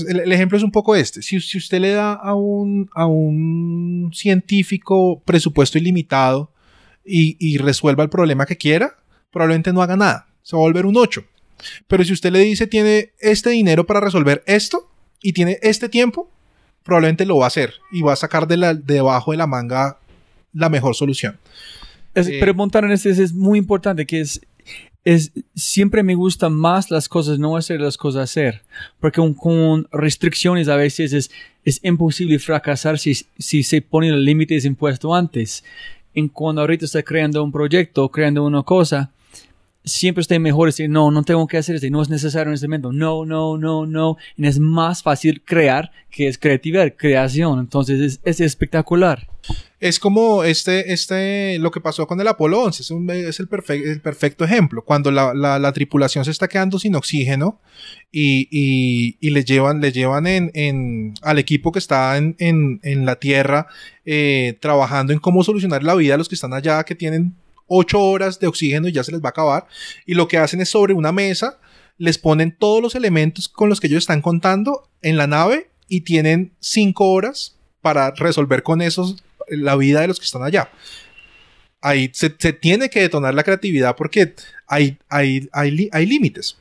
el 0.07 0.31
ejemplo 0.31 0.57
es 0.57 0.63
un 0.63 0.71
poco 0.71 0.95
este. 0.95 1.21
Si, 1.21 1.39
si 1.39 1.57
usted 1.59 1.79
le 1.79 1.91
da 1.91 2.13
a 2.13 2.33
un, 2.33 2.89
a 2.95 3.05
un 3.05 4.09
científico 4.13 5.21
presupuesto 5.23 5.77
ilimitado 5.77 6.51
y, 7.05 7.37
y 7.39 7.57
resuelva 7.59 8.01
el 8.03 8.09
problema 8.09 8.47
que 8.47 8.57
quiera, 8.57 8.95
probablemente 9.31 9.71
no 9.73 9.83
haga 9.83 9.95
nada. 9.95 10.27
Se 10.41 10.55
va 10.55 10.61
a 10.63 10.65
volver 10.65 10.87
un 10.87 10.97
8. 10.97 11.23
Pero 11.87 12.03
si 12.03 12.13
usted 12.13 12.31
le 12.31 12.39
dice 12.39 12.67
tiene 12.67 13.11
este 13.19 13.49
dinero 13.49 13.85
para 13.85 13.99
resolver 13.99 14.43
esto 14.45 14.89
y 15.21 15.33
tiene 15.33 15.59
este 15.61 15.89
tiempo, 15.89 16.29
probablemente 16.83 17.25
lo 17.25 17.37
va 17.37 17.45
a 17.45 17.47
hacer 17.47 17.73
y 17.91 18.01
va 18.01 18.13
a 18.13 18.15
sacar 18.15 18.47
de 18.47 18.57
la, 18.57 18.73
debajo 18.73 19.31
de 19.31 19.37
la 19.37 19.47
manga 19.47 19.97
la 20.53 20.69
mejor 20.69 20.95
solución. 20.95 21.37
Es, 22.13 22.27
Eh, 22.27 22.39
preguntar 22.39 22.85
en 22.85 22.91
este 22.91 23.09
es 23.09 23.33
muy 23.33 23.59
importante, 23.59 24.05
que 24.05 24.21
es, 24.21 24.39
es, 25.03 25.31
siempre 25.53 26.01
me 26.01 26.15
gustan 26.15 26.53
más 26.53 26.89
las 26.89 27.09
cosas 27.09 27.37
no 27.39 27.57
hacer, 27.57 27.81
las 27.81 27.97
cosas 27.97 28.23
hacer. 28.23 28.63
Porque 28.99 29.17
con, 29.17 29.33
con 29.33 29.87
restricciones 29.91 30.67
a 30.69 30.77
veces 30.77 31.11
es, 31.11 31.31
es 31.65 31.79
imposible 31.83 32.39
fracasar 32.39 32.97
si, 32.97 33.13
si 33.37 33.63
se 33.63 33.81
ponen 33.81 34.13
los 34.13 34.21
límites 34.21 34.63
impuestos 34.65 35.13
antes. 35.13 35.63
En 36.13 36.29
cuando 36.29 36.61
ahorita 36.61 36.85
está 36.85 37.03
creando 37.03 37.43
un 37.43 37.51
proyecto, 37.51 38.09
creando 38.09 38.45
una 38.45 38.63
cosa, 38.63 39.11
siempre 39.85 40.21
está 40.21 40.37
mejor 40.39 40.71
no, 40.89 41.11
no 41.11 41.23
tengo 41.23 41.45
que 41.47 41.57
hacer 41.57 41.75
esto, 41.75 41.87
no 41.89 42.01
es 42.01 42.09
necesario 42.09 42.49
en 42.49 42.55
este 42.55 42.67
momento, 42.67 42.91
no, 42.91 43.25
no, 43.25 43.57
no, 43.57 43.85
no. 43.85 44.17
Es 44.37 44.59
más 44.59 45.03
fácil 45.03 45.41
crear 45.45 45.91
que 46.09 46.27
es 46.27 46.37
creatividad, 46.37 46.93
creación. 46.97 47.59
Entonces 47.59 47.99
es, 48.01 48.19
es 48.23 48.39
espectacular. 48.41 49.27
Es 49.79 49.99
como 49.99 50.43
este, 50.43 50.91
este, 50.93 51.59
lo 51.59 51.69
que 51.69 51.81
pasó 51.81 52.07
con 52.07 52.19
el 52.19 52.27
Apolo 52.27 52.63
11, 52.63 52.81
es, 52.81 53.39
el, 53.39 53.47
perfe- 53.49 53.83
el 53.85 54.01
perfecto 54.01 54.43
ejemplo. 54.43 54.83
Cuando 54.83 55.11
la, 55.11 55.33
la- 55.35 55.59
la 55.59 55.71
tripulación 55.73 56.25
se 56.25 56.31
está 56.31 56.47
quedando 56.47 56.79
sin 56.79 56.95
oxígeno 56.95 57.59
y, 58.11 58.47
y, 59.21 59.29
le 59.29 59.43
llevan, 59.43 59.81
le 59.81 59.91
llevan 59.91 60.25
en, 60.25 60.49
en- 60.55 61.13
al 61.21 61.37
equipo 61.37 61.71
que 61.71 61.79
está 61.79 62.17
en, 62.17 62.35
en- 62.39 62.79
en 62.83 63.05
la 63.05 63.17
Tierra 63.17 63.67
eh, 64.05 64.57
trabajando 64.59 65.13
en 65.13 65.19
cómo 65.19 65.43
solucionar 65.43 65.83
la 65.83 65.93
vida 65.95 66.15
a 66.15 66.17
los 66.17 66.29
que 66.29 66.35
están 66.35 66.53
allá, 66.53 66.83
que 66.83 66.95
tienen 66.95 67.35
ocho 67.67 67.99
horas 68.01 68.39
de 68.39 68.47
oxígeno 68.47 68.87
y 68.87 68.91
ya 68.91 69.03
se 69.03 69.11
les 69.11 69.21
va 69.21 69.29
a 69.29 69.31
acabar. 69.31 69.67
Y 70.05 70.13
lo 70.13 70.27
que 70.27 70.37
hacen 70.37 70.61
es 70.61 70.69
sobre 70.69 70.93
una 70.93 71.11
mesa, 71.11 71.59
les 71.97 72.17
ponen 72.17 72.55
todos 72.57 72.81
los 72.81 72.95
elementos 72.95 73.47
con 73.47 73.69
los 73.69 73.79
que 73.79 73.87
ellos 73.87 74.03
están 74.03 74.21
contando 74.21 74.89
en 75.01 75.17
la 75.17 75.27
nave 75.27 75.69
y 75.87 76.01
tienen 76.01 76.53
cinco 76.59 77.11
horas 77.11 77.55
para 77.81 78.11
resolver 78.11 78.63
con 78.63 78.81
esos 78.81 79.23
la 79.47 79.75
vida 79.75 80.01
de 80.01 80.07
los 80.07 80.19
que 80.19 80.25
están 80.25 80.43
allá. 80.43 80.69
Ahí 81.81 82.09
se, 82.13 82.33
se 82.37 82.51
tiene 82.51 82.89
que 82.89 83.01
detonar 83.01 83.33
la 83.35 83.43
creatividad 83.43 83.95
porque 83.95 84.33
hay, 84.67 84.97
hay, 85.07 85.47
hay, 85.51 85.89
hay 85.91 86.05
límites. 86.05 86.57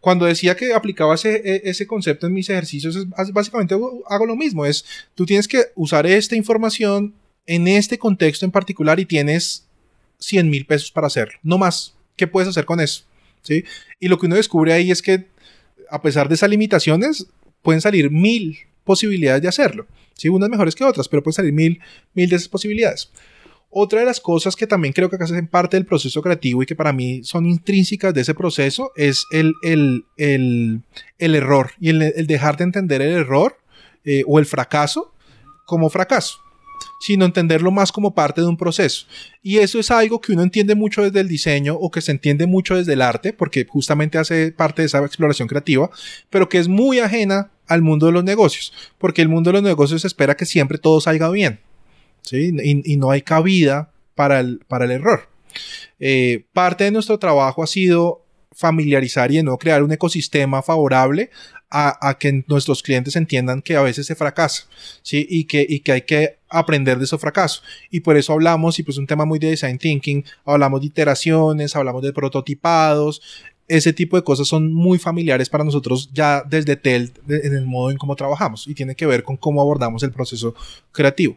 Cuando 0.00 0.26
decía 0.26 0.56
que 0.56 0.72
aplicaba 0.74 1.14
ese, 1.14 1.36
e- 1.44 1.62
ese 1.64 1.86
concepto 1.86 2.26
en 2.26 2.32
mis 2.32 2.48
ejercicios, 2.48 3.06
básicamente 3.32 3.74
hago 3.74 4.26
lo 4.26 4.36
mismo. 4.36 4.64
Es, 4.66 4.84
tú 5.14 5.26
tienes 5.26 5.48
que 5.48 5.66
usar 5.74 6.06
esta 6.06 6.36
información 6.36 7.14
en 7.46 7.68
este 7.68 7.98
contexto 7.98 8.44
en 8.44 8.50
particular 8.50 8.98
y 9.00 9.06
tienes 9.06 9.66
100 10.18 10.48
mil 10.50 10.66
pesos 10.66 10.90
para 10.90 11.06
hacerlo. 11.06 11.38
No 11.42 11.58
más. 11.58 11.94
¿Qué 12.16 12.26
puedes 12.26 12.48
hacer 12.48 12.64
con 12.64 12.80
eso? 12.80 13.04
¿Sí? 13.42 13.64
Y 14.00 14.08
lo 14.08 14.18
que 14.18 14.26
uno 14.26 14.36
descubre 14.36 14.72
ahí 14.72 14.90
es 14.90 15.02
que 15.02 15.26
a 15.90 16.02
pesar 16.02 16.28
de 16.28 16.34
esas 16.34 16.50
limitaciones, 16.50 17.26
pueden 17.62 17.80
salir 17.80 18.10
mil 18.10 18.58
posibilidades 18.84 19.42
de 19.42 19.48
hacerlo. 19.48 19.86
¿sí? 20.14 20.28
Unas 20.28 20.48
mejores 20.48 20.74
que 20.74 20.84
otras, 20.84 21.08
pero 21.08 21.22
pueden 21.22 21.34
salir 21.34 21.52
mil, 21.52 21.80
mil 22.14 22.28
de 22.28 22.36
esas 22.36 22.48
posibilidades. 22.48 23.10
Otra 23.70 24.00
de 24.00 24.06
las 24.06 24.20
cosas 24.20 24.54
que 24.54 24.68
también 24.68 24.92
creo 24.92 25.10
que 25.10 25.16
hacen 25.16 25.48
parte 25.48 25.76
del 25.76 25.86
proceso 25.86 26.22
creativo 26.22 26.62
y 26.62 26.66
que 26.66 26.76
para 26.76 26.92
mí 26.92 27.24
son 27.24 27.46
intrínsecas 27.46 28.14
de 28.14 28.20
ese 28.20 28.34
proceso 28.34 28.92
es 28.94 29.24
el, 29.32 29.54
el, 29.62 30.04
el, 30.16 30.82
el 31.18 31.34
error 31.34 31.72
y 31.80 31.88
el, 31.88 32.02
el 32.02 32.26
dejar 32.28 32.56
de 32.56 32.64
entender 32.64 33.02
el 33.02 33.16
error 33.16 33.58
eh, 34.04 34.22
o 34.28 34.38
el 34.38 34.46
fracaso 34.46 35.12
como 35.66 35.90
fracaso, 35.90 36.38
sino 37.04 37.26
entenderlo 37.26 37.70
más 37.70 37.92
como 37.92 38.14
parte 38.14 38.40
de 38.40 38.46
un 38.46 38.56
proceso. 38.56 39.06
Y 39.42 39.58
eso 39.58 39.78
es 39.78 39.90
algo 39.90 40.22
que 40.22 40.32
uno 40.32 40.42
entiende 40.42 40.74
mucho 40.74 41.02
desde 41.02 41.20
el 41.20 41.28
diseño 41.28 41.74
o 41.74 41.90
que 41.90 42.00
se 42.00 42.12
entiende 42.12 42.46
mucho 42.46 42.76
desde 42.76 42.94
el 42.94 43.02
arte, 43.02 43.34
porque 43.34 43.66
justamente 43.66 44.16
hace 44.16 44.52
parte 44.52 44.80
de 44.80 44.86
esa 44.86 45.04
exploración 45.04 45.46
creativa, 45.46 45.90
pero 46.30 46.48
que 46.48 46.56
es 46.56 46.66
muy 46.66 47.00
ajena 47.00 47.50
al 47.66 47.82
mundo 47.82 48.06
de 48.06 48.12
los 48.12 48.24
negocios, 48.24 48.72
porque 48.96 49.20
el 49.20 49.28
mundo 49.28 49.50
de 49.50 49.52
los 49.52 49.62
negocios 49.62 50.06
espera 50.06 50.34
que 50.34 50.46
siempre 50.46 50.78
todo 50.78 50.98
salga 50.98 51.28
bien, 51.28 51.60
¿sí? 52.22 52.56
Y, 52.62 52.96
no 52.96 53.10
hay 53.10 53.20
cabida 53.20 53.90
para 54.14 54.40
el, 54.40 54.60
para 54.66 54.86
el 54.86 54.92
error. 54.92 55.28
Eh, 56.00 56.46
parte 56.54 56.84
de 56.84 56.90
nuestro 56.90 57.18
trabajo 57.18 57.62
ha 57.62 57.66
sido 57.66 58.24
familiarizar 58.50 59.30
y 59.30 59.42
nuevo 59.42 59.58
crear 59.58 59.82
un 59.82 59.92
ecosistema 59.92 60.62
favorable 60.62 61.28
a, 61.76 62.08
a 62.08 62.18
que 62.18 62.44
nuestros 62.46 62.82
clientes 62.82 63.16
entiendan 63.16 63.60
que 63.60 63.74
a 63.76 63.82
veces 63.82 64.06
se 64.06 64.14
fracasa, 64.14 64.64
¿sí? 65.02 65.26
Y 65.28 65.44
que, 65.44 65.66
y 65.68 65.80
que 65.80 65.90
hay 65.92 66.02
que 66.02 66.36
aprender 66.48 66.98
de 66.98 67.04
esos 67.04 67.20
fracasos. 67.20 67.64
Y 67.90 68.00
por 68.00 68.16
eso 68.16 68.32
hablamos, 68.32 68.78
y 68.78 68.84
pues 68.84 68.96
un 68.96 69.06
tema 69.08 69.24
muy 69.24 69.40
de 69.40 69.50
design 69.50 69.76
thinking, 69.78 70.24
hablamos 70.44 70.80
de 70.80 70.86
iteraciones, 70.86 71.74
hablamos 71.74 72.02
de 72.02 72.12
prototipados, 72.12 73.20
ese 73.66 73.92
tipo 73.92 74.16
de 74.16 74.22
cosas 74.22 74.46
son 74.46 74.72
muy 74.72 74.98
familiares 74.98 75.48
para 75.48 75.64
nosotros 75.64 76.10
ya 76.12 76.42
desde 76.46 76.76
TEL 76.76 77.12
de- 77.26 77.40
en 77.46 77.54
el 77.54 77.64
modo 77.66 77.90
en 77.90 77.96
cómo 77.96 78.14
trabajamos 78.14 78.68
y 78.68 78.74
tiene 78.74 78.94
que 78.94 79.06
ver 79.06 79.22
con 79.24 79.36
cómo 79.38 79.60
abordamos 79.62 80.02
el 80.02 80.12
proceso 80.12 80.54
creativo. 80.92 81.36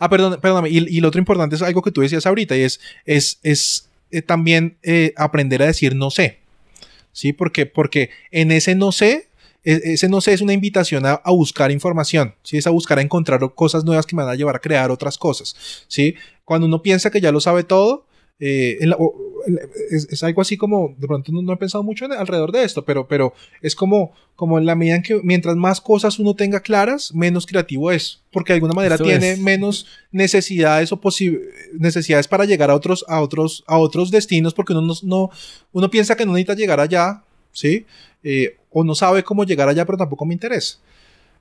Ah, 0.00 0.10
perdón, 0.10 0.38
perdóname. 0.40 0.68
Y, 0.70 0.78
y 0.78 1.00
lo 1.00 1.08
otro 1.08 1.20
importante 1.20 1.54
es 1.56 1.62
algo 1.62 1.80
que 1.82 1.92
tú 1.92 2.00
decías 2.00 2.26
ahorita 2.26 2.56
y 2.56 2.62
es, 2.62 2.80
es, 3.04 3.38
es 3.44 3.88
eh, 4.10 4.20
también 4.22 4.76
eh, 4.82 5.14
aprender 5.16 5.62
a 5.62 5.66
decir 5.66 5.94
no 5.94 6.10
sé. 6.10 6.40
¿Sí? 7.16 7.32
Porque, 7.32 7.64
porque 7.64 8.10
en 8.30 8.52
ese 8.52 8.74
no 8.74 8.92
sé, 8.92 9.30
e- 9.64 9.94
ese 9.94 10.06
no 10.10 10.20
sé 10.20 10.34
es 10.34 10.42
una 10.42 10.52
invitación 10.52 11.06
a, 11.06 11.22
buscar 11.28 11.70
información, 11.70 12.34
¿sí? 12.42 12.58
Es 12.58 12.66
a 12.66 12.70
buscar 12.70 12.98
a 12.98 13.02
encontrar 13.02 13.40
cosas 13.54 13.86
nuevas 13.86 14.04
que 14.04 14.14
me 14.14 14.22
van 14.22 14.32
a 14.32 14.34
llevar 14.34 14.56
a 14.56 14.58
crear 14.58 14.90
otras 14.90 15.16
cosas, 15.16 15.56
¿sí? 15.88 16.14
Cuando 16.44 16.66
uno 16.66 16.82
piensa 16.82 17.10
que 17.10 17.22
ya 17.22 17.32
lo 17.32 17.40
sabe 17.40 17.64
todo, 17.64 18.05
eh, 18.38 18.76
en 18.80 18.90
la- 18.90 18.98
es, 19.90 20.08
es 20.10 20.22
algo 20.24 20.40
así 20.42 20.56
como, 20.56 20.94
de 20.98 21.06
pronto 21.06 21.30
no, 21.32 21.40
no 21.40 21.52
he 21.52 21.56
pensado 21.56 21.82
mucho 21.84 22.04
en- 22.04 22.12
alrededor 22.12 22.50
de 22.52 22.64
esto, 22.64 22.84
pero, 22.84 23.06
pero 23.06 23.32
es 23.62 23.74
como, 23.76 24.12
como 24.34 24.58
en 24.58 24.66
la 24.66 24.74
medida 24.74 24.96
en 24.96 25.02
que 25.02 25.20
mientras 25.22 25.54
más 25.56 25.80
cosas 25.80 26.18
uno 26.18 26.34
tenga 26.34 26.60
claras, 26.60 27.14
menos 27.14 27.46
creativo 27.46 27.90
es, 27.92 28.20
porque 28.32 28.52
de 28.52 28.56
alguna 28.56 28.74
manera 28.74 28.96
Eso 28.96 29.04
tiene 29.04 29.32
es. 29.32 29.38
menos 29.40 29.86
necesidades 30.10 30.90
o 30.92 31.00
necesidades 31.78 32.28
para 32.28 32.44
llegar 32.44 32.70
a 32.70 32.74
otros, 32.74 33.04
a 33.08 33.20
otros, 33.20 33.64
a 33.66 33.78
otros 33.78 34.10
destinos, 34.10 34.52
porque 34.54 34.72
uno 34.72 34.82
no, 34.82 34.94
no- 35.04 35.30
uno 35.72 35.90
piensa 35.90 36.16
que 36.16 36.26
no 36.26 36.32
necesita 36.32 36.54
llegar 36.54 36.80
allá, 36.80 37.22
¿sí? 37.52 37.86
Eh, 38.24 38.56
o 38.70 38.84
no 38.84 38.94
sabe 38.94 39.22
cómo 39.22 39.44
llegar 39.44 39.68
allá, 39.68 39.84
pero 39.86 39.96
tampoco 39.98 40.26
me 40.26 40.34
interesa. 40.34 40.78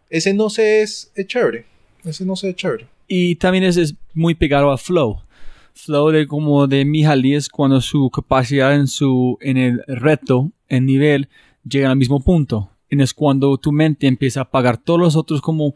Ese 0.10 0.34
no 0.34 0.50
sé 0.50 0.82
es, 0.84 1.12
es 1.16 1.28
chévere. 1.28 1.66
Ese 2.04 2.24
no 2.26 2.36
sé 2.36 2.50
es 2.50 2.56
chévere. 2.56 2.86
Y 3.08 3.36
también 3.36 3.64
es, 3.64 3.76
es 3.78 3.96
muy 4.14 4.36
pegado 4.36 4.72
a 4.72 4.78
flow. 4.78 5.20
Flow 5.76 6.10
de 6.10 6.26
como 6.26 6.66
de 6.68 6.86
Mihaly 6.86 7.36
es 7.36 7.50
cuando 7.50 7.82
su 7.82 8.10
capacidad 8.10 8.74
en 8.74 8.88
su 8.88 9.38
en 9.42 9.58
el 9.58 9.84
reto, 9.88 10.52
en 10.70 10.86
nivel, 10.86 11.28
llega 11.68 11.92
al 11.92 11.98
mismo 11.98 12.22
punto. 12.22 12.72
Y 12.90 13.02
es 13.02 13.14
cuando 13.14 13.58
tu 13.58 13.72
mente 13.72 14.08
empieza 14.08 14.40
a 14.40 14.44
apagar 14.44 14.78
todos 14.78 15.00
los 15.00 15.16
otros 15.16 15.42
como 15.42 15.76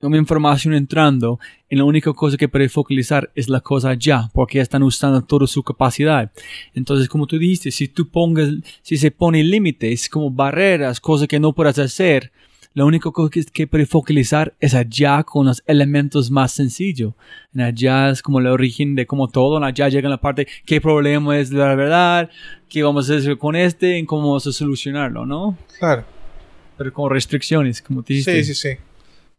como 0.00 0.16
información 0.16 0.72
entrando 0.74 1.38
y 1.68 1.76
la 1.76 1.84
única 1.84 2.12
cosa 2.14 2.38
que 2.38 2.48
puede 2.48 2.70
focalizar 2.70 3.30
es 3.34 3.48
la 3.48 3.60
cosa 3.60 3.94
ya, 3.94 4.30
porque 4.32 4.56
ya 4.56 4.62
están 4.62 4.82
usando 4.82 5.20
toda 5.20 5.46
su 5.46 5.62
capacidad. 5.62 6.32
Entonces, 6.74 7.06
como 7.06 7.26
tú 7.26 7.38
dijiste, 7.38 7.70
si 7.70 7.86
tú 7.86 8.08
pongas, 8.08 8.48
si 8.80 8.96
se 8.96 9.10
pone 9.10 9.44
límites, 9.44 10.08
como 10.08 10.30
barreras, 10.30 11.00
cosas 11.00 11.28
que 11.28 11.38
no 11.38 11.52
puedes 11.52 11.78
hacer, 11.78 12.32
lo 12.74 12.86
único 12.86 13.12
co- 13.12 13.28
que, 13.30 13.44
que 13.44 13.66
puede 13.66 13.86
focalizar 13.86 14.54
es 14.60 14.74
allá 14.74 15.22
con 15.24 15.46
los 15.46 15.62
elementos 15.66 16.30
más 16.30 16.52
sencillos. 16.52 17.14
En 17.54 17.62
allá 17.62 18.10
es 18.10 18.22
como 18.22 18.38
el 18.38 18.46
origen 18.46 18.94
de 18.94 19.06
como 19.06 19.28
todo, 19.28 19.56
en 19.58 19.64
allá 19.64 19.88
llega 19.88 20.08
la 20.08 20.20
parte, 20.20 20.46
qué 20.64 20.80
problema 20.80 21.38
es 21.38 21.50
la 21.50 21.74
verdad, 21.74 22.30
qué 22.68 22.82
vamos 22.82 23.10
a 23.10 23.16
hacer 23.16 23.38
con 23.38 23.56
este, 23.56 23.98
y 23.98 24.04
cómo 24.04 24.28
vamos 24.28 24.46
a 24.46 24.52
solucionarlo, 24.52 25.26
¿no? 25.26 25.56
Claro. 25.78 26.04
Pero 26.78 26.92
con 26.92 27.10
restricciones, 27.10 27.82
como 27.82 28.02
te 28.02 28.14
dijiste. 28.14 28.44
Sí, 28.44 28.54
sí, 28.54 28.68
sí. 28.68 28.76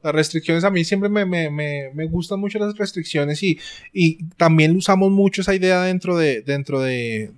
Las 0.03 0.13
restricciones, 0.13 0.63
a 0.63 0.69
mí 0.71 0.83
siempre 0.83 1.09
me, 1.09 1.25
me, 1.25 1.49
me, 1.49 1.91
me 1.93 2.05
gustan 2.05 2.39
mucho 2.39 2.57
las 2.57 2.75
restricciones 2.77 3.43
y, 3.43 3.59
y 3.93 4.23
también 4.37 4.75
usamos 4.75 5.11
mucho 5.11 5.41
esa 5.41 5.53
idea 5.53 5.81
dentro 5.83 6.17
de, 6.17 6.41
dentro 6.41 6.81
de, 6.81 7.31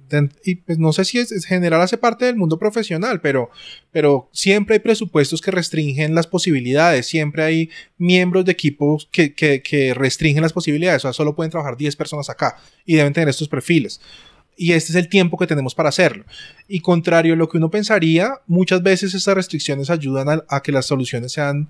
y 0.45 0.55
pues 0.55 0.77
no 0.77 0.93
sé 0.93 1.05
si 1.05 1.19
es, 1.19 1.31
es 1.31 1.45
general 1.45 1.81
hace 1.81 1.97
parte 1.97 2.25
del 2.25 2.35
mundo 2.35 2.57
profesional, 2.57 3.21
pero, 3.21 3.49
pero 3.91 4.29
siempre 4.31 4.75
hay 4.75 4.79
presupuestos 4.79 5.41
que 5.41 5.51
restringen 5.51 6.15
las 6.15 6.27
posibilidades, 6.27 7.05
siempre 7.05 7.43
hay 7.43 7.69
miembros 7.97 8.45
de 8.45 8.51
equipos 8.51 9.07
que, 9.11 9.33
que, 9.33 9.61
que 9.61 9.93
restringen 9.93 10.41
las 10.41 10.53
posibilidades, 10.53 11.01
o 11.01 11.07
sea, 11.07 11.13
solo 11.13 11.35
pueden 11.35 11.51
trabajar 11.51 11.77
10 11.77 11.95
personas 11.95 12.29
acá 12.29 12.57
y 12.85 12.95
deben 12.95 13.13
tener 13.13 13.29
estos 13.29 13.49
perfiles. 13.49 13.99
Y 14.55 14.73
este 14.73 14.91
es 14.91 14.95
el 14.95 15.09
tiempo 15.09 15.37
que 15.37 15.47
tenemos 15.47 15.73
para 15.73 15.89
hacerlo. 15.89 16.25
Y 16.67 16.79
contrario 16.81 17.33
a 17.33 17.37
lo 17.37 17.49
que 17.49 17.57
uno 17.57 17.71
pensaría, 17.71 18.35
muchas 18.45 18.83
veces 18.83 19.13
estas 19.13 19.35
restricciones 19.35 19.89
ayudan 19.89 20.29
a, 20.29 20.43
a 20.47 20.61
que 20.61 20.71
las 20.71 20.85
soluciones 20.85 21.31
sean 21.31 21.69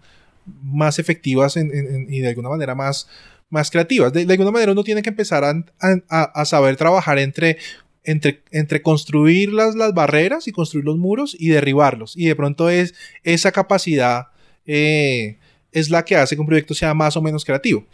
más 0.61 0.99
efectivas 0.99 1.57
en- 1.57 2.07
y 2.09 2.19
de 2.19 2.29
alguna 2.29 2.49
manera 2.49 2.75
más, 2.75 3.07
más 3.49 3.69
creativas. 3.69 4.11
De, 4.13 4.21
alguna 4.21 4.51
manera 4.51 4.71
uno 4.71 4.83
tiene 4.83 5.01
que 5.01 5.09
empezar 5.09 5.43
a, 5.43 6.45
saber 6.45 6.75
trabajar 6.75 7.19
entre, 7.19 7.57
entre, 8.03 8.41
entre 8.51 8.81
construir 8.81 9.53
las, 9.53 9.75
las 9.75 9.93
barreras 9.93 10.47
y 10.47 10.51
construir 10.51 10.85
los 10.85 10.97
muros 10.97 11.35
y 11.37 11.49
derribarlos. 11.49 12.17
Y 12.17 12.25
de 12.25 12.35
pronto 12.35 12.69
es 12.69 12.95
esa 13.23 13.51
capacidad 13.51 14.27
eh, 14.65 15.37
es 15.71 15.89
la 15.89 16.05
que 16.05 16.15
hace 16.15 16.35
que 16.35 16.41
un 16.41 16.47
proyecto 16.47 16.73
sea 16.73 16.93
más 16.93 17.17
o 17.17 17.21
menos 17.21 17.43
creativo. 17.43 17.85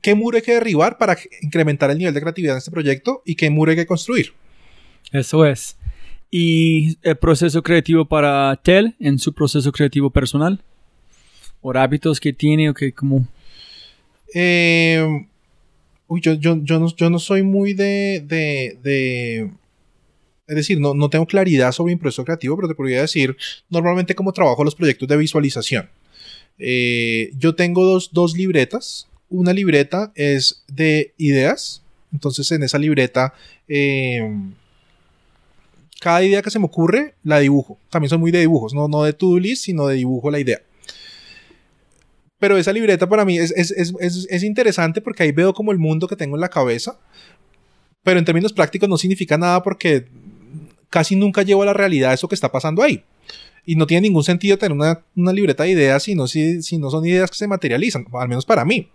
¿Qué 0.00 0.14
muro 0.14 0.36
hay 0.36 0.42
que 0.42 0.54
derribar 0.54 0.98
para 0.98 1.16
incrementar 1.40 1.90
el 1.90 1.98
nivel 1.98 2.12
de 2.12 2.20
creatividad 2.20 2.54
en 2.54 2.58
este 2.58 2.70
proyecto 2.70 3.22
y 3.24 3.36
qué 3.36 3.48
muro 3.48 3.70
hay 3.70 3.76
que 3.76 3.86
construir? 3.86 4.32
Eso 5.12 5.46
es. 5.46 5.76
¿Y 6.30 6.98
el 7.02 7.16
proceso 7.16 7.62
creativo 7.62 8.04
para 8.04 8.54
Tel 8.62 8.94
en 9.00 9.18
su 9.18 9.32
proceso 9.32 9.72
creativo 9.72 10.10
personal? 10.10 10.62
¿O 11.62 11.72
hábitos 11.76 12.20
que 12.20 12.32
tiene 12.32 12.70
o 12.70 12.74
que 12.74 12.92
como... 12.92 13.26
Eh, 14.34 15.26
uy, 16.06 16.20
yo, 16.20 16.34
yo, 16.34 16.58
yo, 16.62 16.78
no, 16.78 16.94
yo 16.94 17.10
no 17.10 17.18
soy 17.18 17.42
muy 17.42 17.74
de, 17.74 18.22
de, 18.26 18.78
de- 18.82 19.50
es 20.46 20.56
decir, 20.56 20.80
no, 20.80 20.94
no 20.94 21.10
tengo 21.10 21.26
claridad 21.26 21.72
sobre 21.72 21.94
mi 21.94 22.00
proceso 22.00 22.24
creativo, 22.24 22.56
pero 22.56 22.68
te 22.68 22.74
podría 22.74 23.00
decir 23.02 23.36
normalmente 23.68 24.14
cómo 24.14 24.32
trabajo 24.32 24.64
los 24.64 24.74
proyectos 24.74 25.08
de 25.08 25.16
visualización. 25.16 25.88
Eh, 26.58 27.30
yo 27.38 27.54
tengo 27.54 27.84
dos, 27.84 28.10
dos 28.12 28.36
libretas. 28.36 29.08
Una 29.28 29.52
libreta 29.52 30.12
es 30.14 30.64
de 30.68 31.12
ideas. 31.18 31.82
Entonces 32.12 32.50
en 32.50 32.62
esa 32.64 32.78
libreta, 32.78 33.34
eh, 33.68 34.28
cada 36.00 36.24
idea 36.24 36.42
que 36.42 36.50
se 36.50 36.58
me 36.58 36.64
ocurre, 36.64 37.14
la 37.22 37.38
dibujo. 37.38 37.78
También 37.90 38.08
soy 38.10 38.18
muy 38.18 38.30
de 38.32 38.40
dibujos, 38.40 38.74
no, 38.74 38.88
no 38.88 39.04
de 39.04 39.12
to-do 39.12 39.38
list, 39.38 39.64
sino 39.64 39.86
de 39.86 39.96
dibujo 39.96 40.30
la 40.30 40.40
idea 40.40 40.60
pero 42.40 42.56
esa 42.56 42.72
libreta 42.72 43.08
para 43.08 43.24
mí 43.24 43.38
es, 43.38 43.52
es, 43.52 43.70
es, 43.70 43.94
es, 44.00 44.26
es 44.28 44.42
interesante 44.42 45.00
porque 45.00 45.22
ahí 45.22 45.30
veo 45.30 45.54
como 45.54 45.70
el 45.70 45.78
mundo 45.78 46.08
que 46.08 46.16
tengo 46.16 46.36
en 46.36 46.40
la 46.40 46.48
cabeza, 46.48 46.98
pero 48.02 48.18
en 48.18 48.24
términos 48.24 48.52
prácticos 48.52 48.88
no 48.88 48.96
significa 48.96 49.38
nada 49.38 49.62
porque 49.62 50.06
casi 50.88 51.14
nunca 51.14 51.42
llevo 51.42 51.62
a 51.62 51.66
la 51.66 51.74
realidad 51.74 52.12
eso 52.12 52.26
que 52.26 52.34
está 52.34 52.50
pasando 52.50 52.82
ahí. 52.82 53.04
Y 53.66 53.76
no 53.76 53.86
tiene 53.86 54.08
ningún 54.08 54.24
sentido 54.24 54.56
tener 54.56 54.72
una, 54.72 55.04
una 55.14 55.32
libreta 55.32 55.64
de 55.64 55.70
ideas 55.70 56.02
si 56.02 56.14
no, 56.14 56.26
si, 56.26 56.62
si 56.62 56.78
no 56.78 56.90
son 56.90 57.06
ideas 57.06 57.30
que 57.30 57.36
se 57.36 57.46
materializan, 57.46 58.06
al 58.12 58.28
menos 58.28 58.46
para 58.46 58.64
mí. 58.64 58.88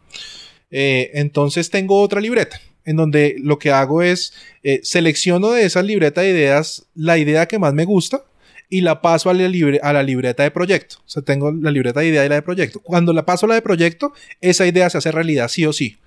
Eh, 0.72 1.12
entonces 1.14 1.70
tengo 1.70 2.02
otra 2.02 2.20
libreta 2.20 2.60
en 2.84 2.98
donde 2.98 3.36
lo 3.40 3.60
que 3.60 3.72
hago 3.72 4.02
es 4.02 4.34
eh, 4.64 4.80
selecciono 4.84 5.52
de 5.52 5.66
esa 5.66 5.84
libreta 5.84 6.22
de 6.22 6.32
ideas 6.32 6.88
la 6.96 7.18
idea 7.20 7.48
que 7.48 7.60
más 7.60 7.74
me 7.74 7.86
gusta 7.86 8.24
y 8.70 8.82
la 8.82 9.02
paso 9.02 9.30
a 9.30 9.34
la, 9.34 9.48
libre, 9.48 9.80
a 9.84 9.94
la 9.94 10.04
libreta 10.04 10.44
de 10.44 10.52
proyecto. 10.52 10.98
O 11.00 11.10
sea, 11.10 11.24
tengo 11.24 11.52
la 11.52 11.72
libreta 11.72 12.00
de 12.00 12.08
idea 12.08 12.26
y 12.26 12.30
la 12.30 12.36
de 12.36 12.42
proyecto. 12.42 12.80
Cuando 12.80 13.14
la 13.14 13.26
paso 13.26 13.46
a 13.46 13.50
la 13.50 13.56
de 13.56 13.62
proyecto, 13.62 14.14
esa 14.42 14.66
idea 14.66 14.90
se 14.90 14.98
hace 14.98 15.12
realidad 15.12 15.48
sí 15.48 15.66
o 15.66 15.74
sí. 15.74 15.98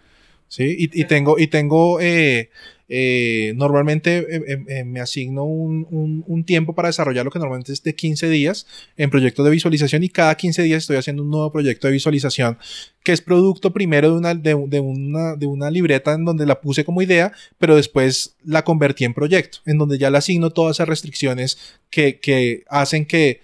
¿Sí? 0.49 0.65
Y, 0.79 1.01
y 1.01 1.05
tengo, 1.05 1.39
y 1.39 1.49
tengo 1.49 2.01
eh, 2.01 2.51
eh, 2.89 3.53
normalmente 3.57 4.19
eh, 4.19 4.43
eh, 4.47 4.65
eh, 4.67 4.85
me 4.85 5.01
asigno 5.01 5.45
un, 5.45 6.45
tiempo 6.47 6.75
para 6.75 6.89
desarrollar 6.89 7.25
lo 7.25 7.31
que 7.31 7.39
normalmente 7.39 7.73
es 7.73 7.83
de 7.83 7.95
15 7.95 8.31
días 8.31 8.67
en 8.97 9.11
proyectos 9.11 9.45
de 9.45 9.51
visualización 9.51 10.03
y 10.05 10.09
cada 10.09 10.35
15 10.35 10.63
días 10.63 10.85
estoy 10.85 10.97
haciendo 10.97 11.23
un 11.23 11.31
nuevo 11.31 11.53
proyecto 11.53 11.87
de 11.87 11.93
visualización 11.93 12.57
que 13.03 13.13
es 13.13 13.21
producto 13.21 13.73
primero 13.73 14.11
de 14.11 14.17
una, 14.17 14.35
de 14.35 14.55
una, 14.55 15.37
de 15.37 15.47
una 15.47 15.71
libreta 15.71 16.15
en 16.15 16.25
donde 16.25 16.47
la 16.47 16.61
puse 16.61 16.85
como 16.85 17.03
idea, 17.03 17.33
pero 17.59 17.77
después 17.77 18.37
la 18.45 18.65
convertí 18.65 19.05
en 19.05 19.15
proyecto, 19.15 19.59
en 19.67 19.79
donde 19.79 19.99
ya 19.99 20.11
le 20.11 20.19
asigno 20.19 20.51
todas 20.51 20.77
esas 20.77 20.89
restricciones 20.89 21.59
que, 21.91 22.19
que 22.21 22.65
hacen 22.69 23.05
que, 23.05 23.41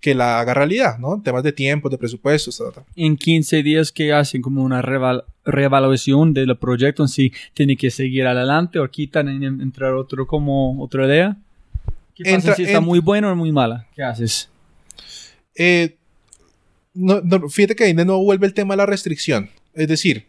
que 0.00 0.14
la 0.14 0.38
haga 0.40 0.54
realidad, 0.54 0.98
¿no? 0.98 1.20
Temas 1.22 1.42
de 1.42 1.52
tiempo, 1.52 1.88
de 1.88 1.98
presupuestos, 1.98 2.60
etc. 2.60 2.78
En 2.94 3.16
15 3.16 3.62
días 3.62 3.92
que 3.92 4.12
hacen 4.12 4.42
como 4.42 4.62
una 4.62 4.82
reval 4.82 5.24
reevaluación 5.48 6.34
del 6.34 6.56
proyecto 6.56 7.02
en 7.02 7.08
sí, 7.08 7.32
tiene 7.54 7.76
que 7.76 7.90
seguir 7.90 8.26
adelante 8.26 8.78
o 8.78 8.88
quitan 8.88 9.28
en 9.28 9.60
entrar 9.60 9.94
otro 9.94 10.26
como 10.26 10.80
otra 10.82 11.06
idea. 11.06 11.36
¿Qué 12.14 12.24
pasa 12.24 12.36
Entra, 12.36 12.54
si 12.54 12.64
está 12.64 12.78
en, 12.78 12.84
muy 12.84 12.98
bueno 12.98 13.30
o 13.30 13.36
muy 13.36 13.52
mala? 13.52 13.86
¿Qué 13.94 14.02
haces? 14.02 14.50
Eh, 15.54 15.96
no, 16.94 17.20
no, 17.22 17.48
fíjate 17.48 17.76
que 17.76 17.84
ahí 17.84 17.92
de 17.92 18.04
nuevo 18.04 18.22
vuelve 18.22 18.46
el 18.46 18.54
tema 18.54 18.74
de 18.74 18.78
la 18.78 18.86
restricción. 18.86 19.50
Es 19.74 19.88
decir, 19.88 20.26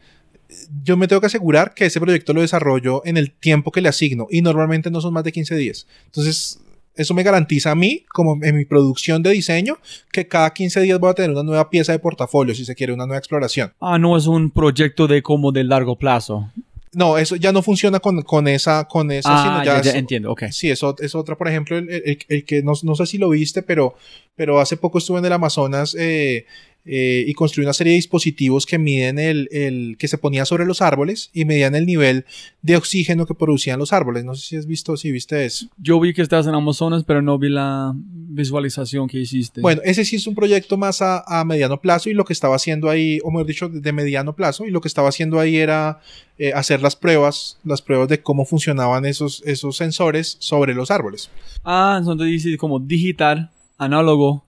yo 0.84 0.98
me 0.98 1.08
tengo 1.08 1.20
que 1.20 1.28
asegurar 1.28 1.74
que 1.74 1.86
ese 1.86 2.00
proyecto 2.00 2.34
lo 2.34 2.42
desarrollo 2.42 3.02
en 3.06 3.18
el 3.18 3.32
tiempo 3.32 3.72
que 3.72 3.82
le 3.82 3.90
asigno 3.90 4.28
y 4.30 4.42
normalmente 4.42 4.90
no 4.90 5.02
son 5.02 5.14
más 5.14 5.24
de 5.24 5.32
15 5.32 5.56
días. 5.56 5.88
Entonces, 6.06 6.60
eso 7.00 7.14
me 7.14 7.24
garantiza 7.24 7.72
a 7.72 7.76
mí, 7.76 8.06
como 8.14 8.38
en 8.44 8.56
mi 8.58 8.66
producción 8.66 9.24
de 9.24 9.32
diseño, 9.32 9.78
que 10.12 10.28
cada 10.28 10.52
15 10.54 10.82
días 10.82 11.00
voy 11.00 11.10
a 11.10 11.14
tener 11.14 11.32
una 11.32 11.44
nueva 11.44 11.70
pieza 11.70 11.92
de 11.92 12.00
portafolio, 12.00 12.54
si 12.54 12.66
se 12.66 12.76
quiere, 12.76 12.94
una 12.94 13.06
nueva 13.06 13.20
exploración. 13.20 13.74
Ah, 13.80 13.98
no 13.98 14.16
es 14.18 14.28
un 14.28 14.52
proyecto 14.52 15.08
de 15.08 15.22
como 15.24 15.52
de 15.52 15.64
largo 15.64 15.96
plazo. 15.98 16.52
No, 16.92 17.20
eso 17.20 17.36
ya 17.36 17.52
no 17.52 17.62
funciona 17.62 18.00
con, 18.00 18.24
con 18.24 18.48
esa, 18.48 18.86
con 18.86 19.12
esa, 19.12 19.30
Ah, 19.36 19.44
sino 19.44 19.58
ya, 19.64 19.76
ya, 19.78 19.82
ya 19.84 19.90
es- 19.92 19.96
entiendo, 19.96 20.32
ok. 20.32 20.46
Sí, 20.52 20.72
eso 20.72 20.96
es 21.00 21.14
otra, 21.14 21.38
por 21.38 21.48
ejemplo, 21.48 21.78
el, 21.78 21.88
el- 21.88 22.18
el 22.28 22.46
que 22.46 22.64
no, 22.64 22.74
no 22.82 22.96
sé 22.96 23.06
si 23.06 23.20
lo 23.20 23.30
viste, 23.30 23.62
pero, 23.62 23.94
pero 24.36 24.60
hace 24.60 24.76
poco 24.76 24.98
estuve 24.98 25.20
en 25.20 25.26
el 25.26 25.34
Amazonas 25.34 25.96
eh, 26.00 26.46
eh, 26.86 27.26
y 27.28 27.34
construí 27.34 27.66
una 27.66 27.74
serie 27.74 27.92
de 27.92 27.98
dispositivos 27.98 28.66
que 28.66 28.78
miden 28.78 29.20
el, 29.20 29.48
el 29.52 29.96
que 30.00 30.08
se 30.08 30.18
ponía 30.18 30.46
sobre 30.46 30.66
los 30.66 30.82
árboles 30.82 31.30
y 31.34 31.46
medían 31.46 31.76
el 31.76 31.86
nivel 31.86 32.26
de 32.62 32.78
oxígeno 32.78 33.26
que 33.26 33.36
producían 33.36 33.80
los 33.80 33.94
árboles. 33.94 34.26
No 34.26 34.36
sé 34.36 34.48
si 34.48 34.56
has 34.56 34.66
visto, 34.66 34.98
si 34.98 35.12
viste 35.12 35.46
eso. 35.46 35.68
Yo 35.78 36.00
vi 36.00 36.14
que 36.14 36.22
estás 36.22 36.48
en 36.48 36.56
Amazonas, 36.56 37.04
pero 37.04 37.22
no 37.22 37.38
vi 37.38 37.50
la 37.50 37.94
visualización 37.96 39.08
que 39.08 39.20
hiciste. 39.20 39.62
Bueno, 39.62 39.82
ese 39.84 40.06
sí 40.06 40.16
es 40.16 40.28
un 40.28 40.36
proyecto 40.36 40.78
más 40.78 41.02
a, 41.02 41.24
a 41.28 41.46
mediano 41.46 41.82
plazo 41.82 42.10
y 42.10 42.14
lo 42.14 42.26
que 42.26 42.34
estaba 42.34 42.56
haciendo 42.56 42.90
ahí, 42.90 43.20
o 43.24 43.32
mejor 43.32 43.46
dicho, 43.46 43.70
de 43.70 43.92
mediano 43.92 44.36
plazo, 44.36 44.66
y 44.66 44.72
lo 44.72 44.82
que 44.82 44.88
estaba 44.88 45.10
haciendo 45.10 45.40
ahí 45.40 45.58
era 45.58 46.00
eh, 46.38 46.54
hacer 46.54 46.82
las 46.82 46.96
pruebas, 46.96 47.60
las 47.64 47.82
pruebas 47.82 48.08
de 48.08 48.22
cómo 48.22 48.46
funcionaban 48.46 49.06
esos, 49.06 49.44
esos 49.46 49.78
sensores 49.78 50.38
sobre 50.40 50.74
los 50.74 50.92
árboles. 50.92 51.30
Ah, 51.64 51.98
entonces 52.00 52.28
dice 52.28 52.58
como 52.58 52.80
digital, 52.80 53.52
análogo. 53.78 54.44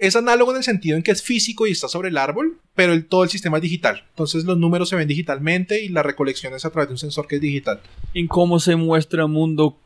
Es 0.00 0.16
análogo 0.16 0.50
en 0.52 0.56
el 0.56 0.64
sentido 0.64 0.96
en 0.96 1.02
que 1.02 1.10
es 1.10 1.22
físico 1.22 1.66
y 1.66 1.72
está 1.72 1.86
sobre 1.86 2.08
el 2.08 2.16
árbol, 2.16 2.58
pero 2.74 2.94
el, 2.94 3.04
todo 3.04 3.22
el 3.22 3.28
sistema 3.28 3.58
es 3.58 3.62
digital. 3.62 4.02
Entonces 4.08 4.44
los 4.44 4.56
números 4.56 4.88
se 4.88 4.96
ven 4.96 5.06
digitalmente 5.06 5.84
y 5.84 5.90
la 5.90 6.02
recolección 6.02 6.54
es 6.54 6.64
a 6.64 6.70
través 6.70 6.88
de 6.88 6.94
un 6.94 6.98
sensor 6.98 7.26
que 7.28 7.34
es 7.36 7.40
digital. 7.42 7.80
En 8.14 8.26
cómo 8.26 8.58
se 8.60 8.76
muestra 8.76 9.24
el 9.24 9.28
mundo, 9.28 9.76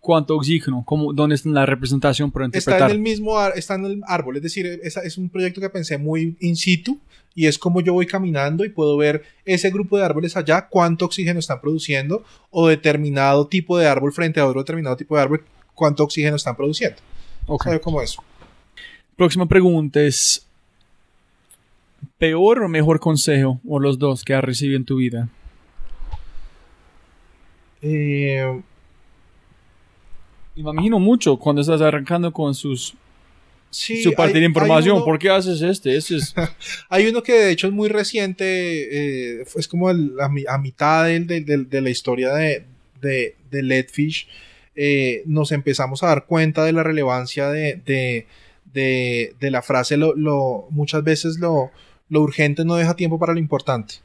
cuánto 0.00 0.36
oxígeno, 0.36 0.82
cómo, 0.86 1.12
dónde 1.12 1.34
está 1.34 1.50
la 1.50 1.66
representación 1.66 2.30
para 2.30 2.46
Está 2.46 2.58
interpretar. 2.58 2.90
en 2.90 2.96
el 2.96 3.02
mismo 3.02 3.38
está 3.48 3.74
en 3.74 3.84
el 3.84 4.00
árbol, 4.06 4.38
es 4.38 4.42
decir, 4.42 4.66
es, 4.82 4.96
es 4.96 5.18
un 5.18 5.28
proyecto 5.28 5.60
que 5.60 5.68
pensé 5.68 5.98
muy 5.98 6.34
in 6.40 6.56
situ 6.56 6.98
y 7.34 7.46
es 7.46 7.58
como 7.58 7.82
yo 7.82 7.92
voy 7.92 8.06
caminando 8.06 8.64
y 8.64 8.70
puedo 8.70 8.96
ver 8.96 9.22
ese 9.44 9.70
grupo 9.70 9.98
de 9.98 10.04
árboles 10.04 10.34
allá, 10.34 10.66
cuánto 10.68 11.04
oxígeno 11.04 11.38
están 11.38 11.60
produciendo 11.60 12.24
o 12.50 12.68
determinado 12.68 13.46
tipo 13.48 13.76
de 13.76 13.86
árbol 13.86 14.12
frente 14.14 14.40
a 14.40 14.46
otro 14.46 14.62
determinado 14.62 14.96
tipo 14.96 15.14
de 15.14 15.22
árbol, 15.22 15.44
cuánto 15.74 16.04
oxígeno 16.04 16.36
están 16.36 16.56
produciendo. 16.56 16.96
Ok. 17.46 17.64
¿Sabe 17.64 17.80
cómo 17.80 18.00
es? 18.00 18.16
Próxima 19.22 19.46
pregunta 19.46 20.00
es: 20.02 20.44
¿peor 22.18 22.64
o 22.64 22.68
mejor 22.68 22.98
consejo, 22.98 23.60
o 23.68 23.78
los 23.78 23.96
dos, 23.96 24.24
que 24.24 24.34
has 24.34 24.42
recibido 24.42 24.76
en 24.76 24.84
tu 24.84 24.96
vida? 24.96 25.28
Eh, 27.82 28.60
imagino 30.56 30.98
mucho 30.98 31.36
cuando 31.36 31.62
estás 31.62 31.80
arrancando 31.80 32.32
con 32.32 32.52
sus, 32.52 32.94
sí, 33.70 34.02
su 34.02 34.12
parte 34.12 34.34
hay- 34.34 34.40
de 34.40 34.46
información. 34.46 34.96
uno- 34.96 35.04
¿Por 35.04 35.20
qué 35.20 35.30
haces 35.30 35.62
este? 35.62 35.94
Es. 35.96 36.34
Hay 36.90 37.06
uno 37.06 37.22
que 37.22 37.32
de 37.34 37.52
hecho 37.52 37.68
es 37.68 37.72
muy 37.72 37.88
reciente, 37.90 39.38
eh, 39.38 39.44
es 39.54 39.68
como 39.68 39.88
el- 39.88 40.18
a, 40.20 40.28
mi- 40.28 40.46
a 40.48 40.58
mitad 40.58 41.04
del- 41.04 41.28
del- 41.28 41.44
del- 41.46 41.70
de, 41.70 41.80
la 41.80 41.90
historia 41.90 42.34
de, 42.34 42.64
de, 43.00 43.36
de 43.52 43.62
Letfish, 43.62 44.26
eh, 44.74 45.22
nos 45.26 45.52
empezamos 45.52 46.02
a 46.02 46.08
dar 46.08 46.26
cuenta 46.26 46.64
de 46.64 46.72
la 46.72 46.82
relevancia 46.82 47.48
de, 47.50 47.76
de, 47.86 48.26
de- 48.72 49.34
de 49.40 49.50
la 49.50 49.62
frase, 49.62 49.96
lo, 49.96 50.14
lo- 50.14 50.66
muchas 50.70 51.02
veces 51.04 51.38
lo, 51.38 51.70
lo 52.08 52.20
urgente 52.22 52.64
no 52.64 52.76
deja 52.76 52.94
tiempo 52.96 53.18
para 53.18 53.32
lo 53.32 53.38
importante. 53.38 53.96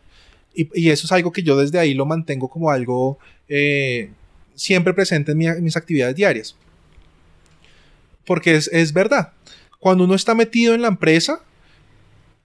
Y, 0.53 0.69
y 0.73 0.89
eso 0.89 1.05
es 1.05 1.11
algo 1.11 1.31
que 1.31 1.43
yo 1.43 1.57
desde 1.57 1.79
ahí 1.79 1.93
lo 1.93 2.05
mantengo 2.05 2.49
como 2.49 2.71
algo 2.71 3.19
eh, 3.47 4.09
siempre 4.55 4.93
presente 4.93 5.31
en 5.33 5.41
en 5.41 5.63
mis 5.63 5.77
actividades 5.77 6.15
diarias. 6.15 6.55
Porque 8.25 8.55
es, 8.55 8.67
es 8.73 8.93
verdad. 8.93 9.31
Cuando 9.79 10.03
uno 10.03 10.15
está 10.15 10.35
metido 10.35 10.73
en 10.73 10.81
la 10.81 10.87
empresa, 10.89 11.41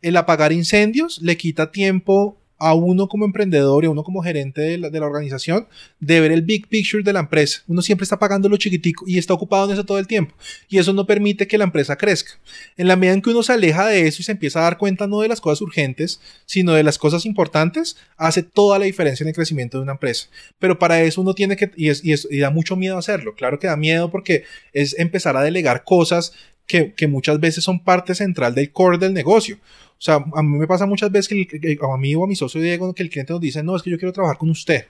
el 0.03 0.17
apagar 0.17 0.53
incendios 0.53 1.21
le 1.23 1.37
quita 1.37 1.73
tiempo 1.73 2.37
a 2.63 2.75
uno 2.75 3.09
como 3.09 3.25
emprendedor 3.25 3.83
y 3.83 3.89
a 3.89 3.91
uno 3.91 4.05
como 4.05 4.23
gerente 4.23 4.61
de 4.61 4.79
la, 4.79 4.89
organización 5.05 5.67
de 5.99 6.21
ver 6.21 6.31
el 6.31 6.43
big 6.43 6.69
picture 6.69 7.03
de 7.03 7.13
la 7.13 7.19
empresa. 7.19 7.61
Uno 7.67 7.83
siempre 7.83 8.05
está 8.05 8.21
pagando 8.21 8.49
lo 8.49 8.57
chiquitico 8.57 9.05
y 9.09 9.19
está 9.19 9.35
ocupado 9.35 9.67
en 9.67 9.73
eso 9.73 9.85
todo 9.85 9.99
el 9.99 10.07
tiempo. 10.07 10.33
Y 10.69 10.79
eso 10.79 10.93
no 10.93 11.05
permite 11.05 11.49
que 11.49 11.59
la 11.59 11.65
empresa 11.65 11.97
crezca. 11.97 12.39
En 12.77 12.87
la 12.87 12.95
medida 12.95 13.15
en 13.15 13.23
que 13.23 13.31
uno 13.31 13.43
se 13.43 13.53
aleja 13.53 13.89
de 13.89 14.07
eso 14.07 14.23
y 14.23 14.25
se 14.25 14.31
empieza 14.31 14.61
a 14.61 14.63
dar 14.63 14.79
cuenta 14.79 15.09
no 15.09 15.23
de 15.23 15.29
las 15.29 15.41
cosas 15.41 15.61
urgentes, 15.61 16.21
sino 16.47 16.73
de 16.75 16.85
las 16.85 16.99
cosas 16.99 17.27
importantes, 17.27 17.97
hace 18.17 18.45
toda 18.45 18.79
la 18.79 18.85
diferencia 18.85 19.25
en 19.25 19.29
el 19.31 19.35
crecimiento 19.35 19.79
de 19.79 19.83
una 19.83 19.95
empresa. 19.95 20.29
Pero 20.61 20.79
para 20.79 21.03
eso 21.03 21.21
uno 21.21 21.35
tiene 21.35 21.57
que, 21.57 21.73
y, 21.77 22.39
da 22.39 22.51
mucho 22.51 22.77
miedo 22.77 22.97
hacerlo. 22.97 23.35
Claro 23.35 23.59
que 23.59 23.67
da 23.67 23.77
miedo 23.77 24.09
porque 24.13 24.45
es 24.73 24.97
empezar 25.01 25.37
a 25.37 25.43
delegar 25.43 25.83
cosas 25.83 26.33
que 26.65 27.09
muchas 27.09 27.41
veces 27.41 27.65
son 27.65 27.83
parte 27.83 28.15
central 28.15 28.55
del 28.55 28.71
core 28.71 28.97
del 28.97 29.13
negocio. 29.13 29.59
O 30.03 30.05
sea, 30.05 30.17
a 30.35 30.43
mí 30.43 30.59
me 30.59 30.67
pasa 30.67 30.85
muchas 30.85 31.13
veces 31.13 31.29
que, 31.29 31.57
el- 31.63 31.79
a 31.81 31.97
mí 31.97 32.13
o 32.17 32.25
a 32.25 32.27
mi 32.27 32.35
socio 32.35 32.61
Diego, 32.61 32.93
que 32.93 33.05
el 33.05 33.09
cliente 33.09 33.33
nos 33.33 33.41
dice, 33.41 33.63
no, 33.63 33.77
es 33.77 33.83
que 33.83 33.91
yo 33.91 33.99
quiero 33.99 34.13
trabajar 34.13 34.37
con 34.37 34.51
usted. 34.51 34.87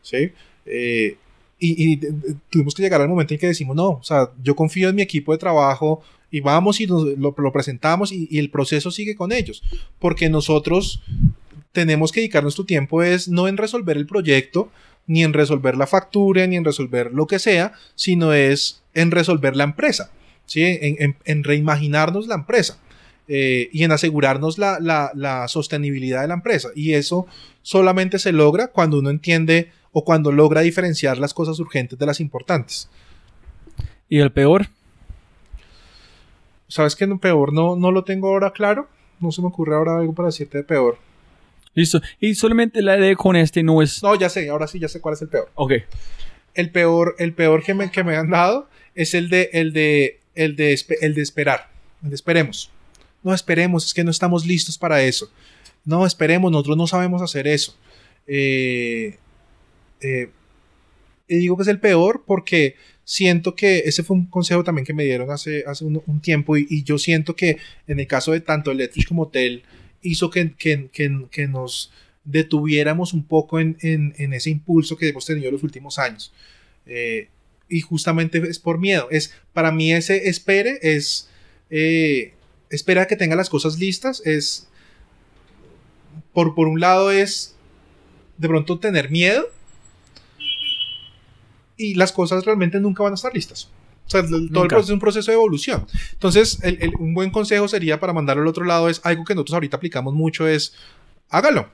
¿Sí? 0.00 0.32
Eh, 0.64 1.18
y, 1.58 1.96
de- 1.96 2.36
tuvimos 2.48 2.74
que 2.74 2.82
llegar 2.82 3.02
al 3.02 3.10
momento 3.10 3.34
en 3.34 3.40
que 3.40 3.46
decimos, 3.48 3.76
no, 3.76 3.90
o 3.90 4.02
sea, 4.02 4.30
yo 4.42 4.56
confío 4.56 4.88
en 4.88 4.94
mi 4.96 5.02
equipo 5.02 5.32
de 5.32 5.38
trabajo 5.38 6.02
y 6.30 6.40
vamos 6.40 6.80
y 6.80 6.86
nos- 6.86 7.04
lo, 7.18 7.34
presentamos 7.52 8.10
y, 8.10 8.26
el 8.38 8.48
proceso 8.48 8.90
sigue 8.90 9.14
con 9.14 9.32
ellos. 9.32 9.62
Porque 9.98 10.30
nosotros 10.30 11.02
tenemos 11.72 12.10
que 12.10 12.20
dedicar 12.20 12.42
nuestro 12.42 12.64
tiempo 12.64 13.02
es 13.02 13.28
no 13.28 13.48
en 13.48 13.58
resolver 13.58 13.98
el 13.98 14.06
proyecto, 14.06 14.70
ni 15.06 15.24
en 15.24 15.34
resolver 15.34 15.76
la 15.76 15.86
factura, 15.86 16.46
ni 16.46 16.56
en 16.56 16.64
resolver 16.64 17.12
lo 17.12 17.26
que 17.26 17.38
sea, 17.38 17.74
sino 17.96 18.32
es 18.32 18.82
en 18.94 19.10
resolver 19.10 19.56
la 19.56 19.64
empresa, 19.64 20.10
¿sí? 20.46 20.62
en 20.62 21.44
reimaginarnos 21.44 22.28
la 22.28 22.36
empresa 22.36 22.78
eh, 23.34 23.70
y 23.72 23.82
en 23.84 23.92
asegurarnos 23.92 24.58
la, 24.58 24.78
la- 24.78 25.10
la 25.14 25.48
sostenibilidad 25.48 26.20
de 26.20 26.28
la 26.28 26.34
empresa. 26.34 26.68
Y 26.74 26.92
eso 26.92 27.26
solamente 27.62 28.18
se 28.18 28.32
logra 28.32 28.68
cuando 28.68 28.98
uno 28.98 29.08
entiende 29.08 29.70
o 29.92 30.04
cuando 30.04 30.32
logra 30.32 30.60
diferenciar 30.60 31.16
las 31.18 31.32
cosas 31.32 31.58
urgentes 31.58 31.98
de 31.98 32.04
las 32.06 32.20
importantes. 32.20 32.90
¿Y 34.08 34.18
el 34.18 34.32
peor? 34.32 34.66
¿Sabes 36.68 36.96
qué? 36.96 37.06
No, 37.06 37.18
peor 37.18 37.52
no, 37.52 37.76
no 37.76 37.90
lo 37.90 38.04
tengo 38.04 38.28
ahora 38.28 38.52
claro. 38.52 38.88
No 39.20 39.30
se 39.30 39.40
me 39.40 39.48
ocurre 39.48 39.74
ahora 39.76 39.98
algo 39.98 40.14
para 40.14 40.26
decirte 40.26 40.58
de 40.58 40.64
peor. 40.64 40.98
Listo. 41.74 42.00
Y 42.20 42.34
solamente 42.34 42.82
la 42.82 42.98
idea 42.98 43.14
con 43.14 43.36
este 43.36 43.62
no 43.62 43.80
es. 43.82 44.02
No, 44.02 44.14
ya 44.14 44.28
sé, 44.28 44.48
ahora 44.50 44.66
sí, 44.66 44.78
ya 44.78 44.88
sé 44.88 45.00
cuál 45.00 45.14
es 45.14 45.22
el 45.22 45.28
peor. 45.28 45.50
Ok. 45.54 45.72
El 46.54 46.70
peor, 46.70 47.14
el 47.18 47.32
peor 47.32 47.62
que 47.62 47.72
me, 47.74 47.90
que 47.90 48.04
me 48.04 48.16
han 48.16 48.28
dado 48.30 48.68
es 48.94 49.14
el 49.14 49.30
de, 49.30 49.48
el 49.54 49.72
de, 49.72 50.20
el 50.34 50.56
de, 50.56 50.78
el 51.00 51.14
de 51.14 51.22
esperar. 51.22 51.70
El 52.02 52.10
de 52.10 52.14
esperemos. 52.14 52.70
No 53.22 53.32
esperemos, 53.34 53.84
es 53.86 53.94
que 53.94 54.04
no 54.04 54.10
estamos 54.10 54.46
listos 54.46 54.78
para 54.78 55.02
eso. 55.02 55.30
No, 55.84 56.06
esperemos, 56.06 56.50
nosotros 56.50 56.76
no 56.76 56.86
sabemos 56.86 57.22
hacer 57.22 57.46
eso. 57.46 57.76
Eh, 58.26 59.16
eh, 60.00 60.30
y 61.28 61.36
digo 61.36 61.56
que 61.56 61.62
es 61.62 61.68
el 61.68 61.80
peor 61.80 62.24
porque 62.26 62.76
siento 63.04 63.54
que 63.54 63.78
ese 63.80 64.02
fue 64.02 64.16
un 64.16 64.26
consejo 64.26 64.62
también 64.64 64.84
que 64.84 64.94
me 64.94 65.04
dieron 65.04 65.30
hace, 65.30 65.64
hace 65.66 65.84
un, 65.84 66.20
tiempo 66.20 66.56
y, 66.56 66.82
yo 66.84 66.98
siento 66.98 67.34
que 67.34 67.58
en 67.86 68.00
el 68.00 68.06
caso 68.06 68.32
de 68.32 68.40
tanto 68.40 68.72
Letfish 68.72 69.06
como 69.06 69.28
Tel 69.28 69.64
hizo 70.02 70.30
que, 70.30 70.52
que, 70.54 70.88
que- 70.92 71.26
que 71.30 71.48
nos 71.48 71.90
detuviéramos 72.24 73.12
un 73.12 73.24
poco 73.24 73.58
en, 73.60 73.76
en- 73.80 74.32
ese 74.32 74.50
impulso 74.50 74.96
que 74.96 75.08
hemos 75.08 75.26
tenido 75.26 75.50
los 75.50 75.62
últimos 75.62 75.98
años. 75.98 76.32
Eh, 76.86 77.28
y 77.68 77.80
justamente 77.80 78.38
es 78.48 78.58
por 78.58 78.78
miedo. 78.78 79.08
Es, 79.10 79.34
para 79.52 79.72
mí 79.72 79.92
ese 79.92 80.28
espere 80.28 80.78
es, 80.82 81.28
espera 82.72 83.06
que 83.06 83.16
tenga 83.16 83.36
las 83.36 83.48
cosas 83.50 83.78
listas, 83.78 84.20
es, 84.24 84.68
por, 86.32 86.54
por 86.54 86.66
un 86.68 86.80
lado 86.80 87.10
es 87.10 87.54
de 88.38 88.48
pronto 88.48 88.78
tener 88.78 89.10
miedo 89.10 89.46
y 91.76 91.94
las 91.94 92.12
cosas 92.12 92.44
realmente 92.44 92.80
nunca 92.80 93.02
van 93.02 93.12
a 93.12 93.14
estar 93.16 93.34
listas. 93.34 93.68
O 94.06 94.10
sea, 94.10 94.20
el- 94.20 94.50
todo 94.52 94.64
el 94.64 94.68
proceso 94.68 94.90
es 94.92 94.94
un 94.94 95.00
proceso 95.00 95.30
de 95.30 95.36
evolución. 95.36 95.86
Entonces, 96.12 96.58
el- 96.62 96.78
el- 96.82 96.94
un 96.98 97.14
buen 97.14 97.30
consejo 97.30 97.68
sería 97.68 97.98
para 98.00 98.12
mandarlo 98.12 98.42
al 98.42 98.48
otro 98.48 98.64
lado 98.64 98.88
es 98.88 99.00
algo 99.04 99.24
que 99.24 99.34
nosotros 99.34 99.54
ahorita 99.54 99.76
aplicamos 99.76 100.12
mucho 100.14 100.46
es 100.46 100.74
hágalo. 101.30 101.70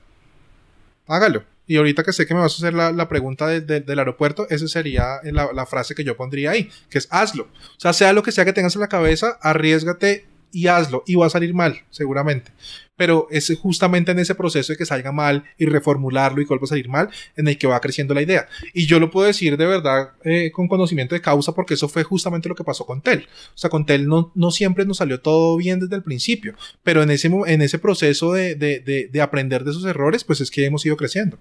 Hágalo. 1.07 1.43
Y 1.67 1.75
ahorita 1.77 2.03
que 2.03 2.13
sé 2.13 2.25
que 2.25 2.33
me 2.33 2.39
vas 2.39 2.53
a 2.53 2.57
hacer 2.57 2.73
la, 2.73 2.91
la 2.91 3.07
pregunta 3.09 3.45
de- 3.47 3.61
de- 3.61 3.81
del 3.81 3.99
aeropuerto, 3.99 4.47
esa 4.49 4.67
sería 4.67 5.19
la, 5.23 5.51
la 5.53 5.65
frase 5.65 5.93
que 5.95 6.03
yo 6.03 6.15
pondría 6.17 6.51
ahí, 6.51 6.69
que 6.89 6.97
es 6.97 7.07
hazlo. 7.11 7.43
O 7.43 7.79
sea, 7.79 7.93
sea 7.93 8.13
lo 8.13 8.23
que 8.23 8.31
sea 8.31 8.45
que 8.45 8.53
tengas 8.53 8.75
en 8.75 8.81
la 8.81 8.87
cabeza, 8.89 9.37
arriesgate 9.41 10.25
y 10.51 10.67
hazlo. 10.67 11.03
Y 11.07 11.15
va 11.15 11.27
a 11.27 11.29
salir 11.29 11.53
mal, 11.53 11.81
seguramente. 11.89 12.51
Pero 12.95 13.27
es 13.31 13.57
justamente 13.61 14.11
en 14.11 14.19
ese 14.19 14.35
proceso 14.35 14.73
de 14.73 14.77
que 14.77 14.85
salga 14.85 15.13
mal 15.13 15.45
y 15.57 15.65
reformularlo 15.65 16.41
y 16.41 16.45
vuelva 16.45 16.65
a 16.65 16.67
salir 16.67 16.89
mal, 16.89 17.09
en 17.37 17.47
el 17.47 17.57
que 17.57 17.65
va 17.65 17.79
creciendo 17.79 18.13
la 18.13 18.21
idea. 18.21 18.47
Y 18.73 18.87
yo 18.87 18.99
lo 18.99 19.09
puedo 19.09 19.25
decir 19.27 19.55
de 19.55 19.65
verdad 19.65 20.09
eh, 20.25 20.51
con 20.51 20.67
conocimiento 20.67 21.15
de 21.15 21.21
causa, 21.21 21.53
porque 21.53 21.75
eso 21.75 21.87
fue 21.87 22.03
justamente 22.03 22.49
lo 22.49 22.55
que 22.55 22.65
pasó 22.65 22.85
con 22.85 23.01
Tel. 23.01 23.27
O 23.55 23.57
sea, 23.57 23.69
con 23.69 23.85
Tel 23.85 24.05
no, 24.07 24.33
no 24.35 24.51
siempre 24.51 24.85
nos 24.85 24.97
salió 24.97 25.21
todo 25.21 25.55
bien 25.55 25.79
desde 25.79 25.95
el 25.95 26.03
principio, 26.03 26.55
pero 26.83 27.01
en 27.01 27.09
ese, 27.11 27.27
en 27.47 27.61
ese 27.61 27.79
proceso 27.79 28.33
de, 28.33 28.55
de- 28.55 28.79
de- 28.81 29.07
de 29.11 29.21
aprender 29.21 29.63
de 29.63 29.71
esos 29.71 29.85
errores, 29.85 30.25
pues 30.25 30.41
es 30.41 30.51
que 30.51 30.65
hemos 30.65 30.85
ido 30.85 30.97
creciendo. 30.97 31.37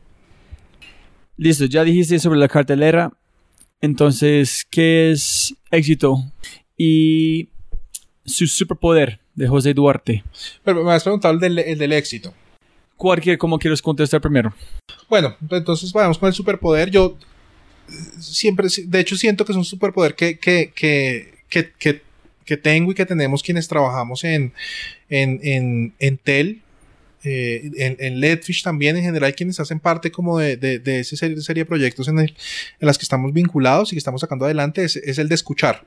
Listo. 1.37 1.65
Ya 1.67 1.83
dijiste 1.85 2.19
sobre 2.21 2.39
la 2.39 2.49
cartelera. 2.49 3.13
Entonces, 3.81 4.65
¿qué 4.69 5.11
es 5.13 5.55
éxito? 5.71 6.19
Y 6.77 7.49
su 8.29 8.47
superpoder 8.47 9.19
de 9.35 9.49
José 9.49 9.75
Duarte. 9.75 10.23
Pero 10.65 10.85
me 10.85 10.93
has 10.93 11.03
preguntado 11.03 11.35
el 11.35 11.41
del, 11.41 11.59
el 11.59 11.79
del 11.79 11.93
éxito. 11.93 12.35
cualquier, 12.97 13.39
como 13.39 13.59
quieres 13.59 13.81
contestar 13.81 14.21
primero. 14.21 14.53
Bueno, 15.09 15.37
entonces 15.51 15.93
vamos 15.93 16.19
con 16.19 16.27
el 16.29 16.35
superpoder. 16.35 16.91
Yo 16.91 17.17
eh, 17.89 17.93
siempre, 18.19 18.69
de 18.85 19.01
hecho, 19.01 19.17
siento 19.17 19.45
que 19.45 19.53
es 19.53 19.57
un 19.57 19.65
superpoder 19.65 20.15
que, 20.15 20.39
que, 20.39 20.73
que, 20.75 21.35
que, 21.49 21.73
que, 21.79 22.03
que 22.45 22.57
tengo 22.57 22.93
y 22.93 22.95
que 22.95 23.07
tenemos 23.07 23.43
quienes 23.43 23.69
trabajamos 23.69 24.25
en, 24.25 24.53
en, 25.09 25.41
en, 25.43 25.93
en 25.99 26.19
TEL. 26.19 26.63
eh, 27.25 27.71
en, 27.77 27.97
en 27.99 28.21
Letfish 28.21 28.63
también, 28.63 28.97
en 28.97 29.03
general, 29.03 29.35
quienes 29.35 29.59
hacen 29.61 29.81
parte 29.81 30.11
como 30.11 30.39
de, 30.39 30.57
de, 30.57 30.79
de 30.79 31.01
esa 31.01 31.17
serie, 31.17 31.41
serie 31.41 31.63
de 31.65 31.69
proyectos 31.69 32.09
en, 32.09 32.19
el, 32.21 32.35
en 32.81 32.87
las 32.87 32.99
que 32.99 33.03
estamos 33.03 33.33
vinculados 33.33 33.93
y 33.93 33.97
que 33.97 33.99
estamos 33.99 34.21
sacando 34.21 34.45
adelante, 34.45 34.85
es, 34.85 34.97
es 34.97 35.19
el 35.19 35.29
de 35.29 35.35
escuchar. 35.35 35.85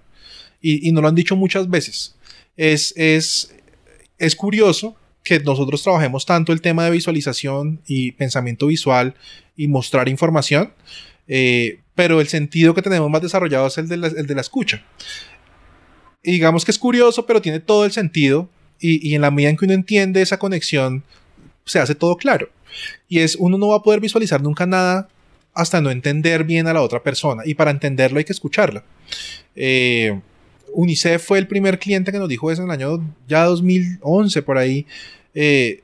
Y, 0.61 0.87
y 0.87 0.91
nos 0.91 1.01
lo 1.01 1.07
han 1.07 1.15
dicho 1.15 1.35
muchas 1.35 1.69
veces. 1.69 2.15
Es, 2.57 2.93
es, 2.97 3.55
es 4.17 4.35
curioso 4.35 4.95
que 5.23 5.39
nosotros 5.39 5.83
trabajemos 5.83 6.25
tanto 6.25 6.51
el 6.51 6.61
tema 6.61 6.85
de 6.85 6.91
visualización 6.91 7.81
y 7.85 8.11
pensamiento 8.13 8.67
visual 8.67 9.15
y 9.55 9.67
mostrar 9.67 10.09
información, 10.09 10.73
eh, 11.27 11.79
pero 11.95 12.21
el 12.21 12.27
sentido 12.27 12.73
que 12.73 12.81
tenemos 12.81 13.09
más 13.09 13.21
desarrollado 13.21 13.67
es 13.67 13.77
el 13.77 13.87
de 13.87 13.97
la, 13.97 14.09
de 14.09 14.35
la 14.35 14.41
escucha. 14.41 14.83
Digamos 16.23 16.65
que 16.65 16.71
es 16.71 16.79
curioso, 16.79 17.25
pero 17.25 17.41
tiene 17.41 17.59
todo 17.59 17.85
el 17.85 17.91
sentido 17.91 18.49
y, 18.79 19.07
y 19.07 19.15
en 19.15 19.21
la 19.21 19.31
medida 19.31 19.49
en 19.49 19.57
que 19.57 19.65
uno 19.65 19.73
entiende 19.73 20.21
esa 20.21 20.39
conexión, 20.39 21.03
se 21.65 21.79
hace 21.79 21.95
todo 21.95 22.17
claro. 22.17 22.49
Y 23.07 23.19
es, 23.19 23.35
uno 23.35 23.57
no 23.57 23.69
va 23.69 23.77
a 23.77 23.83
poder 23.83 23.99
visualizar 23.99 24.41
nunca 24.41 24.65
nada 24.65 25.09
hasta 25.53 25.81
no 25.81 25.91
entender 25.91 26.43
bien 26.43 26.67
a 26.67 26.73
la 26.73 26.81
otra 26.81 27.03
persona. 27.03 27.43
Y 27.45 27.53
para 27.53 27.71
entenderlo 27.71 28.17
hay 28.17 28.25
que 28.25 28.33
escucharla. 28.33 28.83
Eh, 29.55 30.19
UNICEF 30.73 31.23
fue 31.23 31.39
el 31.39 31.47
primer 31.47 31.79
cliente 31.79 32.11
que 32.11 32.19
nos 32.19 32.29
dijo 32.29 32.51
eso 32.51 32.61
en 32.61 32.69
el 32.69 32.73
año 32.73 33.03
ya 33.27 33.45
2011, 33.45 34.41
por 34.41 34.57
ahí. 34.57 34.85
Eh, 35.33 35.81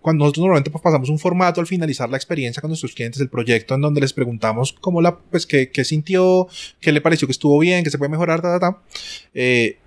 cuando 0.00 0.24
nosotros 0.24 0.42
normalmente 0.42 0.70
pues, 0.70 0.82
pasamos 0.82 1.08
un 1.08 1.18
formato 1.18 1.60
al 1.60 1.66
finalizar 1.66 2.10
la 2.10 2.16
experiencia 2.16 2.60
con 2.60 2.68
nuestros 2.68 2.94
clientes, 2.94 3.20
el 3.20 3.28
proyecto, 3.28 3.74
en 3.74 3.80
donde 3.80 4.00
les 4.00 4.12
preguntamos 4.12 4.72
cómo 4.72 5.00
la, 5.00 5.16
pues, 5.16 5.46
qué, 5.46 5.70
qué 5.70 5.84
sintió, 5.84 6.46
qué 6.80 6.92
le 6.92 7.00
pareció 7.00 7.26
que 7.26 7.32
estuvo 7.32 7.58
bien, 7.58 7.84
qué 7.84 7.90
se 7.90 7.98
puede 7.98 8.10
mejorar, 8.10 8.42
ta, 8.42 8.58
ta, 8.58 8.60
ta. 8.60 8.82
Eh, 9.32 9.78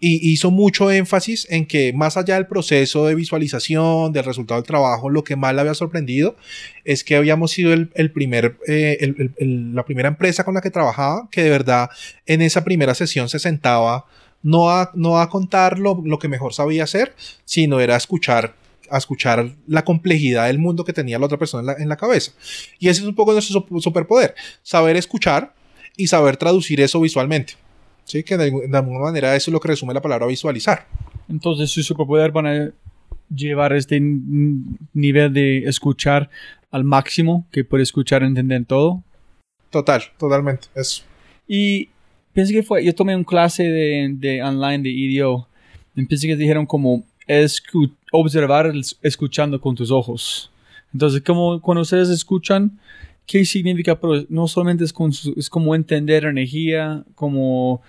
y 0.00 0.32
hizo 0.32 0.50
mucho 0.50 0.90
énfasis 0.90 1.46
en 1.50 1.66
que 1.66 1.92
más 1.92 2.16
allá 2.16 2.34
del 2.34 2.46
proceso 2.46 3.06
de 3.06 3.14
visualización, 3.14 4.12
del 4.12 4.24
resultado 4.24 4.60
del 4.60 4.66
trabajo, 4.66 5.10
lo 5.10 5.22
que 5.22 5.36
más 5.36 5.54
le 5.54 5.60
había 5.60 5.74
sorprendido 5.74 6.36
es 6.84 7.04
que 7.04 7.16
habíamos 7.16 7.50
sido 7.50 7.74
el, 7.74 8.10
primer, 8.10 8.56
eh, 8.66 9.14
la 9.38 9.84
primera 9.84 10.08
empresa 10.08 10.44
con 10.44 10.54
la 10.54 10.62
que 10.62 10.70
trabajaba 10.70 11.28
que 11.30 11.42
de 11.42 11.50
verdad 11.50 11.90
en 12.26 12.40
esa 12.40 12.64
primera 12.64 12.94
sesión 12.94 13.28
se 13.28 13.38
sentaba 13.38 14.06
no 14.42 14.70
a, 14.70 14.90
no 14.94 15.20
a 15.20 15.28
contar 15.28 15.78
lo, 15.78 16.00
lo 16.02 16.18
que 16.18 16.28
mejor 16.28 16.54
sabía 16.54 16.84
hacer, 16.84 17.14
sino 17.44 17.78
era 17.78 17.96
escuchar 17.96 18.54
a 18.92 18.98
escuchar 18.98 19.52
la 19.68 19.84
complejidad 19.84 20.48
del 20.48 20.58
mundo 20.58 20.84
que 20.84 20.92
tenía 20.92 21.16
la 21.16 21.26
otra 21.26 21.38
persona 21.38 21.60
en 21.60 21.66
la, 21.66 21.72
en 21.84 21.88
la 21.88 21.96
cabeza. 21.96 22.32
Y 22.80 22.88
ese 22.88 23.02
es 23.02 23.06
un 23.06 23.14
poco 23.14 23.32
nuestro 23.32 23.64
superpoder, 23.78 24.34
saber 24.64 24.96
escuchar 24.96 25.54
y 25.96 26.08
saber 26.08 26.36
traducir 26.36 26.80
eso 26.80 27.00
visualmente. 27.00 27.54
Sí, 28.04 28.22
que 28.22 28.36
de, 28.36 28.50
de, 28.50 28.76
alguna 28.76 29.00
manera 29.00 29.36
eso 29.36 29.50
es 29.50 29.52
lo 29.52 29.60
que 29.60 29.68
resume 29.68 29.94
la 29.94 30.02
palabra 30.02 30.26
visualizar. 30.26 30.86
Entonces, 31.28 31.70
su 31.70 31.82
superpoder 31.82 32.32
van 32.32 32.46
a 32.46 32.70
llevar 33.34 33.72
este 33.72 34.00
nivel 34.00 35.32
de 35.32 35.58
escuchar 35.58 36.28
al 36.70 36.84
máximo, 36.84 37.46
que 37.52 37.64
puede 37.64 37.82
escuchar 37.82 38.22
entender 38.22 38.64
todo. 38.64 39.02
Total, 39.70 40.02
totalmente. 40.18 40.68
Eso. 40.74 41.04
Y 41.46 41.88
pensé 42.32 42.52
que 42.52 42.62
fue, 42.62 42.84
yo 42.84 42.94
tomé 42.94 43.14
un 43.14 43.24
clase 43.24 43.64
de, 43.64 44.10
de 44.14 44.42
online 44.42 44.82
de 44.82 44.90
IDEO. 44.90 45.46
Y 45.94 46.04
pensé 46.06 46.26
que 46.26 46.36
dijeron 46.36 46.66
como 46.66 47.04
escu 47.26 47.90
observar 48.12 48.72
escuchando 49.02 49.60
con 49.60 49.74
tus 49.74 49.90
ojos. 49.90 50.50
Entonces, 50.92 51.22
como 51.22 51.60
cuando 51.60 51.82
ustedes 51.82 52.08
escuchan, 52.08 52.78
¿qué 53.30 53.44
significa? 53.44 54.00
Pero 54.00 54.24
no 54.28 54.48
solamente 54.48 54.82
es, 54.82 54.92
con 54.92 55.12
su, 55.12 55.32
es 55.36 55.48
como 55.48 55.76
entender 55.76 56.24
energía, 56.24 57.04
como 57.14 57.80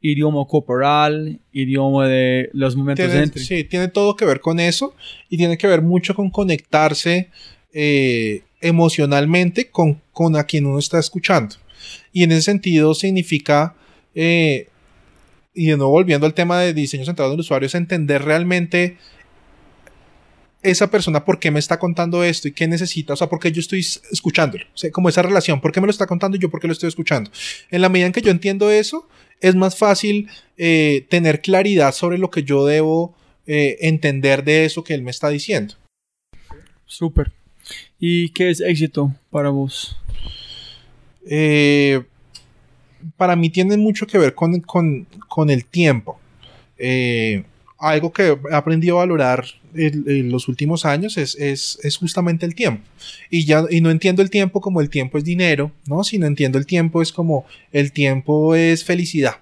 idioma 0.00 0.46
corporal, 0.46 1.38
idioma 1.52 2.08
de 2.08 2.48
los 2.54 2.76
momentos 2.76 3.04
tiene, 3.04 3.24
entre. 3.24 3.42
Sí, 3.42 3.64
tiene 3.64 3.88
todo 3.88 4.16
que 4.16 4.24
ver 4.24 4.40
con 4.40 4.58
eso 4.58 4.94
y 5.28 5.36
tiene 5.36 5.58
que 5.58 5.66
ver 5.66 5.82
mucho 5.82 6.14
con 6.14 6.30
conectarse 6.30 7.28
eh, 7.74 8.42
emocionalmente 8.62 9.68
con, 9.68 10.00
con, 10.12 10.34
a 10.34 10.44
quien 10.44 10.64
uno 10.64 10.78
está 10.78 10.98
escuchando. 10.98 11.56
Y 12.10 12.22
en 12.22 12.32
ese 12.32 12.42
sentido 12.42 12.94
significa, 12.94 13.74
eh, 14.14 14.68
y 15.52 15.66
de 15.66 15.76
nuevo 15.76 15.92
volviendo 15.92 16.24
al 16.24 16.32
tema 16.32 16.58
de 16.58 16.72
diseño 16.72 17.04
centrado 17.04 17.32
en 17.32 17.34
el 17.34 17.40
usuario, 17.40 17.66
es 17.66 17.74
entender 17.74 18.22
realmente 18.22 18.96
esa 20.70 20.90
persona 20.90 21.24
por 21.24 21.38
qué 21.38 21.50
me 21.50 21.58
está 21.58 21.78
contando 21.78 22.24
esto 22.24 22.48
y 22.48 22.52
qué 22.52 22.66
necesita, 22.66 23.12
o 23.12 23.16
sea, 23.16 23.28
por 23.28 23.38
qué 23.38 23.52
yo 23.52 23.60
estoy 23.60 23.80
escuchándolo, 24.10 24.64
o 24.74 24.76
sea, 24.76 24.90
como 24.90 25.08
esa 25.08 25.22
relación, 25.22 25.60
por 25.60 25.72
qué 25.72 25.80
me 25.80 25.86
lo 25.86 25.90
está 25.90 26.06
contando 26.06 26.36
y 26.36 26.40
yo 26.40 26.50
por 26.50 26.60
qué 26.60 26.66
lo 26.66 26.72
estoy 26.72 26.88
escuchando. 26.88 27.30
En 27.70 27.80
la 27.80 27.88
medida 27.88 28.06
en 28.06 28.12
que 28.12 28.22
yo 28.22 28.30
entiendo 28.30 28.70
eso, 28.70 29.08
es 29.40 29.54
más 29.54 29.76
fácil 29.76 30.28
eh, 30.56 31.06
tener 31.08 31.40
claridad 31.40 31.92
sobre 31.92 32.18
lo 32.18 32.30
que 32.30 32.42
yo 32.42 32.66
debo 32.66 33.14
eh, 33.46 33.78
entender 33.80 34.44
de 34.44 34.64
eso 34.64 34.82
que 34.82 34.94
él 34.94 35.02
me 35.02 35.10
está 35.10 35.28
diciendo. 35.28 35.74
Súper. 36.84 37.32
¿Y 37.98 38.30
qué 38.30 38.50
es 38.50 38.60
éxito 38.60 39.14
para 39.30 39.50
vos? 39.50 39.96
Eh, 41.28 42.02
para 43.16 43.36
mí 43.36 43.50
tiene 43.50 43.76
mucho 43.76 44.06
que 44.06 44.18
ver 44.18 44.34
con, 44.34 44.60
con, 44.60 45.06
con 45.28 45.50
el 45.50 45.64
tiempo. 45.64 46.18
Eh, 46.78 47.44
algo 47.78 48.12
que 48.12 48.36
he 48.50 48.54
aprendido 48.54 48.96
a 48.96 49.00
valorar 49.00 49.44
en, 49.74 50.30
los 50.30 50.48
últimos 50.48 50.84
años 50.84 51.18
es, 51.18 51.34
es, 51.34 51.78
es, 51.82 51.96
justamente 51.96 52.46
el 52.46 52.54
tiempo. 52.54 52.82
Y 53.30 53.44
ya 53.44 53.64
y 53.70 53.80
no 53.80 53.90
entiendo 53.90 54.22
el 54.22 54.30
tiempo 54.30 54.60
como 54.60 54.80
el 54.80 54.88
tiempo 54.88 55.18
es 55.18 55.24
dinero, 55.24 55.72
¿no? 55.86 56.02
Sino 56.02 56.26
entiendo 56.26 56.58
el 56.58 56.66
tiempo 56.66 57.02
es 57.02 57.12
como 57.12 57.44
el 57.72 57.92
tiempo 57.92 58.54
es 58.54 58.84
felicidad. 58.84 59.36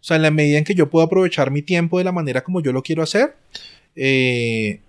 O 0.00 0.04
sea, 0.04 0.16
en 0.16 0.22
la 0.22 0.30
medida 0.30 0.58
en 0.58 0.64
que 0.64 0.74
yo 0.74 0.90
puedo 0.90 1.04
aprovechar 1.04 1.50
mi 1.50 1.62
tiempo 1.62 1.98
de 1.98 2.04
la 2.04 2.12
manera 2.12 2.44
como 2.44 2.60
yo 2.60 2.72
lo 2.72 2.82
quiero 2.82 3.02
hacer, 3.02 3.34
eh, 3.96 4.80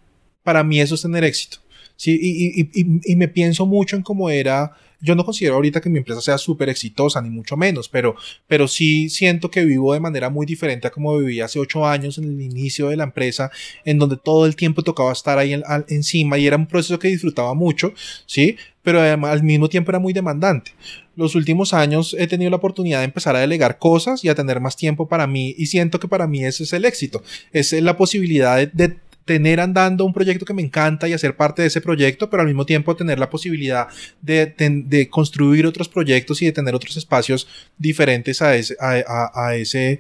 para 0.43 0.63
mí 0.63 0.79
eso 0.79 0.95
es 0.95 1.01
tener 1.01 1.23
éxito. 1.23 1.57
Sí, 1.95 2.17
y, 2.19 2.61
y, 2.61 2.69
y, 2.73 3.11
y, 3.11 3.15
me 3.15 3.27
pienso 3.27 3.65
mucho 3.67 3.95
en 3.95 4.01
cómo 4.01 4.29
era. 4.29 4.75
Yo 5.01 5.15
no 5.15 5.25
considero 5.25 5.55
ahorita 5.55 5.81
que 5.81 5.89
mi 5.89 5.97
empresa 5.97 6.21
sea 6.21 6.37
súper 6.37 6.69
exitosa, 6.69 7.21
ni 7.21 7.29
mucho 7.29 7.57
menos, 7.57 7.89
pero, 7.89 8.15
pero 8.47 8.67
sí 8.67 9.09
siento 9.09 9.49
que 9.49 9.65
vivo 9.65 9.93
de 9.93 9.99
manera 9.99 10.29
muy 10.29 10.45
diferente 10.45 10.87
a 10.87 10.91
como 10.91 11.17
viví 11.17 11.41
hace 11.41 11.59
ocho 11.59 11.87
años 11.87 12.17
en 12.17 12.25
el 12.25 12.41
inicio 12.41 12.89
de 12.89 12.97
la 12.97 13.03
empresa, 13.03 13.51
en 13.83 13.97
donde 13.97 14.17
todo 14.17 14.45
el 14.45 14.55
tiempo 14.55 14.83
tocaba 14.83 15.11
estar 15.11 15.37
ahí 15.37 15.53
en, 15.53 15.63
al, 15.65 15.85
encima 15.89 16.37
y 16.37 16.47
era 16.47 16.57
un 16.57 16.67
proceso 16.67 16.99
que 16.99 17.07
disfrutaba 17.07 17.53
mucho, 17.53 17.93
¿sí? 18.25 18.57
Pero 18.83 18.99
además, 18.99 19.31
al 19.31 19.43
mismo 19.43 19.69
tiempo 19.69 19.91
era 19.91 19.99
muy 19.99 20.13
demandante. 20.13 20.71
Los 21.15 21.35
últimos 21.35 21.73
años 21.73 22.15
he 22.17 22.27
tenido 22.27 22.49
la 22.49 22.57
oportunidad 22.57 22.99
de 22.99 23.05
empezar 23.05 23.35
a 23.35 23.39
delegar 23.39 23.77
cosas 23.79 24.23
y 24.23 24.29
a 24.29 24.35
tener 24.35 24.59
más 24.59 24.75
tiempo 24.75 25.07
para 25.07 25.27
mí 25.27 25.53
y 25.57 25.67
siento 25.67 25.99
que 25.99 26.07
para 26.07 26.27
mí 26.27 26.43
ese 26.45 26.63
es 26.63 26.73
el 26.73 26.85
éxito. 26.85 27.21
Es 27.51 27.73
la 27.73 27.97
posibilidad 27.97 28.57
de, 28.57 28.67
de 28.67 28.97
tener 29.25 29.59
andando 29.59 30.05
un 30.05 30.13
proyecto 30.13 30.45
que 30.45 30.53
me 30.53 30.61
encanta 30.61 31.07
y 31.07 31.13
hacer 31.13 31.35
parte 31.35 31.61
de 31.61 31.67
ese 31.67 31.81
proyecto, 31.81 32.29
pero 32.29 32.41
al 32.41 32.47
mismo 32.47 32.65
tiempo 32.65 32.95
tener 32.95 33.19
la 33.19 33.29
posibilidad 33.29 33.87
de, 34.21 34.53
de, 34.57 35.09
construir 35.09 35.65
otros 35.65 35.87
proyectos 35.87 36.41
y 36.41 36.45
de 36.45 36.51
tener 36.51 36.75
otros 36.75 36.97
espacios 36.97 37.47
diferentes 37.77 38.41
a 38.41 38.55
ese, 38.55 38.75
a, 38.79 39.31
a, 39.33 39.55
ese, 39.55 39.99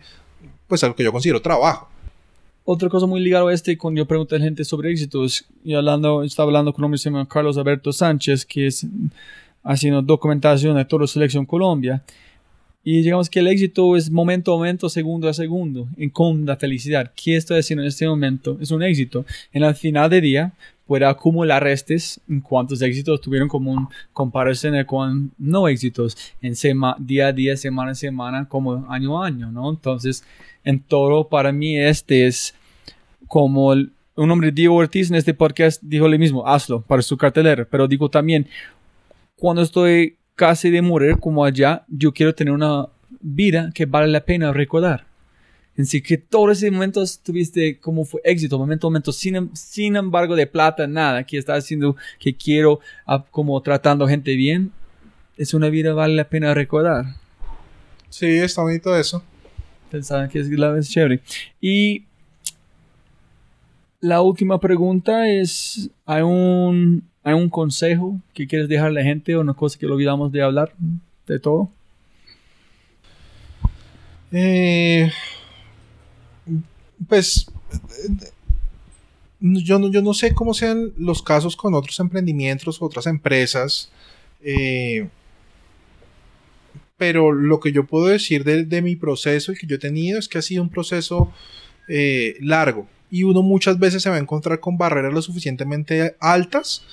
pues 0.67 0.83
a 0.83 0.93
que 0.93 1.03
yo 1.03 1.11
considero 1.11 1.41
trabajo. 1.41 1.89
Otra 2.63 2.89
cosa 2.89 3.05
muy 3.05 3.19
ligada 3.19 3.49
a 3.49 3.53
este, 3.53 3.77
cuando 3.77 3.99
yo 3.99 4.05
pregunté 4.05 4.35
a 4.35 4.39
la 4.39 4.45
gente 4.45 4.63
sobre 4.63 4.91
éxitos, 4.91 5.45
y 5.63 5.73
hablando, 5.73 6.23
estaba 6.23 6.47
hablando 6.47 6.73
con 6.73 6.81
un 6.81 6.85
hombre 6.85 6.97
que 6.97 7.03
se 7.03 7.09
llama 7.09 7.27
Carlos 7.27 7.57
Alberto 7.57 7.91
Sánchez, 7.91 8.45
que 8.45 8.67
es 8.67 8.85
haciendo 9.63 10.01
documentación 10.01 10.75
de 10.75 10.85
Toro 10.85 11.07
Selección 11.07 11.45
Colombia, 11.45 12.03
y 12.83 13.01
digamos 13.01 13.29
que 13.29 13.39
el 13.39 13.47
éxito 13.47 13.95
es 13.95 14.09
momento 14.09 14.53
a 14.53 14.57
momento, 14.57 14.89
segundo 14.89 15.29
a 15.29 15.33
segundo, 15.33 15.87
en 15.97 16.09
con 16.09 16.45
la 16.45 16.57
felicidad. 16.57 17.11
¿Qué 17.15 17.35
estoy 17.35 17.59
haciendo 17.59 17.83
en 17.83 17.89
este 17.89 18.07
momento? 18.07 18.57
Es 18.59 18.71
un 18.71 18.81
éxito. 18.81 19.25
En 19.53 19.63
el 19.63 19.75
final 19.75 20.09
de 20.09 20.21
día, 20.21 20.53
puede 20.87 21.05
acumular 21.05 21.63
restes 21.63 22.19
en 22.27 22.41
cuántos 22.41 22.81
éxitos 22.81 23.21
tuvieron 23.21 23.47
como 23.47 23.71
un 23.71 23.87
comparación 24.13 24.83
con 24.85 25.31
no 25.37 25.67
éxitos 25.67 26.17
en 26.41 26.55
sema, 26.55 26.95
día 26.99 27.27
a 27.27 27.33
día, 27.33 27.55
semana 27.55 27.91
a 27.91 27.95
semana, 27.95 28.49
como 28.49 28.85
año 28.91 29.21
a 29.21 29.27
año, 29.27 29.51
¿no? 29.51 29.69
Entonces, 29.69 30.23
en 30.63 30.79
todo, 30.79 31.29
para 31.29 31.51
mí, 31.51 31.77
este 31.77 32.25
es 32.25 32.55
como 33.27 33.73
el, 33.73 33.91
un 34.15 34.31
hombre, 34.31 34.51
Diego 34.51 34.75
Ortiz, 34.75 35.09
en 35.09 35.15
este 35.15 35.33
podcast 35.33 35.81
dijo 35.81 36.07
lo 36.07 36.17
mismo, 36.17 36.45
hazlo 36.45 36.81
para 36.81 37.01
su 37.01 37.15
cartelera, 37.15 37.65
pero 37.69 37.87
digo 37.87 38.09
también, 38.09 38.47
cuando 39.37 39.61
estoy 39.61 40.17
casi 40.35 40.69
de 40.69 40.81
morir 40.81 41.17
como 41.19 41.45
allá, 41.45 41.85
yo 41.87 42.13
quiero 42.13 42.33
tener 42.33 42.53
una 42.53 42.87
vida 43.19 43.71
que 43.73 43.85
vale 43.85 44.07
la 44.07 44.25
pena 44.25 44.53
recordar. 44.53 45.05
En 45.77 45.85
sí 45.85 46.01
que 46.01 46.17
todos 46.17 46.57
esos 46.57 46.71
momentos 46.71 47.19
tuviste 47.21 47.79
como 47.79 48.03
fue 48.03 48.21
éxito, 48.23 48.57
momento, 48.59 48.87
momento, 48.87 49.11
sin, 49.11 49.55
sin 49.55 49.95
embargo 49.95 50.35
de 50.35 50.45
plata, 50.47 50.85
nada, 50.85 51.23
que 51.23 51.37
estás 51.37 51.63
haciendo, 51.63 51.95
que 52.19 52.35
quiero, 52.35 52.79
uh, 53.07 53.19
como 53.31 53.59
tratando 53.61 54.07
gente 54.07 54.35
bien, 54.35 54.71
es 55.37 55.53
una 55.53 55.69
vida 55.69 55.93
vale 55.93 56.15
la 56.15 56.29
pena 56.29 56.53
recordar. 56.53 57.05
Sí, 58.09 58.27
está 58.27 58.61
bonito 58.61 58.95
eso. 58.95 59.23
Pensaban 59.89 60.29
que 60.29 60.39
es, 60.39 60.47
es 60.49 60.89
chévere. 60.89 61.21
Y 61.59 62.05
La 64.01 64.21
última 64.21 64.59
pregunta 64.59 65.29
es, 65.29 65.89
¿hay 66.05 66.23
un, 66.23 67.03
¿hay 67.23 67.33
un 67.33 67.49
consejo 67.49 68.19
que 68.33 68.47
quieres 68.47 68.67
dejarle 68.67 69.01
a 69.01 69.03
la 69.03 69.09
gente 69.09 69.35
o 69.35 69.41
una 69.41 69.53
cosa 69.53 69.77
que 69.77 69.85
olvidamos 69.85 70.31
de 70.31 70.41
hablar 70.41 70.73
de 71.27 71.39
todo? 71.39 71.69
Eh, 74.31 75.11
pues 77.07 77.47
yo 79.39 79.79
no, 79.79 79.89
yo 79.91 80.01
no 80.01 80.13
sé 80.13 80.33
cómo 80.33 80.53
sean 80.53 80.93
los 80.97 81.21
casos 81.21 81.55
con 81.55 81.73
otros 81.73 81.99
emprendimientos, 81.99 82.81
otras 82.81 83.07
empresas. 83.07 83.91
eh, 84.43 85.07
pero 86.97 87.31
lo 87.31 87.59
que 87.59 87.71
yo 87.71 87.87
puedo 87.87 88.05
decir 88.05 88.43
de, 88.43 88.63
de 88.63 88.83
mi 88.83 88.95
proceso 88.95 89.51
y 89.51 89.55
que 89.55 89.65
yo 89.65 89.77
he 89.77 89.79
tenido 89.79 90.19
es 90.19 90.27
que 90.27 90.37
ha 90.37 90.41
sido 90.43 90.61
un 90.61 90.69
proceso 90.69 91.33
eh, 91.87 92.37
largo. 92.41 92.87
Y 93.09 93.23
uno 93.23 93.41
muchas 93.41 93.79
veces 93.79 94.03
se 94.03 94.09
va 94.11 94.17
a 94.17 94.19
encontrar 94.19 94.59
con 94.59 94.77
barreras 94.77 95.11
lo 95.11 95.21
suficientemente 95.23 96.15
altas 96.19 96.85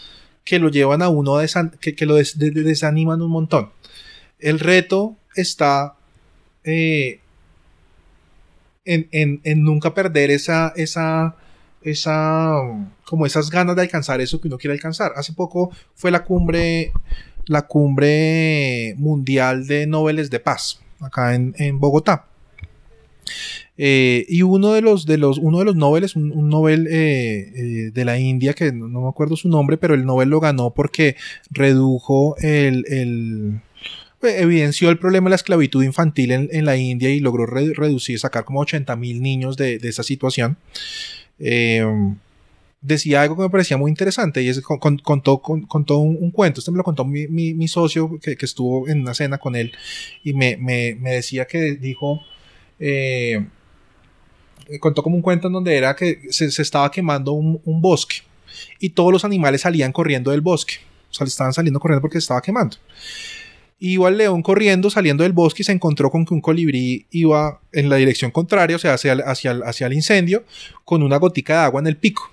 que 0.49 0.59
lo 0.59 0.71
llevan 0.71 1.03
a 1.03 1.11
uno, 1.11 1.37
a 1.37 1.45
que, 1.79 1.95
que 1.95 2.07
lo 2.07 2.15
des- 2.15 2.39
de- 2.39 2.51
de- 2.51 2.63
desaniman 2.63 3.21
un 3.21 3.31
montón. 3.31 3.71
El 4.39 4.59
reto 4.61 5.15
está 5.37 5.95
eh, 6.65 7.21
en, 8.87 9.09
en- 9.13 9.41
en 9.45 9.63
nunca 9.63 9.93
perder 9.93 10.31
esa, 10.31 10.73
esa, 10.75 11.37
esa, 11.83 12.55
como 13.05 13.27
esas 13.27 13.51
ganas 13.51 13.77
de 13.77 13.83
alcanzar 13.83 14.23
eso 14.23 14.41
que 14.41 14.49
uno 14.49 14.57
quiere 14.57 14.73
alcanzar. 14.73 15.13
Hace 15.17 15.35
poco 15.35 15.71
fue 15.95 16.11
la 16.11 16.25
cumbre, 16.25 16.93
la 17.45 17.67
cumbre 17.67 18.95
mundial 18.97 19.67
de 19.67 19.87
Nobeles 19.87 20.31
de 20.31 20.41
Paz, 20.41 20.81
acá 20.99 21.35
en, 21.35 21.55
en 21.59 21.79
Bogotá. 21.79 22.25
Eh, 23.81 24.27
y 24.29 24.43
uno 24.43 24.73
de 24.73 24.83
los, 24.83 25.07
de 25.07 25.19
los, 25.19 25.39
uno 25.39 25.61
de 25.61 25.65
los 25.65 25.77
Nobeles, 25.77 26.17
un, 26.17 26.33
un 26.33 26.49
Nobel 26.49 26.89
eh, 26.91 27.53
eh, 27.55 27.91
de 27.93 28.05
la 28.05 28.19
India, 28.19 28.53
que 28.55 28.73
no, 28.73 28.89
me 28.89 29.09
acuerdo 29.09 29.37
su 29.37 29.49
nombre, 29.49 29.77
pero 29.79 29.95
el 29.95 30.05
Nobel 30.05 30.29
lo 30.31 30.41
ganó 30.41 30.71
porque 30.75 31.15
redujo 31.51 32.37
el, 32.39 32.85
el 32.89 33.61
pues, 34.21 34.41
evidenció 34.41 34.91
el 34.91 34.99
problema 34.99 35.27
de 35.27 35.31
la 35.31 35.37
esclavitud 35.37 35.85
infantil 35.85 36.33
en, 36.33 36.49
en 36.51 36.65
la 36.65 36.77
India 36.77 37.09
y 37.11 37.21
logró 37.21 37.47
re- 37.47 37.73
reducir, 37.73 38.19
sacar 38.19 38.45
como 38.45 38.61
80 38.61 38.97
mil 38.97 39.23
niños 39.23 39.57
de, 39.57 39.79
de 39.79 39.89
esa 39.89 40.03
situación. 40.03 40.57
Decía 42.81 43.23
algo 43.23 43.35
que 43.37 43.43
me 43.43 43.51
parecía 43.51 43.77
muy 43.77 43.91
interesante 43.91 44.41
y 44.41 44.49
contó, 45.03 45.39
con- 45.39 45.63
contó 45.63 45.99
un, 45.99 46.31
cuento. 46.31 46.61
Este 46.61 46.71
me 46.71 46.77
lo 46.79 46.85
contó 46.85 47.05
mi, 47.05 47.27
mi- 47.27 47.53
socio 47.67 48.21
que, 48.23 48.37
que 48.37 48.47
estuvo 48.47 48.89
en 48.89 49.01
una 49.01 49.15
cena 49.15 49.39
con 49.39 49.57
él 49.57 49.73
y 50.23 50.33
me, 50.33 50.57
me- 50.57 50.97
me 51.01 51.11
decía 51.13 51.47
que 51.47 51.75
dijo. 51.77 52.21
Contó 54.81 55.03
como 55.03 55.17
un 55.17 55.23
cuento 55.23 55.47
en 55.47 55.53
donde 55.55 55.77
era 55.77 55.95
que 55.97 56.21
se, 56.31 56.51
se 56.51 56.63
estaba 56.63 56.91
quemando 56.91 57.33
un, 57.33 57.61
bosque 57.81 58.17
y 58.81 58.91
todos 58.91 59.13
los 59.13 59.25
animales 59.25 59.63
salían 59.63 59.93
corriendo 59.93 60.31
del 60.31 60.41
bosque. 60.41 60.75
O 61.11 61.15
sea, 61.15 61.25
le 61.25 61.29
estaban 61.29 61.53
saliendo 61.53 61.81
corriendo 61.81 62.03
porque 62.03 62.17
se 62.17 62.25
estaba 62.25 62.43
quemando. 62.43 62.77
Iba 63.81 64.09
el 64.09 64.17
león 64.19 64.43
corriendo, 64.43 64.91
saliendo 64.91 65.23
del 65.23 65.33
bosque 65.33 65.63
y 65.63 65.65
se 65.65 65.73
encontró 65.73 66.11
con 66.11 66.27
que 66.27 66.35
un 66.35 66.41
colibrí 66.41 67.07
iba 67.11 67.61
en 67.73 67.89
la 67.89 67.97
dirección 67.97 68.31
contraria, 68.33 68.77
o 68.77 68.79
sea, 68.79 68.95
hacia 68.95 69.13
el, 69.13 69.23
hacia 69.23 69.53
hacia 69.65 69.87
el 69.87 69.93
incendio, 69.93 70.45
con 70.85 71.03
una 71.03 71.17
gotica 71.17 71.55
de 71.55 71.61
agua 71.61 71.81
en 71.81 71.87
el 71.87 71.97
pico. 71.97 72.29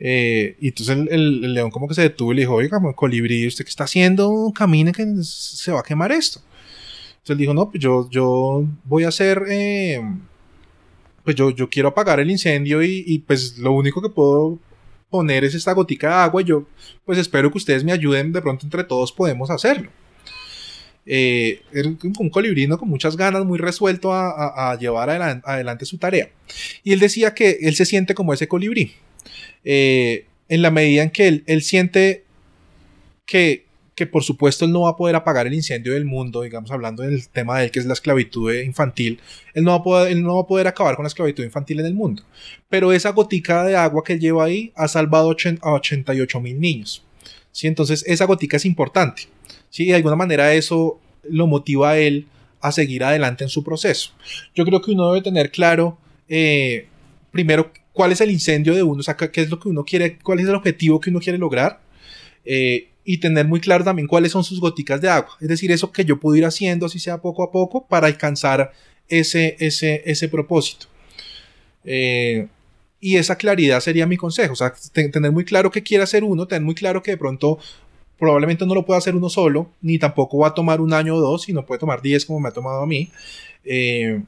Eh, 0.00 0.56
y 0.60 0.68
entonces 0.68 0.96
el, 0.96 1.08
el- 1.44 1.54
león 1.54 1.70
como 1.70 1.86
que 1.86 1.94
se 1.94 2.02
detuvo 2.02 2.32
y 2.32 2.36
le 2.36 2.42
dijo, 2.42 2.54
oiga, 2.54 2.80
colibrí, 2.96 3.46
¿usted 3.46 3.64
qué 3.64 3.70
está 3.70 3.84
haciendo? 3.84 4.52
Camine 4.54 4.92
que 4.92 5.06
se 5.22 5.70
va 5.72 5.80
a 5.80 5.84
quemar 5.84 6.10
esto. 6.12 6.40
Entonces 7.18 7.38
dijo, 7.38 7.54
no, 7.54 7.70
pues 7.70 7.82
yo, 7.82 8.08
yo 8.10 8.64
voy 8.84 9.04
a 9.04 9.08
hacer, 9.08 9.44
eh, 9.48 10.02
pues 11.24 11.34
yo, 11.36 11.50
yo 11.50 11.68
quiero 11.68 11.88
apagar 11.88 12.20
el 12.20 12.30
incendio 12.30 12.82
y, 12.82 13.02
y 13.06 13.18
pues 13.20 13.58
lo 13.58 13.72
único 13.72 14.02
que 14.02 14.08
puedo 14.10 14.58
poner 15.10 15.44
es 15.44 15.54
esta 15.54 15.72
gotica 15.72 16.08
de 16.08 16.14
agua 16.14 16.42
y 16.42 16.44
yo 16.44 16.66
pues 17.04 17.18
espero 17.18 17.50
que 17.50 17.58
ustedes 17.58 17.84
me 17.84 17.92
ayuden, 17.92 18.32
de 18.32 18.42
pronto 18.42 18.66
entre 18.66 18.84
todos 18.84 19.12
podemos 19.12 19.50
hacerlo. 19.50 19.90
Eh, 21.06 21.60
un 22.18 22.30
colibrino 22.30 22.78
con 22.78 22.88
muchas 22.88 23.16
ganas, 23.16 23.44
muy 23.44 23.58
resuelto 23.58 24.12
a, 24.14 24.76
llevar 24.80 25.10
adelan- 25.10 25.42
adelante 25.44 25.84
su 25.84 25.98
tarea. 25.98 26.30
Y 26.82 26.92
él 26.92 27.00
decía 27.00 27.34
que 27.34 27.58
él 27.62 27.74
se 27.76 27.84
siente 27.84 28.14
como 28.14 28.32
ese 28.32 28.48
colibrí. 28.48 28.92
Eh, 29.64 30.26
en 30.48 30.62
la 30.62 30.70
medida 30.70 31.02
en 31.02 31.10
que 31.10 31.28
él, 31.28 31.44
él 31.46 31.62
siente 31.62 32.24
que, 33.26 33.66
que 33.94 34.06
por 34.06 34.24
supuesto 34.24 34.64
él 34.64 34.72
no 34.72 34.82
va 34.82 34.90
a 34.90 34.96
poder 34.96 35.14
apagar 35.14 35.46
el 35.46 35.54
incendio 35.54 35.92
del 35.92 36.04
mundo, 36.04 36.42
digamos 36.42 36.70
hablando 36.70 37.02
del 37.02 37.28
tema 37.28 37.58
de 37.58 37.66
él 37.66 37.70
que 37.70 37.78
es 37.78 37.86
la 37.86 37.92
esclavitud 37.92 38.52
infantil, 38.52 39.20
él 39.54 39.64
no, 39.64 39.70
va 39.70 39.76
a 39.76 39.82
poder, 39.82 40.12
él 40.12 40.22
no 40.22 40.34
va 40.36 40.42
a 40.42 40.46
poder 40.46 40.66
acabar 40.66 40.96
con 40.96 41.04
la 41.04 41.08
esclavitud 41.08 41.44
infantil 41.44 41.80
en 41.80 41.86
el 41.86 41.94
mundo. 41.94 42.22
Pero 42.68 42.92
esa 42.92 43.10
gotica 43.10 43.64
de 43.64 43.76
agua 43.76 44.02
que 44.02 44.14
él 44.14 44.20
lleva 44.20 44.44
ahí 44.44 44.72
ha 44.74 44.88
salvado 44.88 45.30
a 45.30 45.72
88 45.72 46.40
mil 46.40 46.60
niños. 46.60 47.04
¿sí? 47.52 47.68
Entonces 47.68 48.04
esa 48.06 48.24
gotica 48.24 48.56
es 48.56 48.64
importante. 48.64 49.28
¿sí? 49.70 49.86
De 49.86 49.94
alguna 49.94 50.16
manera 50.16 50.52
eso 50.54 50.98
lo 51.22 51.46
motiva 51.46 51.90
a 51.90 51.98
él 51.98 52.26
a 52.60 52.72
seguir 52.72 53.04
adelante 53.04 53.44
en 53.44 53.50
su 53.50 53.62
proceso. 53.62 54.10
Yo 54.54 54.64
creo 54.64 54.80
que 54.80 54.90
uno 54.90 55.12
debe 55.12 55.22
tener 55.22 55.50
claro, 55.50 55.98
eh, 56.28 56.88
primero, 57.30 57.70
cuál 57.92 58.10
es 58.10 58.20
el 58.20 58.30
incendio 58.30 58.74
de 58.74 58.82
uno, 58.82 59.00
o 59.00 59.02
sea, 59.02 59.16
qué 59.16 59.40
es 59.40 59.50
lo 59.50 59.60
que 59.60 59.68
uno 59.68 59.84
quiere, 59.84 60.18
cuál 60.18 60.40
es 60.40 60.48
el 60.48 60.54
objetivo 60.54 60.98
que 60.98 61.10
uno 61.10 61.20
quiere 61.20 61.38
lograr. 61.38 61.80
eh, 62.44 62.88
y 63.04 63.18
tener 63.18 63.46
muy 63.46 63.60
claro 63.60 63.84
también 63.84 64.08
cuáles 64.08 64.32
son 64.32 64.44
sus 64.44 64.60
goticas 64.60 65.00
de 65.00 65.08
agua. 65.10 65.30
Es 65.40 65.48
decir, 65.48 65.70
eso 65.72 65.92
que 65.92 66.04
yo 66.04 66.18
puedo 66.20 66.36
ir 66.36 66.44
haciendo, 66.44 66.86
así 66.86 66.98
sea 66.98 67.18
poco 67.18 67.42
a 67.42 67.52
poco, 67.52 67.86
para 67.86 68.06
alcanzar 68.06 68.72
ese, 69.08 69.56
ese, 69.60 70.02
ese 70.06 70.28
propósito. 70.28 70.86
Eh, 71.84 72.46
y 73.00 73.16
esa 73.16 73.36
claridad 73.36 73.80
sería 73.80 74.06
mi 74.06 74.16
consejo. 74.16 74.54
O 74.54 74.56
sea, 74.56 74.72
te- 74.92 75.08
tener 75.10 75.30
muy 75.32 75.44
claro 75.44 75.70
qué 75.70 75.82
quiere 75.82 76.04
hacer 76.04 76.24
uno, 76.24 76.46
tener 76.46 76.62
muy 76.62 76.74
claro 76.74 77.02
que 77.02 77.10
de 77.12 77.18
pronto 77.18 77.58
probablemente 78.18 78.64
no 78.64 78.74
lo 78.74 78.86
pueda 78.86 78.98
hacer 78.98 79.14
uno 79.14 79.28
solo, 79.28 79.68
ni 79.82 79.98
tampoco 79.98 80.38
va 80.38 80.48
a 80.48 80.54
tomar 80.54 80.80
un 80.80 80.94
año 80.94 81.14
o 81.16 81.20
dos, 81.20 81.42
sino 81.42 81.66
puede 81.66 81.80
tomar 81.80 82.00
10 82.00 82.24
como 82.24 82.40
me 82.40 82.48
ha 82.48 82.52
tomado 82.52 82.80
a 82.82 82.86
mí. 82.86 83.10
Eh, 83.64 84.22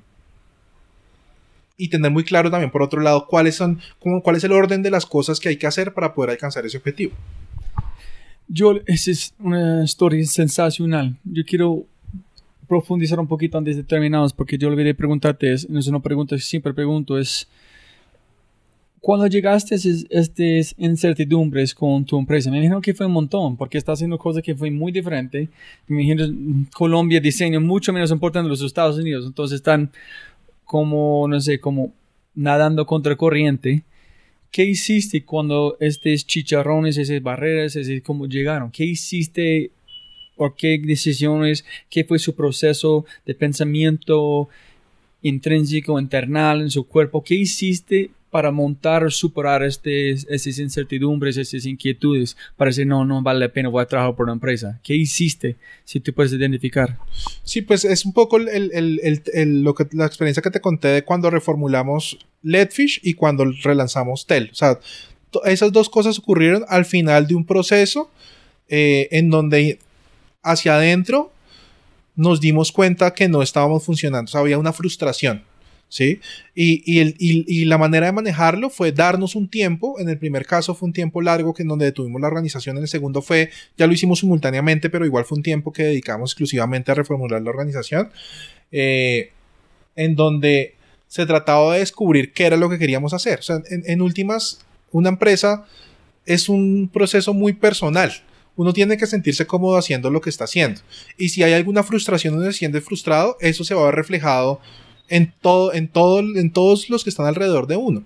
y 1.78 1.88
tener 1.88 2.10
muy 2.10 2.24
claro 2.24 2.50
también, 2.50 2.70
por 2.70 2.82
otro 2.82 3.00
lado, 3.00 3.26
cuáles 3.26 3.54
son, 3.54 3.80
cuál 4.22 4.36
es 4.36 4.44
el 4.44 4.52
orden 4.52 4.82
de 4.82 4.90
las 4.90 5.04
cosas 5.06 5.40
que 5.40 5.50
hay 5.50 5.56
que 5.56 5.66
hacer 5.66 5.92
para 5.92 6.14
poder 6.14 6.30
alcanzar 6.30 6.64
ese 6.66 6.78
objetivo. 6.78 7.12
Yo, 8.48 8.74
esa 8.86 9.10
es 9.10 9.34
una 9.38 9.84
historia 9.84 10.24
sensacional. 10.26 11.16
Yo 11.24 11.44
quiero 11.44 11.86
profundizar 12.68 13.18
un 13.18 13.26
poquito 13.26 13.58
antes 13.58 13.76
de 13.76 13.82
terminamos 13.82 14.32
porque 14.32 14.58
yo 14.58 14.68
olvidé 14.68 14.94
preguntarte, 14.94 15.52
es, 15.52 15.68
no 15.68 15.78
es 15.78 15.86
una 15.86 16.00
pregunta 16.00 16.36
que 16.36 16.42
siempre 16.42 16.74
pregunto, 16.74 17.18
es 17.18 17.48
cuando 19.00 19.28
llegaste 19.28 19.76
a 19.76 19.78
estas 19.78 20.74
incertidumbres 20.78 21.72
con 21.72 22.04
tu 22.04 22.18
empresa, 22.18 22.50
me 22.50 22.56
imagino 22.56 22.80
que 22.80 22.92
fue 22.92 23.06
un 23.06 23.12
montón 23.12 23.56
porque 23.56 23.78
estás 23.78 23.98
haciendo 23.98 24.18
cosas 24.18 24.42
que 24.42 24.56
fue 24.56 24.68
muy 24.68 24.90
diferente. 24.90 25.48
Me 25.86 26.02
imagino 26.02 26.66
Colombia 26.74 27.20
diseño 27.20 27.60
mucho 27.60 27.92
menos 27.92 28.10
importante 28.10 28.48
los 28.48 28.62
Estados 28.62 28.98
Unidos, 28.98 29.24
entonces 29.24 29.56
están 29.56 29.92
como, 30.64 31.28
no 31.28 31.40
sé, 31.40 31.60
como 31.60 31.92
nadando 32.34 32.84
contra 32.84 33.14
corriente. 33.14 33.84
¿Qué 34.50 34.64
hiciste 34.64 35.24
cuando 35.24 35.76
estos 35.80 36.26
chicharrones, 36.26 36.96
esas 36.96 37.22
barreras, 37.22 37.76
ese, 37.76 38.00
cómo 38.02 38.26
llegaron? 38.26 38.70
¿Qué 38.70 38.84
hiciste? 38.84 39.70
¿Por 40.36 40.54
qué 40.56 40.78
decisiones? 40.82 41.64
¿Qué 41.88 42.04
fue 42.04 42.18
su 42.18 42.34
proceso 42.34 43.06
de 43.24 43.34
pensamiento 43.34 44.48
intrínseco, 45.22 45.98
internal 45.98 46.60
en 46.60 46.70
su 46.70 46.86
cuerpo? 46.86 47.22
¿Qué 47.22 47.34
hiciste 47.34 48.10
para 48.36 48.50
montar 48.50 49.10
superar 49.10 49.62
este, 49.62 50.10
esas 50.10 50.58
incertidumbres, 50.58 51.38
esas 51.38 51.64
inquietudes? 51.64 52.36
Para 52.54 52.68
decir, 52.68 52.86
no, 52.86 53.02
no 53.06 53.22
vale 53.22 53.40
la 53.40 53.48
pena, 53.48 53.70
voy 53.70 53.82
a 53.82 53.86
trabajar 53.86 54.14
por 54.14 54.24
una 54.24 54.34
empresa. 54.34 54.78
¿Qué 54.82 54.94
hiciste? 54.94 55.56
Si 55.86 56.00
tú 56.00 56.12
puedes 56.12 56.34
identificar. 56.34 56.98
Sí, 57.44 57.62
pues 57.62 57.86
es 57.86 58.04
un 58.04 58.12
poco 58.12 58.38
lo 58.38 59.74
que, 59.74 59.86
la 59.92 60.04
experiencia 60.04 60.42
que 60.42 60.50
te 60.50 60.60
conté 60.60 60.88
de 60.88 61.02
cuando 61.02 61.30
reformulamos 61.30 62.18
Letfish 62.42 63.00
y 63.02 63.14
cuando 63.14 63.46
relanzamos 63.62 64.26
Tel. 64.26 64.50
O 64.52 64.54
sea, 64.54 64.78
esas 65.46 65.72
dos 65.72 65.88
cosas 65.88 66.18
ocurrieron 66.18 66.66
al 66.68 66.84
final 66.84 67.26
de 67.26 67.36
un 67.36 67.46
proceso 67.46 68.10
eh, 68.68 69.08
en 69.12 69.30
donde 69.30 69.78
hacia 70.42 70.74
adentro 70.74 71.32
nos 72.16 72.42
dimos 72.42 72.70
cuenta 72.70 73.14
que 73.14 73.30
no 73.30 73.40
estábamos 73.40 73.82
funcionando. 73.82 74.28
O 74.28 74.30
sea, 74.30 74.42
había 74.42 74.58
una 74.58 74.74
frustración. 74.74 75.42
¿Sí? 75.88 76.20
Y, 76.54 76.82
y 76.84 76.98
el- 76.98 77.14
y- 77.18 77.44
y 77.46 77.64
la 77.64 77.78
manera 77.78 78.06
de 78.06 78.12
manejarlo 78.12 78.70
fue 78.70 78.90
darnos 78.92 79.34
un 79.36 79.48
tiempo. 79.48 80.00
En 80.00 80.08
el 80.08 80.18
primer 80.18 80.44
caso 80.44 80.74
fue 80.74 80.88
un 80.88 80.92
tiempo 80.92 81.22
largo 81.22 81.54
que 81.54 81.62
en 81.62 81.68
donde 81.68 81.84
detuvimos 81.86 82.20
la 82.20 82.26
organización. 82.26 82.76
En 82.76 82.82
el 82.82 82.88
segundo 82.88 83.22
fue, 83.22 83.50
ya 83.78 83.86
lo 83.86 83.92
hicimos 83.92 84.18
simultáneamente, 84.18 84.90
pero 84.90 85.06
igual 85.06 85.24
fue 85.24 85.36
un 85.38 85.42
tiempo 85.44 85.72
que 85.72 85.84
dedicamos 85.84 86.32
exclusivamente 86.32 86.90
a 86.90 86.94
reformular 86.94 87.40
la 87.40 87.50
organización. 87.50 88.10
eh, 88.72 89.30
en 89.94 90.16
donde 90.16 90.74
se 91.08 91.24
trataba 91.24 91.74
de 91.74 91.78
descubrir 91.80 92.32
qué 92.32 92.46
era 92.46 92.56
lo 92.56 92.68
que 92.68 92.78
queríamos 92.78 93.14
hacer. 93.14 93.38
O 93.48 93.62
en, 93.70 94.02
últimas, 94.02 94.58
una 94.90 95.08
empresa 95.08 95.64
es 96.26 96.48
un 96.48 96.90
proceso 96.92 97.32
muy 97.32 97.52
personal. 97.54 98.12
Uno 98.56 98.72
tiene 98.72 98.96
que 98.96 99.06
sentirse 99.06 99.46
cómodo 99.46 99.76
haciendo 99.78 100.10
lo 100.10 100.20
que 100.20 100.30
está 100.30 100.44
haciendo. 100.44 100.80
Y 101.16 101.28
si 101.28 101.42
hay 101.44 101.52
alguna 101.52 101.82
frustración 101.84 102.34
donde 102.34 102.52
se 102.52 102.58
siente 102.58 102.80
frustrado, 102.80 103.36
eso 103.40 103.62
se 103.64 103.74
va 103.74 103.82
a 103.82 103.86
ver 103.86 103.94
reflejado 103.94 104.60
en, 105.08 105.32
todo, 105.40 105.72
en, 105.74 105.88
todo, 105.88 106.20
en 106.20 106.50
todos 106.50 106.88
los 106.90 107.04
que 107.04 107.10
están 107.10 107.26
alrededor 107.26 107.66
de 107.66 107.76
uno. 107.76 108.04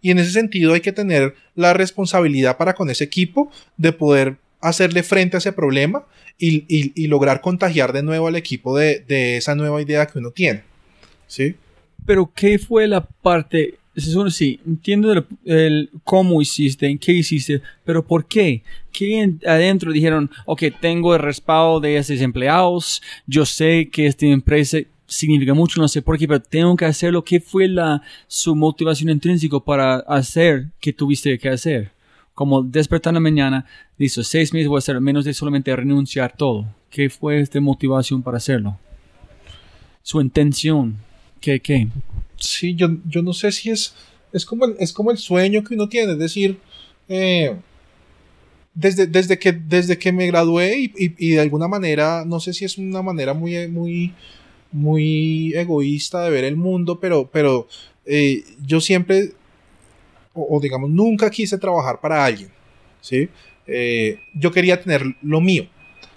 Y 0.00 0.10
en 0.10 0.18
ese 0.18 0.32
sentido 0.32 0.74
hay 0.74 0.80
que 0.80 0.92
tener 0.92 1.34
la 1.54 1.74
responsabilidad 1.74 2.56
para 2.56 2.74
con 2.74 2.90
ese 2.90 3.04
equipo 3.04 3.50
de 3.76 3.92
poder 3.92 4.36
hacerle 4.60 5.02
frente 5.02 5.36
a 5.36 5.38
ese 5.38 5.52
problema 5.52 6.04
y, 6.38 6.64
y- 6.68 7.06
lograr 7.06 7.40
contagiar 7.40 7.92
de 7.92 8.02
nuevo 8.02 8.26
al 8.26 8.36
equipo 8.36 8.76
de, 8.76 9.04
de 9.06 9.36
esa 9.36 9.54
nueva 9.54 9.80
idea 9.80 10.06
que 10.06 10.18
uno 10.18 10.30
tiene. 10.30 10.62
¿Sí? 11.28 11.54
Pero 12.04 12.30
¿qué 12.34 12.58
fue 12.58 12.88
la 12.88 13.04
parte? 13.04 13.74
Sí, 13.94 14.58
entiendo 14.66 15.12
el, 15.12 15.26
el 15.44 15.90
cómo 16.02 16.40
hiciste, 16.40 16.86
en 16.86 16.98
qué 16.98 17.12
hiciste, 17.12 17.60
pero 17.84 18.04
¿por 18.04 18.24
qué? 18.26 18.62
¿Qué 18.90 19.20
en- 19.20 19.40
adentro 19.46 19.92
dijeron, 19.92 20.30
ok, 20.46 20.62
tengo 20.80 21.14
el 21.14 21.20
respaldo 21.20 21.78
de 21.80 21.98
esos 21.98 22.20
empleados, 22.22 23.02
yo 23.26 23.44
sé 23.44 23.88
que 23.92 24.06
esta 24.06 24.26
empresa 24.26 24.78
significa 25.06 25.54
mucho, 25.54 25.80
no 25.80 25.88
sé 25.88 26.02
por 26.02 26.18
qué, 26.18 26.26
pero 26.26 26.40
tengo 26.40 26.76
que 26.76 26.84
hacerlo. 26.84 27.22
¿Qué 27.24 27.40
fue 27.40 27.68
la, 27.68 28.02
su 28.26 28.54
motivación 28.54 29.10
intrínseca 29.10 29.58
para 29.60 29.96
hacer 29.96 30.68
que 30.80 30.92
tuviste 30.92 31.38
que 31.38 31.48
hacer? 31.48 31.90
Como 32.34 32.62
despertar 32.62 33.10
en 33.10 33.14
la 33.14 33.20
mañana, 33.20 33.66
listo, 33.98 34.22
seis 34.22 34.52
meses 34.52 34.68
voy 34.68 34.76
a 34.76 34.78
hacer, 34.78 34.98
menos 35.00 35.24
de 35.24 35.34
solamente 35.34 35.74
renunciar 35.76 36.34
todo. 36.36 36.66
¿Qué 36.90 37.10
fue 37.10 37.40
esta 37.40 37.60
motivación 37.60 38.22
para 38.22 38.38
hacerlo? 38.38 38.78
Su 40.02 40.20
intención. 40.20 40.96
¿Qué, 41.40 41.60
qué? 41.60 41.88
Sí, 42.38 42.74
yo, 42.74 42.88
yo 43.06 43.22
no 43.22 43.32
sé 43.32 43.52
si 43.52 43.70
es, 43.70 43.94
es, 44.32 44.44
como 44.46 44.64
el, 44.64 44.76
es 44.78 44.92
como 44.92 45.10
el 45.10 45.18
sueño 45.18 45.62
que 45.62 45.74
uno 45.74 45.88
tiene, 45.88 46.12
es 46.12 46.18
decir, 46.18 46.58
eh, 47.08 47.54
desde, 48.74 49.06
desde, 49.06 49.38
que, 49.38 49.52
desde 49.52 49.98
que 49.98 50.12
me 50.12 50.26
gradué 50.26 50.78
y, 50.96 51.14
y- 51.18 51.30
de 51.32 51.40
alguna 51.40 51.68
manera, 51.68 52.24
no 52.26 52.40
sé 52.40 52.52
si 52.54 52.64
es 52.64 52.78
una 52.78 53.02
manera 53.02 53.34
muy, 53.34 53.68
muy, 53.68 54.14
muy 54.72 55.52
egoísta 55.54 56.22
de 56.22 56.30
ver 56.30 56.44
el 56.44 56.56
mundo, 56.56 56.98
pero, 56.98 57.28
pero 57.30 57.68
eh, 58.04 58.42
yo 58.64 58.80
siempre, 58.80 59.32
o, 60.34 60.58
digamos, 60.60 60.90
nunca 60.90 61.30
quise 61.30 61.58
trabajar 61.58 62.00
para 62.00 62.24
alguien, 62.24 62.50
¿sí? 63.00 63.28
Eh, 63.66 64.18
yo 64.34 64.50
quería 64.50 64.80
tener 64.80 65.02
lo 65.22 65.40
mío, 65.40 65.66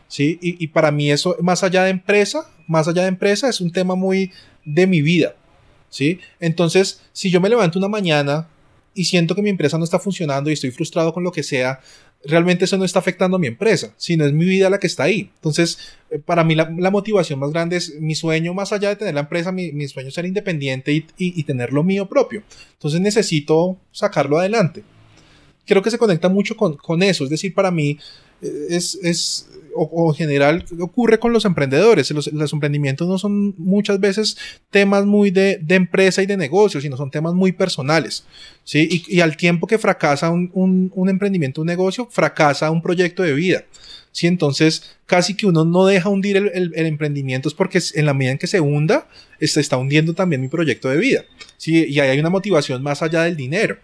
¿sí? 0.07 0.39
Y, 0.41 0.63
y 0.63 0.67
para 0.67 0.91
mí 0.91 1.11
eso, 1.11 1.35
más 1.41 1.63
allá 1.63 1.83
de 1.83 1.91
empresa, 1.91 2.49
más 2.67 2.87
allá 2.87 3.03
de 3.03 3.09
empresa, 3.09 3.49
es 3.49 3.61
un 3.61 3.71
tema 3.71 3.95
muy 3.95 4.31
de 4.63 4.87
mi 4.87 5.01
vida, 5.01 5.35
¿sí? 5.89 6.19
Entonces, 6.39 7.01
si 7.11 7.29
yo 7.29 7.39
me 7.41 7.49
levanto 7.49 7.77
una 7.77 7.87
mañana 7.87 8.47
y 8.95 9.05
siento 9.05 9.35
que 9.35 9.41
mi 9.41 9.49
empresa 9.49 9.77
no 9.77 9.83
está 9.83 9.99
funcionando 9.99 10.49
y 10.49 10.53
estoy 10.53 10.71
frustrado 10.71 11.13
con 11.13 11.23
lo 11.23 11.31
que 11.31 11.43
sea, 11.43 11.81
realmente 12.27 12.65
eso 12.65 12.77
no 12.77 12.85
está 12.85 12.99
afectando 12.99 13.37
a 13.37 13.39
mi 13.39 13.47
empresa, 13.47 13.93
sino 13.97 14.25
es 14.25 14.33
mi 14.33 14.45
vida 14.45 14.69
la 14.69 14.79
que 14.79 14.87
está 14.87 15.03
ahí. 15.03 15.29
Entonces, 15.35 15.77
eh, 16.09 16.19
para 16.19 16.43
mí 16.43 16.55
la, 16.55 16.69
motivación 16.91 17.39
más 17.39 17.51
grande 17.51 17.77
es 17.77 17.99
mi 17.99 18.15
sueño, 18.15 18.53
más 18.53 18.71
allá 18.71 18.89
de 18.89 18.95
tener 18.95 19.13
la 19.13 19.21
empresa, 19.21 19.51
mi, 19.51 19.71
mi 19.71 19.87
sueño 19.87 20.09
es 20.09 20.15
ser 20.15 20.25
independiente 20.25 20.91
y, 20.93 20.97
y- 21.17 21.39
y 21.39 21.43
tener 21.43 21.71
lo 21.73 21.83
mío 21.83 22.07
propio. 22.07 22.43
Entonces 22.73 22.99
necesito 23.01 23.77
sacarlo 23.91 24.39
adelante. 24.39 24.83
Creo 25.65 25.81
que 25.81 25.91
se 25.91 25.97
conecta 25.97 26.29
mucho 26.29 26.55
con, 26.55 26.75
con 26.77 27.01
eso, 27.03 27.23
es 27.23 27.29
decir, 27.29 27.53
para 27.53 27.71
mí 27.71 27.97
eh, 28.41 28.65
es, 28.69 28.95
es 29.01 29.49
o, 29.75 29.83
o 29.83 30.11
en 30.11 30.15
general 30.15 30.65
ocurre 30.79 31.19
con 31.19 31.33
los 31.33 31.45
emprendedores. 31.45 32.09
Los, 32.11 32.53
emprendimientos 32.53 33.07
no 33.07 33.17
son 33.17 33.53
muchas 33.57 33.99
veces 33.99 34.37
temas 34.69 35.05
muy 35.05 35.31
de, 35.31 35.59
empresa 35.69 36.23
y 36.23 36.25
de 36.25 36.37
negocio, 36.37 36.81
sino 36.81 36.97
son 36.97 37.11
temas 37.11 37.33
muy 37.33 37.51
personales. 37.51 38.25
¿sí? 38.63 39.03
Y, 39.07 39.19
al 39.19 39.37
tiempo 39.37 39.67
que 39.67 39.77
fracasa 39.77 40.29
un, 40.31 40.91
emprendimiento, 41.09 41.61
un 41.61 41.67
negocio, 41.67 42.07
fracasa 42.09 42.71
un 42.71 42.81
proyecto 42.81 43.23
de 43.23 43.33
vida. 43.33 43.65
¿sí? 44.11 44.27
Entonces, 44.27 44.95
casi 45.05 45.35
que 45.35 45.45
uno 45.45 45.65
no 45.65 45.85
deja 45.85 46.09
hundir 46.09 46.37
el, 46.37 46.73
emprendimiento, 46.75 47.49
es 47.49 47.55
porque 47.55 47.81
en 47.93 48.05
la 48.05 48.13
medida 48.13 48.31
en 48.31 48.37
que 48.37 48.47
se 48.47 48.59
hunda, 48.59 49.07
se 49.39 49.59
está 49.59 49.77
hundiendo 49.77 50.13
también 50.13 50.41
mi 50.41 50.47
proyecto 50.47 50.89
de 50.89 50.97
vida. 50.97 51.25
¿sí? 51.57 51.85
Y 51.87 51.99
ahí 51.99 52.09
hay 52.09 52.19
una 52.19 52.29
motivación 52.29 52.81
más 52.81 53.01
allá 53.01 53.23
del 53.23 53.35
dinero. 53.35 53.77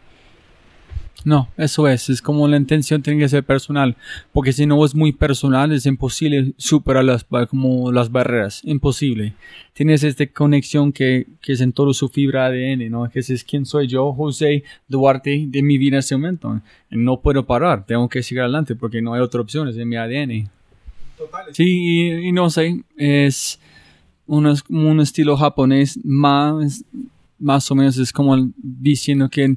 No, 1.23 1.49
eso 1.57 1.87
es, 1.87 2.09
es 2.09 2.21
como 2.21 2.47
la 2.47 2.57
intención 2.57 3.01
tiene 3.01 3.19
que 3.19 3.29
ser 3.29 3.43
personal, 3.43 3.95
porque 4.33 4.53
si 4.53 4.65
no 4.65 4.83
es 4.83 4.95
muy 4.95 5.11
personal 5.11 5.71
es 5.71 5.85
imposible 5.85 6.53
superar 6.57 7.03
las, 7.03 7.25
como 7.49 7.91
las 7.91 8.11
barreras, 8.11 8.61
imposible. 8.63 9.33
Tienes 9.73 10.03
esta 10.03 10.25
conexión 10.27 10.91
que, 10.91 11.27
que 11.41 11.53
es 11.53 11.61
en 11.61 11.73
todo 11.73 11.93
su 11.93 12.09
fibra 12.09 12.47
ADN, 12.47 12.89
¿no? 12.89 13.09
Que 13.09 13.19
es 13.19 13.43
quién 13.43 13.65
soy 13.65 13.87
yo, 13.87 14.13
José 14.13 14.63
Duarte, 14.87 15.45
de 15.47 15.61
mi 15.61 15.77
vida 15.77 15.97
en 15.97 15.99
este 15.99 16.15
momento. 16.15 16.59
No 16.89 17.21
puedo 17.21 17.45
parar, 17.45 17.85
tengo 17.85 18.09
que 18.09 18.23
seguir 18.23 18.41
adelante 18.41 18.75
porque 18.75 19.01
no 19.01 19.13
hay 19.13 19.21
otra 19.21 19.41
opción, 19.41 19.67
es 19.67 19.77
en 19.77 19.89
mi 19.89 19.97
ADN. 19.97 20.49
Sí, 21.51 21.63
y, 21.63 22.27
y 22.29 22.31
no 22.31 22.49
sé, 22.49 22.83
es 22.97 23.59
un, 24.25 24.53
un 24.69 24.99
estilo 25.01 25.37
japonés 25.37 25.99
más, 26.03 26.83
más 27.37 27.69
o 27.69 27.75
menos 27.75 27.97
es 27.97 28.13
como 28.13 28.51
diciendo 28.55 29.29
que 29.29 29.55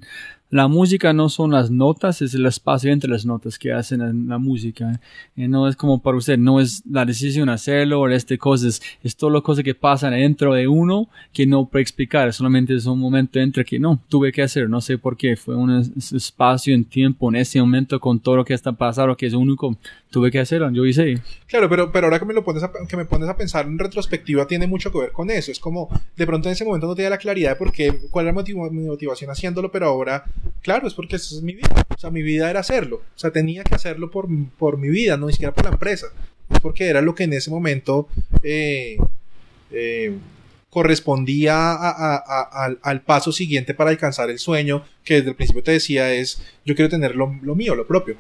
la 0.54 0.68
música 0.68 1.12
no 1.12 1.28
son 1.30 1.50
las 1.50 1.72
notas, 1.72 2.22
es 2.22 2.32
el 2.32 2.46
espacio 2.46 2.92
entre 2.92 3.10
las 3.10 3.26
notas 3.26 3.58
que 3.58 3.72
hacen 3.72 4.00
en 4.00 4.28
la 4.28 4.38
música. 4.38 5.00
Y 5.34 5.48
no 5.48 5.66
es 5.66 5.74
como 5.74 6.00
para 6.00 6.16
usted, 6.16 6.38
no 6.38 6.60
es 6.60 6.80
la 6.88 7.04
decisión 7.04 7.48
hacerlo 7.48 8.00
o 8.00 8.08
este 8.08 8.38
cosa, 8.38 8.68
es, 8.68 9.16
todo 9.16 9.30
lo 9.30 9.42
cosas 9.42 9.64
que 9.64 9.74
pasan 9.74 10.12
dentro 10.12 10.54
de 10.54 10.68
uno 10.68 11.08
que 11.32 11.44
no 11.44 11.66
puede 11.66 11.82
explicar, 11.82 12.32
solamente 12.32 12.72
es 12.76 12.86
un 12.86 13.00
momento 13.00 13.40
entre 13.40 13.64
que 13.64 13.80
no, 13.80 14.00
tuve 14.08 14.30
que 14.30 14.42
hacer, 14.42 14.70
no 14.70 14.80
sé 14.80 14.96
por 14.96 15.16
qué, 15.16 15.34
fue 15.34 15.56
un 15.56 15.72
es- 15.72 16.12
espacio 16.12 16.72
en 16.72 16.84
tiempo 16.84 17.28
en 17.30 17.34
ese 17.34 17.60
momento 17.60 17.98
con 17.98 18.20
todo 18.20 18.36
lo 18.36 18.44
que 18.44 18.54
está 18.54 18.70
pasando, 18.70 19.16
que 19.16 19.26
es 19.26 19.34
único, 19.34 19.76
tuve 20.08 20.30
que 20.30 20.38
hacerlo, 20.38 20.70
yo 20.70 20.86
hice. 20.86 21.20
Claro, 21.48 21.68
pero, 21.68 21.90
pero 21.90 22.06
ahora 22.06 22.20
que 22.20 22.26
me, 22.26 22.32
lo 22.32 22.44
pones 22.44 22.62
a, 22.62 22.70
que 22.88 22.96
me 22.96 23.04
pones 23.04 23.28
a 23.28 23.36
pensar 23.36 23.66
en 23.66 23.76
retrospectiva 23.76 24.46
tiene 24.46 24.68
mucho 24.68 24.92
que 24.92 24.98
ver 25.00 25.10
con 25.10 25.28
eso. 25.30 25.50
Es 25.50 25.58
como, 25.58 25.88
de 26.16 26.24
pronto 26.24 26.48
en 26.48 26.52
ese 26.52 26.64
momento 26.64 26.86
no 26.86 26.94
tenía 26.94 27.10
la 27.10 27.18
claridad 27.18 27.50
de 27.50 27.56
por 27.56 27.72
qué, 27.72 27.92
cuál 28.12 28.28
era 28.28 28.42
mi 28.70 28.84
motivación 28.86 29.32
haciéndolo, 29.32 29.72
pero 29.72 29.86
ahora, 29.86 30.24
claro, 30.62 30.86
es 30.86 30.94
porque 30.94 31.16
esa 31.16 31.34
es 31.36 31.42
mi 31.42 31.54
vida. 31.54 31.86
O 31.94 31.98
sea, 31.98 32.10
mi 32.10 32.22
vida 32.22 32.50
era 32.50 32.60
hacerlo. 32.60 32.96
O 33.14 33.18
sea, 33.18 33.30
tenía 33.30 33.64
que 33.64 33.74
hacerlo 33.74 34.10
por, 34.10 34.28
por 34.58 34.78
mi 34.78 34.88
vida, 34.88 35.16
no 35.16 35.26
ni 35.26 35.32
siquiera 35.32 35.54
por 35.54 35.64
la 35.64 35.70
empresa. 35.72 36.06
Es 36.50 36.60
porque 36.60 36.86
era 36.88 37.00
lo 37.00 37.14
que 37.14 37.24
en 37.24 37.32
ese 37.32 37.50
momento 37.50 38.08
eh, 38.42 38.98
eh, 39.70 40.14
correspondía 40.70 41.72
al, 41.72 42.78
al 42.82 43.00
paso 43.02 43.32
siguiente 43.32 43.74
para 43.74 43.90
alcanzar 43.90 44.28
el 44.30 44.38
sueño 44.38 44.84
que 45.04 45.14
desde 45.14 45.30
el 45.30 45.36
principio 45.36 45.62
te 45.62 45.72
decía 45.72 46.12
es, 46.12 46.42
yo 46.64 46.74
quiero 46.74 46.88
tener 46.90 47.14
lo, 47.16 47.34
lo 47.42 47.54
mío, 47.54 47.74
lo 47.74 47.86
propio. 47.86 48.16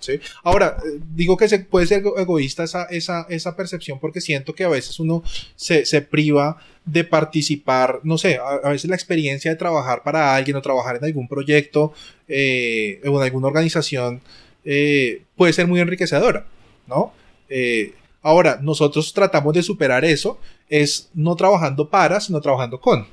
¿sí? 0.00 0.18
Ahora, 0.44 0.78
eh, 0.84 0.98
digo 1.14 1.36
que 1.36 1.48
se 1.48 1.58
puede 1.60 1.86
ser 1.86 2.02
ego- 2.02 2.18
egoísta 2.18 2.64
esa, 2.64 2.84
esa, 2.84 3.26
esa 3.28 3.54
percepción 3.56 3.98
porque 4.00 4.20
siento 4.20 4.54
que 4.54 4.64
a 4.64 4.68
veces 4.68 4.98
uno 5.00 5.22
se, 5.56 5.84
se 5.84 6.02
priva 6.02 6.56
de 6.84 7.04
participar, 7.04 8.00
no 8.02 8.18
sé, 8.18 8.38
a, 8.38 8.68
veces 8.68 8.90
la 8.90 8.96
experiencia 8.96 9.50
de 9.50 9.56
trabajar 9.56 10.02
para 10.02 10.34
alguien 10.34 10.56
o 10.56 10.62
trabajar 10.62 10.96
en 10.96 11.04
algún 11.04 11.28
proyecto 11.28 11.92
eh, 12.28 13.00
o 13.04 13.18
en 13.18 13.22
alguna 13.22 13.46
organización 13.46 14.20
eh, 14.64 15.22
puede 15.36 15.52
ser 15.52 15.66
muy 15.66 15.80
enriquecedora, 15.80 16.46
¿no? 16.86 17.12
Eh, 17.48 17.94
ahora, 18.22 18.58
nosotros 18.60 19.12
tratamos 19.12 19.54
de 19.54 19.62
superar 19.62 20.04
eso, 20.04 20.38
es 20.68 21.10
no 21.14 21.36
trabajando 21.36 21.88
para, 21.88 22.20
sino 22.20 22.40
trabajando 22.40 22.80
con 22.80 23.06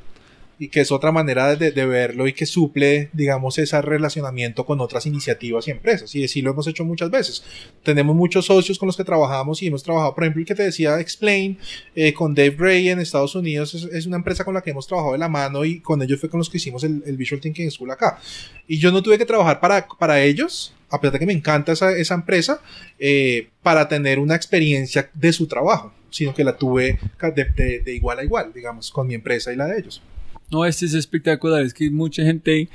y 0.62 0.68
que 0.68 0.82
es 0.82 0.92
otra 0.92 1.12
manera 1.14 1.56
de, 1.56 1.72
de 1.72 1.86
verlo 1.86 2.28
y 2.28 2.34
que 2.34 2.46
suple, 2.46 3.10
digamos, 3.14 3.58
ese 3.58 3.82
relacionamiento 3.82 4.66
con 4.66 4.82
otras 4.82 5.06
iniciativas 5.06 5.68
y 5.68 5.72
empresas. 5.72 6.14
Y 6.16 6.26
así 6.26 6.42
lo 6.42 6.52
hemos 6.52 6.68
hecho 6.68 6.84
muchas 6.84 7.10
veces. 7.10 7.44
Tenemos 7.82 8.14
muchos 8.16 8.46
socios 8.48 8.78
con 8.78 8.88
los 8.88 8.98
que 8.98 9.06
trabajamos 9.06 9.64
y 9.64 9.68
hemos 9.68 9.84
trabajado, 9.84 10.14
por 10.14 10.26
ejemplo, 10.26 10.42
el 10.42 10.46
que 10.46 10.56
te 10.56 10.64
decía 10.64 11.00
Explain, 11.00 11.58
eh, 11.96 12.14
con 12.14 12.36
Dave 12.36 12.56
Ray 12.58 12.90
en 12.90 13.00
Estados 13.00 13.36
Unidos, 13.36 13.74
es, 13.74 13.86
es 13.86 14.06
una 14.06 14.18
empresa 14.18 14.44
con 14.44 14.54
la 14.54 14.62
que 14.62 14.72
hemos 14.72 14.86
trabajado 14.86 15.14
de 15.14 15.20
la 15.20 15.30
mano 15.30 15.64
y 15.64 15.80
con 15.80 16.02
ellos 16.02 16.20
fue 16.20 16.30
con 16.30 16.40
los 16.40 16.50
que 16.50 16.58
hicimos 16.58 16.84
el, 16.84 17.04
el 17.06 17.16
Visual 17.16 17.40
Thinking 17.40 17.72
School 17.72 17.92
acá. 17.92 18.20
Y 18.68 18.78
yo 18.80 18.92
no 18.92 19.02
tuve 19.02 19.18
que 19.18 19.26
trabajar 19.26 19.62
para, 19.62 19.88
para 19.98 20.22
ellos, 20.22 20.74
a 20.90 21.00
pesar 21.00 21.14
de 21.14 21.20
que 21.20 21.26
me 21.26 21.34
encanta 21.34 21.72
esa, 21.72 21.96
esa 21.96 22.16
empresa, 22.16 22.62
eh, 23.00 23.48
para 23.64 23.88
tener 23.88 24.20
una 24.20 24.36
experiencia 24.36 25.10
de 25.14 25.32
su 25.32 25.48
trabajo, 25.48 25.94
sino 26.10 26.34
que 26.34 26.44
la 26.44 26.58
tuve 26.58 27.00
de, 27.34 27.46
de- 27.56 27.80
de 27.80 27.96
igual 27.96 28.20
a 28.20 28.24
igual, 28.26 28.52
digamos, 28.54 28.92
con 28.92 29.08
mi 29.08 29.14
empresa 29.14 29.54
y 29.54 29.56
la 29.56 29.66
de 29.68 29.80
ellos. 29.80 30.02
No, 30.52 30.66
este 30.66 30.86
es 30.86 30.94
espectacular. 30.94 31.62
Es 31.64 31.74
que 31.74 31.90
mucha 31.90 32.24
gente. 32.24 32.70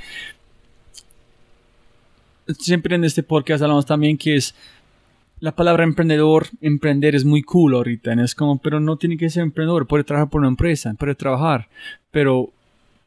Siempre 2.58 2.94
en 2.94 3.04
este 3.04 3.22
podcast 3.22 3.62
hablamos 3.62 3.86
también 3.86 4.16
que 4.18 4.36
es. 4.36 4.54
La 5.40 5.54
palabra 5.54 5.84
emprendedor, 5.84 6.46
emprender 6.60 7.14
es 7.14 7.24
muy 7.24 7.42
cool 7.42 7.74
ahorita. 7.74 8.12
Es 8.14 8.34
como, 8.34 8.58
pero 8.58 8.80
no 8.80 8.96
tiene 8.96 9.16
que 9.16 9.28
ser 9.28 9.42
emprendedor. 9.42 9.86
Puede 9.86 10.04
trabajar 10.04 10.30
por 10.30 10.40
una 10.40 10.48
empresa, 10.48 10.94
puede 10.94 11.14
trabajar. 11.14 11.68
Pero, 12.10 12.50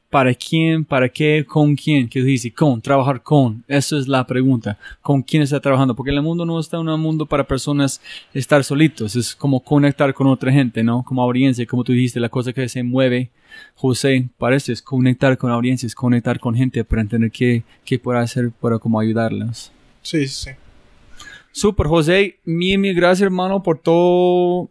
¿para 0.09 0.33
quién? 0.33 0.85
¿Para 0.85 1.09
qué? 1.09 1.45
¿Con 1.47 1.75
quién? 1.75 2.07
¿Qué 2.07 2.21
dice? 2.21 2.51
Con, 2.51 2.81
trabajar 2.81 3.21
con. 3.21 3.63
Eso 3.67 3.97
es 3.97 4.07
la 4.07 4.25
pregunta. 4.25 4.77
¿Con 5.01 5.21
quién 5.21 5.43
está 5.43 5.59
trabajando? 5.59 5.95
Porque 5.95 6.11
el 6.11 6.21
mundo 6.21 6.45
no 6.45 6.59
está 6.59 6.77
en 6.77 6.87
un 6.87 6.99
mundo 6.99 7.25
para 7.25 7.45
personas 7.45 8.01
estar 8.33 8.63
solitos. 8.63 9.15
Es 9.15 9.35
como 9.35 9.59
conectar 9.59 10.13
con 10.13 10.27
otra 10.27 10.51
gente, 10.51 10.83
¿no? 10.83 11.03
Como 11.03 11.21
audiencia, 11.21 11.65
como 11.65 11.83
tú 11.83 11.93
dijiste, 11.93 12.19
la 12.19 12.29
cosa 12.29 12.53
que 12.53 12.67
se 12.69 12.83
mueve 12.83 13.29
José, 13.75 14.29
parece 14.37 14.73
es 14.73 14.81
conectar 14.81 15.37
con 15.37 15.51
audiencias, 15.51 15.95
conectar 15.95 16.39
con 16.39 16.55
gente 16.55 16.83
para 16.83 17.01
entender 17.01 17.31
qué, 17.31 17.63
qué 17.85 17.99
puede 17.99 18.19
hacer 18.19 18.51
para 18.51 18.79
como 18.79 18.99
ayudarlas. 18.99 19.71
Sí, 20.01 20.27
sí. 20.27 20.51
Super, 21.51 21.87
José, 21.87 22.37
mil, 22.45 22.77
mil 22.77 22.93
gracias, 22.93 23.25
hermano, 23.25 23.63
por 23.63 23.79
todos 23.79 24.69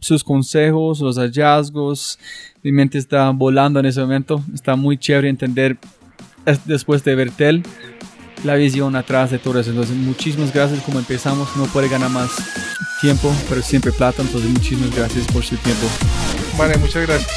sus 0.00 0.22
consejos, 0.24 1.00
los 1.00 1.16
hallazgos. 1.18 2.18
Mi 2.62 2.72
mente 2.72 2.98
está 2.98 3.30
volando 3.30 3.80
en 3.80 3.86
ese 3.86 4.00
momento. 4.00 4.42
Está 4.54 4.76
muy 4.76 4.98
chévere 4.98 5.28
entender 5.28 5.78
es- 6.44 6.64
después 6.66 7.02
de 7.04 7.14
ver 7.14 7.30
Tel, 7.30 7.62
la 8.44 8.54
visión 8.54 8.94
atrás 8.96 9.30
de 9.30 9.38
todo 9.38 9.58
eso. 9.60 9.70
Entonces, 9.70 9.96
muchísimas 9.96 10.52
gracias. 10.52 10.82
Como 10.82 10.98
empezamos, 10.98 11.48
no 11.56 11.64
puede 11.66 11.88
ganar 11.88 12.10
más 12.10 12.30
tiempo, 13.00 13.32
pero 13.48 13.62
siempre 13.62 13.92
plata. 13.92 14.22
Entonces, 14.22 14.50
muchísimas 14.50 14.94
gracias 14.94 15.26
por 15.26 15.42
su 15.42 15.56
tiempo. 15.56 15.86
Vale, 16.58 16.76
muchas 16.78 17.06
gracias. 17.06 17.30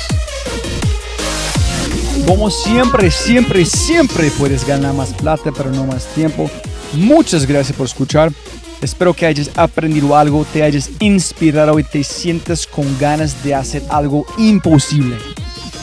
Como 2.27 2.51
siempre, 2.51 3.09
siempre, 3.09 3.65
siempre 3.65 4.29
puedes 4.37 4.65
ganar 4.67 4.93
más 4.93 5.13
plata, 5.13 5.51
pero 5.55 5.71
no 5.71 5.85
más 5.85 6.05
tiempo. 6.13 6.49
Muchas 6.93 7.45
gracias 7.47 7.75
por 7.75 7.87
escuchar. 7.87 8.31
Espero 8.81 9.13
que 9.13 9.25
hayas 9.25 9.51
aprendido 9.55 10.15
algo, 10.15 10.45
te 10.45 10.63
hayas 10.63 10.89
inspirado 10.99 11.77
y 11.79 11.83
te 11.83 12.03
sientas 12.03 12.65
con 12.65 12.85
ganas 12.97 13.43
de 13.43 13.53
hacer 13.53 13.83
algo 13.89 14.25
imposible. 14.37 15.17